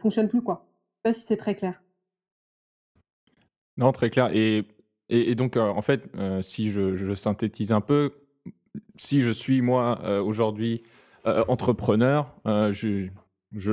fonctionne 0.00 0.28
plus 0.28 0.42
quoi. 0.42 0.66
Je 0.66 0.96
sais 0.96 1.02
pas 1.02 1.12
si 1.12 1.26
c'est 1.26 1.36
très 1.36 1.54
clair. 1.54 1.80
Non, 3.76 3.92
très 3.92 4.10
clair. 4.10 4.30
Et, 4.34 4.64
donc, 5.34 5.56
euh, 5.56 5.60
en 5.60 5.82
fait, 5.82 6.08
euh, 6.16 6.42
si 6.42 6.70
je, 6.70 7.14
synthétise 7.14 7.72
un 7.72 7.80
peu, 7.80 8.12
si 8.96 9.20
je 9.20 9.30
suis 9.30 9.60
moi 9.62 10.00
euh, 10.04 10.22
aujourd'hui 10.22 10.82
entrepreneur, 11.48 12.32
je, 12.44 13.10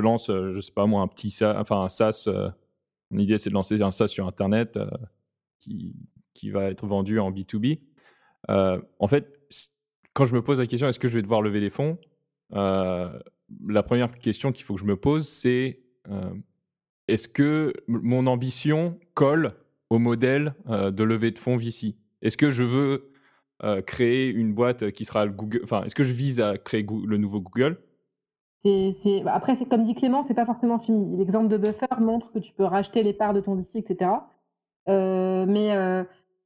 lance, 0.00 0.26
je 0.26 0.60
sais 0.60 0.72
pas 0.72 0.86
moi, 0.86 1.02
un 1.02 1.06
petit 1.06 1.30
SaaS, 1.30 1.56
enfin 1.56 1.82
un 1.82 1.88
SaaS. 1.88 2.28
mon 3.12 3.18
idée, 3.20 3.38
c'est 3.38 3.48
de 3.48 3.54
lancer 3.54 3.80
un 3.80 3.92
SaaS 3.92 4.08
sur 4.08 4.26
Internet 4.26 4.76
qui 5.60 6.50
va 6.50 6.64
être 6.64 6.84
vendu 6.84 7.20
en 7.20 7.30
B2B. 7.30 7.78
En 8.48 9.08
fait, 9.08 9.40
quand 10.12 10.24
je 10.24 10.34
me 10.34 10.42
pose 10.42 10.60
la 10.60 10.66
question, 10.66 10.88
est-ce 10.88 10.98
que 10.98 11.08
je 11.08 11.14
vais 11.14 11.22
devoir 11.22 11.42
lever 11.42 11.60
des 11.60 11.70
fonds 11.70 11.98
La 12.50 13.82
première 13.82 14.12
question 14.18 14.52
qu'il 14.52 14.64
faut 14.64 14.74
que 14.74 14.80
je 14.80 14.86
me 14.86 14.96
pose, 14.96 15.28
c'est 15.28 15.80
est-ce 17.08 17.28
que 17.28 17.72
mon 17.86 18.26
ambition 18.26 18.98
colle 19.14 19.54
au 19.90 19.98
modèle 19.98 20.54
euh, 20.68 20.90
de 20.90 21.04
levée 21.04 21.30
de 21.30 21.38
fonds 21.38 21.56
VC 21.56 21.96
Est-ce 22.22 22.36
que 22.36 22.50
je 22.50 22.64
veux 22.64 23.12
euh, 23.62 23.82
créer 23.82 24.28
une 24.28 24.54
boîte 24.54 24.90
qui 24.90 25.04
sera 25.04 25.26
le 25.26 25.32
Google 25.32 25.60
Enfin, 25.64 25.84
est-ce 25.84 25.94
que 25.94 26.04
je 26.04 26.12
vise 26.12 26.40
à 26.40 26.56
créer 26.56 26.86
le 27.06 27.16
nouveau 27.18 27.40
Google? 27.40 27.78
Bah, 28.64 29.34
Après, 29.34 29.54
c'est 29.54 29.66
comme 29.66 29.82
dit 29.82 29.94
Clément, 29.94 30.22
c'est 30.22 30.34
pas 30.34 30.46
forcément 30.46 30.78
fini. 30.78 31.18
L'exemple 31.18 31.48
de 31.48 31.58
Buffer 31.58 31.86
montre 32.00 32.32
que 32.32 32.38
tu 32.38 32.54
peux 32.54 32.64
racheter 32.64 33.02
les 33.02 33.12
parts 33.12 33.34
de 33.34 33.40
ton 33.40 33.54
VC, 33.54 33.76
etc. 33.76 34.10
Euh, 34.88 35.44
mais, 35.46 36.04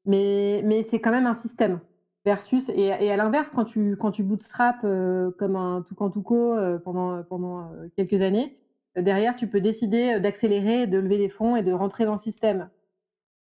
mais, 0.09 0.63
mais 0.65 0.83
c'est 0.83 1.01
quand 1.01 1.13
même 1.13 1.27
un 1.27 1.35
système. 1.35 1.81
Versus, 2.25 2.69
et, 2.71 2.87
et 2.87 3.13
à 3.13 3.17
l'inverse, 3.17 3.51
quand 3.51 3.65
tu, 3.65 3.97
quand 3.97 4.11
tu 4.11 4.25
bootstrap 4.25 4.83
comme 4.83 5.57
un 5.57 5.83
tout 5.83 5.95
tout 6.11 6.23
co 6.23 6.57
pendant, 6.85 7.23
pendant 7.23 7.71
quelques 7.97 8.21
années, 8.21 8.59
derrière, 8.97 9.37
tu 9.37 9.47
peux 9.47 9.61
décider 9.61 10.21
d'accélérer, 10.21 10.87
de 10.89 10.99
lever 10.99 11.17
des 11.17 11.29
fonds 11.29 11.57
et 11.57 11.63
de 11.63 11.73
rentrer 11.73 12.05
dans 12.05 12.13
le 12.13 12.19
système. 12.19 12.69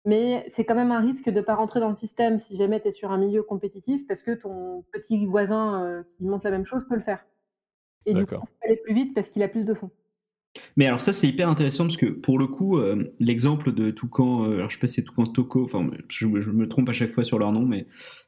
Mais 0.05 0.45
c'est 0.49 0.65
quand 0.65 0.75
même 0.75 0.91
un 0.91 1.01
risque 1.01 1.29
de 1.29 1.37
ne 1.37 1.41
pas 1.43 1.55
rentrer 1.55 1.81
dans 1.81 1.89
le 1.89 1.95
système 1.95 2.39
si 2.39 2.57
jamais 2.57 2.81
tu 2.81 2.89
es 2.89 2.91
sur 2.91 3.11
un 3.11 3.19
milieu 3.19 3.43
compétitif 3.43 4.07
parce 4.07 4.23
que 4.23 4.31
ton 4.31 4.83
petit 4.91 5.27
voisin 5.27 5.85
euh, 5.85 6.03
qui 6.13 6.25
monte 6.25 6.45
la 6.45 6.51
même 6.51 6.65
chose 6.65 6.87
peut 6.89 6.95
le 6.95 7.03
faire. 7.03 7.27
Et 8.07 8.15
du 8.15 8.25
coup, 8.25 8.37
il 8.37 8.47
peut 8.47 8.65
aller 8.65 8.77
plus 8.77 8.95
vite 8.95 9.15
parce 9.15 9.29
qu'il 9.29 9.43
a 9.43 9.49
plus 9.49 9.67
de 9.67 9.75
fonds. 9.75 9.91
Mais 10.77 10.87
alors 10.87 11.01
ça 11.01 11.13
c'est 11.13 11.29
hyper 11.29 11.49
intéressant 11.49 11.85
parce 11.85 11.97
que 11.97 12.07
pour 12.07 12.39
le 12.39 12.47
coup 12.47 12.79
euh, 12.79 13.13
l'exemple 13.21 13.73
de 13.73 13.91
Toucan, 13.91 14.45
euh, 14.45 14.57
alors 14.57 14.71
je 14.71 14.75
sais 14.75 14.81
pas 14.81 14.87
si 14.87 14.95
c'est 14.95 15.05
Toucan 15.05 15.27
Toko, 15.27 15.65
enfin 15.65 15.89
je, 16.09 16.27
me 16.27 16.69
trompe 16.69 16.89
à 16.89 16.93
chaque 16.93 17.13
fois 17.13 17.25
sur 17.25 17.39
leur 17.39 17.53
nom, 17.53 17.65
mais 17.65 17.87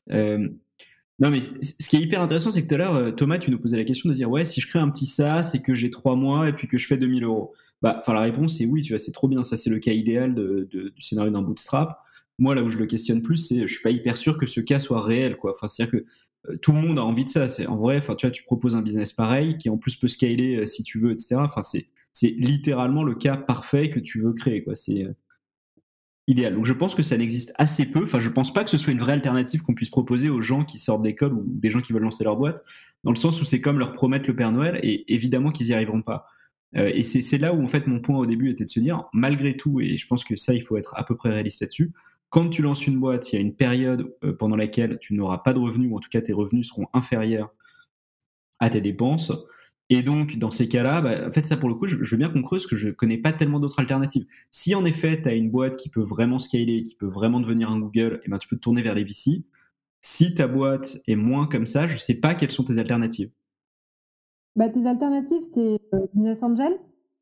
non 0.08 1.30
mais 1.30 1.40
ce 1.40 1.88
qui 1.88 1.96
est 1.96 2.00
hyper 2.00 2.20
intéressant 2.22 2.50
c'est 2.50 2.62
que 2.62 2.68
tout 2.68 2.74
à 2.74 2.78
l'heure 2.78 3.16
Thomas 3.16 3.38
tu 3.38 3.50
nous 3.50 3.58
posais 3.58 3.76
la 3.76 3.84
question 3.84 4.08
de 4.08 4.14
dire 4.14 4.30
ouais 4.30 4.44
si 4.44 4.60
je 4.60 4.68
crée 4.68 4.78
un 4.78 4.90
petit 4.90 5.06
ça 5.06 5.42
c'est 5.42 5.60
que 5.60 5.74
j'ai 5.74 5.90
trois 5.90 6.14
mois 6.14 6.48
et 6.48 6.52
puis 6.52 6.68
que 6.68 6.78
je 6.78 6.86
fais 6.86 6.96
2000 6.96 7.24
euros. 7.24 7.54
Bah, 7.82 8.02
la 8.06 8.20
réponse 8.20 8.58
c'est 8.58 8.66
oui, 8.66 8.82
tu 8.82 8.92
vois, 8.92 8.98
c'est 8.98 9.12
trop 9.12 9.28
bien. 9.28 9.44
Ça, 9.44 9.56
c'est 9.56 9.70
le 9.70 9.78
cas 9.78 9.92
idéal 9.92 10.34
de, 10.34 10.68
du 10.70 11.02
scénario 11.02 11.30
d'un 11.30 11.42
bootstrap. 11.42 11.98
Moi, 12.38 12.54
là 12.54 12.62
où 12.62 12.70
je 12.70 12.78
le 12.78 12.86
questionne 12.86 13.22
plus, 13.22 13.36
c'est 13.38 13.62
je 13.66 13.72
suis 13.72 13.82
pas 13.82 13.90
hyper 13.90 14.16
sûr 14.16 14.38
que 14.38 14.46
ce 14.46 14.60
cas 14.60 14.80
soit 14.80 15.02
réel, 15.02 15.36
quoi. 15.36 15.52
Enfin, 15.52 15.68
c'est-à-dire 15.68 16.00
que 16.00 16.06
euh, 16.50 16.56
tout 16.58 16.72
le 16.72 16.80
monde 16.80 16.98
a 16.98 17.04
envie 17.04 17.24
de 17.24 17.28
ça. 17.28 17.48
C'est 17.48 17.66
en 17.66 17.76
vrai, 17.76 18.00
tu 18.00 18.26
vois, 18.26 18.30
tu 18.30 18.42
proposes 18.44 18.74
un 18.74 18.82
business 18.82 19.12
pareil 19.12 19.58
qui 19.58 19.70
en 19.70 19.78
plus 19.78 19.96
peut 19.96 20.08
scaler 20.08 20.56
euh, 20.56 20.66
si 20.66 20.82
tu 20.82 20.98
veux, 20.98 21.12
etc. 21.12 21.36
Enfin, 21.36 21.62
c'est 21.62 21.88
c'est 22.12 22.34
littéralement 22.38 23.02
le 23.02 23.14
cas 23.14 23.36
parfait 23.36 23.90
que 23.90 24.00
tu 24.00 24.20
veux 24.20 24.32
créer, 24.32 24.62
quoi. 24.62 24.76
C'est 24.76 25.04
euh, 25.04 25.12
idéal. 26.26 26.54
Donc, 26.54 26.66
je 26.66 26.72
pense 26.72 26.94
que 26.94 27.02
ça 27.02 27.16
n'existe 27.16 27.52
assez 27.56 27.90
peu. 27.90 28.04
Enfin, 28.04 28.20
je 28.20 28.28
pense 28.28 28.52
pas 28.52 28.64
que 28.64 28.70
ce 28.70 28.76
soit 28.76 28.92
une 28.92 28.98
vraie 28.98 29.12
alternative 29.12 29.62
qu'on 29.62 29.74
puisse 29.74 29.90
proposer 29.90 30.28
aux 30.28 30.40
gens 30.40 30.64
qui 30.64 30.78
sortent 30.78 31.02
d'école 31.02 31.32
ou 31.32 31.44
des 31.46 31.70
gens 31.70 31.80
qui 31.80 31.92
veulent 31.92 32.02
lancer 32.02 32.24
leur 32.24 32.36
boîte, 32.36 32.64
dans 33.04 33.10
le 33.10 33.16
sens 33.16 33.40
où 33.40 33.44
c'est 33.44 33.60
comme 33.60 33.78
leur 33.78 33.92
promettre 33.92 34.28
le 34.28 34.36
Père 34.36 34.52
Noël 34.52 34.78
et 34.82 35.12
évidemment 35.12 35.50
qu'ils 35.50 35.68
y 35.68 35.74
arriveront 35.74 36.02
pas. 36.02 36.26
Euh, 36.76 36.90
et 36.94 37.02
c'est 37.02 37.38
là 37.38 37.52
où 37.52 37.62
en 37.62 37.66
fait 37.66 37.86
mon 37.86 38.00
point 38.00 38.16
au 38.18 38.26
début 38.26 38.50
était 38.50 38.64
de 38.64 38.68
se 38.68 38.80
dire, 38.80 39.04
malgré 39.12 39.56
tout, 39.56 39.80
et 39.80 39.96
je 39.96 40.06
pense 40.06 40.22
que 40.22 40.36
ça 40.36 40.54
il 40.54 40.62
faut 40.62 40.76
être 40.76 40.94
à 40.96 41.04
peu 41.04 41.16
près 41.16 41.30
réaliste 41.30 41.60
là-dessus, 41.62 41.92
quand 42.28 42.48
tu 42.48 42.62
lances 42.62 42.86
une 42.86 43.00
boîte, 43.00 43.32
il 43.32 43.36
y 43.36 43.38
a 43.38 43.42
une 43.42 43.54
période 43.54 44.14
euh, 44.22 44.32
pendant 44.32 44.54
laquelle 44.54 44.98
tu 45.00 45.14
n'auras 45.14 45.38
pas 45.38 45.52
de 45.52 45.58
revenus, 45.58 45.90
ou 45.90 45.96
en 45.96 46.00
tout 46.00 46.08
cas 46.08 46.20
tes 46.20 46.32
revenus 46.32 46.68
seront 46.68 46.86
inférieurs 46.92 47.52
à 48.60 48.70
tes 48.70 48.80
dépenses. 48.80 49.32
Et 49.92 50.04
donc, 50.04 50.38
dans 50.38 50.52
ces 50.52 50.68
cas-là, 50.68 51.00
bah, 51.00 51.26
en 51.26 51.32
fait, 51.32 51.46
ça 51.46 51.56
pour 51.56 51.68
le 51.68 51.74
coup, 51.74 51.88
je, 51.88 51.96
veux 51.96 52.16
bien 52.16 52.30
qu'on 52.30 52.42
creuse, 52.42 52.64
que 52.64 52.76
je 52.76 52.86
ne 52.86 52.92
connais 52.92 53.18
pas 53.18 53.32
tellement 53.32 53.58
d'autres 53.58 53.80
alternatives. 53.80 54.24
Si 54.52 54.72
en 54.76 54.84
effet, 54.84 55.20
tu 55.20 55.28
as 55.28 55.34
une 55.34 55.50
boîte 55.50 55.76
qui 55.76 55.88
peut 55.88 56.02
vraiment 56.02 56.38
scaler, 56.38 56.84
qui 56.84 56.94
peut 56.94 57.08
vraiment 57.08 57.40
devenir 57.40 57.70
un 57.70 57.78
Google, 57.80 58.20
et 58.22 58.26
eh 58.26 58.30
ben, 58.30 58.38
tu 58.38 58.46
peux 58.46 58.54
te 58.54 58.60
tourner 58.60 58.82
vers 58.82 58.94
les 58.94 59.02
VC. 59.02 59.44
Si 60.00 60.34
ta 60.36 60.46
boîte 60.46 60.98
est 61.08 61.16
moins 61.16 61.48
comme 61.48 61.66
ça, 61.66 61.88
je 61.88 61.94
ne 61.94 61.98
sais 61.98 62.14
pas 62.14 62.34
quelles 62.34 62.52
sont 62.52 62.62
tes 62.62 62.78
alternatives. 62.78 63.30
Bah, 64.54 64.68
tes 64.68 64.86
alternatives, 64.86 65.42
c'est 65.52 65.80
euh, 65.92 66.06
Business 66.14 66.40
Angel, 66.44 66.72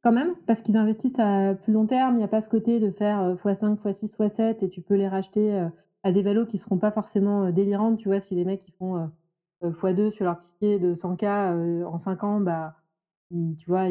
quand 0.02 0.12
même, 0.12 0.34
parce 0.46 0.60
qu'ils 0.60 0.76
investissent 0.76 1.18
à 1.18 1.54
plus 1.54 1.72
long 1.72 1.86
terme. 1.86 2.16
Il 2.16 2.18
n'y 2.18 2.24
a 2.24 2.28
pas 2.28 2.42
ce 2.42 2.50
côté 2.50 2.80
de 2.80 2.90
faire 2.90 3.34
x5, 3.36 3.78
x6, 3.78 4.14
x7 4.14 4.62
et 4.62 4.68
tu 4.68 4.82
peux 4.82 4.94
les 4.94 5.08
racheter 5.08 5.54
euh, 5.54 5.68
à 6.02 6.12
des 6.12 6.22
valos 6.22 6.44
qui 6.44 6.56
ne 6.56 6.60
seront 6.60 6.78
pas 6.78 6.92
forcément 6.92 7.44
euh, 7.44 7.50
délirantes. 7.50 7.98
Tu 7.98 8.08
vois, 8.08 8.20
si 8.20 8.34
les 8.34 8.44
mecs 8.44 8.66
font 8.78 9.08
x2 9.62 10.10
sur 10.10 10.24
leur 10.24 10.38
ticket 10.38 10.78
de 10.78 10.94
100K 10.94 11.84
en 11.84 11.98
5 11.98 12.24
ans, 12.24 12.40
bah, 12.40 12.76
tu 13.30 13.66
vois, 13.66 13.86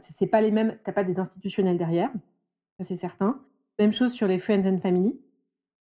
c'est 0.00 0.26
pas 0.26 0.40
les 0.40 0.50
mêmes. 0.50 0.72
Tu 0.72 0.78
n'as 0.86 0.92
pas 0.92 1.04
des 1.04 1.18
institutionnels 1.18 1.78
derrière, 1.78 2.10
ça 2.78 2.84
c'est 2.84 2.96
certain. 2.96 3.40
Même 3.78 3.92
chose 3.92 4.12
sur 4.12 4.26
les 4.26 4.38
Friends 4.38 4.66
and 4.66 4.78
Family. 4.80 5.20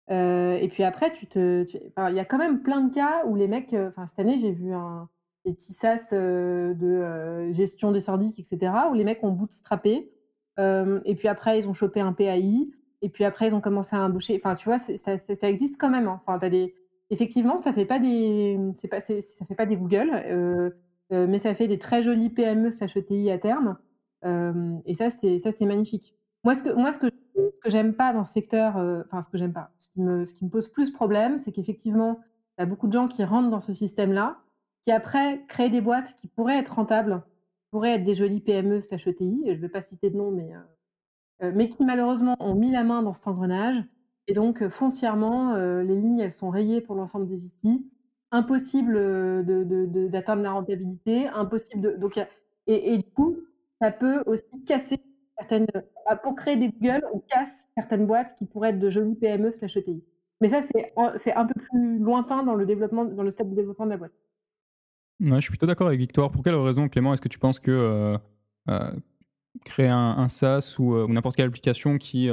et 0.08 0.68
puis 0.70 0.82
après, 0.82 1.12
tu 1.12 1.26
te, 1.26 1.64
il 2.08 2.14
y 2.14 2.20
a 2.20 2.24
quand 2.24 2.38
même 2.38 2.62
plein 2.62 2.80
de 2.80 2.92
cas 2.94 3.24
où 3.26 3.34
les 3.34 3.48
mecs, 3.48 3.74
enfin 3.74 4.06
cette 4.06 4.18
année, 4.18 4.38
j'ai 4.38 4.52
vu 4.52 4.72
un, 4.72 5.08
des 5.44 5.52
petits 5.52 5.72
sas 5.72 6.12
de 6.12 7.52
gestion 7.52 7.92
des 7.92 8.00
syndics, 8.00 8.38
etc., 8.38 8.72
où 8.90 8.94
les 8.94 9.04
mecs 9.04 9.22
ont 9.22 9.32
bootstrappé. 9.32 10.12
et 10.58 11.14
puis 11.16 11.28
après, 11.28 11.58
ils 11.58 11.68
ont 11.68 11.74
chopé 11.74 12.00
un 12.00 12.12
PAI. 12.12 12.70
Et 13.02 13.08
puis 13.08 13.24
après, 13.24 13.48
ils 13.48 13.54
ont 13.54 13.60
commencé 13.60 13.96
à 13.96 14.04
embaucher. 14.04 14.40
Enfin, 14.42 14.54
tu 14.54 14.68
vois, 14.68 14.78
ça, 14.78 15.48
existe 15.48 15.76
quand 15.78 15.90
même. 15.90 16.06
Hein. 16.06 16.20
Enfin, 16.24 16.38
as 16.40 16.50
des... 16.50 16.74
Effectivement, 17.12 17.58
ça 17.58 17.74
fait 17.74 17.84
pas 17.84 17.98
des, 17.98 18.58
ça 18.74 18.88
fait 19.46 19.54
pas 19.54 19.66
des 19.66 19.76
Google. 19.76 20.24
mais 21.10 21.38
ça 21.38 21.54
fait 21.54 21.68
des 21.68 21.78
très 21.78 22.02
jolies 22.02 22.30
PME 22.30 22.70
slash 22.70 22.96
ETI 22.96 23.30
à 23.30 23.38
terme. 23.38 23.76
et 24.24 24.94
ça, 24.94 25.10
c'est 25.10 25.38
ça, 25.38 25.50
c'est 25.50 25.66
magnifique. 25.66 26.14
Moi, 26.42 26.54
ce 26.54 26.62
que 26.62 26.72
moi, 26.72 26.90
ce 26.90 26.98
que 26.98 27.08
j'aime 27.66 27.92
pas 27.92 28.14
dans 28.14 28.24
ce 28.24 28.32
secteur, 28.32 28.76
enfin, 29.04 29.20
ce 29.20 29.28
que 29.28 29.36
j'aime 29.36 29.52
pas, 29.52 29.70
ce 29.76 29.88
qui 29.88 30.00
me 30.00 30.24
ce 30.24 30.32
qui 30.32 30.46
me 30.46 30.50
pose 30.50 30.68
plus 30.68 30.90
problème, 30.90 31.36
c'est 31.36 31.52
qu'effectivement, 31.52 32.18
il 32.56 32.62
y 32.62 32.64
a 32.64 32.66
beaucoup 32.66 32.86
de 32.86 32.92
gens 32.92 33.08
qui 33.08 33.24
rentrent 33.24 33.50
dans 33.50 33.60
ce 33.60 33.74
système-là, 33.74 34.38
qui 34.80 34.90
après 34.90 35.44
créent 35.48 35.68
des 35.68 35.82
boîtes 35.82 36.16
qui 36.16 36.28
pourraient 36.28 36.58
être 36.58 36.76
rentables, 36.76 37.22
pourraient 37.70 37.96
être 37.96 38.04
des 38.04 38.14
jolies 38.14 38.40
PME 38.40 38.80
slash 38.80 39.06
ETI, 39.06 39.42
je 39.48 39.52
ne 39.52 39.56
vais 39.56 39.68
pas 39.68 39.82
citer 39.82 40.08
de 40.08 40.16
nom, 40.16 40.30
mais, 40.30 40.50
mais 41.52 41.68
qui 41.68 41.84
malheureusement 41.84 42.36
ont 42.40 42.54
mis 42.54 42.70
la 42.70 42.84
main 42.84 43.02
dans 43.02 43.12
cet 43.12 43.28
engrenage 43.28 43.84
et 44.28 44.34
donc 44.34 44.66
foncièrement, 44.68 45.56
les 45.56 45.96
lignes, 45.96 46.20
elles 46.20 46.30
sont 46.30 46.50
rayées 46.50 46.80
pour 46.80 46.94
l'ensemble 46.94 47.26
des 47.26 47.36
VC. 47.36 47.82
Impossible, 48.34 48.94
de 48.94 50.08
d'atteindre 50.08 50.42
la 50.42 50.52
rentabilité, 50.52 51.28
impossible 51.28 51.82
de 51.82 51.90
donc 51.98 52.16
et 52.66 52.94
et 52.94 52.98
du 52.98 53.10
coup, 53.10 53.36
ça 53.80 53.90
peut 53.90 54.22
aussi 54.26 54.64
casser 54.64 55.00
certaines, 55.36 55.66
pour 56.22 56.34
créer 56.36 56.56
des 56.56 56.70
Google, 56.70 57.04
on 57.12 57.18
casse 57.18 57.68
certaines 57.76 58.06
boîtes 58.06 58.34
qui 58.34 58.46
pourraient 58.46 58.70
être 58.70 58.78
de 58.78 58.88
jolies 58.88 59.16
PME 59.16 59.52
slash 59.52 59.76
ETI. 59.76 60.02
Mais 60.40 60.48
ça, 60.48 60.62
c'est 60.62 60.94
c'est 61.16 61.34
un 61.34 61.44
peu 61.44 61.60
plus 61.60 61.98
lointain 61.98 62.42
dans 62.42 62.54
le 62.54 62.64
développement 62.64 63.04
dans 63.04 63.22
le 63.22 63.30
stade 63.30 63.50
de 63.50 63.54
développement 63.54 63.84
de 63.84 63.90
la 63.90 63.96
boîte. 63.98 64.14
Ouais, 65.20 65.36
je 65.36 65.40
suis 65.40 65.50
plutôt 65.50 65.66
d'accord 65.66 65.88
avec 65.88 66.00
Victoire. 66.00 66.30
Pour 66.30 66.42
quelle 66.42 66.54
raison, 66.54 66.88
Clément, 66.88 67.12
est-ce 67.12 67.20
que 67.20 67.28
tu 67.28 67.38
penses 67.38 67.58
que, 67.58 68.16
créer 69.64 69.88
un 69.88 70.28
SaaS 70.28 70.76
ou, 70.78 71.06
n'importe 71.06 71.36
quelle 71.36 71.48
application 71.48 71.98
qui, 71.98 72.30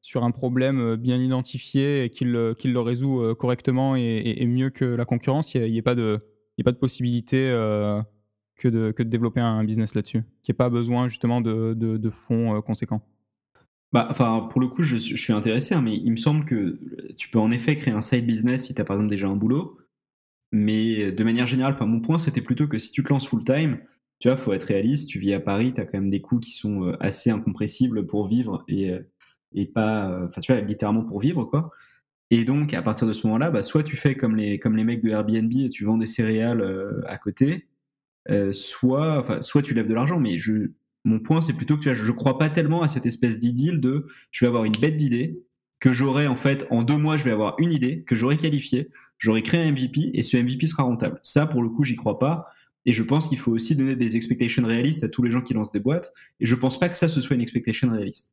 sur 0.00 0.24
un 0.24 0.30
problème 0.30 0.96
bien 0.96 1.18
identifié 1.18 2.04
et 2.04 2.10
qu'il 2.10 2.32
le 2.32 2.80
résout 2.80 3.34
correctement 3.38 3.96
et, 3.96 4.46
mieux 4.46 4.70
que 4.70 4.84
la 4.84 5.04
concurrence, 5.04 5.54
il 5.54 5.70
n'y 5.70 5.78
a, 5.78 5.82
pas 5.82 5.94
de, 5.94 6.20
possibilité 6.78 7.50
que, 8.56 8.68
de, 8.68 9.02
développer 9.02 9.40
un 9.40 9.64
business 9.64 9.94
là-dessus, 9.94 10.22
qui 10.42 10.52
n'y 10.52 10.56
pas 10.56 10.70
besoin 10.70 11.08
justement 11.08 11.40
de, 11.40 12.10
fonds 12.10 12.60
conséquents. 12.62 13.02
Bah, 13.92 14.06
enfin, 14.10 14.48
pour 14.50 14.60
le 14.60 14.68
coup, 14.68 14.82
je, 14.82 14.96
suis 14.96 15.32
intéressé, 15.32 15.74
hein, 15.74 15.80
mais 15.80 15.96
il 15.96 16.10
me 16.10 16.16
semble 16.16 16.44
que 16.44 16.78
tu 17.16 17.30
peux 17.30 17.38
en 17.38 17.50
effet 17.50 17.74
créer 17.76 17.94
un 17.94 18.02
side 18.02 18.26
business 18.26 18.66
si 18.66 18.74
tu 18.74 18.80
as 18.80 18.84
par 18.84 18.96
exemple 18.96 19.10
déjà 19.10 19.28
un 19.28 19.36
boulot. 19.36 19.78
Mais 20.52 21.12
de 21.12 21.24
manière 21.24 21.46
générale, 21.46 21.74
enfin, 21.74 21.86
mon 21.86 22.00
point, 22.00 22.18
c'était 22.18 22.40
plutôt 22.40 22.68
que 22.68 22.78
si 22.78 22.90
tu 22.92 23.02
te 23.02 23.08
lances 23.08 23.26
full 23.26 23.44
time, 23.44 23.78
tu 24.18 24.28
vois, 24.28 24.36
faut 24.36 24.52
être 24.52 24.64
réaliste. 24.64 25.08
Tu 25.08 25.18
vis 25.18 25.32
à 25.32 25.40
Paris, 25.40 25.72
tu 25.74 25.80
as 25.80 25.84
quand 25.84 25.98
même 25.98 26.10
des 26.10 26.20
coûts 26.20 26.38
qui 26.38 26.52
sont 26.52 26.96
assez 27.00 27.30
incompressibles 27.30 28.06
pour 28.06 28.26
vivre 28.26 28.64
et 28.68 28.92
et 29.54 29.66
pas, 29.66 30.10
euh, 30.10 30.26
enfin 30.28 30.40
tu 30.40 30.52
vois, 30.52 30.60
littéralement 30.60 31.04
pour 31.04 31.20
vivre 31.20 31.44
quoi. 31.44 31.70
Et 32.30 32.44
donc 32.44 32.74
à 32.74 32.82
partir 32.82 33.06
de 33.06 33.12
ce 33.12 33.26
moment-là, 33.26 33.50
bah, 33.50 33.62
soit 33.62 33.82
tu 33.82 33.96
fais 33.96 34.14
comme 34.16 34.36
les 34.36 34.58
comme 34.58 34.76
les 34.76 34.84
mecs 34.84 35.02
de 35.02 35.10
Airbnb 35.10 35.52
et 35.52 35.68
tu 35.70 35.84
vends 35.84 35.96
des 35.96 36.06
céréales 36.06 36.60
euh, 36.60 37.00
à 37.06 37.18
côté, 37.18 37.68
euh, 38.30 38.52
soit 38.52 39.18
enfin 39.18 39.40
soit 39.42 39.62
tu 39.62 39.74
lèves 39.74 39.88
de 39.88 39.94
l'argent. 39.94 40.20
Mais 40.20 40.38
je 40.38 40.72
mon 41.04 41.20
point 41.20 41.40
c'est 41.40 41.54
plutôt 41.54 41.76
que 41.76 41.82
tu 41.82 41.88
vois, 41.88 41.94
je 41.94 42.12
crois 42.12 42.38
pas 42.38 42.50
tellement 42.50 42.82
à 42.82 42.88
cette 42.88 43.06
espèce 43.06 43.38
d'idylle 43.40 43.80
de 43.80 44.06
je 44.30 44.44
vais 44.44 44.48
avoir 44.48 44.64
une 44.64 44.76
bête 44.80 44.96
d'idée 44.96 45.42
que 45.80 45.92
j'aurai 45.92 46.26
en 46.26 46.36
fait 46.36 46.66
en 46.70 46.82
deux 46.82 46.96
mois 46.96 47.16
je 47.16 47.24
vais 47.24 47.30
avoir 47.30 47.54
une 47.58 47.72
idée 47.72 48.02
que 48.04 48.16
j'aurai 48.16 48.36
qualifiée, 48.36 48.90
j'aurai 49.18 49.42
créé 49.42 49.62
un 49.62 49.72
MVP 49.72 50.10
et 50.14 50.22
ce 50.22 50.36
MVP 50.36 50.66
sera 50.66 50.82
rentable. 50.82 51.20
Ça 51.22 51.46
pour 51.46 51.62
le 51.62 51.70
coup 51.70 51.84
j'y 51.84 51.96
crois 51.96 52.18
pas. 52.18 52.48
Et 52.86 52.92
je 52.92 53.02
pense 53.02 53.28
qu'il 53.28 53.38
faut 53.38 53.52
aussi 53.52 53.76
donner 53.76 53.96
des 53.96 54.16
expectations 54.16 54.64
réalistes 54.64 55.04
à 55.04 55.08
tous 55.08 55.22
les 55.22 55.30
gens 55.30 55.42
qui 55.42 55.52
lancent 55.52 55.72
des 55.72 55.80
boîtes. 55.80 56.12
Et 56.40 56.46
je 56.46 56.54
pense 56.54 56.78
pas 56.78 56.88
que 56.88 56.96
ça 56.96 57.08
ce 57.08 57.20
soit 57.20 57.36
une 57.36 57.42
expectation 57.42 57.90
réaliste. 57.90 58.32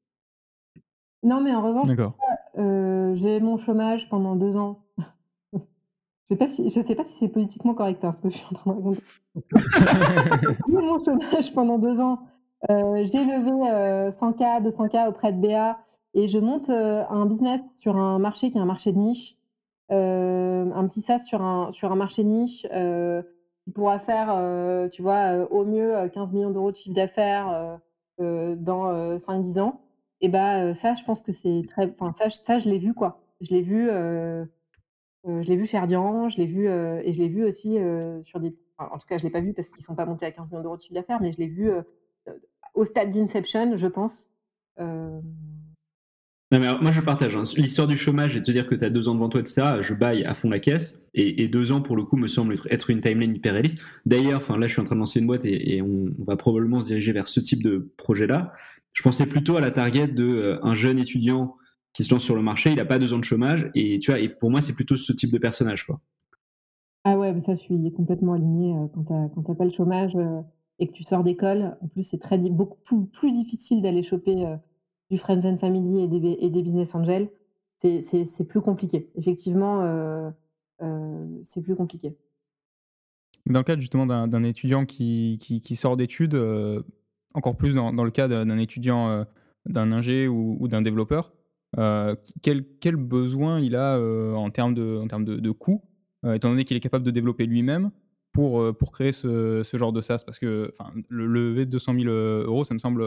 Non, 1.26 1.42
mais 1.42 1.56
en 1.56 1.62
revanche, 1.64 1.90
euh, 2.58 3.16
j'ai 3.16 3.40
mon 3.40 3.58
chômage 3.58 4.08
pendant 4.10 4.36
deux 4.36 4.58
ans. 4.58 4.84
Je 5.54 6.34
sais 6.34 6.38
pas 6.38 6.48
si 6.48 6.70
je 6.70 6.80
sais 6.80 6.96
pas 6.96 7.04
si 7.04 7.18
c'est 7.18 7.28
politiquement 7.28 7.74
correct, 7.74 8.04
hein, 8.04 8.12
ce 8.12 8.22
que 8.22 8.30
je 8.30 8.38
suis 8.38 8.48
en 8.50 8.56
train 8.56 8.72
de 8.72 8.78
raconter. 8.78 9.04
J'ai 10.68 10.74
mon 10.74 11.04
chômage 11.04 11.54
pendant 11.54 11.78
deux 11.78 12.00
ans. 12.00 12.20
Euh, 12.72 13.06
j'ai 13.06 13.26
levé, 13.26 14.10
100 14.10 14.34
K, 14.34 14.64
200 14.64 14.90
K 14.90 14.96
auprès 15.08 15.34
de 15.34 15.40
BA 15.40 15.78
et 16.16 16.28
je 16.28 16.40
monte, 16.40 16.70
euh, 16.70 17.04
un 17.10 17.28
business 17.28 17.62
sur 17.76 17.96
un 17.98 18.18
marché 18.18 18.50
qui 18.50 18.58
est 18.58 18.62
un 18.62 18.66
marché 18.66 18.92
de 18.92 18.98
niche. 18.98 19.36
un 19.90 20.88
petit 20.88 21.02
SaaS 21.02 21.20
sur 21.20 21.44
un 21.44 21.72
sur 21.72 21.92
un 21.92 21.96
marché 21.96 22.24
de 22.24 22.30
niche, 22.30 22.68
qui 23.64 23.72
pourra 23.72 24.00
faire, 24.00 24.90
tu 24.92 25.04
vois, 25.04 25.48
au 25.52 25.66
mieux, 25.66 26.08
15 26.10 26.32
millions 26.34 26.52
d'euros 26.52 26.72
de 26.72 26.76
chiffre 26.76 26.96
d'affaires, 26.96 27.80
dans, 28.20 29.18
5-10 29.18 29.60
ans. 29.60 29.85
Et 30.26 30.28
bah, 30.28 30.74
ça, 30.74 30.96
je 30.96 31.04
pense 31.04 31.22
que 31.22 31.32
c'est 31.32 31.62
très 31.68 31.86
enfin 32.00 32.12
ça 32.16 32.32
ça 32.32 32.58
je 32.58 32.68
l'ai 32.68 32.80
vu 32.80 32.96
quoi. 32.96 33.22
Je 33.42 33.54
l'ai 33.54 33.62
vu, 33.62 33.86
je 33.86 35.48
l'ai 35.48 35.56
vu 35.56 35.68
chez 35.68 35.78
Ardian, 35.78 36.30
je 36.30 36.38
l'ai 36.38 36.48
vu, 36.48 36.66
et 36.66 37.14
je 37.14 37.20
l'ai 37.20 37.28
vu 37.28 37.46
aussi, 37.46 37.78
sur 38.24 38.40
des 38.40 38.56
en 38.80 38.98
tout 38.98 39.06
cas, 39.08 39.20
je 39.20 39.24
l'ai 39.24 39.30
pas 39.30 39.42
vu 39.42 39.54
parce 39.54 39.70
qu'ils 39.70 39.84
sont 39.84 39.94
pas 39.94 40.08
montés 40.08 40.26
à 40.26 40.32
15 40.32 40.50
millions 40.50 40.64
d'euros 40.64 40.78
de 40.78 40.82
chiffre 40.82 40.96
d'affaires, 40.96 41.22
mais 41.22 41.32
je 41.32 41.38
l'ai 41.38 41.48
vu, 41.48 41.70
au 42.74 42.86
stade 42.86 43.12
d'inception, 43.12 43.78
je 43.78 43.86
pense, 43.86 44.32
Non, 44.80 45.22
mais 46.52 46.74
moi 46.82 46.92
je 46.92 47.02
partage, 47.02 47.36
hein. 47.36 47.44
L'histoire 47.56 47.88
du 47.88 47.96
chômage 47.96 48.36
et 48.36 48.42
te 48.42 48.50
dire 48.50 48.66
que 48.66 48.74
tu 48.74 48.84
as 48.84 48.90
deux 48.90 49.08
ans 49.10 49.14
devant 49.14 49.30
toi, 49.30 49.42
etc., 49.42 49.78
je 49.82 49.94
baille 49.94 50.24
à 50.24 50.34
fond 50.34 50.50
la 50.50 50.60
caisse. 50.60 51.08
Et, 51.14 51.48
deux 51.48 51.72
ans, 51.72 51.82
pour 51.82 51.96
le 51.98 52.04
coup, 52.04 52.18
me 52.18 52.28
semble 52.28 52.56
être, 52.72 52.90
une 52.90 53.00
timeline 53.00 53.36
hyper 53.36 53.54
réaliste. 53.54 53.80
D'ailleurs, 54.08 54.58
là, 54.58 54.66
je 54.66 54.74
suis 54.74 54.82
en 54.82 54.86
train 54.86 54.96
de 54.96 55.02
lancer 55.02 55.20
une 55.20 55.28
boîte 55.28 55.46
et, 55.46 55.84
on, 55.84 56.08
va 56.26 56.36
probablement 56.36 56.82
se 56.82 56.88
diriger 56.88 57.12
vers 57.12 57.28
ce 57.28 57.40
type 57.40 57.62
de 57.62 57.92
projet-là. 57.98 58.54
Je 58.96 59.04
pensais 59.04 59.26
plutôt 59.28 59.58
à 59.58 59.62
la 59.62 59.72
target 59.72 60.08
de 60.08 60.24
euh, 60.24 60.66
un 60.66 60.74
jeune 60.74 60.98
étudiant 60.98 61.58
qui 61.94 62.04
se 62.04 62.14
lance 62.14 62.24
sur 62.24 62.36
le 62.36 62.42
marché, 62.42 62.72
il 62.72 62.78
n'a 62.78 62.86
pas 62.86 62.98
deux 62.98 63.14
ans 63.14 63.20
de 63.20 63.24
chômage, 63.24 63.70
et 63.76 64.00
tu 64.00 64.12
vois, 64.12 64.20
et 64.20 64.30
pour 64.30 64.50
moi, 64.50 64.62
c'est 64.62 64.74
plutôt 64.74 64.98
ce 64.98 65.14
type 65.14 65.32
de 65.32 65.38
personnage, 65.38 65.86
quoi. 65.86 66.02
Ah 67.04 67.20
ouais, 67.20 67.38
ça, 67.42 67.54
je 67.54 67.60
suis 67.60 67.92
complètement 67.94 68.34
alignée. 68.34 68.74
Euh, 68.74 68.88
quand 68.94 69.04
tu 69.04 69.14
n'as 69.14 69.56
pas 69.56 69.66
le 69.66 69.72
chômage 69.72 70.16
euh, 70.16 70.42
et 70.80 70.88
que 70.88 70.94
tu 70.94 71.04
sors 71.04 71.24
d'école, 71.24 71.78
en 71.82 71.88
plus, 71.88 72.08
c'est 72.08 72.18
très 72.18 72.40
beaucoup 72.50 73.06
plus, 73.06 73.32
difficile 73.32 73.82
d'aller 73.82 74.02
choper 74.02 74.58
du 75.12 75.18
Friends 75.18 75.46
and 75.46 75.58
Family 75.58 76.02
et 76.02 76.08
des, 76.08 76.38
et 76.40 76.50
des 76.50 76.64
business 76.64 76.96
angels. 76.96 77.30
C'est 77.78 78.48
plus 78.48 78.62
compliqué. 78.62 79.12
Effectivement, 79.16 80.34
c'est 81.44 81.62
plus 81.62 81.76
compliqué. 81.76 82.18
Dans 83.46 83.60
le 83.60 83.64
cadre 83.64 83.82
justement 83.82 84.08
d'un 84.08 84.44
étudiant 84.44 84.86
qui, 84.86 85.38
qui, 85.40 85.76
sort 85.76 85.96
d'études, 85.96 86.36
encore 87.36 87.56
plus 87.56 87.76
dans, 87.76 87.92
le 87.92 88.12
cas 88.12 88.28
d'un 88.28 88.58
étudiant, 88.58 89.10
euh, 89.10 89.24
d'un 89.66 89.92
ingé 89.92 90.28
ou, 90.28 90.68
d'un 90.68 90.82
développeur, 90.82 91.34
euh, 91.78 92.16
quel, 92.42 92.96
besoin 92.96 93.60
il 93.60 93.76
a 93.76 93.98
euh, 93.98 94.34
en 94.34 94.50
termes 94.50 94.74
de, 94.74 94.98
en 95.02 95.08
termes 95.08 95.26
de, 95.26 95.54
étant 96.34 96.50
donné 96.50 96.64
qu'il 96.64 96.78
est 96.78 96.82
capable 96.82 97.06
de 97.06 97.12
développer 97.12 97.46
lui-même 97.46 97.92
pour, 98.32 98.76
pour 98.78 98.92
créer 98.92 99.12
ce, 99.12 99.62
ce, 99.64 99.78
genre 99.78 99.94
de 99.94 100.02
SaaS? 100.02 100.24
Parce 100.26 100.40
que 100.40 100.74
le 101.10 101.28
lever 101.28 101.66
de 101.66 101.72
200 101.72 101.94
000 102.00 102.10
euros, 102.10 102.64
ça 102.64 102.74
me 102.74 102.80
semble 102.80 103.06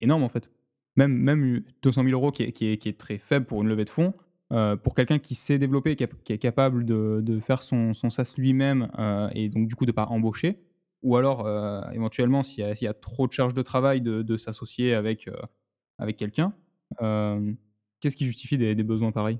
énorme 0.00 0.22
en 0.22 0.28
fait. 0.28 0.50
Même, 0.96 1.12
même 1.12 1.62
200 1.82 2.04
000 2.04 2.12
euros 2.14 2.30
qui 2.30 2.44
est, 2.44 2.52
qui, 2.52 2.66
est, 2.66 2.76
qui 2.78 2.88
est, 2.88 2.98
très 2.98 3.18
faible 3.18 3.46
pour 3.46 3.62
une 3.62 3.68
levée 3.68 3.84
de 3.84 3.90
fonds, 3.90 4.14
pour 4.82 4.94
quelqu'un 4.94 5.18
qui 5.18 5.34
sait 5.34 5.58
développer, 5.58 5.96
qui, 5.96 6.04
est 6.04 6.38
capable 6.38 6.84
de, 6.84 7.20
de 7.20 7.40
faire 7.40 7.62
son, 7.62 7.94
son 7.94 8.10
SaaS 8.10 8.34
lui-même 8.38 8.90
et 9.34 9.48
donc 9.48 9.66
du 9.66 9.74
coup 9.74 9.86
de 9.86 9.90
ne 9.90 9.94
pas 9.94 10.06
embaucher, 10.06 10.60
ou 11.04 11.16
alors 11.16 11.46
euh, 11.46 11.82
éventuellement 11.92 12.42
s'il 12.42 12.66
y, 12.80 12.86
a 12.86 12.94
trop 12.94 13.28
de 13.28 13.32
charges 13.32 13.54
de 13.54 13.62
travail 13.62 14.00
de, 14.00 14.36
s'associer 14.36 14.94
avec, 14.94 15.28
euh, 15.28 15.36
avec 15.98 16.16
quelqu'un. 16.16 16.52
Euh, 17.02 17.52
qu'est-ce 18.00 18.16
qui 18.16 18.24
justifie 18.24 18.58
des, 18.58 18.74
besoins 18.82 19.12
pareils? 19.12 19.38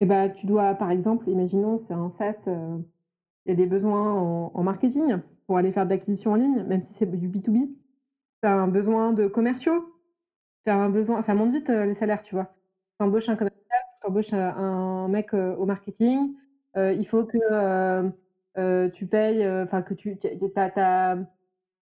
Eh 0.00 0.06
ben, 0.06 0.30
Tu 0.30 0.46
dois, 0.46 0.74
par 0.74 0.90
exemple, 0.90 1.30
imaginons, 1.30 1.78
c'est 1.78 1.94
un 1.94 2.10
SaaS, 2.10 2.34
il 2.46 3.48
y 3.48 3.52
a 3.52 3.54
des 3.54 3.66
besoins 3.66 4.12
en, 4.52 4.62
marketing 4.62 5.20
pour 5.46 5.56
aller 5.58 5.72
faire 5.72 5.84
de 5.84 5.90
l'acquisition 5.90 6.32
en 6.32 6.36
ligne, 6.36 6.64
même 6.64 6.82
si 6.82 6.92
c'est 6.92 7.06
du 7.06 7.28
B2B. 7.28 7.68
Tu 8.42 8.48
as 8.48 8.52
un 8.52 8.68
besoin 8.68 9.12
de 9.12 9.28
commerciaux. 9.28 9.88
Un 10.66 10.90
besoin, 10.90 11.22
ça 11.22 11.34
monte 11.34 11.52
vite 11.52 11.68
les 11.68 11.94
salaires, 11.94 12.20
tu 12.20 12.34
vois. 12.34 12.52
Tu 12.98 13.04
embauches 13.04 13.28
un 13.28 13.36
commercial, 13.36 13.80
tu 14.00 14.08
embauches 14.08 14.32
un, 14.32 15.08
mec 15.08 15.34
au 15.34 15.66
marketing. 15.66 16.34
il 16.76 17.06
faut 17.06 17.24
que 17.24 18.12
tu 18.92 19.06
payes, 19.06 19.46
enfin 19.62 19.82
que 19.82 19.94
tu 19.94 20.16
as 20.66 21.16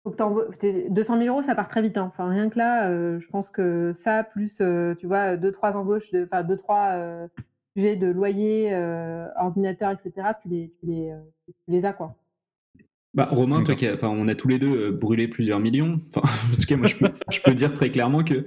200 0.04 1.18
000 1.18 1.28
euros, 1.28 1.42
ça 1.42 1.54
part 1.54 1.68
très 1.68 1.82
vite, 1.82 1.96
hein. 1.96 2.10
Enfin, 2.12 2.28
rien 2.28 2.48
que 2.48 2.58
là, 2.58 2.90
je 3.18 3.26
pense 3.28 3.50
que 3.50 3.92
ça, 3.92 4.24
plus, 4.24 4.62
tu 4.98 5.06
vois, 5.06 5.36
2-3 5.36 5.76
embauches 5.76 6.10
de 6.10 6.24
enfin 6.24 6.42
2-3 6.42 7.28
sujets 7.76 7.96
de 7.96 8.10
loyer, 8.10 8.74
ordinateur 9.38 9.90
et 9.90 9.96
cetera, 10.02 10.34
tu 10.34 10.48
les 10.48 10.72
tu 10.80 10.86
les, 10.86 11.12
tu 11.46 11.70
les 11.70 11.84
as, 11.84 11.92
quoi. 11.92 12.16
Bah, 13.12 13.26
Romain, 13.28 13.64
toi 13.64 13.74
enfin, 13.92 14.08
on 14.08 14.28
a 14.28 14.36
tous 14.36 14.46
les 14.46 14.58
deux 14.58 14.92
brûlé 14.92 15.26
plusieurs 15.26 15.58
millions. 15.58 16.00
Enfin, 16.14 16.22
en 16.52 16.56
tout 16.56 16.66
cas, 16.66 16.76
moi, 16.76 16.86
je 16.86 16.96
peux, 16.96 17.10
je 17.30 17.40
peux 17.40 17.54
dire 17.54 17.74
très 17.74 17.90
clairement 17.90 18.22
que 18.22 18.44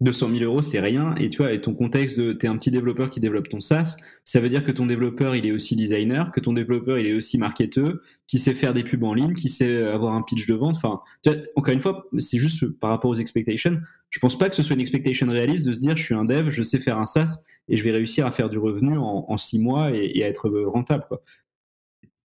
200 0.00 0.30
000 0.30 0.44
euros, 0.44 0.62
c'est 0.62 0.80
rien. 0.80 1.14
Et 1.16 1.28
tu 1.28 1.38
vois, 1.38 1.52
et 1.52 1.60
ton 1.60 1.74
contexte 1.74 2.18
de, 2.18 2.32
t'es 2.32 2.48
un 2.48 2.56
petit 2.56 2.70
développeur 2.70 3.10
qui 3.10 3.20
développe 3.20 3.48
ton 3.48 3.60
SaaS, 3.60 3.96
ça 4.24 4.40
veut 4.40 4.48
dire 4.48 4.64
que 4.64 4.72
ton 4.72 4.86
développeur, 4.86 5.36
il 5.36 5.46
est 5.46 5.52
aussi 5.52 5.76
designer, 5.76 6.32
que 6.32 6.40
ton 6.40 6.52
développeur, 6.52 6.98
il 6.98 7.06
est 7.06 7.14
aussi 7.14 7.38
marketeur, 7.38 7.94
qui 8.26 8.38
sait 8.38 8.54
faire 8.54 8.74
des 8.74 8.82
pubs 8.82 9.04
en 9.04 9.14
ligne, 9.14 9.32
qui 9.32 9.48
sait 9.48 9.82
avoir 9.84 10.14
un 10.14 10.22
pitch 10.22 10.46
de 10.46 10.54
vente. 10.54 10.76
Enfin, 10.76 11.00
tu 11.22 11.30
vois, 11.30 11.40
encore 11.56 11.74
une 11.74 11.80
fois, 11.80 12.06
c'est 12.18 12.38
juste 12.38 12.66
par 12.66 12.90
rapport 12.90 13.10
aux 13.10 13.16
expectations. 13.16 13.78
Je 14.10 14.18
pense 14.18 14.36
pas 14.36 14.48
que 14.48 14.56
ce 14.56 14.62
soit 14.62 14.74
une 14.74 14.80
expectation 14.80 15.28
réaliste 15.28 15.66
de 15.66 15.72
se 15.72 15.80
dire, 15.80 15.96
je 15.96 16.02
suis 16.02 16.14
un 16.14 16.24
dev, 16.24 16.50
je 16.50 16.62
sais 16.62 16.78
faire 16.78 16.98
un 16.98 17.06
SaaS 17.06 17.44
et 17.68 17.76
je 17.76 17.84
vais 17.84 17.92
réussir 17.92 18.26
à 18.26 18.32
faire 18.32 18.48
du 18.48 18.58
revenu 18.58 18.98
en, 18.98 19.36
six 19.36 19.58
mois 19.58 19.90
et, 19.92 20.22
à 20.22 20.28
être 20.28 20.50
rentable, 20.66 21.04
quoi. 21.08 21.22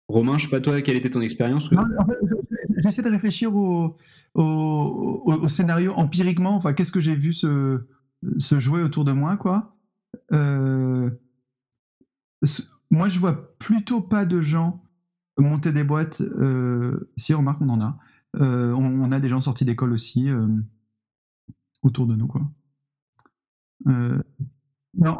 Romain, 0.09 0.39
je 0.39 0.45
sais 0.45 0.51
pas 0.51 0.61
toi, 0.61 0.81
quelle 0.83 0.97
était 0.97 1.11
ton 1.11 1.21
expérience 1.21 1.71
J'essaie 2.79 3.03
de 3.03 3.11
réfléchir 3.11 3.55
au, 3.55 3.97
scénario 5.49 5.93
empiriquement. 5.95 6.61
Qu'est-ce 6.61 6.93
que 6.93 7.01
j'ai 7.01 7.15
vu 7.15 7.33
se, 7.33 7.81
jouer 8.39 8.83
autour 8.83 9.05
de 9.05 9.13
moi. 9.13 9.39
Euh, 10.33 11.11
moi, 12.91 13.09
je 13.09 13.19
vois 13.19 13.57
plutôt 13.59 14.01
pas 14.01 14.25
de 14.25 14.41
gens 14.41 14.83
monter 15.39 15.73
des 15.73 15.85
boîtes. 15.85 16.21
euh, 16.21 17.11
si, 17.17 17.35
remarque, 17.35 17.61
on 17.61 17.69
en 17.69 17.81
a. 17.81 17.99
Euh, 18.37 18.73
on, 18.73 19.11
a 19.13 19.21
des 19.21 19.29
gens 19.29 19.41
sortis 19.41 19.65
d'école 19.65 19.93
aussi 19.93 20.29
euh, 20.29 20.47
autour 21.83 22.07
de 22.07 22.17
nous, 22.17 22.29
non, 24.99 25.19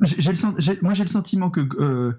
moi 0.00 0.94
j'ai 0.94 1.02
le 1.02 1.08
sentiment 1.08 1.50
que 1.50 2.18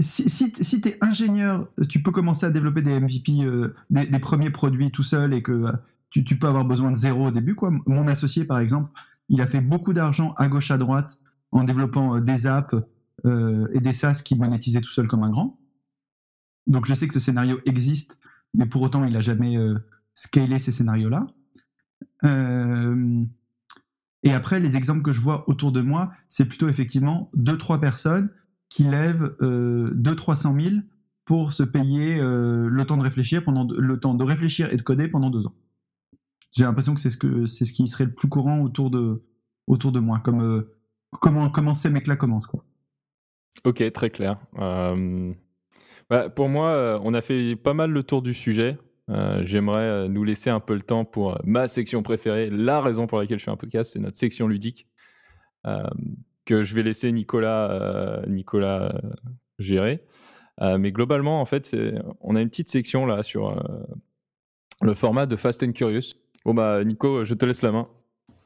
si, 0.00 0.28
si, 0.28 0.80
tu 0.80 0.88
es 0.88 0.98
ingénieur, 1.00 1.68
tu 1.88 2.02
peux 2.02 2.10
commencer 2.10 2.46
à 2.46 2.50
développer 2.50 2.82
des 2.82 2.98
MVP, 2.98 3.44
euh, 3.44 3.74
des, 3.90 4.18
premiers 4.18 4.50
produits 4.50 4.90
tout 4.90 5.02
seul 5.02 5.34
et 5.34 5.42
que 5.42 5.52
euh, 5.52 5.72
tu, 6.10 6.24
peux 6.38 6.46
avoir 6.46 6.64
besoin 6.64 6.90
de 6.90 6.96
zéro 6.96 7.28
au 7.28 7.30
début. 7.30 7.56
Mon 7.86 8.06
associé, 8.06 8.44
par 8.44 8.58
exemple, 8.58 8.90
il 9.28 9.40
a 9.40 9.46
fait 9.46 9.60
beaucoup 9.60 9.92
d'argent 9.92 10.34
à 10.36 10.48
gauche, 10.48 10.70
à 10.70 10.78
droite 10.78 11.18
en 11.52 11.64
développant 11.64 12.16
euh, 12.16 12.20
des 12.20 12.46
apps 12.46 12.74
euh, 13.24 13.68
et 13.72 13.80
des 13.80 13.92
SaaS 13.92 14.22
qui 14.24 14.34
monétisaient 14.34 14.80
tout 14.80 14.90
seul 14.90 15.06
comme 15.06 15.22
un 15.22 15.30
grand. 15.30 15.58
Donc 16.66 16.86
je 16.86 16.94
sais 16.94 17.06
que 17.06 17.14
ce 17.14 17.20
scénario 17.20 17.60
existe, 17.66 18.18
mais 18.54 18.66
pour 18.66 18.82
autant, 18.82 19.04
il 19.04 19.12
n'a 19.12 19.20
jamais 19.20 19.56
euh, 19.56 19.78
scalé 20.14 20.58
ces 20.58 20.72
scénarios-là. 20.72 21.26
Euh, 22.24 23.24
et 24.22 24.32
après, 24.32 24.60
les 24.60 24.76
exemples 24.76 25.02
que 25.02 25.12
je 25.12 25.20
vois 25.20 25.48
autour 25.48 25.72
de 25.72 25.80
moi, 25.80 26.12
c'est 26.28 26.44
plutôt 26.44 26.68
effectivement 26.68 27.30
deux, 27.34 27.58
trois 27.58 27.80
personnes 27.80 28.30
qui 28.74 28.84
lèvent 28.84 29.34
euh, 29.40 29.92
200-300 29.94 30.60
000 30.62 30.76
pour 31.24 31.52
se 31.52 31.62
payer 31.62 32.18
euh, 32.18 32.68
le 32.68 32.84
temps 32.84 32.96
de 32.96 33.02
réfléchir 33.02 33.44
pendant 33.44 33.66
le 33.66 34.00
temps 34.00 34.14
de 34.14 34.24
réfléchir 34.24 34.72
et 34.72 34.76
de 34.76 34.82
coder 34.82 35.08
pendant 35.08 35.30
deux 35.30 35.46
ans. 35.46 35.54
J'ai 36.52 36.64
l'impression 36.64 36.94
que 36.94 37.00
c'est 37.00 37.10
ce 37.10 37.16
que 37.16 37.46
c'est 37.46 37.64
ce 37.64 37.72
qui 37.72 37.86
serait 37.88 38.04
le 38.04 38.14
plus 38.14 38.28
courant 38.28 38.60
autour 38.60 38.90
de 38.90 39.22
autour 39.66 39.92
de 39.92 40.00
moi, 40.00 40.18
comme 40.18 40.42
euh, 40.42 40.76
comment 41.20 41.74
ces 41.74 41.90
mecs-là 41.90 42.16
commencent 42.16 42.46
quoi. 42.46 42.64
Ok, 43.64 43.92
très 43.92 44.10
clair. 44.10 44.38
Bah, 46.10 46.28
pour 46.28 46.48
moi, 46.48 46.68
euh, 46.70 46.98
on 47.02 47.14
a 47.14 47.20
fait 47.20 47.56
pas 47.56 47.74
mal 47.74 47.90
le 47.90 48.02
tour 48.02 48.22
du 48.22 48.34
sujet. 48.34 48.78
J'aimerais 49.42 50.08
nous 50.08 50.24
laisser 50.24 50.48
un 50.48 50.60
peu 50.60 50.74
le 50.74 50.80
temps 50.80 51.04
pour 51.04 51.38
ma 51.44 51.68
section 51.68 52.02
préférée, 52.02 52.48
la 52.48 52.80
raison 52.80 53.06
pour 53.06 53.18
laquelle 53.18 53.38
je 53.38 53.44
fais 53.44 53.50
un 53.50 53.56
podcast, 53.58 53.92
c'est 53.92 53.98
notre 53.98 54.16
section 54.16 54.48
ludique, 54.48 54.88
que 56.44 56.62
je 56.62 56.74
vais 56.74 56.82
laisser 56.82 57.10
Nicolas, 57.12 57.70
euh, 57.70 58.26
Nicolas 58.26 58.94
euh, 58.94 59.10
gérer. 59.58 60.04
Euh, 60.60 60.78
mais 60.78 60.92
globalement, 60.92 61.40
en 61.40 61.44
fait, 61.46 61.74
on 62.20 62.36
a 62.36 62.40
une 62.42 62.48
petite 62.50 62.68
section 62.70 63.06
là 63.06 63.22
sur 63.22 63.50
euh, 63.50 63.62
le 64.82 64.94
format 64.94 65.26
de 65.26 65.36
Fast 65.36 65.62
and 65.62 65.72
Curious. 65.72 66.12
Bon 66.44 66.54
bah 66.54 66.82
Nico, 66.84 67.24
je 67.24 67.34
te 67.34 67.44
laisse 67.44 67.62
la 67.62 67.72
main. 67.72 67.88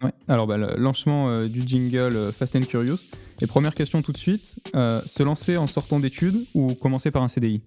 Ouais. 0.02 0.12
Alors, 0.28 0.46
bah, 0.46 0.58
le 0.58 0.76
lancement 0.76 1.30
euh, 1.30 1.48
du 1.48 1.62
jingle 1.66 2.14
euh, 2.16 2.30
Fast 2.32 2.54
and 2.54 2.60
Curious. 2.68 2.98
Et 3.40 3.46
première 3.46 3.74
question 3.74 4.02
tout 4.02 4.12
de 4.12 4.18
suite 4.18 4.56
euh, 4.76 5.00
se 5.06 5.22
lancer 5.22 5.56
en 5.56 5.66
sortant 5.66 5.98
d'études 6.00 6.44
ou 6.54 6.74
commencer 6.74 7.10
par 7.10 7.22
un 7.22 7.28
CDI 7.28 7.62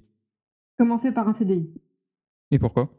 Commencer 0.77 1.11
par 1.11 1.27
un 1.27 1.33
CDI. 1.33 1.69
Et 2.51 2.59
pourquoi? 2.59 2.89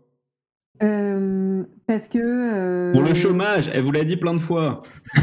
Euh, 0.82 1.62
parce 1.86 2.08
que. 2.08 2.18
euh, 2.18 2.92
Pour 2.92 3.02
le 3.02 3.14
chômage, 3.14 3.70
elle 3.72 3.82
vous 3.84 3.92
l'a 3.92 4.04
dit 4.04 4.16
plein 4.16 4.34
de 4.34 4.40
fois. 4.40 4.82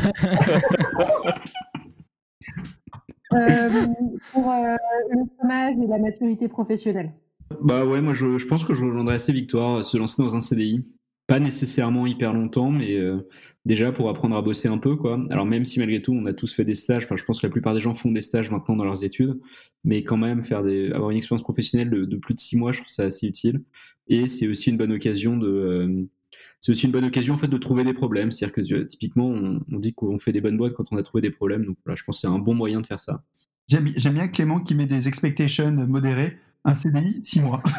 euh, 3.37 3.69
pour 4.31 4.49
euh, 4.49 4.75
le 5.11 5.19
chômage 5.39 5.75
et 5.81 5.87
la 5.87 5.99
maturité 5.99 6.47
professionnelle. 6.47 7.13
Bah 7.61 7.85
ouais, 7.85 8.01
moi 8.01 8.13
je, 8.13 8.45
pense 8.45 8.63
que 8.63 8.73
je 8.73 8.83
rejoindrais 8.83 9.15
assez 9.15 9.31
Victoire, 9.31 9.85
se 9.85 9.97
lancer 9.97 10.21
dans 10.21 10.35
un 10.35 10.41
CDI. 10.41 10.83
Pas 11.27 11.39
nécessairement 11.39 12.07
hyper 12.07 12.33
longtemps, 12.33 12.71
mais 12.71 12.95
euh, 12.95 13.27
déjà 13.65 13.91
pour 13.91 14.09
apprendre 14.09 14.35
à 14.35 14.41
bosser 14.41 14.67
un 14.67 14.77
peu, 14.77 14.95
quoi. 14.95 15.19
Alors 15.29 15.45
même 15.45 15.65
si 15.65 15.79
malgré 15.79 16.01
tout, 16.01 16.13
on 16.13 16.25
a 16.25 16.33
tous 16.33 16.53
fait 16.53 16.65
des 16.65 16.75
stages, 16.75 17.03
enfin 17.05 17.17
je 17.17 17.23
pense 17.23 17.39
que 17.39 17.47
la 17.47 17.51
plupart 17.51 17.73
des 17.73 17.81
gens 17.81 17.93
font 17.93 18.11
des 18.11 18.21
stages 18.21 18.49
maintenant 18.49 18.75
dans 18.75 18.85
leurs 18.85 19.03
études, 19.03 19.39
mais 19.83 20.03
quand 20.03 20.17
même 20.17 20.41
faire 20.41 20.63
des, 20.63 20.91
avoir 20.91 21.11
une 21.11 21.17
expérience 21.17 21.43
professionnelle 21.43 21.89
de, 21.89 22.15
plus 22.17 22.33
de 22.33 22.39
six 22.39 22.57
mois, 22.57 22.71
je 22.71 22.79
trouve 22.79 22.91
ça 22.91 23.03
assez 23.03 23.27
utile. 23.27 23.63
Et 24.07 24.27
c'est 24.27 24.47
aussi 24.47 24.69
une 24.69 24.77
bonne 24.77 24.93
occasion 24.93 25.37
de, 25.37 25.47
euh, 25.47 26.07
c'est 26.59 26.71
aussi 26.71 26.85
une 26.85 26.91
bonne 26.91 27.05
occasion 27.05 27.35
en 27.35 27.37
fait 27.37 27.47
de 27.47 27.57
trouver 27.57 27.83
des 27.83 27.93
problèmes. 27.93 28.31
C'est-à-dire 28.31 28.55
que 28.55 28.73
euh, 28.73 28.85
typiquement, 28.85 29.27
on, 29.27 29.61
on 29.71 29.79
dit 29.79 29.93
qu'on 29.93 30.19
fait 30.19 30.31
des 30.31 30.41
bonnes 30.41 30.57
boîtes 30.57 30.73
quand 30.73 30.85
on 30.91 30.97
a 30.97 31.03
trouvé 31.03 31.21
des 31.21 31.29
problèmes. 31.31 31.65
Donc 31.65 31.77
voilà, 31.85 31.95
je 31.95 32.03
pense 32.03 32.17
que 32.17 32.21
c'est 32.21 32.27
un 32.27 32.39
bon 32.39 32.55
moyen 32.55 32.81
de 32.81 32.87
faire 32.87 33.01
ça. 33.01 33.23
J'aime 33.67 34.13
bien 34.13 34.27
Clément 34.27 34.59
qui 34.59 34.75
met 34.75 34.85
des 34.85 35.07
expectations 35.07 35.71
modérées. 35.71 36.37
Un 36.63 36.73
CDI, 36.73 37.21
six 37.23 37.41
mois. 37.41 37.61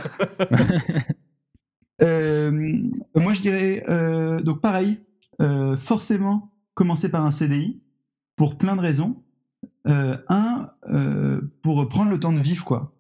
Euh, 2.01 2.53
moi, 3.17 3.35
je 3.35 3.41
dirais, 3.41 3.83
euh, 3.89 4.41
donc 4.41 4.61
pareil, 4.61 5.01
euh, 5.41 5.77
forcément 5.77 6.53
commencer 6.75 7.09
par 7.09 7.27
un 7.27 7.33
CDI 7.33 7.81
pour 8.37 8.57
plein 8.57 8.77
de 8.77 8.81
raisons. 8.81 9.21
Euh, 9.89 10.17
un, 10.29 10.71
euh, 10.91 11.41
pour 11.63 11.89
prendre 11.89 12.11
le 12.11 12.21
temps 12.21 12.33
de 12.33 12.39
vivre, 12.39 12.65
quoi. 12.65 12.95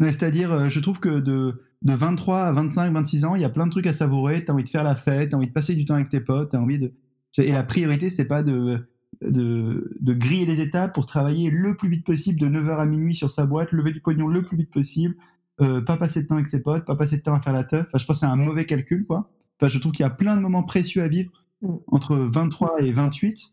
C'est-à-dire, 0.00 0.68
je 0.68 0.80
trouve 0.80 0.98
que 0.98 1.20
de, 1.20 1.62
de 1.82 1.94
23 1.94 2.42
à 2.42 2.52
25, 2.52 2.92
26 2.92 3.24
ans, 3.24 3.34
il 3.34 3.42
y 3.42 3.44
a 3.44 3.48
plein 3.50 3.66
de 3.66 3.70
trucs 3.70 3.86
à 3.86 3.92
savourer. 3.92 4.44
Tu 4.44 4.50
as 4.50 4.54
envie 4.54 4.64
de 4.64 4.68
faire 4.68 4.84
la 4.84 4.96
fête, 4.96 5.30
tu 5.30 5.34
as 5.34 5.38
envie 5.38 5.48
de 5.48 5.52
passer 5.52 5.74
du 5.74 5.84
temps 5.84 5.94
avec 5.94 6.10
tes 6.10 6.20
potes, 6.20 6.50
tu 6.50 6.56
envie 6.56 6.78
de. 6.78 6.92
Et 7.38 7.52
la 7.52 7.62
priorité, 7.62 8.10
c'est 8.10 8.24
pas 8.24 8.42
de, 8.42 8.88
de, 9.22 9.96
de 10.00 10.12
griller 10.12 10.46
les 10.46 10.60
étapes 10.60 10.94
pour 10.94 11.06
travailler 11.06 11.50
le 11.50 11.76
plus 11.76 11.88
vite 11.88 12.04
possible 12.04 12.40
de 12.40 12.48
9h 12.48 12.78
à 12.78 12.86
minuit 12.86 13.14
sur 13.14 13.30
sa 13.30 13.46
boîte, 13.46 13.72
lever 13.72 13.92
du 13.92 14.00
pognon 14.00 14.26
le 14.26 14.42
plus 14.42 14.56
vite 14.56 14.70
possible, 14.70 15.14
euh, 15.60 15.80
pas 15.80 15.96
passer 15.96 16.22
de 16.22 16.26
temps 16.26 16.34
avec 16.34 16.48
ses 16.48 16.60
potes, 16.60 16.84
pas 16.84 16.96
passer 16.96 17.18
de 17.18 17.22
temps 17.22 17.34
à 17.34 17.40
faire 17.40 17.52
la 17.52 17.64
teuf. 17.64 17.86
Enfin, 17.86 17.98
je 17.98 18.04
pense 18.04 18.16
que 18.16 18.20
c'est 18.20 18.32
un 18.32 18.36
mauvais 18.36 18.66
calcul, 18.66 19.06
quoi. 19.06 19.30
Enfin, 19.58 19.68
je 19.68 19.78
trouve 19.78 19.92
qu'il 19.92 20.02
y 20.02 20.06
a 20.06 20.10
plein 20.10 20.36
de 20.36 20.40
moments 20.40 20.64
précieux 20.64 21.02
à 21.02 21.08
vivre 21.08 21.40
Mm. 21.62 21.74
entre 21.88 22.16
23 22.16 22.82
et 22.82 22.92
28 22.92 23.52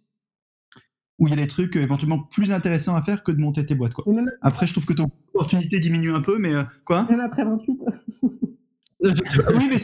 où 1.19 1.27
il 1.27 1.31
y 1.31 1.33
a 1.33 1.35
des 1.35 1.47
trucs 1.47 1.75
euh, 1.75 1.81
éventuellement 1.81 2.19
plus 2.19 2.51
intéressants 2.51 2.95
à 2.95 3.01
faire 3.01 3.23
que 3.23 3.31
de 3.31 3.39
monter 3.39 3.65
tes 3.65 3.73
boîtes, 3.73 3.93
quoi. 3.93 4.05
Après, 4.41 4.67
je 4.67 4.71
trouve 4.73 4.85
que 4.85 4.93
ton 4.93 5.09
opportunité 5.37 5.79
diminue 5.79 6.11
un 6.11 6.21
peu, 6.21 6.37
mais 6.37 6.53
euh, 6.53 6.63
quoi? 6.85 7.05
Même 7.09 7.19
après 7.19 7.45
28. 7.45 7.79
Euh, 9.03 9.13
Oui, 9.55 9.69
mais, 9.69 9.77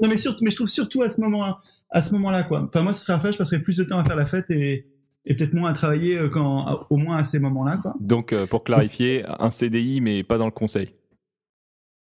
non, 0.00 0.16
surtout, 0.16 0.44
mais 0.44 0.50
je 0.50 0.56
trouve 0.56 0.68
surtout 0.68 1.02
à 1.02 1.08
ce 1.08 1.20
moment-là, 1.20 1.58
à 1.90 2.02
ce 2.02 2.12
moment-là, 2.14 2.44
quoi. 2.44 2.62
Enfin, 2.68 2.82
moi, 2.82 2.92
ce 2.92 3.02
serait 3.02 3.14
à 3.14 3.20
faire, 3.20 3.32
je 3.32 3.38
passerais 3.38 3.60
plus 3.60 3.76
de 3.76 3.84
temps 3.84 3.98
à 3.98 4.04
faire 4.04 4.16
la 4.16 4.26
fête 4.26 4.50
et, 4.50 4.86
et 5.28 5.34
peut-être 5.34 5.52
moins 5.52 5.70
à 5.70 5.72
travailler 5.74 6.18
euh, 6.18 6.28
quand, 6.28 6.86
au 6.90 6.96
moins 6.96 7.18
à 7.18 7.24
ces 7.24 7.38
moments-là, 7.38 7.76
quoi. 7.76 7.94
Donc 8.00 8.32
euh, 8.32 8.46
pour 8.46 8.64
clarifier, 8.64 9.24
un 9.26 9.50
CDI 9.50 10.00
mais 10.00 10.24
pas 10.24 10.38
dans 10.38 10.46
le 10.46 10.50
conseil. 10.50 10.94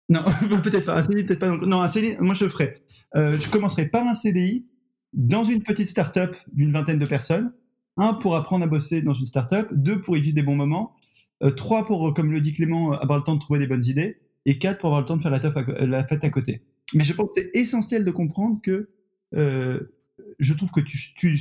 Non, 0.08 0.20
peut-être 0.62 0.84
pas. 0.84 0.98
Un 0.98 1.02
CDI, 1.02 1.24
peut-être 1.24 1.40
pas. 1.40 1.50
Non, 1.50 1.82
un 1.82 1.88
CDI, 1.88 2.16
moi 2.20 2.34
je 2.34 2.44
le 2.44 2.50
ferais. 2.50 2.76
Euh, 3.16 3.38
je 3.38 3.50
commencerai 3.50 3.86
par 3.86 4.06
un 4.06 4.14
CDI 4.14 4.66
dans 5.12 5.44
une 5.44 5.62
petite 5.62 5.88
start-up 5.88 6.36
d'une 6.52 6.70
vingtaine 6.70 6.98
de 6.98 7.06
personnes. 7.06 7.52
Un, 7.98 8.12
pour 8.12 8.36
apprendre 8.36 8.64
à 8.64 8.68
bosser 8.68 9.00
dans 9.02 9.14
une 9.14 9.26
start-up. 9.26 9.68
Deux, 9.72 10.00
pour 10.00 10.16
y 10.16 10.20
vivre 10.20 10.34
des 10.34 10.42
bons 10.42 10.54
moments. 10.54 10.94
Euh, 11.42 11.50
trois, 11.50 11.86
pour, 11.86 12.08
euh, 12.08 12.12
comme 12.12 12.32
le 12.32 12.40
dit 12.40 12.54
Clément, 12.54 12.92
euh, 12.92 12.96
avoir 12.96 13.18
le 13.18 13.24
temps 13.24 13.34
de 13.34 13.40
trouver 13.40 13.58
des 13.58 13.66
bonnes 13.66 13.84
idées. 13.84 14.18
Et 14.46 14.58
quatre, 14.58 14.78
pour 14.78 14.88
avoir 14.88 15.00
le 15.00 15.06
temps 15.06 15.16
de 15.16 15.22
faire 15.22 15.30
la, 15.30 15.40
teuf 15.40 15.56
à 15.56 15.60
euh, 15.60 15.86
la 15.86 16.06
fête 16.06 16.24
à 16.24 16.30
côté. 16.30 16.62
Mais 16.94 17.04
je 17.04 17.12
pense 17.12 17.28
que 17.28 17.40
c'est 17.42 17.50
essentiel 17.54 18.04
de 18.04 18.10
comprendre 18.10 18.60
que 18.62 18.88
euh, 19.34 19.92
je 20.38 20.54
trouve 20.54 20.70
que 20.70 20.80
tu, 20.80 21.14
tu, 21.14 21.40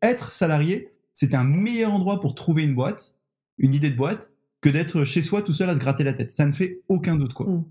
être 0.00 0.32
salarié, 0.32 0.92
c'est 1.12 1.34
un 1.34 1.44
meilleur 1.44 1.92
endroit 1.92 2.20
pour 2.20 2.34
trouver 2.34 2.62
une 2.62 2.74
boîte, 2.74 3.16
une 3.58 3.74
idée 3.74 3.90
de 3.90 3.96
boîte, 3.96 4.30
que 4.60 4.68
d'être 4.68 5.04
chez 5.04 5.22
soi 5.22 5.42
tout 5.42 5.52
seul 5.52 5.68
à 5.68 5.74
se 5.74 5.80
gratter 5.80 6.04
la 6.04 6.12
tête. 6.12 6.30
Ça 6.30 6.46
ne 6.46 6.52
fait 6.52 6.82
aucun 6.88 7.16
doute, 7.16 7.34
quoi. 7.34 7.46
Mm. 7.46 7.64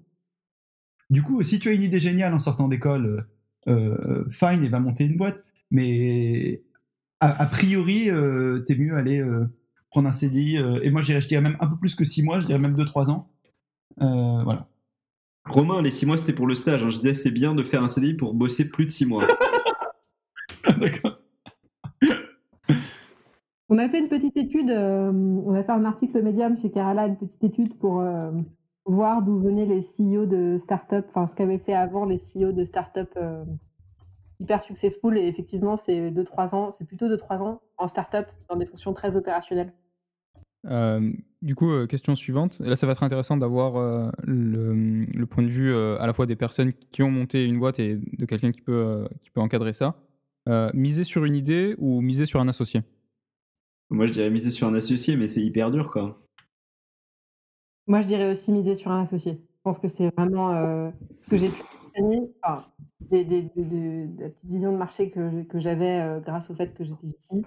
Du 1.09 1.23
coup, 1.23 1.41
si 1.43 1.59
tu 1.59 1.69
as 1.69 1.73
une 1.73 1.83
idée 1.83 1.99
géniale 1.99 2.33
en 2.33 2.39
sortant 2.39 2.67
d'école, 2.67 3.05
euh, 3.67 3.97
euh, 4.05 4.29
fine, 4.29 4.63
et 4.63 4.69
va 4.69 4.79
monter 4.79 5.05
une 5.05 5.17
boîte. 5.17 5.41
Mais 5.71 6.61
a, 7.19 7.41
a 7.43 7.45
priori, 7.45 8.09
euh, 8.09 8.59
t'es 8.59 8.75
mieux 8.75 8.95
aller 8.95 9.19
euh, 9.19 9.45
prendre 9.93 10.09
un 10.09 10.11
CDI. 10.11 10.57
euh, 10.57 10.79
et 10.83 10.89
moi, 10.89 11.01
je 11.01 11.19
dirais, 11.27 11.41
même 11.41 11.55
un 11.59 11.67
peu 11.67 11.77
plus 11.77 11.93
que 11.95 12.03
6 12.03 12.23
mois, 12.23 12.39
je 12.39 12.47
dirais 12.47 12.59
même 12.59 12.75
2-3 12.75 13.09
ans. 13.11 13.29
Euh, 14.01 14.43
voilà. 14.43 14.67
Romain, 15.45 15.81
les 15.81 15.91
six 15.91 16.05
mois 16.05 16.17
c'était 16.17 16.33
pour 16.33 16.47
le 16.47 16.55
stage. 16.55 16.81
hein. 16.83 16.89
Je 16.89 16.97
disais 16.97 17.13
c'est 17.13 17.29
bien 17.29 17.53
de 17.53 17.63
faire 17.63 17.83
un 17.83 17.89
CDI 17.89 18.13
pour 18.13 18.33
bosser 18.33 18.69
plus 18.69 18.85
de 18.85 18.89
six 18.91 19.05
mois. 19.05 19.27
D'accord. 20.79 21.19
On 23.69 23.77
a 23.77 23.89
fait 23.89 23.99
une 23.99 24.07
petite 24.07 24.37
étude, 24.37 24.69
euh, 24.69 25.11
on 25.11 25.53
a 25.53 25.63
fait 25.63 25.71
un 25.71 25.83
article 25.85 26.21
Medium 26.23 26.57
chez 26.57 26.71
Kerala, 26.71 27.07
une 27.07 27.17
petite 27.17 27.43
étude 27.43 27.77
pour 27.77 27.99
euh, 27.99 28.31
voir 28.85 29.21
d'où 29.21 29.39
venaient 29.39 29.65
les 29.65 29.81
CEO 29.81 30.25
de 30.25 30.57
start-up, 30.57 31.05
enfin 31.09 31.27
ce 31.27 31.35
qu'avaient 31.35 31.59
fait 31.59 31.73
avant 31.73 32.05
les 32.05 32.17
CEO 32.17 32.51
de 32.51 32.63
start-up 32.65 33.09
euh, 33.17 33.43
hyper 34.39 34.63
successful. 34.63 35.17
Et 35.17 35.27
effectivement, 35.27 35.75
c'est 35.75 36.09
2-3 36.11 36.55
ans, 36.55 36.71
c'est 36.71 36.85
plutôt 36.85 37.07
2-3 37.07 37.41
ans 37.41 37.61
en 37.77 37.87
start-up 37.87 38.27
dans 38.49 38.55
des 38.55 38.65
fonctions 38.65 38.93
très 38.93 39.17
opérationnelles. 39.17 39.73
Euh, 40.65 41.11
du 41.41 41.55
coup, 41.55 41.71
euh, 41.71 41.87
question 41.87 42.15
suivante. 42.15 42.61
Et 42.61 42.69
là, 42.69 42.75
ça 42.75 42.85
va 42.85 42.93
être 42.93 43.03
intéressant 43.03 43.35
d'avoir 43.35 43.75
euh, 43.75 44.09
le, 44.23 45.03
le 45.05 45.25
point 45.25 45.43
de 45.43 45.49
vue 45.49 45.73
euh, 45.73 45.97
à 45.99 46.07
la 46.07 46.13
fois 46.13 46.25
des 46.25 46.37
personnes 46.37 46.71
qui 46.73 47.03
ont 47.03 47.11
monté 47.11 47.45
une 47.45 47.59
boîte 47.59 47.79
et 47.79 47.97
de 47.97 48.25
quelqu'un 48.25 48.51
qui 48.51 48.61
peut, 48.61 48.71
euh, 48.73 49.07
qui 49.21 49.29
peut 49.29 49.41
encadrer 49.41 49.73
ça. 49.73 49.95
Euh, 50.47 50.71
miser 50.73 51.03
sur 51.03 51.25
une 51.25 51.35
idée 51.35 51.75
ou 51.79 52.01
miser 52.01 52.25
sur 52.25 52.39
un 52.39 52.47
associé? 52.47 52.81
Moi 53.89 54.07
je 54.07 54.13
dirais 54.13 54.29
miser 54.29 54.51
sur 54.51 54.67
un 54.67 54.73
associé, 54.73 55.15
mais 55.15 55.27
c'est 55.27 55.41
hyper 55.41 55.69
dur 55.71 55.91
quoi. 55.91 56.19
Moi, 57.85 57.99
je 57.99 58.07
dirais 58.07 58.31
aussi 58.31 58.53
miser 58.53 58.75
sur 58.75 58.91
un 58.91 59.01
associé. 59.01 59.33
Je 59.33 59.61
pense 59.61 59.77
que 59.77 59.89
c'est 59.89 60.09
vraiment, 60.15 60.91
ce 61.21 61.27
que 61.29 61.35
j'ai 61.35 61.49
pu 61.49 61.61
enfin, 62.41 62.65
des 63.01 63.25
des 63.25 63.43
de 63.43 63.49
de 63.57 64.15
de 64.15 64.21
la 64.23 64.29
petite 64.29 64.49
vision 64.49 64.71
de 64.71 64.77
marché 64.77 65.11
que 65.11 65.43
que 65.43 65.59
j'avais, 65.59 66.21
grâce 66.25 66.49
au 66.49 66.55
fait 66.55 66.73
que 66.73 66.85
j'étais 66.85 67.07
ici. 67.07 67.45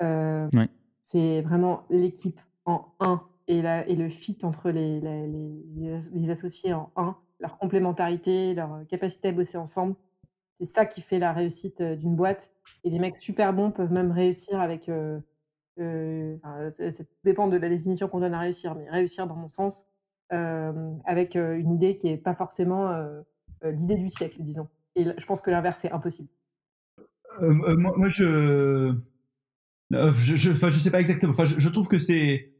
Ouais. 0.00 0.68
c'est 1.02 1.42
vraiment 1.42 1.84
l'équipe 1.90 2.40
en 2.66 2.86
un 3.00 3.22
et 3.48 3.62
la 3.62 3.86
et 3.88 3.96
le 3.96 4.08
fit 4.10 4.38
entre 4.42 4.70
les 4.70 5.00
les 5.00 5.26
les 5.76 5.92
asso 5.94 6.10
les 6.14 6.30
associés 6.30 6.72
en 6.74 6.90
un, 6.96 7.16
leur 7.40 7.58
complémentarité, 7.58 8.54
leur, 8.54 8.74
heu, 8.74 8.84
capacité 8.84 9.28
à 9.28 9.32
bosser 9.32 9.58
ensemble. 9.58 9.96
C'est 10.60 10.66
ça 10.66 10.86
qui 10.86 11.02
fait 11.02 11.18
la 11.18 11.32
réussite, 11.32 11.80
heu, 11.80 11.96
d'une 11.96 12.16
boîte 12.16 12.52
et 12.84 12.90
des 12.90 12.98
mecs 12.98 13.18
super 13.18 13.52
bons 13.54 13.70
peuvent 13.72 13.92
même 13.92 14.12
réussir 14.12 14.60
avec, 14.60 14.90
ça 15.78 16.92
ça 16.92 17.04
dépend 17.24 17.48
de 17.48 17.56
la 17.58 17.68
définition 17.68 18.08
qu'on 18.08 18.20
donne 18.20 18.34
à 18.34 18.40
réussir, 18.40 18.74
mais 18.74 18.88
réussir 18.90 19.26
dans 19.26 19.36
mon 19.36 19.48
sens, 19.48 19.86
avec, 20.30 21.34
une 21.36 21.74
idée 21.74 21.98
qui 21.98 22.08
est 22.08 22.16
pas 22.16 22.34
forcément, 22.34 22.92
l'idée 23.64 23.96
du 23.96 24.08
siècle, 24.10 24.38
disons 24.42 24.68
et 24.96 25.04
je 25.18 25.26
pense 25.26 25.40
que 25.42 25.50
l'inverse 25.50 25.84
est 25.84 25.92
impossible. 25.92 26.28
Moi 27.40 28.08
je 28.08 28.94
je 29.90 30.36
je 30.36 30.78
sais 30.78 30.90
pas 30.90 31.00
exactement. 31.00 31.32
Je 31.44 31.68
trouve 31.68 31.88
que 31.88 31.98
c'est 31.98 32.55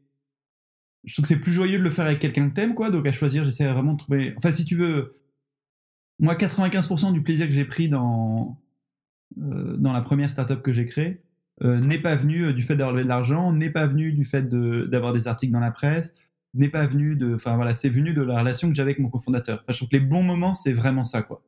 je 1.05 1.13
trouve 1.13 1.23
que 1.23 1.29
c'est 1.29 1.39
plus 1.39 1.51
joyeux 1.53 1.77
de 1.79 1.83
le 1.83 1.89
faire 1.89 2.05
avec 2.05 2.19
quelqu'un 2.19 2.49
que 2.49 2.55
tu 2.55 2.61
aimes, 2.61 2.73
quoi, 2.75 2.89
donc 2.91 3.05
à 3.07 3.11
choisir, 3.11 3.43
j'essaie 3.45 3.67
vraiment 3.71 3.93
de 3.93 3.97
trouver 3.99 4.33
enfin, 4.37 4.51
si 4.51 4.65
tu 4.65 4.75
veux, 4.75 5.17
moi 6.19 6.35
95% 6.35 7.13
du 7.13 7.21
plaisir 7.23 7.47
que 7.47 7.53
j'ai 7.53 7.65
pris 7.65 7.89
dans, 7.89 8.59
heu, 9.39 9.77
dans 9.79 9.93
la 9.93 10.01
1re 10.01 10.29
startup 10.29 10.61
que 10.63 10.71
j'ai 10.73 10.85
créée, 10.87 11.21
heu, 11.63 11.77
n'est 11.79 11.99
pas 11.99 12.15
venu, 12.15 12.45
heu, 12.47 12.53
du 12.53 12.63
fait 12.63 12.75
d'avoir 12.77 12.93
levé 12.93 13.03
de 13.05 13.09
l'argent, 13.09 13.53
n'est 13.53 13.71
pas 13.71 13.87
venu 13.87 14.13
du 14.13 14.25
fait 14.25 14.47
d'avoir 14.49 15.13
des 15.13 15.27
articles 15.27 15.53
dans 15.53 15.59
la 15.61 15.71
presse, 15.71 16.13
n'est 16.55 16.69
pas 16.69 16.87
venu 16.87 17.15
de 17.15 17.35
enfin, 17.35 17.55
voilà, 17.57 17.73
c'est 17.75 17.89
venu 17.89 18.13
de 18.13 18.21
la 18.23 18.39
relation 18.39 18.69
que 18.69 18.75
j'avais 18.75 18.91
avec 18.91 18.99
mon 18.99 19.09
cofondateur. 19.09 19.63
Je 19.69 19.75
trouve 19.77 19.89
que 19.89 19.97
les 19.97 20.01
bons 20.03 20.23
moments, 20.23 20.55
c'est 20.55 20.73
vraiment 20.73 21.05
ça, 21.05 21.21
quoi. 21.23 21.43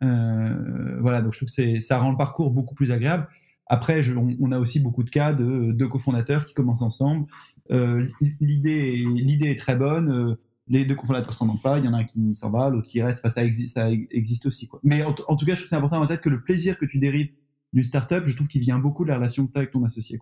Voilà, 0.00 1.22
donc 1.22 1.32
je 1.34 1.38
trouve 1.38 1.48
que 1.54 1.80
ça 1.80 1.98
rend 1.98 2.10
le 2.12 2.16
parcours 2.16 2.50
beaucoup 2.50 2.74
plus 2.74 2.92
agréable. 2.92 3.28
Après, 3.74 4.02
on 4.38 4.52
a 4.52 4.58
aussi 4.58 4.80
beaucoup 4.80 5.02
de 5.02 5.08
cas 5.08 5.32
de 5.32 5.72
2 5.72 5.88
cofondateurs 5.88 6.44
qui 6.44 6.52
commencent 6.52 6.82
ensemble. 6.82 7.26
L'i 7.70 8.20
l'idée 8.38 9.48
est 9.48 9.58
très 9.58 9.76
bonne, 9.76 10.10
heu, 10.12 10.36
les 10.68 10.84
2 10.84 10.94
cofondateurs 10.94 11.32
s'entendent 11.32 11.62
pas, 11.62 11.78
il 11.78 11.86
y 11.86 11.88
en 11.88 11.94
a 11.94 11.96
un 11.96 12.04
qui 12.04 12.34
s'en 12.34 12.50
va, 12.50 12.68
l'autre 12.68 12.86
qui 12.86 13.00
reste, 13.00 13.20
enfin 13.20 13.30
ça 13.30 13.42
existe 13.42 14.44
aussi. 14.44 14.68
Mais 14.82 15.02
en 15.02 15.14
tout 15.14 15.24
cas, 15.46 15.52
je 15.52 15.60
trouve 15.60 15.62
que 15.62 15.68
c'est 15.70 15.74
important 15.74 15.96
d'avoir 15.96 16.10
en 16.10 16.14
tête 16.14 16.20
que 16.20 16.28
le 16.28 16.42
plaisir 16.42 16.76
que 16.76 16.84
tu 16.84 16.98
dérives 16.98 17.30
d'une 17.72 17.82
startup, 17.82 18.26
je 18.26 18.36
trouve 18.36 18.46
qu'il 18.46 18.60
vient 18.60 18.78
beaucoup 18.78 19.04
de 19.04 19.08
la 19.08 19.16
relation 19.16 19.46
que 19.46 19.52
tu 19.52 19.56
as 19.58 19.60
avec 19.60 19.70
ton 19.70 19.82
associé. 19.86 20.20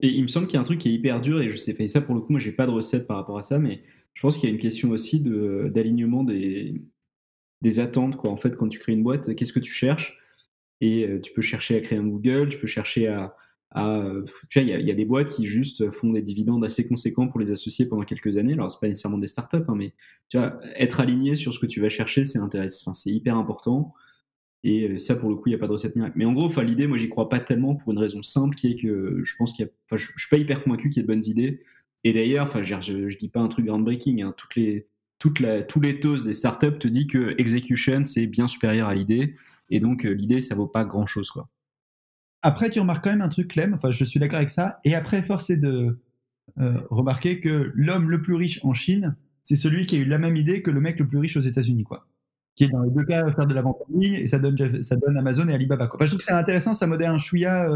Et 0.00 0.08
il 0.08 0.22
me 0.22 0.26
semble 0.26 0.48
qu'il 0.48 0.54
y 0.54 0.58
a 0.58 0.60
un 0.60 0.64
truc 0.64 0.80
qui 0.80 0.88
est 0.88 0.92
hyper 0.92 1.20
dur 1.20 1.40
et 1.40 1.50
je 1.50 1.56
sais 1.56 1.76
pas 1.76 1.84
et 1.84 1.88
ça 1.88 2.00
pour 2.00 2.16
le 2.16 2.20
coup, 2.20 2.32
moi 2.32 2.40
j'ai 2.40 2.50
pas 2.50 2.66
de 2.66 2.72
recette 2.72 3.06
par 3.06 3.16
rapport 3.16 3.38
à 3.38 3.42
ça, 3.42 3.60
mais 3.60 3.84
je 4.14 4.22
pense 4.22 4.38
qu'il 4.38 4.48
y 4.48 4.52
a 4.52 4.54
une 4.54 4.60
question 4.60 4.90
aussi 4.90 5.20
de 5.20 5.70
d'alignement 5.72 6.24
des 6.24 6.82
des 7.60 7.78
attentes. 7.78 8.18
En 8.24 8.36
fait, 8.36 8.56
quand 8.56 8.68
tu 8.68 8.80
crées 8.80 8.92
une 8.92 9.04
boîte, 9.04 9.36
qu'est-ce 9.36 9.52
que 9.52 9.60
tu 9.60 9.72
cherches? 9.72 10.18
Et 10.82 11.06
heu, 11.08 11.22
tu 11.22 11.32
peux 11.32 11.42
chercher 11.42 11.76
à 11.78 11.80
créer 11.80 11.98
un 11.98 12.06
Google, 12.06 12.50
tu 12.50 12.58
peux 12.58 12.66
chercher 12.68 13.08
à 13.08 13.34
heu, 13.76 14.26
tu 14.50 14.60
vois, 14.60 14.70
il 14.70 14.86
y 14.86 14.90
a 14.90 14.94
des 14.94 15.06
boîtes 15.06 15.30
qui 15.30 15.46
juste 15.46 15.90
font 15.92 16.12
des 16.12 16.22
dividendes 16.22 16.64
assez 16.64 16.86
conséquents 16.86 17.28
pour 17.28 17.40
les 17.40 17.52
associés 17.52 17.86
pendant 17.86 18.02
quelques 18.04 18.36
années. 18.36 18.52
Alors 18.54 18.70
c'est 18.70 18.80
pas 18.80 18.88
nécessairement 18.88 19.18
des 19.18 19.28
startups, 19.28 19.56
hein, 19.68 19.74
mais 19.76 19.94
tu 20.28 20.38
vois, 20.38 20.60
être 20.76 21.00
aligné 21.00 21.36
sur 21.36 21.54
ce 21.54 21.58
que 21.60 21.66
tu 21.66 21.80
vas 21.80 21.88
chercher, 21.88 22.24
c'est 22.24 22.38
intéress 22.38 22.82
enfin, 22.82 22.92
c'est 22.94 23.10
hyper 23.10 23.36
important 23.38 23.94
et 24.64 24.98
ça 25.00 25.16
pour 25.16 25.28
le 25.30 25.36
coup, 25.36 25.48
il 25.48 25.52
y 25.52 25.54
a 25.54 25.58
pas 25.58 25.66
de 25.66 25.72
recette 25.72 25.96
miracle. 25.96 26.14
Mais 26.16 26.24
en 26.24 26.32
gros, 26.32 26.48
l'idée, 26.62 26.86
moi 26.86 26.96
j'y 26.98 27.08
crois 27.08 27.28
pas 27.28 27.40
tellement 27.40 27.74
pour 27.76 27.92
une 27.92 27.98
raison 27.98 28.22
simple 28.22 28.56
qui 28.56 28.72
est 28.72 28.76
que 28.76 29.20
je 29.24 29.34
pense 29.36 29.52
qu'il 29.52 29.64
y 29.66 29.68
a 29.68 29.72
enfin 29.86 29.96
je 29.96 30.06
suis 30.18 30.28
pas 30.30 30.36
hyper 30.38 30.62
convaincu 30.62 30.88
qu'il 30.88 30.98
y 30.98 31.00
ait 31.00 31.02
de 31.02 31.08
bonnes 31.12 31.24
idées 31.26 31.62
et 32.04 32.12
d'ailleurs, 32.12 32.50
je 32.64 32.80
je 32.80 33.08
je 33.10 33.16
dis 33.18 33.28
pas 33.28 33.40
un 33.40 33.48
truc 33.48 33.66
groundbreaking, 33.66 34.22
hein, 34.22 34.34
toutes 34.36 34.56
les 34.56 34.88
toute 35.18 35.40
la 35.40 35.62
tout 35.62 35.80
l'éthos 35.80 36.24
des 36.24 36.32
startups 36.32 36.78
te 36.78 36.88
dit 36.88 37.06
que 37.06 37.34
execution, 37.38 38.04
c'est 38.04 38.26
bien 38.26 38.48
supérieur 38.48 38.88
à 38.88 38.94
l'idée 38.94 39.34
et 39.76 39.80
donc 39.80 40.04
heu, 40.06 40.12
l'idée, 40.12 40.40
ça 40.40 40.54
vaut 40.54 40.66
pas 40.68 40.84
grand 40.84 41.06
chose, 41.06 41.30
quoi. 41.30 41.48
Après, 42.42 42.70
tu 42.70 42.80
remarques 42.80 43.04
quand 43.04 43.10
même 43.12 43.22
un 43.22 43.28
truc, 43.28 43.48
Clem, 43.48 43.74
enfin 43.74 43.90
je 43.92 44.04
suis 44.04 44.20
d'accord 44.20 44.38
avec 44.38 44.50
ça 44.50 44.80
et 44.84 44.94
après 44.94 45.22
force 45.22 45.50
est 45.50 45.56
de, 45.58 46.00
heu, 46.60 46.74
remarquer 46.90 47.40
que 47.40 47.72
l'homme 47.74 48.10
le 48.10 48.22
plus 48.22 48.34
riche 48.36 48.60
en 48.64 48.74
Chine, 48.74 49.16
c'est 49.44 49.56
celui 49.56 49.86
qui 49.86 49.96
a 49.96 50.00
eu 50.00 50.04
la 50.06 50.18
même 50.18 50.36
idée 50.36 50.62
que 50.62 50.70
le 50.72 50.80
mec 50.80 50.98
le 51.00 51.08
plus 51.08 51.18
riche 51.18 51.36
aux 51.38 51.42
États-Unis, 51.42 51.84
quoi. 51.84 52.06
Qui 52.56 52.64
est 52.64 52.68
dans 52.70 52.82
les 52.82 52.90
2 52.92 53.04
cas 53.06 53.26
faire 53.32 53.46
de 53.46 53.54
la 53.54 53.62
vente 53.62 53.78
en 53.90 53.98
ligne 54.00 54.14
et 54.14 54.26
ça 54.28 54.38
donne 54.40 54.56
ça 54.84 54.96
donne 54.96 55.16
Amazon 55.18 55.48
et 55.48 55.54
Alibaba, 55.54 55.88
quoi. 55.88 56.06
Je 56.06 56.10
trouve 56.12 56.18
que 56.20 56.24
c'est 56.26 56.32
intéressant, 56.34 56.74
ça 56.74 56.86
modère 56.88 57.12
un 57.14 57.18
chouïa, 57.18 57.68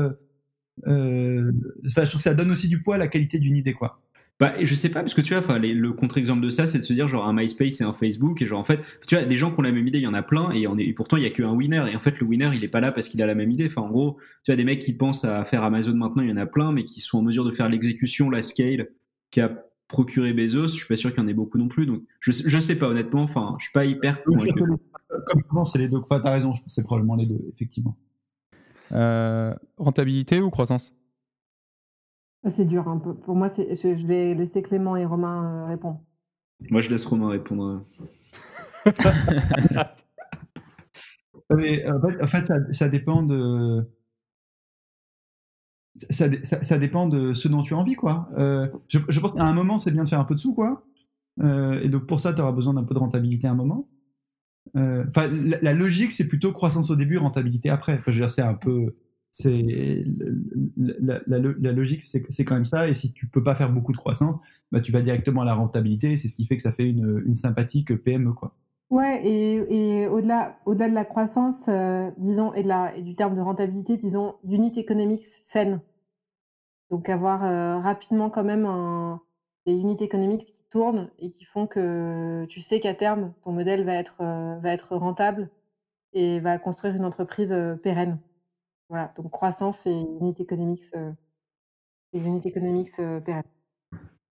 heu, 0.86 1.52
enfin 1.88 2.04
je 2.04 2.10
trouve 2.10 2.18
que 2.20 2.24
ça 2.24 2.34
donne 2.34 2.50
aussi 2.52 2.68
du 2.68 2.82
poids 2.82 2.96
à 2.96 2.98
la 2.98 3.08
qualité 3.08 3.38
d'une 3.40 3.56
idée, 3.56 3.74
quoi. 3.74 4.00
Bah, 4.38 4.52
je 4.62 4.74
sais 4.74 4.90
pas 4.90 5.00
parce 5.00 5.14
que 5.14 5.22
tu 5.22 5.32
vois, 5.32 5.42
enfin 5.42 5.58
les 5.58 5.72
le 5.72 5.94
contre-exemple 5.94 6.42
de 6.42 6.50
ça, 6.50 6.66
c'est 6.66 6.78
de 6.78 6.82
se 6.82 6.92
dire 6.92 7.08
genre 7.08 7.26
un 7.26 7.32
MySpace 7.32 7.80
et 7.80 7.84
un 7.84 7.94
Facebook 7.94 8.42
et 8.42 8.46
genre 8.46 8.60
en 8.60 8.64
fait, 8.64 8.80
tu 9.08 9.14
vois, 9.14 9.24
des 9.24 9.36
gens 9.36 9.50
qui 9.50 9.60
ont 9.60 9.62
la 9.62 9.72
même 9.72 9.88
idée, 9.88 9.98
il 9.98 10.04
y 10.04 10.06
en 10.06 10.12
a 10.12 10.22
plein 10.22 10.50
et 10.50 10.92
pourtant 10.92 11.16
il 11.16 11.22
y 11.22 11.26
a 11.26 11.30
qu'un 11.30 11.52
winner 11.52 11.82
et 11.90 11.96
en 11.96 12.00
fait 12.00 12.20
le 12.20 12.26
winner, 12.26 12.50
il 12.54 12.62
est 12.62 12.68
pas 12.68 12.80
là 12.80 12.92
parce 12.92 13.08
qu'il 13.08 13.22
a 13.22 13.26
la 13.26 13.34
même 13.34 13.50
idée. 13.50 13.66
Enfin 13.66 13.80
en 13.80 13.88
gros, 13.88 14.18
tu 14.44 14.52
vois 14.52 14.56
des 14.56 14.64
mecs 14.64 14.80
qui 14.80 14.92
pensent 14.92 15.24
à 15.24 15.46
faire 15.46 15.62
Amazon 15.62 15.94
maintenant, 15.94 16.22
il 16.22 16.28
y 16.28 16.32
en 16.32 16.36
a 16.36 16.44
plein, 16.44 16.70
mais 16.70 16.84
qui 16.84 17.00
sont 17.00 17.18
en 17.18 17.22
mesure 17.22 17.46
de 17.46 17.50
faire 17.50 17.70
l'exécution, 17.70 18.28
la 18.28 18.42
scale 18.42 18.90
qu'a 19.30 19.50
procuré 19.88 20.34
Bezos, 20.34 20.68
je 20.68 20.74
suis 20.74 20.86
pas 20.86 20.96
sûr 20.96 21.10
qu'il 21.14 21.22
y 21.22 21.24
en 21.24 21.28
ait 21.28 21.34
beaucoup 21.34 21.56
non 21.56 21.68
plus. 21.68 21.86
Donc 21.86 22.02
je 22.20 22.30
sais 22.30 22.44
je 22.46 22.58
sais 22.58 22.78
pas 22.78 22.88
honnêtement, 22.88 23.22
enfin, 23.22 23.56
je 23.58 23.64
suis 23.64 23.72
pas 23.72 23.86
hyper. 23.86 24.22
Comme 24.24 24.38
c'est 25.64 25.78
les 25.78 25.88
2. 25.88 25.96
Enfin, 25.96 26.20
tu 26.20 26.26
as 26.26 26.32
raison, 26.32 26.52
c'est 26.66 26.82
probablement 26.82 27.14
les 27.14 27.24
2, 27.24 27.38
effectivement. 27.54 27.96
Heu, 28.92 29.54
rentabilité 29.78 30.40
ou 30.40 30.50
croissance? 30.50 30.94
C'est 32.48 32.64
dur 32.64 32.88
un 32.88 32.98
peu. 32.98 33.14
Pour 33.14 33.34
moi, 33.34 33.48
c'est 33.48 33.74
je 33.74 33.96
je 33.96 34.06
vais 34.06 34.34
laisser 34.34 34.62
Clément 34.62 34.96
et 34.96 35.04
Romain, 35.04 35.64
heu, 35.64 35.68
répondre. 35.68 36.00
Moi, 36.70 36.80
je 36.80 36.90
laisse 36.90 37.04
Romain 37.04 37.28
répondre. 37.28 37.84
Mais 41.50 41.86
en 41.88 42.00
fait 42.00 42.22
en 42.22 42.26
fait, 42.26 42.44
ça 42.44 42.54
ça 42.72 42.88
dépend 42.88 43.22
de 43.22 43.88
ça 45.94 46.06
ça 46.10 46.28
dé 46.28 46.40
ça 46.44 46.62
ça 46.62 46.78
dépend 46.78 47.06
de 47.08 47.34
ce 47.34 47.48
dont 47.48 47.62
tu 47.62 47.74
as 47.74 47.76
envie, 47.76 47.94
quoi. 47.94 48.28
Heu, 48.38 48.70
je 48.88 48.98
je 49.08 49.20
pense 49.20 49.32
qu'à 49.32 49.44
un 49.44 49.54
moment, 49.54 49.78
c'est 49.78 49.90
bien 49.90 50.04
de 50.04 50.08
faire 50.08 50.20
un 50.20 50.24
peu 50.24 50.34
de 50.34 50.40
sous, 50.40 50.54
quoi. 50.54 50.84
Et 51.42 51.88
donc 51.88 52.06
pour 52.06 52.20
ça, 52.20 52.32
tu 52.32 52.40
auras 52.40 52.52
besoin 52.52 52.74
d'un 52.74 52.84
peu 52.84 52.94
de 52.94 52.98
rentabilité 52.98 53.46
à 53.46 53.50
un 53.50 53.54
moment. 53.54 53.88
Enfin, 54.74 55.28
la 55.28 55.58
la 55.60 55.72
logique, 55.74 56.12
c'est 56.12 56.28
plutôt 56.28 56.52
croissance 56.52 56.90
au 56.90 56.96
début, 56.96 57.18
rentabilité 57.18 57.70
après. 57.70 57.94
Enfin, 57.94 58.04
je 58.06 58.12
veux 58.12 58.20
dire, 58.26 58.30
c'est 58.30 58.42
un 58.42 58.54
peu 58.54 58.94
c'est 59.38 60.04
la 60.78 61.72
logique, 61.72 62.02
c'est 62.02 62.44
quand 62.44 62.54
même 62.54 62.64
ça 62.64 62.88
et 62.88 62.94
si 62.94 63.12
tu 63.12 63.28
peux 63.28 63.42
pas 63.42 63.54
faire 63.54 63.70
beaucoup 63.70 63.92
de 63.92 63.98
croissance, 63.98 64.36
bah, 64.72 64.80
tu 64.80 64.92
vas 64.92 65.02
directement 65.02 65.42
à 65.42 65.44
la 65.44 65.54
rentabilité. 65.54 66.16
C'est 66.16 66.28
ce 66.28 66.34
qui 66.34 66.46
fait 66.46 66.56
que 66.56 66.62
ça 66.62 66.72
fait 66.72 66.88
une, 66.88 67.34
sympathique 67.34 67.94
PME, 68.02 68.32
quoi. 68.32 68.54
Ouais 68.88 69.20
et 69.26 70.06
au-delà 70.06 70.56
au-delà 70.64 70.88
de 70.88 70.94
la 70.94 71.04
croissance, 71.04 71.68
heu, 71.68 72.12
disons 72.18 72.54
et 72.54 72.62
de 72.62 72.68
la 72.68 72.96
et 72.96 73.02
du 73.02 73.14
terme 73.14 73.34
de 73.36 73.40
rentabilité, 73.42 73.96
disons 73.98 74.36
unit 74.44 74.72
economics 74.78 75.24
saine. 75.24 75.80
Donc 76.90 77.08
avoir, 77.10 77.44
heu, 77.44 77.82
rapidement 77.82 78.30
quand 78.30 78.44
même 78.44 78.64
un 78.64 79.20
des 79.66 79.76
unit 79.76 79.96
economics 80.00 80.44
qui 80.46 80.62
tournent 80.70 81.10
et 81.18 81.28
qui 81.28 81.44
font 81.44 81.66
que 81.66 82.46
tu 82.46 82.60
sais 82.60 82.80
qu'à 82.80 82.94
terme, 82.94 83.34
ton 83.42 83.52
modèle 83.52 83.84
va 83.84 83.94
être, 83.96 84.22
heu, 84.22 84.60
va 84.60 84.72
être 84.72 84.96
rentable 84.96 85.50
et 86.14 86.40
va 86.40 86.58
construire 86.58 86.94
une 86.96 87.04
entreprise, 87.04 87.54
pérenne. 87.82 88.18
Voilà, 88.88 89.12
donc 89.16 89.30
croissance 89.30 89.86
et 89.86 89.90
unit 89.90 90.34
economics, 90.38 90.84
heu 90.94 91.12
et 92.12 92.18
unit 92.18 92.40
economics, 92.44 92.98
heu, 93.00 93.20
pérennes. 93.24 93.42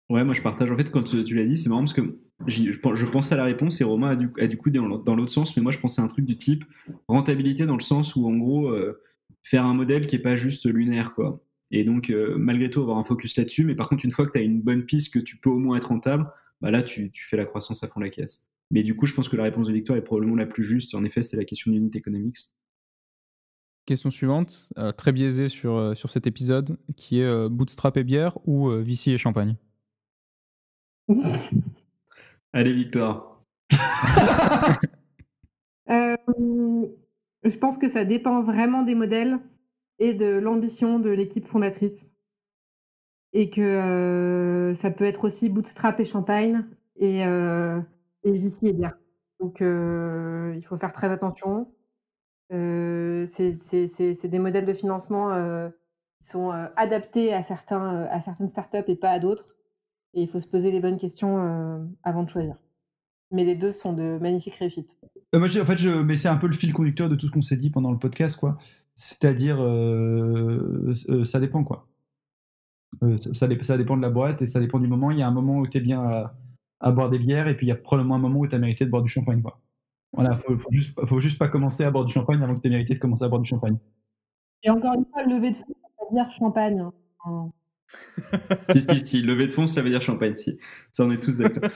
Ouais, 0.10 0.26
moi 0.26 0.34
je 0.34 0.41
partage. 0.41 0.69
En 0.69 0.76
fait, 0.76 0.91
quand, 0.91 1.03
tu 1.03 1.36
l'as 1.36 1.45
dit, 1.45 1.57
c'est 1.57 1.69
marrant 1.69 1.82
parce 1.82 1.94
que 1.94 2.19
je 2.48 2.72
pen 2.73 2.95
je 2.95 3.06
pensais 3.06 3.34
à 3.34 3.38
la 3.38 3.45
réponse 3.45 3.80
et 3.80 3.84
Romain 3.84 4.10
a 4.10 4.15
du 4.15 4.30
a 4.40 4.48
du 4.48 4.57
coup 4.57 4.69
dans 4.69 4.86
l'au 4.86 4.98
dans 4.98 5.15
l'autre 5.15 5.32
sens, 5.32 5.56
mais 5.56 5.64
moi 5.64 5.72
je 5.72 5.80
pensais 5.80 6.02
à 6.02 6.03
un 6.03 6.07
truc 6.07 6.26
du 6.26 6.36
type 6.36 6.65
rentabilité 7.07 7.65
dans 7.65 7.78
le 7.78 7.82
sens 7.82 8.15
où 8.15 8.28
en 8.28 8.36
gros, 8.36 8.69
heu, 8.69 9.02
faire 9.44 9.65
un 9.65 9.73
modèle 9.73 10.07
qui 10.07 10.15
est 10.18 10.19
pas 10.19 10.36
juste 10.36 10.65
lunaire, 10.65 11.14
quoi 11.14 11.44
et 11.73 11.86
donc 11.86 12.10
heu, 12.10 12.36
malgré 12.38 12.69
tout 12.69 12.82
avoir 12.82 12.98
un 12.98 13.06
focus 13.06 13.38
là-dessus, 13.38 13.64
mais 13.64 13.76
par 13.76 13.88
contre 13.88 14.03
une 14.03 14.11
fois 14.11 14.26
que 14.26 14.32
tu 14.32 14.38
as 14.40 14.41
une 14.41 14.61
bonne 14.61 14.86
piste, 14.86 15.14
que 15.14 15.19
tu 15.19 15.38
peux 15.38 15.49
au 15.49 15.57
moins 15.57 15.78
être 15.78 15.88
rentable, 15.88 16.30
bah 16.60 16.72
là 16.72 16.84
tu 16.84 17.11
fais 17.30 17.38
la 17.38 17.45
croissance 17.45 17.84
à 17.84 17.88
fond 17.88 18.02
la 18.02 18.10
caisse. 18.10 18.48
Mais 18.72 18.84
du 18.84 18.95
coup, 18.95 19.06
je 19.06 19.14
pense 19.14 19.28
que 19.30 19.36
la 19.36 19.44
réponse 19.44 19.68
de 19.68 19.73
Victor 19.73 19.98
est 19.98 20.02
probablement 20.02 20.36
la 20.36 20.45
plus 20.45 20.64
juste. 20.64 20.95
En 20.95 21.03
effet, 21.03 21.23
c'est 21.23 21.36
la 21.38 21.44
question 21.44 21.72
d'unit 21.72 21.91
economics. 21.94 22.38
Question 23.88 24.12
suivante, 24.12 24.70
heu, 24.78 24.94
très 24.94 25.12
biaisée 25.12 25.49
sur, 25.49 25.74
heu, 25.76 25.95
sur 25.95 26.12
cet 26.12 26.28
épisode, 26.28 26.78
qui 26.95 27.20
est, 27.20 27.24
heu, 27.24 27.49
bootstrap 27.49 27.98
et 27.98 28.03
bière 28.03 28.38
ou, 28.45 28.70
VC 28.70 29.08
et 29.12 29.18
champagne? 29.18 29.56
Allez 32.53 32.74
Victor. 32.74 33.44
Je 37.44 37.58
pense 37.58 37.78
que 37.78 37.88
ça 37.90 38.06
dépend 38.06 38.44
vraiment 38.44 38.84
des 38.84 38.95
modèles 38.95 39.40
et 39.99 40.14
de 40.14 40.28
l'ambition 40.40 40.99
de 40.99 41.10
l'équipe 41.10 41.48
fondatrice 41.48 42.12
et 43.34 43.49
que, 43.49 44.74
ça 44.76 44.91
peut 44.91 45.06
être 45.06 45.24
aussi 45.26 45.49
bootstrap 45.49 45.99
et 45.99 46.06
champagne 46.06 46.66
et 46.98 47.22
et 48.24 48.32
VC 48.38 48.68
et 48.68 48.74
bière. 48.74 48.98
Donc 49.40 49.60
il 49.62 50.62
faut 50.66 50.78
faire 50.78 50.94
très 50.94 51.12
attention. 51.12 51.72
Heu, 52.52 53.26
c'est 53.28 54.28
des 54.28 54.40
modèles 54.40 54.65
de 54.65 54.73
financement, 54.73 55.34
heu, 55.34 55.72
qui 56.19 56.28
sont, 56.28 56.52
heu, 56.52 56.68
adaptés 56.76 57.34
à 57.34 57.44
certains, 57.44 58.03
à 58.03 58.19
certaines 58.19 58.49
startups 58.49 58.84
et 58.88 58.95
pas 58.95 59.11
à 59.11 59.19
d'autres 59.19 59.56
et 60.14 60.22
il 60.22 60.28
faut 60.28 60.40
se 60.40 60.48
poser 60.48 60.72
les 60.72 60.82
bonnes 60.82 60.98
questions 60.98 61.38
euh, 61.40 61.86
avant 62.03 62.23
de 62.23 62.30
choisir. 62.30 62.56
Mais 63.32 63.45
les 63.45 63.56
deux 63.56 63.72
sont 63.72 63.94
de 63.94 64.18
magnifiques 64.19 64.56
réussites. 64.56 64.98
Euh, 65.34 65.41
en 65.41 65.65
fait, 65.65 65.78
je, 65.78 65.90
mais 65.90 66.18
c'est 66.18 66.28
un 66.28 66.36
peu 66.36 66.48
le 66.48 66.53
fil 66.53 66.73
conducteur 66.73 67.07
de 67.07 67.15
tout 67.15 67.28
ce 67.28 67.32
qu'on 67.32 67.41
s'est 67.41 67.56
dit 67.56 67.69
pendant 67.69 67.91
le 67.91 67.98
podcast, 67.98 68.38
quoi. 68.38 68.57
C'est-à-dire, 68.94 69.57
ça 71.23 71.40
dépend, 71.40 71.64
quoi. 71.64 71.88
ça, 73.32 73.48
dépend 73.48 73.95
de 73.95 74.02
la 74.02 74.10
boîte 74.10 74.41
et 74.41 74.48
ça 74.48 74.60
dépend 74.60 74.80
du 74.80 74.88
moment. 74.88 75.11
Il 75.11 75.18
y 75.18 75.22
a 75.22 75.28
un 75.28 75.32
moment 75.32 75.60
où 75.60 75.68
tu 75.68 75.78
es 75.78 75.82
bien 75.82 76.03
à, 76.03 76.36
à, 76.82 76.91
boire 76.91 77.10
des 77.10 77.19
bières 77.19 77.48
et 77.48 77.56
puis 77.56 77.68
il 77.68 77.69
y 77.69 77.72
a 77.72 77.78
probablement 77.78 78.15
un 78.15 78.19
moment 78.19 78.41
où 78.41 78.48
tu 78.48 78.56
as 78.56 78.60
mérité 78.60 78.84
de 78.84 78.90
boire 78.90 79.02
du 79.02 79.10
champagne, 79.10 79.41
quoi. 79.41 79.60
Voilà, 80.13 80.33
faut, 80.33 80.57
faut, 80.57 80.71
juste, 80.71 80.93
faut 81.07 81.19
juste 81.19 81.38
pas 81.38 81.47
commencer 81.47 81.83
à 81.83 81.91
boire 81.91 82.05
du 82.05 82.13
champagne 82.13 82.41
avant 82.43 82.53
que 82.53 82.59
tu 82.59 82.67
aies 82.67 82.71
mérité 82.71 82.93
de 82.93 82.99
commencer 82.99 83.23
à 83.23 83.29
boire 83.29 83.41
du 83.41 83.49
champagne. 83.49 83.77
Et 84.63 84.69
encore 84.69 84.93
une 84.93 85.05
fois, 85.05 85.23
lever 85.23 85.51
de 85.51 85.55
fond, 85.55 85.73
ça 85.97 86.05
veut 86.09 86.15
dire 86.15 86.29
champagne. 86.31 86.85
Hein. 87.25 87.51
si, 88.69 88.81
si, 88.81 89.05
si, 89.05 89.21
lever 89.21 89.47
de 89.47 89.51
fond, 89.51 89.67
ça 89.67 89.81
veut 89.81 89.89
dire 89.89 90.01
champagne, 90.01 90.35
si. 90.35 90.57
Ça, 90.91 91.05
on 91.05 91.11
est 91.11 91.21
tous 91.21 91.38
d'accord. 91.38 91.69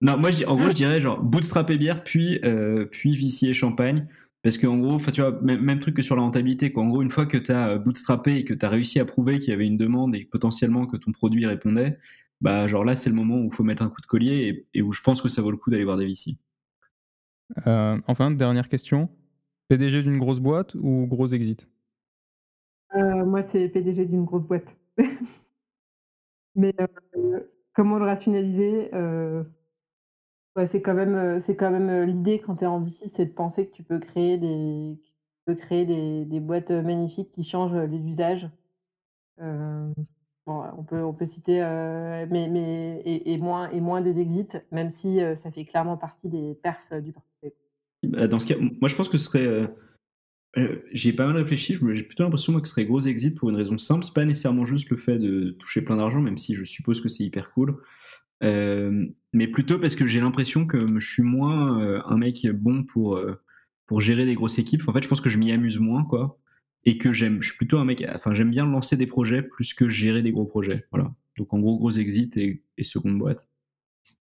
non, 0.00 0.18
moi, 0.18 0.30
je, 0.30 0.44
en 0.44 0.56
gros, 0.56 0.68
je 0.68 0.74
dirais 0.74 1.00
genre 1.00 1.22
bootstrap 1.22 1.70
et 1.70 1.78
bière, 1.78 2.02
puis, 2.04 2.40
euh, 2.44 2.86
puis 2.86 3.38
et 3.42 3.54
champagne. 3.54 4.06
Parce 4.42 4.58
qu'en 4.58 4.78
gros, 4.78 4.98
tu 4.98 5.20
vois, 5.20 5.40
même, 5.42 5.60
même, 5.60 5.80
truc 5.80 5.96
que 5.96 6.02
sur 6.02 6.14
la 6.14 6.22
rentabilité. 6.22 6.70
Quoi. 6.72 6.84
En 6.84 6.88
gros, 6.88 7.02
une 7.02 7.10
fois 7.10 7.26
que 7.26 7.36
tu 7.36 7.50
as 7.50 7.70
euh, 7.70 7.78
bootstrappé 7.78 8.36
et 8.36 8.44
que 8.44 8.54
tu 8.54 8.64
as 8.64 8.68
réussi 8.68 9.00
à 9.00 9.04
prouver 9.04 9.38
qu'il 9.38 9.50
y 9.50 9.52
avait 9.52 9.66
une 9.66 9.76
demande 9.76 10.14
et 10.14 10.24
potentiellement 10.24 10.86
que 10.86 10.96
ton 10.96 11.10
produit 11.12 11.46
répondait, 11.46 11.98
bah, 12.40 12.68
genre 12.68 12.84
là, 12.84 12.94
c'est 12.94 13.10
le 13.10 13.16
moment 13.16 13.38
où 13.38 13.46
il 13.46 13.54
faut 13.54 13.64
mettre 13.64 13.82
un 13.82 13.88
coup 13.88 14.00
de 14.00 14.06
collier 14.06 14.66
et, 14.72 14.78
et, 14.78 14.82
où 14.82 14.92
je 14.92 15.00
pense 15.00 15.20
que 15.20 15.28
ça 15.28 15.42
vaut 15.42 15.50
le 15.50 15.56
coup 15.56 15.70
d'aller 15.70 15.84
voir 15.84 15.96
des 15.96 16.06
VC. 16.06 16.36
Euh, 17.66 18.00
enfin, 18.06 18.30
dernière 18.30 18.68
question. 18.68 19.08
PDG 19.68 20.02
d'une 20.02 20.18
grosse 20.18 20.40
boîte 20.40 20.74
ou 20.74 21.06
gros 21.06 21.28
exit? 21.28 21.68
Euh, 22.94 23.24
Moi, 23.24 23.42
c'est 23.42 23.68
PDG 23.68 24.06
d'une 24.06 24.24
grosse 24.24 24.44
boîte. 24.44 24.76
Mais 26.54 26.74
euh, 26.80 27.40
comment 27.74 27.98
le 27.98 28.04
rationaliser 28.04 28.90
C'est 30.66 30.82
quand 30.82 30.94
même, 30.94 32.04
l'idée 32.04 32.38
quand 32.38 32.56
tu 32.56 32.64
es 32.64 32.66
en 32.66 32.80
VC, 32.80 33.08
c'est 33.08 33.26
de 33.26 33.32
penser 33.32 33.66
que 33.66 33.72
tu 33.72 33.82
peux 33.82 33.98
créer 33.98 34.38
des, 34.38 36.40
boîtes 36.40 36.70
magnifiques 36.70 37.32
qui 37.32 37.44
changent 37.44 37.74
les 37.74 38.00
usages. 38.00 38.48
On 39.38 40.84
peut, 40.84 41.26
citer, 41.26 41.58
et, 41.58 43.38
moins, 43.38 44.00
des 44.00 44.20
exits, 44.20 44.56
même 44.70 44.90
si 44.90 45.20
ça 45.36 45.50
fait 45.50 45.66
clairement 45.66 45.98
partie 45.98 46.28
des 46.28 46.54
perfs 46.54 46.92
du 47.02 47.12
portefeuille. 47.12 47.35
Bah, 48.06 48.28
dans 48.28 48.38
ce 48.38 48.46
cas, 48.46 48.56
moi 48.80 48.88
je 48.88 48.94
pense 48.94 49.08
que 49.08 49.18
ce 49.18 49.24
serait. 49.24 49.46
Euh, 49.46 49.66
euh, 50.56 50.76
j'ai 50.92 51.12
pas 51.12 51.26
mal 51.26 51.36
réfléchi, 51.36 51.78
j'ai 51.92 52.02
plutôt 52.02 52.22
l'impression 52.22 52.58
que 52.58 52.66
ce 52.66 52.72
serait 52.72 52.86
gros 52.86 53.00
exit 53.00 53.34
pour 53.36 53.50
une 53.50 53.56
raison 53.56 53.76
simple. 53.76 54.04
C'est 54.04 54.14
pas 54.14 54.24
nécessairement 54.24 54.64
juste 54.64 54.88
le 54.88 54.96
fait 54.96 55.18
de 55.18 55.50
toucher 55.50 55.82
plein 55.82 55.96
d'argent, 55.96 56.20
même 56.20 56.38
si 56.38 56.54
je 56.54 56.64
suppose 56.64 57.02
que 57.02 57.10
c'est 57.10 57.24
hyper 57.24 57.50
cool. 57.50 57.76
Euh, 58.42 59.06
mais 59.34 59.48
plutôt 59.48 59.78
parce 59.78 59.94
que 59.94 60.06
j'ai 60.06 60.20
l'impression 60.20 60.66
que 60.66 60.78
je 60.98 61.06
suis 61.06 61.22
moins 61.22 62.02
un 62.06 62.16
mec 62.16 62.46
bon 62.52 62.84
pour, 62.84 63.20
pour 63.86 64.00
gérer 64.00 64.24
des 64.24 64.34
grosses 64.34 64.58
équipes. 64.58 64.88
En 64.88 64.94
fait, 64.94 65.02
je 65.02 65.08
pense 65.08 65.20
que 65.20 65.28
je 65.28 65.36
m'y 65.36 65.52
amuse 65.52 65.78
moins, 65.78 66.04
quoi. 66.04 66.38
Et 66.84 66.96
que 66.96 67.12
j'aime, 67.12 67.42
je 67.42 67.48
suis 67.48 67.56
plutôt 67.58 67.78
un 67.78 67.84
mec, 67.84 68.02
enfin, 68.14 68.32
j'aime 68.32 68.50
bien 68.50 68.64
lancer 68.64 68.96
des 68.96 69.06
projets 69.06 69.42
plus 69.42 69.74
que 69.74 69.90
gérer 69.90 70.22
des 70.22 70.32
gros 70.32 70.46
projets. 70.46 70.86
Voilà. 70.90 71.12
Donc, 71.36 71.52
en 71.52 71.58
gros, 71.58 71.76
gros 71.76 71.90
exit 71.90 72.34
et, 72.38 72.62
et 72.78 72.84
seconde 72.84 73.18
boîte. 73.18 73.46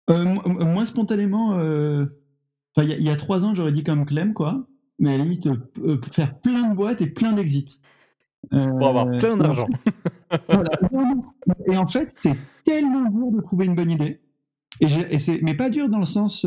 moi, 0.08 0.86
spontanément, 0.86 1.58
il 2.82 3.02
y, 3.02 3.10
a 3.10 3.16
trois 3.16 3.44
ans, 3.44 3.54
j'aurais 3.54 3.72
dit 3.72 3.84
comme 3.84 4.04
Clem, 4.04 4.34
quoi. 4.34 4.66
Mais 4.98 5.14
à 5.14 5.18
la 5.18 5.24
limite, 5.24 5.46
euh, 5.46 5.56
euh, 5.78 6.00
faire 6.12 6.38
plein 6.40 6.70
de 6.70 6.74
boîtes 6.74 7.00
et 7.00 7.06
plein 7.06 7.32
d'exits. 7.32 7.80
Pour 8.50 8.88
avoir 8.88 9.08
euh, 9.08 9.18
plein 9.18 9.36
d'argent. 9.36 9.66
Et 11.66 11.76
en 11.76 11.86
fait, 11.86 12.12
c'est 12.20 12.36
tellement 12.64 13.10
dur 13.10 13.32
de 13.32 13.40
trouver 13.40 13.66
une 13.66 13.74
bonne 13.74 13.90
idée. 13.90 14.20
Et, 14.80 14.86
mais 15.42 15.54
pas 15.54 15.70
dur 15.70 15.88
dans 15.88 15.98
le 15.98 16.06
sens, 16.06 16.46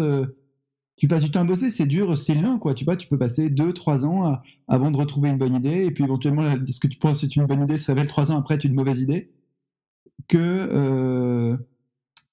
tu 0.97 1.07
passes 1.07 1.23
du 1.23 1.31
temps 1.31 1.41
à 1.41 1.43
bosser, 1.45 1.69
c'est 1.69 1.87
dur, 1.87 2.17
c'est 2.17 2.35
lent, 2.35 2.59
quoi. 2.59 2.73
Tu 2.73 2.85
vois, 2.85 2.95
tu 2.95 3.07
peux 3.07 3.17
passer 3.17 3.49
deux, 3.49 3.73
trois 3.73 4.05
ans 4.05 4.39
avant 4.67 4.91
de 4.91 4.97
retrouver 4.97 5.29
une 5.29 5.37
bonne 5.37 5.55
idée, 5.55 5.85
et 5.85 5.91
puis 5.91 6.03
éventuellement, 6.03 6.55
ce 6.67 6.79
que 6.79 6.87
tu 6.87 6.99
penses 6.99 7.23
être 7.23 7.35
une 7.35 7.45
bonne 7.45 7.63
idée 7.63 7.77
se 7.77 7.87
révèle 7.87 8.07
trois 8.07 8.31
ans 8.31 8.37
après 8.37 8.55
être 8.55 8.65
une 8.65 8.75
mauvaise 8.75 9.01
idée. 9.01 9.31
Que 10.27 11.57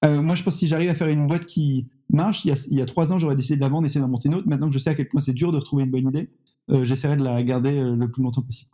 moi, 0.03 0.35
je 0.35 0.43
pense 0.43 0.53
que 0.53 0.59
si 0.59 0.67
j'arrive 0.67 0.89
à 0.89 0.95
faire 0.95 1.07
une 1.07 1.27
boîte 1.27 1.45
qui 1.45 1.87
marche. 2.09 2.45
Il 2.45 2.55
y, 2.71 2.81
a, 2.81 2.85
trois 2.85 3.11
ans, 3.11 3.19
j'aurais 3.19 3.35
décidé 3.35 3.55
de 3.55 3.61
la 3.61 3.69
vendre, 3.69 3.83
d'essayer 3.83 4.01
d'en 4.01 4.07
monter 4.07 4.29
une 4.29 4.35
autre. 4.35 4.47
Maintenant 4.47 4.67
que 4.67 4.73
je 4.73 4.79
sais 4.79 4.89
à 4.89 4.95
quel 4.95 5.07
point 5.07 5.21
c'est 5.21 5.33
dur 5.33 5.51
de 5.51 5.57
retrouver 5.57 5.83
une 5.83 5.91
bonne 5.91 6.07
idée, 6.07 6.29
euh, 6.69 6.83
j'essaierai 6.83 7.17
de 7.17 7.23
la 7.23 7.41
garder 7.43 7.77
euh, 7.77 7.95
le 7.95 8.09
plus 8.09 8.23
longtemps 8.23 8.41
possible. 8.41 8.71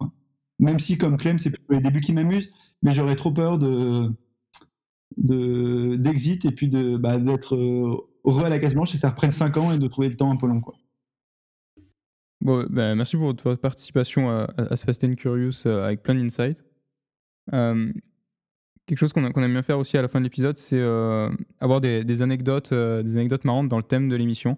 Même 0.60 0.80
si, 0.80 0.98
comme 0.98 1.18
Clem, 1.18 1.40
c'est 1.40 1.50
plutôt 1.50 1.74
les 1.74 1.82
débuts 1.82 2.02
qui 2.02 2.14
m'amusent, 2.14 2.52
mais 2.82 2.94
j'aurais 2.94 3.16
trop 3.16 3.32
peur 3.32 3.58
de 3.58 4.12
d'exit 5.16 6.44
et 6.44 6.52
puis 6.52 6.68
bah, 6.98 7.20
d'être 7.20 7.56
euh, 7.56 7.96
heureux 8.26 8.46
à 8.46 8.50
la 8.50 8.58
case 8.58 8.74
blanche 8.74 8.96
et 8.96 8.98
ça 8.98 9.12
reprenne 9.12 9.30
cinq 9.30 9.58
ans 9.58 9.72
et 9.72 9.78
de 9.78 9.88
trouver 9.88 10.10
le 10.10 10.16
temps 10.16 10.32
un 10.32 10.36
peu 10.36 10.48
long. 10.48 10.60
Quoi. 10.60 10.74
Bon, 12.42 12.66
bah, 12.68 12.96
merci 12.96 13.16
pour 13.16 13.28
votre 13.28 13.54
participation 13.54 14.32
à, 14.32 14.52
à, 14.58 14.76
ce 14.76 14.84
Fast 14.84 15.04
and 15.04 15.14
Curious 15.14 15.68
avec 15.68 16.02
plein 16.02 16.16
d'insights. 16.16 16.64
Quelque 18.86 18.98
chose 18.98 19.14
qu'on 19.14 19.24
aime 19.24 19.52
bien 19.54 19.64
faire 19.64 19.80
aussi 19.80 19.98
à 19.98 20.02
la 20.02 20.10
fin 20.10 20.20
de 20.20 20.26
l'épisode, 20.26 20.58
c'est 20.58 20.80
euh, 20.80 21.30
avoir 21.62 21.80
des, 21.80 22.22
anecdotes, 22.22 22.74
euh, 22.74 23.02
des 23.02 23.16
anecdotes 23.16 23.46
marrantes 23.46 23.70
dans 23.70 23.78
le 23.78 23.84
thème 23.84 24.10
de 24.10 24.16
l'émission. 24.18 24.58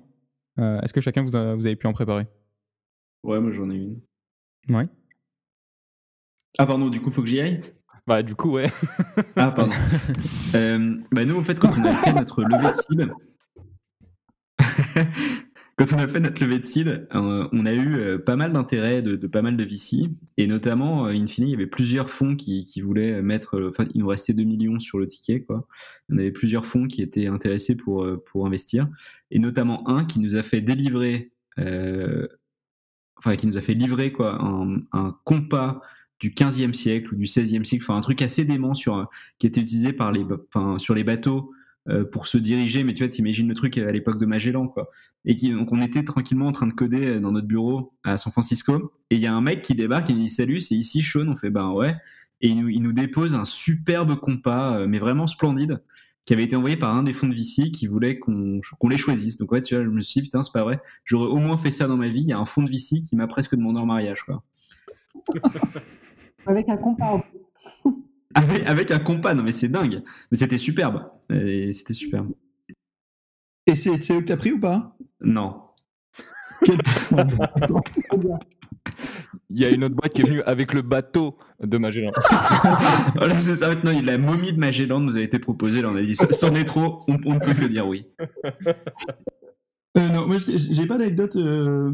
Euh, 0.58 0.82
est-ce 0.82 0.94
que 0.94 1.02
chacun 1.02 1.22
vous, 1.22 1.30
vous 1.30 1.68
avez 1.68 1.76
pu 1.76 1.86
en 1.86 1.94
préparer? 1.94 2.26
Ouais, 3.24 3.40
moi 3.40 3.52
j'en 3.52 3.70
ai 3.70 3.76
une. 3.76 4.02
Ouais. 4.70 4.88
Ah 6.58 6.66
pardon, 6.66 6.90
du 6.90 7.02
coup 7.02 7.12
faut 7.12 7.22
que 7.22 7.28
j'y 7.28 7.40
aille? 7.40 7.62
Bah 8.08 8.24
du 8.24 8.34
coup 8.34 8.52
ouais. 8.52 8.72
ah 9.36 9.52
pardon. 9.52 9.74
bah 11.12 11.26
nous 11.26 11.38
en 11.38 11.44
fait 11.44 11.60
quand 11.60 11.78
on 11.78 11.84
a 11.84 11.98
fait 11.98 12.14
notre 12.14 12.44
levée 12.44 12.70
de 12.70 12.76
cible, 12.76 13.14
quand 15.78 15.92
on 15.92 15.98
a 15.98 16.08
fait 16.08 16.22
notre 16.22 16.42
levée 16.42 16.60
de 16.60 16.66
seed, 16.66 16.88
euh, 16.88 17.50
on 17.52 17.66
a 17.66 17.74
eu 17.74 17.96
euh, 17.96 18.18
pas 18.18 18.38
mal 18.38 18.54
d'intérêt 18.54 19.02
de, 19.02 19.16
pas 19.28 19.42
mal 19.42 19.58
de 19.58 19.64
VC, 19.66 20.10
et 20.38 20.48
notamment, 20.48 21.08
euh, 21.08 21.10
in 21.12 21.28
fine, 21.28 21.48
il 21.48 21.52
y 21.52 21.54
avait 21.54 21.68
plusieurs 21.68 22.10
fonds 22.10 22.38
qui, 22.38 22.66
voulaient 22.82 23.22
mettre, 23.22 23.62
enfin, 23.70 23.86
il 23.94 24.00
nous 24.00 24.08
restait 24.08 24.34
2 24.34 24.44
millions 24.44 24.80
sur 24.80 25.00
le 25.00 25.08
ticket, 25.08 25.42
quoi. 25.42 25.68
Y 26.10 26.20
avait 26.20 26.32
plusieurs 26.32 26.66
fonds 26.66 26.88
qui 26.88 27.02
étaient 27.02 27.28
intéressés 27.28 27.76
pour, 27.76 28.08
pour 28.26 28.46
investir, 28.46 28.88
et 29.32 29.40
notamment 29.40 29.88
un 29.90 30.06
qui 30.06 30.20
nous 30.20 30.38
a 30.38 30.44
fait 30.44 30.62
délivrer, 30.62 31.32
enfin, 31.58 33.36
qui 33.38 33.48
nous 33.48 33.58
a 33.58 33.62
fait 33.62 33.74
livrer, 33.74 34.14
quoi, 34.14 34.40
un, 34.42 35.18
compas 35.26 35.82
du 36.22 36.30
15e 36.32 36.74
siècle 36.74 37.14
ou 37.14 37.18
du 37.18 37.26
16e 37.26 37.66
siècle, 37.66 37.84
enfin, 37.84 37.98
un 37.98 38.02
truc 38.02 38.22
assez 38.22 38.46
dément 38.46 38.76
sur, 38.76 39.10
qui 39.40 39.48
était 39.48 39.60
utilisé 39.60 39.92
par 39.92 40.14
les, 40.14 40.26
sur 40.78 40.96
les 40.96 41.04
bateaux 41.04 41.52
pour 42.12 42.28
se 42.28 42.38
diriger, 42.38 42.84
mais 42.84 42.94
tu 42.94 43.04
vois, 43.04 43.10
t'imagines 43.10 43.48
le 43.48 43.54
truc 43.54 43.78
à 43.78 43.92
l'époque 43.92 44.20
de 44.20 44.26
Magellan, 44.26 44.68
quoi. 44.68 44.90
Et 45.26 45.34
donc 45.34 45.72
on 45.72 45.82
était 45.82 46.04
tranquillement 46.04 46.48
en 46.48 46.52
train 46.52 46.68
de 46.68 46.74
coder 46.74 47.08
euh, 47.08 47.20
dans 47.20 47.32
notre 47.32 47.48
bureau 47.48 47.94
à 48.04 48.18
San 48.18 48.32
Francisco. 48.32 48.92
Et 49.10 49.16
il 49.16 49.22
y 49.22 49.26
a 49.26 49.34
un 49.34 49.42
mec 49.42 49.64
qui 49.64 49.74
débarque 49.74 50.10
et 50.10 50.14
il 50.14 50.20
dit 50.20 50.30
Salut, 50.30 50.60
c'est 50.60 50.76
ici 50.76 51.02
Sean. 51.02 51.28
On 51.28 51.36
fait 51.36 51.50
Ben 51.50 51.72
ouais. 51.72 51.96
Et 52.42 52.50
il 52.50 52.84
nous, 52.84 52.92
dépose 52.92 53.34
un 53.34 53.46
superbe 53.46 54.20
compas, 54.20 54.78
euh, 54.78 54.88
mais 54.88 55.00
vraiment 55.00 55.26
splendide, 55.26 55.82
qui 56.26 56.34
avait 56.34 56.44
été 56.44 56.56
envoyé 56.56 56.76
par 56.76 56.94
un 56.94 57.02
des 57.02 57.14
fonds 57.14 57.28
de 57.28 57.34
VC 57.34 57.72
qui 57.72 57.88
voulait 57.88 58.20
qu'on 58.20 58.62
les 58.88 58.98
choisisse. 58.98 59.38
Donc 59.38 59.52
ouais, 59.52 59.62
tu 59.62 59.74
vois, 59.74 59.84
je 59.84 59.90
me 59.90 60.02
suis 60.02 60.22
dit 60.22 60.28
Putain, 60.28 60.44
c'est 60.44 60.54
pas 60.54 60.64
vrai. 60.64 60.80
J'aurais 61.06 61.30
au 61.30 61.38
moins 61.38 61.58
fait 61.58 61.72
ça 61.72 61.88
dans 61.88 61.98
ma 61.98 62.10
vie. 62.10 62.22
Il 62.22 62.28
y 62.28 62.34
a 62.34 62.38
un 62.38 62.46
fonds 62.46 62.62
de 62.62 62.70
VC 62.70 63.02
qui 63.04 63.16
m'a 63.16 63.26
presque 63.26 63.56
demandé 63.56 63.80
en 63.80 63.86
mariage. 63.88 64.24
Quoi. 64.24 64.44
avec 66.46 66.70
un 66.70 66.78
compas. 66.78 67.24
Avec, 68.36 68.68
avec 68.68 68.92
un 68.92 69.00
compas, 69.00 69.34
non 69.34 69.44
mais 69.44 69.52
c'est 69.52 69.70
dingue. 69.70 70.04
Mais 70.32 70.38
c'était 70.38 70.58
superbe. 70.58 71.10
C'était 71.30 71.94
superbe. 71.94 72.32
Et 73.68 73.76
c'est 73.76 73.92
eux 74.12 74.22
que 74.22 74.26
t'as 74.26 74.38
pris 74.38 74.52
ou 74.52 74.60
pas? 74.60 74.96
Non. 75.22 75.62
Il 79.50 79.60
y 79.60 79.66
a 79.66 79.70
une 79.70 79.84
autre 79.84 79.96
boîte 79.96 80.14
qui 80.14 80.22
est 80.22 80.26
venue 80.26 80.42
avec 80.44 80.74
le 80.74 80.82
bateau 80.82 81.38
de 81.62 81.78
Magellan. 81.78 82.12
voilà, 83.16 83.40
c'est 83.40 83.56
ça. 83.56 83.70
Maintenant, 83.70 83.92
la 84.04 84.18
momie 84.18 84.54
de 84.54 84.60
Magellan 84.60 85.00
nous 85.00 85.18
a 85.18 85.22
été 85.22 85.40
proposée. 85.40 85.82
Là, 85.82 85.90
on 85.92 85.96
a 85.96 86.02
dit, 86.02 86.16
c'en 86.16 86.54
est 86.56 86.66
trop, 86.66 87.04
on, 87.08 87.14
ne 87.14 87.40
peut 87.40 87.54
que 87.54 87.66
dire 87.66 87.88
oui. 87.88 88.08
Euh, 89.98 90.10
non, 90.10 90.28
moi, 90.28 90.38
j'ai 90.38 90.86
pas 90.88 90.98
d'anecdote 90.98 91.38
euh, 91.38 91.94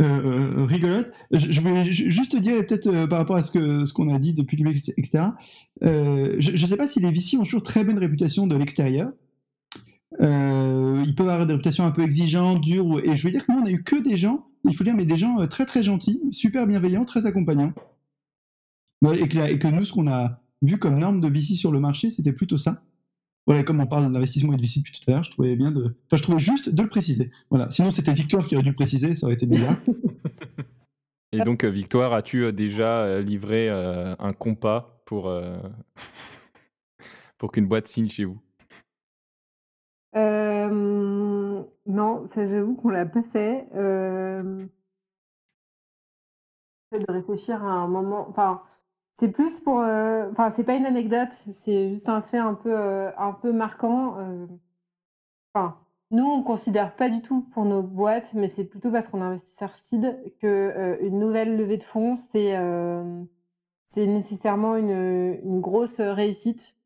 euh, 0.00 0.64
rigolote. 0.64 1.12
Je, 1.30 1.60
voulais 1.60 1.84
juste 1.92 2.32
te 2.32 2.36
dire, 2.36 2.64
peut-être 2.66 3.06
par 3.06 3.18
rapport 3.18 3.36
à 3.36 3.42
ce 3.42 3.52
qu'on 3.52 3.84
ce 3.84 3.92
qu'on 3.92 4.14
a 4.14 4.18
dit 4.18 4.34
depuis 4.34 4.56
le 4.56 4.70
etc. 4.70 5.24
je 5.82 6.50
ne 6.50 6.66
sais 6.66 6.76
pas 6.76 6.88
si 6.88 7.00
les 7.00 7.10
VC 7.10 7.36
ont 7.36 7.44
toujours 7.44 7.62
très 7.62 7.84
bonne 7.84 7.98
réputation 7.98 8.46
de 8.46 8.56
l'extérieur. 8.56 9.12
Euh, 10.20 11.02
ils 11.06 11.14
peuvent 11.14 11.28
avoir 11.28 11.46
des 11.46 11.52
réputations 11.52 11.84
un 11.84 11.92
peu 11.92 12.02
exigeantes, 12.02 12.60
dures. 12.60 13.00
Et 13.04 13.16
je 13.16 13.22
veux 13.22 13.30
dire 13.30 13.46
que 13.46 13.52
nous, 13.52 13.60
on 13.60 13.66
a 13.66 13.70
eu 13.70 13.82
que 13.82 13.96
des 13.96 14.16
gens, 14.16 14.46
il 14.64 14.74
faut 14.74 14.84
dire, 14.84 14.94
mais 14.94 15.06
des 15.06 15.16
gens 15.16 15.40
euh, 15.40 15.46
très 15.46 15.66
très 15.66 15.82
gentils, 15.82 16.20
super 16.32 16.66
bienveillants, 16.66 17.04
très 17.04 17.26
accompagnants. 17.26 17.72
Et 19.14 19.28
que, 19.28 19.50
et 19.50 19.58
que 19.58 19.68
nous, 19.68 19.84
ce 19.84 19.92
qu'on 19.92 20.08
a 20.08 20.42
vu 20.62 20.78
comme 20.78 20.98
norme 20.98 21.20
de 21.20 21.28
VC 21.28 21.54
sur 21.54 21.72
le 21.72 21.80
marché, 21.80 22.10
c'était 22.10 22.32
plutôt 22.32 22.58
ça. 22.58 22.82
Voilà, 23.46 23.64
comme 23.64 23.80
on 23.80 23.86
parle 23.86 24.12
d'investissement 24.12 24.52
et 24.52 24.56
de 24.56 24.62
VC 24.62 24.80
depuis 24.80 24.92
tout 24.92 25.10
à 25.10 25.14
l'heure, 25.14 25.24
je 25.24 25.30
trouvais 25.30 25.56
bien 25.56 25.70
de. 25.70 25.96
Enfin, 26.06 26.16
je 26.16 26.22
trouvais 26.22 26.38
juste 26.38 26.68
de 26.68 26.82
le 26.82 26.88
préciser. 26.88 27.30
Voilà. 27.50 27.70
Sinon, 27.70 27.90
c'était 27.90 28.12
Victoire 28.12 28.46
qui 28.46 28.54
aurait 28.54 28.62
dû 28.62 28.70
le 28.70 28.76
préciser, 28.76 29.14
ça 29.14 29.26
aurait 29.26 29.34
été 29.34 29.46
bizarre. 29.46 29.76
et 31.32 31.40
donc, 31.40 31.64
euh, 31.64 31.70
Victoire, 31.70 32.12
as-tu 32.12 32.52
déjà 32.52 33.20
livré 33.20 33.68
un 33.70 34.32
compas 34.32 35.02
pour, 35.04 35.32
pour 37.38 37.52
qu'une 37.52 37.66
boîte 37.66 37.88
signe 37.88 38.08
chez 38.08 38.24
vous? 38.24 38.40
Non, 41.86 42.26
ça 42.28 42.46
j'avoue 42.46 42.74
qu'on 42.74 42.90
l'a 42.90 43.06
pas 43.06 43.22
fait. 43.32 43.66
De 46.92 47.12
réfléchir 47.12 47.62
à 47.64 47.70
un 47.70 47.86
moment 47.86 48.28
enfin, 48.28 48.62
c'est 49.20 49.30
plus 49.32 49.60
pour, 49.60 49.80
heu 49.82 50.28
enfin, 50.32 50.48
c'est 50.50 50.64
pas 50.64 50.74
une 50.76 50.86
anecdote, 50.86 51.32
c'est 51.52 51.90
juste 51.90 52.08
un 52.08 52.22
fait 52.22 52.38
un 52.38 52.54
peu, 52.54 52.72
heu, 52.72 53.10
un 53.18 53.32
peu 53.32 53.52
marquant, 53.52 54.18
heu 54.18 54.48
enfin, 55.54 55.76
nous, 56.10 56.24
on 56.24 56.42
considère 56.42 56.96
pas 56.96 57.08
du 57.10 57.22
tout 57.22 57.42
pour 57.52 57.64
nos 57.64 57.82
boîtes, 57.82 58.34
mais 58.34 58.48
c'est 58.48 58.64
plutôt 58.64 58.90
parce 58.90 59.06
qu'on 59.08 59.20
est 59.20 59.24
investisseur 59.24 59.74
seed 59.74 60.18
que, 60.40 60.98
une 61.02 61.18
nouvelle 61.18 61.56
levée 61.58 61.76
de 61.78 61.82
fonds, 61.84 62.16
c'est, 62.16 62.56
c'est 63.84 64.06
nécessairement 64.06 64.76
une, 64.76 64.90
une 65.44 65.60
grosse, 65.60 66.00
réussite. 66.00 66.76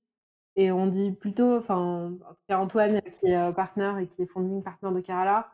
Et 0.57 0.73
on 0.73 0.87
dit 0.87 1.13
plutôt 1.13 1.57
enfin, 1.59 2.13
Antoine 2.51 3.01
qui 3.03 3.27
est, 3.29 3.53
partner 3.55 3.95
et 4.03 4.07
qui 4.09 4.23
est 4.23 4.27
founding 4.27 4.63
partner 4.63 4.91
de 4.93 5.01
Kerala, 5.01 5.49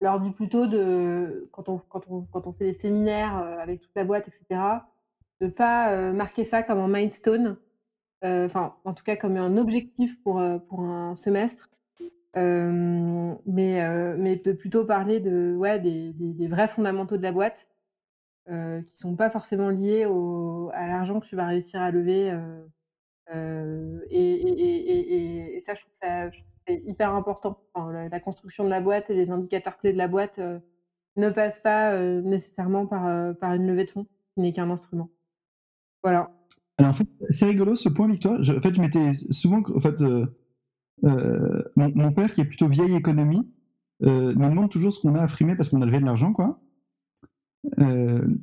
leur 0.00 0.20
dit 0.20 0.30
plutôt 0.30 0.66
de 0.66 1.48
quand 1.52 1.68
on 1.68 1.78
quand 1.78 2.08
on 2.10 2.22
quand 2.32 2.46
on 2.46 2.52
fait 2.52 2.66
des 2.66 2.72
séminaires, 2.74 3.36
avec 3.36 3.80
toute 3.80 3.94
la 3.96 4.04
boîte 4.04 4.28
et 4.28 4.30
cetera, 4.32 4.91
de 5.42 5.48
pas, 5.48 5.94
heu, 5.96 6.14
marquer 6.14 6.44
ça 6.44 6.64
comme 6.64 6.80
un 6.80 6.88
milestone, 6.88 7.58
heu, 8.24 8.46
enfin, 8.46 8.76
en 8.84 8.94
tout 8.94 9.04
cas 9.04 9.16
comme 9.16 9.36
un 9.38 9.56
objectif 9.58 10.22
pour, 10.22 10.40
heu, 10.40 10.60
pour 10.68 10.80
un 10.82 11.14
semestre, 11.16 11.70
mais 12.36 13.82
mais 14.18 14.36
de 14.36 14.52
plutôt 14.52 14.84
parler 14.86 15.20
de 15.20 15.54
ouais, 15.56 15.80
des 15.80 16.12
des 16.14 16.48
vrais 16.48 16.68
fondamentaux 16.68 17.16
de 17.18 17.22
la 17.22 17.32
boîte, 17.32 17.68
qui 18.86 18.96
sont 18.98 19.16
pas 19.16 19.30
forcément 19.30 19.70
liés 19.70 20.06
au 20.06 20.70
à 20.74 20.86
l'argent 20.88 21.20
que 21.20 21.26
tu 21.26 21.36
vas 21.36 21.46
réussir 21.48 21.80
à 21.82 21.90
lever, 21.92 22.28
et 24.10 25.60
ça, 25.60 25.74
je 25.74 25.80
trouve 25.82 25.94
ça 25.94 26.30
c'est 26.68 26.80
hyper 26.84 27.14
important. 27.14 27.58
La 28.10 28.20
construction 28.20 28.64
de 28.64 28.70
la 28.70 28.80
boîte 28.82 29.10
et 29.10 29.14
les 29.16 29.30
indicateurs 29.30 29.78
clés 29.78 29.92
de 29.94 29.98
la 29.98 30.08
boîte, 30.08 30.40
ne 31.18 31.30
passent 31.30 31.60
pas, 31.60 31.98
nécessairement 32.22 32.86
par, 32.86 33.36
par 33.38 33.54
une 33.54 33.66
levée 33.68 33.84
de 33.86 33.90
fonds, 33.92 34.06
qui 34.34 34.40
n'est 34.42 34.52
qu'un 34.52 34.70
instrument. 34.70 35.10
Voilà. 36.02 36.30
Alors 36.78 36.90
en 36.90 36.94
fait, 36.94 37.06
c'est 37.30 37.46
rigolo 37.46 37.74
ce 37.76 37.88
point 37.88 38.08
Victoire. 38.08 38.40
En 38.40 38.60
fait, 38.60 38.74
je 38.74 38.80
m'étais 38.80 39.12
souvent 39.30 39.62
en 39.74 39.80
fait, 39.80 40.00
heu 40.02 40.26
heu, 41.04 41.64
mon 41.76 42.12
père 42.12 42.32
qui 42.32 42.40
est 42.42 42.44
plutôt 42.46 42.68
vieille 42.68 42.94
économie, 42.96 43.48
heu, 44.04 44.34
me 44.34 44.48
demande 44.50 44.70
toujours 44.70 44.92
ce 44.94 45.00
qu'on 45.00 45.14
a 45.16 45.22
à 45.22 45.28
frimer 45.28 45.56
parce 45.56 45.68
qu'on 45.70 45.82
a 45.82 45.86
levé 45.86 46.00
de 46.00 46.06
l'argent, 46.06 46.32
quoi. 46.32 46.60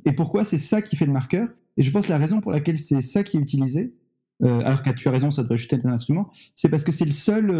Et 0.04 0.12
pourquoi 0.12 0.44
c'est 0.44 0.58
ça 0.58 0.82
qui 0.82 0.96
fait 0.96 1.06
le 1.06 1.12
marqueur? 1.12 1.48
Et 1.76 1.82
je 1.82 1.90
pense 1.90 2.08
la 2.08 2.18
raison 2.18 2.40
pour 2.40 2.52
laquelle 2.52 2.78
c'est 2.78 3.00
ça 3.00 3.22
qui 3.22 3.36
est 3.36 3.40
utilisé, 3.40 3.94
alors 4.42 4.82
que 4.82 4.90
tu 4.90 5.08
as 5.08 5.10
raison, 5.10 5.30
ça 5.30 5.42
devrait 5.42 5.58
juste 5.58 5.72
être 5.72 5.86
un 5.86 5.92
instrument, 5.92 6.30
c'est 6.54 6.68
parce 6.68 6.84
que 6.84 6.92
c'est 6.92 7.04
le 7.04 7.10
seul, 7.12 7.52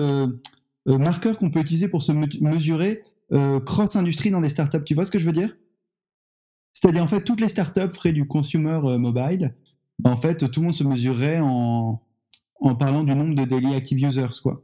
marqueur 0.87 1.39
qu'on 1.39 1.51
peut 1.51 1.61
utiliser 1.61 1.89
pour 1.89 2.03
se 2.03 2.13
me 2.13 2.27
mesurer, 2.41 3.03
heu, 3.33 3.61
cross 3.61 3.97
industrie 3.97 4.31
dans 4.31 4.41
des 4.41 4.49
startups. 4.49 4.83
Tu 4.85 4.95
vois 4.95 5.05
ce 5.05 5.11
que 5.11 5.19
je 5.19 5.27
veux 5.27 5.33
dire? 5.33 5.55
C'est-à-dire, 6.75 7.03
en 7.03 7.07
fait, 7.07 7.23
toutes 7.23 7.41
les 7.41 7.49
startups 7.49 7.93
feraient 7.95 8.13
du 8.13 8.27
consumer, 8.27 8.81
mobile. 8.99 9.55
En 10.05 10.17
fait, 10.17 10.51
tout 10.51 10.61
le 10.61 10.65
monde 10.65 10.75
se 10.75 10.85
mesurerait 10.85 11.41
en 11.41 12.01
parlant 12.79 13.05
du 13.05 13.15
nombre 13.15 13.35
de 13.35 13.45
daily 13.45 13.75
active 13.75 14.05
users, 14.05 14.41
quoi. 14.43 14.63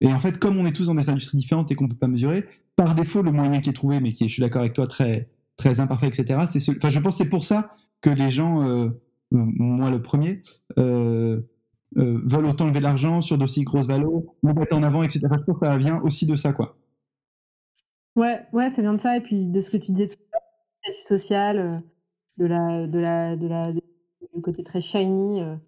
Et 0.00 0.12
en 0.12 0.18
fait, 0.18 0.38
comme 0.38 0.56
on 0.58 0.66
est 0.66 0.72
tous 0.72 0.86
dans 0.86 0.94
des 0.96 1.08
industries 1.08 1.38
différentes 1.38 1.70
et 1.70 1.76
qu'on 1.76 1.88
peut 1.88 1.94
pas 1.96 2.08
mesurer, 2.08 2.44
par 2.74 2.94
défaut, 2.94 3.22
le 3.22 3.30
moyen 3.30 3.60
qui 3.60 3.70
est 3.70 3.72
trouvé, 3.72 4.00
mais 4.00 4.12
qui 4.12 4.24
est, 4.24 4.28
je 4.28 4.32
suis 4.32 4.40
d'accord 4.40 4.62
avec 4.62 4.72
toi, 4.72 4.86
très 4.86 5.28
très 5.56 5.78
imparfait, 5.80 6.08
et 6.08 6.12
cetera, 6.12 6.46
c'est 6.46 6.58
ce 6.58 6.72
enfin, 6.72 6.88
je 6.88 6.98
pense 6.98 7.18
que 7.18 7.24
c'est 7.24 7.30
pour 7.30 7.44
ça 7.44 7.76
que 8.00 8.10
les 8.10 8.30
gens, 8.30 8.66
heu, 8.66 9.00
m 9.32 9.52
moi 9.58 9.90
le 9.90 10.02
premier, 10.02 10.42
heu, 10.78 11.48
veulent 11.94 12.46
autant 12.46 12.66
lever 12.66 12.80
de 12.80 12.84
l'argent 12.84 13.20
sur 13.20 13.38
d'aussi 13.38 13.62
grosses 13.62 13.86
valos, 13.86 14.34
le 14.42 14.54
mettre 14.54 14.76
en 14.76 14.82
avant, 14.82 15.02
et 15.04 15.08
cetera. 15.08 15.36
Je 15.38 15.44
pense 15.44 15.60
que 15.60 15.66
ça 15.66 15.76
vient 15.76 16.00
aussi 16.02 16.26
de 16.26 16.34
ça, 16.34 16.52
quoi. 16.52 16.78
Ouais, 18.16 18.40
ouais, 18.52 18.70
ça 18.70 18.82
vient 18.82 18.94
de 18.94 18.98
ça 18.98 19.16
et 19.16 19.20
puis 19.20 19.48
de 19.50 19.60
ce 19.60 19.76
que 19.76 19.84
tu 19.84 19.92
disais 19.92 20.08
tout 20.08 20.16
à 20.88 20.92
social, 21.08 21.82
de 22.38 22.46
la 22.46 22.86
de 22.86 22.98
la 22.98 23.36
de 23.36 23.46
la 23.46 23.70
du 24.34 24.40
côté 24.40 24.62
très 24.64 24.80
shiny, 24.80 25.42
heu 25.42 25.58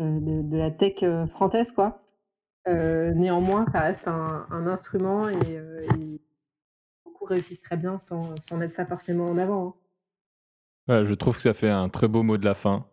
heu, 0.00 0.20
de 0.42 0.56
la 0.56 0.70
tech, 0.70 1.02
heu, 1.02 1.26
française, 1.26 1.72
quoi. 1.72 2.02
Néanmoins, 2.66 3.66
ça 3.72 3.80
reste 3.80 4.08
un 4.08 4.66
instrument 4.66 5.28
et 5.28 5.58
beaucoup 7.04 7.24
réussissent 7.24 7.62
très 7.62 7.76
bien 7.78 7.98
sans 7.98 8.34
mettre 8.56 8.74
ça 8.74 8.84
forcément 8.86 9.24
en 9.26 9.38
avant, 9.38 9.76
hein. 10.88 11.04
Je 11.04 11.14
trouve 11.14 11.36
que 11.36 11.42
ça 11.42 11.54
fait 11.54 11.70
un 11.70 11.88
très 11.88 12.08
beau 12.08 12.22
mot 12.22 12.36
de 12.38 12.44
la 12.44 12.54
fin. 12.54 12.86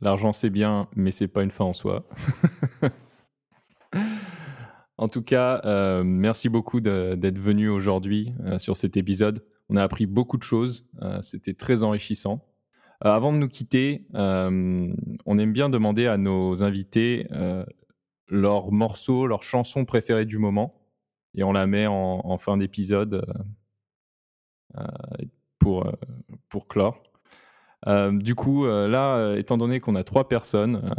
L'argent, 0.00 0.32
c'est 0.32 0.50
bien, 0.50 0.88
mais 0.96 1.10
c'est 1.10 1.28
pas 1.28 1.42
une 1.42 1.50
fin 1.50 1.64
en 1.64 1.72
soi. 1.72 2.06
En 4.96 5.08
tout 5.08 5.22
cas, 5.22 5.60
merci 6.04 6.48
beaucoup 6.48 6.80
d'être 6.80 7.38
venu 7.38 7.68
aujourd'hui, 7.68 8.32
sur 8.58 8.76
cet 8.76 8.96
épisode. 8.96 9.44
On 9.68 9.76
a 9.76 9.82
appris 9.82 10.06
beaucoup 10.06 10.36
de 10.36 10.42
choses, 10.42 10.88
c'était 11.22 11.54
très 11.54 11.82
enrichissant. 11.82 12.44
Heu, 13.04 13.08
avant 13.08 13.32
de 13.32 13.38
nous 13.38 13.48
quitter, 13.48 14.06
hem, 14.14 14.94
on 15.26 15.38
aime 15.38 15.52
bien 15.52 15.68
demander 15.68 16.06
à 16.06 16.16
nos 16.18 16.62
invités, 16.62 17.26
heu, 17.32 17.64
leur 18.28 18.72
morceau, 18.72 19.26
leur 19.26 19.42
chanson 19.42 19.84
préférée 19.84 20.26
du 20.26 20.38
moment 20.38 20.74
et 21.36 21.44
on 21.44 21.52
la 21.52 21.66
met 21.66 21.86
en 21.88 22.38
fin 22.38 22.56
d'épisode, 22.58 23.24
pour, 25.58 25.90
pour 26.48 26.68
clore. 26.68 27.02
Du 28.12 28.34
coup, 28.34 28.66
là, 28.66 29.34
étant 29.36 29.58
donné 29.58 29.80
qu'on 29.80 29.94
a 29.96 30.04
3 30.04 30.28
personnes, 30.28 30.94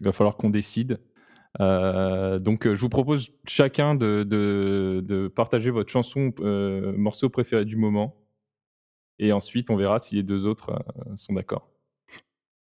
il 0.00 0.06
va 0.06 0.12
falloir 0.12 0.36
qu'on 0.36 0.50
décide. 0.50 1.00
Donc, 1.60 2.66
je 2.72 2.80
vous 2.80 2.88
propose 2.88 3.32
chacun 3.46 3.94
de 3.94 4.24
de 4.24 5.28
partager 5.28 5.70
votre 5.70 5.90
chanson 5.90 6.32
morceau 6.96 7.30
préféré 7.30 7.64
du 7.64 7.76
moment 7.76 8.21
et 9.22 9.32
ensuite 9.32 9.70
on 9.70 9.76
verra 9.76 9.98
si 10.00 10.16
les 10.16 10.22
2 10.24 10.46
autres, 10.46 10.72
heu, 10.72 11.16
sont 11.16 11.32
d'accord. 11.32 11.68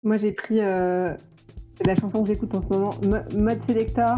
Moi, 0.04 0.18
j'ai 0.18 0.32
pris, 0.32 0.60
heu, 0.60 1.16
la 1.86 1.96
chanson 2.00 2.24
que 2.24 2.30
j'écoute 2.30 2.54
en 2.56 2.62
ce 2.62 2.68
moment, 2.70 2.90
Mo 3.04 3.18
Mode 3.40 3.64
Selector, 3.64 4.18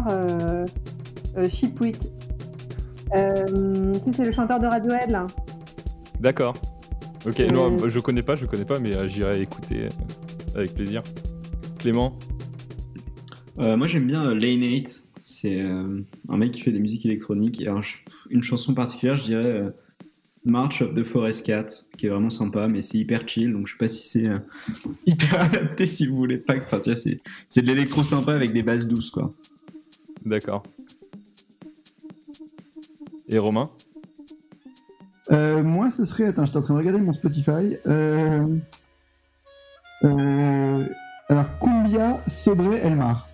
Week. 1.80 1.98
Tu 1.98 3.18
sais, 4.02 4.12
c'est 4.12 4.24
le 4.24 4.32
chanteur 4.32 4.58
de 4.58 4.66
Radiohead, 4.66 5.10
là. 5.10 5.26
D'accord. 6.18 6.56
OK, 7.26 7.38
non, 7.52 7.88
je 7.88 7.98
connais 7.98 8.22
pas, 8.22 8.34
je 8.34 8.46
connais 8.46 8.64
pas, 8.64 8.78
mais, 8.78 9.08
j'irai 9.08 9.42
écouter, 9.42 9.88
avec 10.54 10.72
plaisir. 10.74 11.02
Clément? 11.78 12.18
Moi 13.58 13.86
j'aime 13.86 14.06
bien, 14.06 14.34
Lane 14.34 14.62
8. 14.62 15.08
C'est, 15.22 15.60
un 15.60 16.36
mec 16.36 16.52
qui 16.52 16.62
fait 16.62 16.72
des 16.72 16.78
musiques 16.78 17.04
électroniques 17.04 17.60
et 17.60 17.68
un 17.68 17.80
une 18.30 18.42
chanson 18.42 18.72
particulière, 18.74 19.16
je 19.16 19.24
dirais, 19.24 19.72
March 20.44 20.80
of 20.80 20.94
the 20.94 21.04
Forest 21.04 21.46
Cat, 21.46 21.66
qui 21.98 22.06
est 22.06 22.08
vraiment 22.08 22.30
sympa, 22.30 22.66
mais 22.66 22.80
c'est 22.80 22.98
hyper 22.98 23.28
chill, 23.28 23.52
donc 23.52 23.66
je 23.66 23.72
sais 23.72 23.78
pas 23.78 23.88
si 23.88 24.08
c'est, 24.08 24.26
heu, 24.26 24.40
hyper 25.06 25.40
adapté 25.40 25.86
si 25.86 26.06
vous 26.06 26.16
voulez 26.16 26.38
pas 26.38 26.54
enfin, 26.56 26.80
tu 26.80 26.90
vois, 26.90 26.96
c'est 26.96 27.20
c'est 27.48 27.62
de 27.62 27.66
l'électro 27.66 28.02
sympa 28.02 28.32
avec 28.32 28.52
des 28.52 28.62
basses 28.62 28.88
douces, 28.88 29.10
quoi. 29.10 29.32
D'accord. 30.24 30.62
Et 33.28 33.38
Romain? 33.38 33.70
Heu, 35.30 35.62
moi, 35.62 35.90
ce 35.90 36.04
serait 36.04 36.24
attends, 36.24 36.46
j'étais 36.46 36.58
en 36.58 36.62
train 36.62 36.74
de 36.74 36.78
regarder 36.78 37.00
mon 37.00 37.12
Spotify. 37.12 37.76
Hem 37.86 38.60
heu, 40.04 40.88
alors 41.28 41.58
Cumbia 41.60 42.20
Sobre 42.26 42.74
El 42.74 42.96
Mar. 42.96 43.28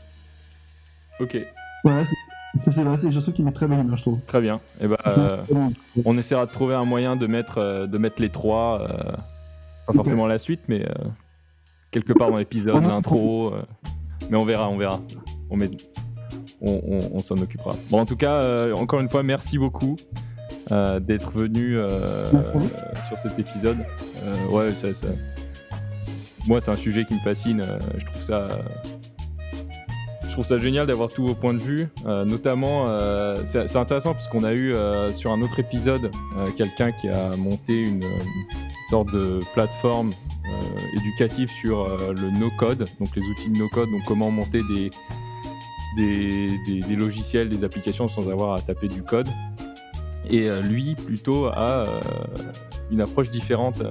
OK. 1.20 1.39
Voilà, 1.85 2.05
c'est 2.05 2.26
c'est 2.70 2.83
vrai, 2.83 2.97
c'est 2.97 3.33
qui 3.33 3.43
met 3.43 3.53
très 3.53 3.66
humeur, 3.66 3.97
je 3.97 4.03
trouve. 4.03 4.20
Très 4.27 4.41
bien. 4.41 4.61
Et 4.81 4.87
bah, 4.87 4.99
heu, 5.07 5.55
on 6.05 6.16
essaiera 6.16 6.47
de 6.47 6.51
trouver 6.51 6.74
un 6.74 6.85
moyen 6.85 7.16
de 7.16 7.27
mettre, 7.27 7.59
heu, 7.59 7.87
de 7.87 7.99
mettre 7.99 8.20
les 8.20 8.28
3, 8.28 8.83
heu, 8.83 9.12
pas 9.87 9.93
forcément 9.93 10.27
la 10.27 10.39
suite, 10.39 10.62
mais, 10.69 10.87
quelque 11.91 12.12
part 12.12 12.31
dans 12.31 12.37
l'épisode, 12.37 12.83
l'intro, 12.83 13.53
mais 14.31 14.37
on 14.37 14.45
verra, 14.45 14.69
on 14.69 14.77
verra. 14.77 15.01
On 15.51 15.57
met 15.57 15.70
on 16.61 16.81
on 16.89 16.99
on 17.15 17.19
s'en 17.19 17.37
occupera. 17.37 17.74
Bon, 17.91 18.01
en 18.01 18.07
tout 18.07 18.16
cas, 18.16 18.73
encore 18.74 19.01
une 19.01 19.09
fois, 19.09 19.23
merci 19.23 19.59
beaucoup, 19.59 19.97
d'être 20.70 21.31
venu, 21.33 21.78
sur 23.09 23.19
cet 23.19 23.39
épisode. 23.39 23.78
Ouais, 24.51 24.74
ça 24.74 24.89
moi, 26.47 26.61
c'est 26.61 26.70
un 26.70 26.77
sujet 26.77 27.05
qui 27.05 27.15
me 27.15 27.20
fascine, 27.20 27.62
je 27.99 28.07
trouve 28.07 28.23
ça 28.23 28.49
trouve 30.37 30.45
ça 30.45 30.59
génial 30.59 30.87
d'avoir 30.87 31.09
tous 31.09 31.27
vos 31.27 31.35
points 31.35 31.55
de 31.55 31.63
vue, 31.63 31.89
heu, 32.05 32.25
notamment, 32.27 32.91
heu, 32.91 33.37
c'est 33.47 33.77
intéressant 33.77 34.13
parce 34.13 34.29
qu'on 34.29 34.45
a 34.45 34.53
eu, 34.53 34.75
heu, 34.75 35.11
sur 35.11 35.33
un 35.33 35.41
autre 35.41 35.59
épisode, 35.59 36.11
quelqu'un 36.59 36.93
qui 36.93 37.09
a 37.09 37.35
monté 37.39 37.81
une, 37.81 38.03
sorte 38.91 39.11
de 39.13 39.41
plateforme, 39.55 40.13
éducative 40.93 41.49
sur, 41.49 41.89
le 41.89 42.39
no-code, 42.39 42.87
donc 43.01 43.17
les 43.17 43.23
outils 43.23 43.49
de 43.49 43.59
no-code, 43.59 43.91
donc 43.91 44.03
comment 44.07 44.31
monter 44.31 44.61
des 44.69 44.91
des 45.97 46.97
logiciels, 46.97 47.49
des 47.49 47.65
applications 47.65 48.07
sans 48.07 48.29
avoir 48.29 48.53
à 48.53 48.61
taper 48.61 48.89
du 48.89 49.03
code 49.03 49.29
et 50.29 50.51
lui 50.61 50.95
plutôt 50.95 51.47
a, 51.47 51.85
une 52.91 53.01
approche 53.01 53.31
différente, 53.31 53.83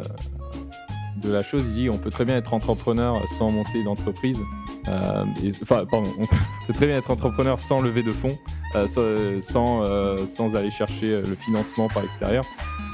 de 1.24 1.32
la 1.32 1.42
chose. 1.42 1.64
Il 1.68 1.74
dit 1.74 1.90
on 1.90 1.98
peut 1.98 2.12
très 2.12 2.26
bien 2.26 2.38
être 2.38 2.54
entrepreneur 2.54 3.28
sans 3.28 3.52
monter 3.52 3.84
d'entreprise. 3.84 4.40
Euh, 4.88 5.26
enfin, 5.64 5.86
pardon, 5.86 6.12
on 6.20 6.26
peut 6.68 6.74
très 6.74 6.88
bien 6.88 6.98
être 6.98 7.10
entrepreneur 7.12 7.60
sans 7.60 7.82
lever 7.82 8.04
de 8.04 8.12
fonds, 8.12 8.38
euh, 8.76 8.88
sans, 8.88 9.42
sans, 9.42 9.84
euh, 9.86 10.26
sans 10.26 10.56
aller 10.56 10.70
chercher 10.70 11.22
le 11.22 11.36
financement 11.36 11.88
par 11.88 12.04
l'extérieur. 12.04 12.44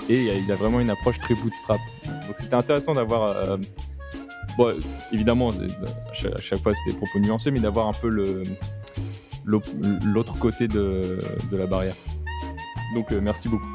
Et 0.09 0.23
il 0.23 0.29
a, 0.29 0.33
il 0.35 0.51
a 0.51 0.55
vraiment 0.55 0.79
une 0.79 0.89
approche 0.89 1.19
très 1.19 1.35
bootstrap. 1.35 1.79
Donc 2.27 2.35
c'était 2.37 2.55
intéressant 2.55 2.93
d'avoir. 2.93 3.29
euh, 3.29 3.57
bon, 4.57 4.77
évidemment, 5.11 5.49
à 5.49 6.13
chaque, 6.13 6.33
à 6.33 6.41
chaque 6.41 6.59
fois 6.59 6.73
c'est 6.73 6.91
des 6.91 6.97
propos 6.97 7.19
nuancés, 7.19 7.51
mais 7.51 7.59
d'avoir 7.59 7.87
un 7.87 7.93
peu 7.93 8.09
le 8.09 8.43
l'autre 9.43 10.37
côté 10.37 10.67
de, 10.67 11.17
de 11.49 11.57
la 11.57 11.65
barrière. 11.65 11.95
Donc 12.95 13.11
euh, 13.11 13.19
merci 13.21 13.49
beaucoup. 13.49 13.65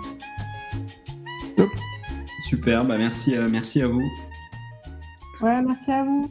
Super, 2.48 2.84
bah 2.84 2.94
merci, 2.96 3.36
merci 3.50 3.82
à 3.82 3.88
vous. 3.88 4.04
Ouais, 5.40 5.60
merci 5.62 5.90
à 5.90 6.04
vous. 6.04 6.30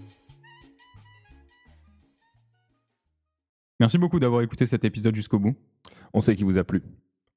Merci 3.79 3.97
beaucoup 3.97 4.19
d'avoir 4.19 4.41
écouté 4.41 4.65
cet 4.65 4.85
épisode 4.85 5.15
jusqu'au 5.15 5.39
bout. 5.39 5.55
On 6.13 6.21
sait 6.21 6.35
qu'il 6.35 6.45
vous 6.45 6.57
a 6.57 6.63
plu. 6.63 6.81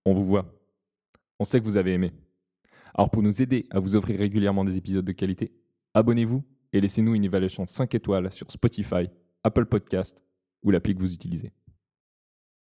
On 0.04 0.14
vous 0.14 0.24
voit. 0.24 0.54
On 1.38 1.44
sait 1.44 1.60
que 1.60 1.64
vous 1.64 1.76
avez 1.76 1.94
aimé. 1.94 2.12
Alors 2.94 3.10
pour 3.10 3.22
nous 3.22 3.42
aider 3.42 3.66
à 3.70 3.80
vous 3.80 3.94
offrir 3.94 4.18
régulièrement 4.18 4.64
des 4.64 4.76
épisodes 4.76 5.04
de 5.04 5.12
qualité, 5.12 5.52
abonnez-vous 5.94 6.44
et 6.72 6.80
laissez-nous 6.80 7.14
une 7.14 7.24
évaluation 7.24 7.64
de 7.64 7.68
5 7.68 7.94
étoiles 7.94 8.32
sur 8.32 8.50
Spotify, 8.50 9.08
Apple 9.44 9.66
Podcast 9.66 10.22
ou 10.62 10.70
l'appli 10.70 10.94
que 10.94 11.00
vous 11.00 11.14
utilisez. 11.14 11.52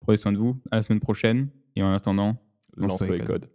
Prenez 0.00 0.16
soin 0.16 0.32
de 0.32 0.38
vous. 0.38 0.60
À 0.70 0.76
la 0.76 0.82
semaine 0.82 1.00
prochaine. 1.00 1.48
Et 1.76 1.82
en 1.82 1.92
attendant, 1.92 2.36
les 2.76 3.18
les 3.18 3.24
codes. 3.24 3.48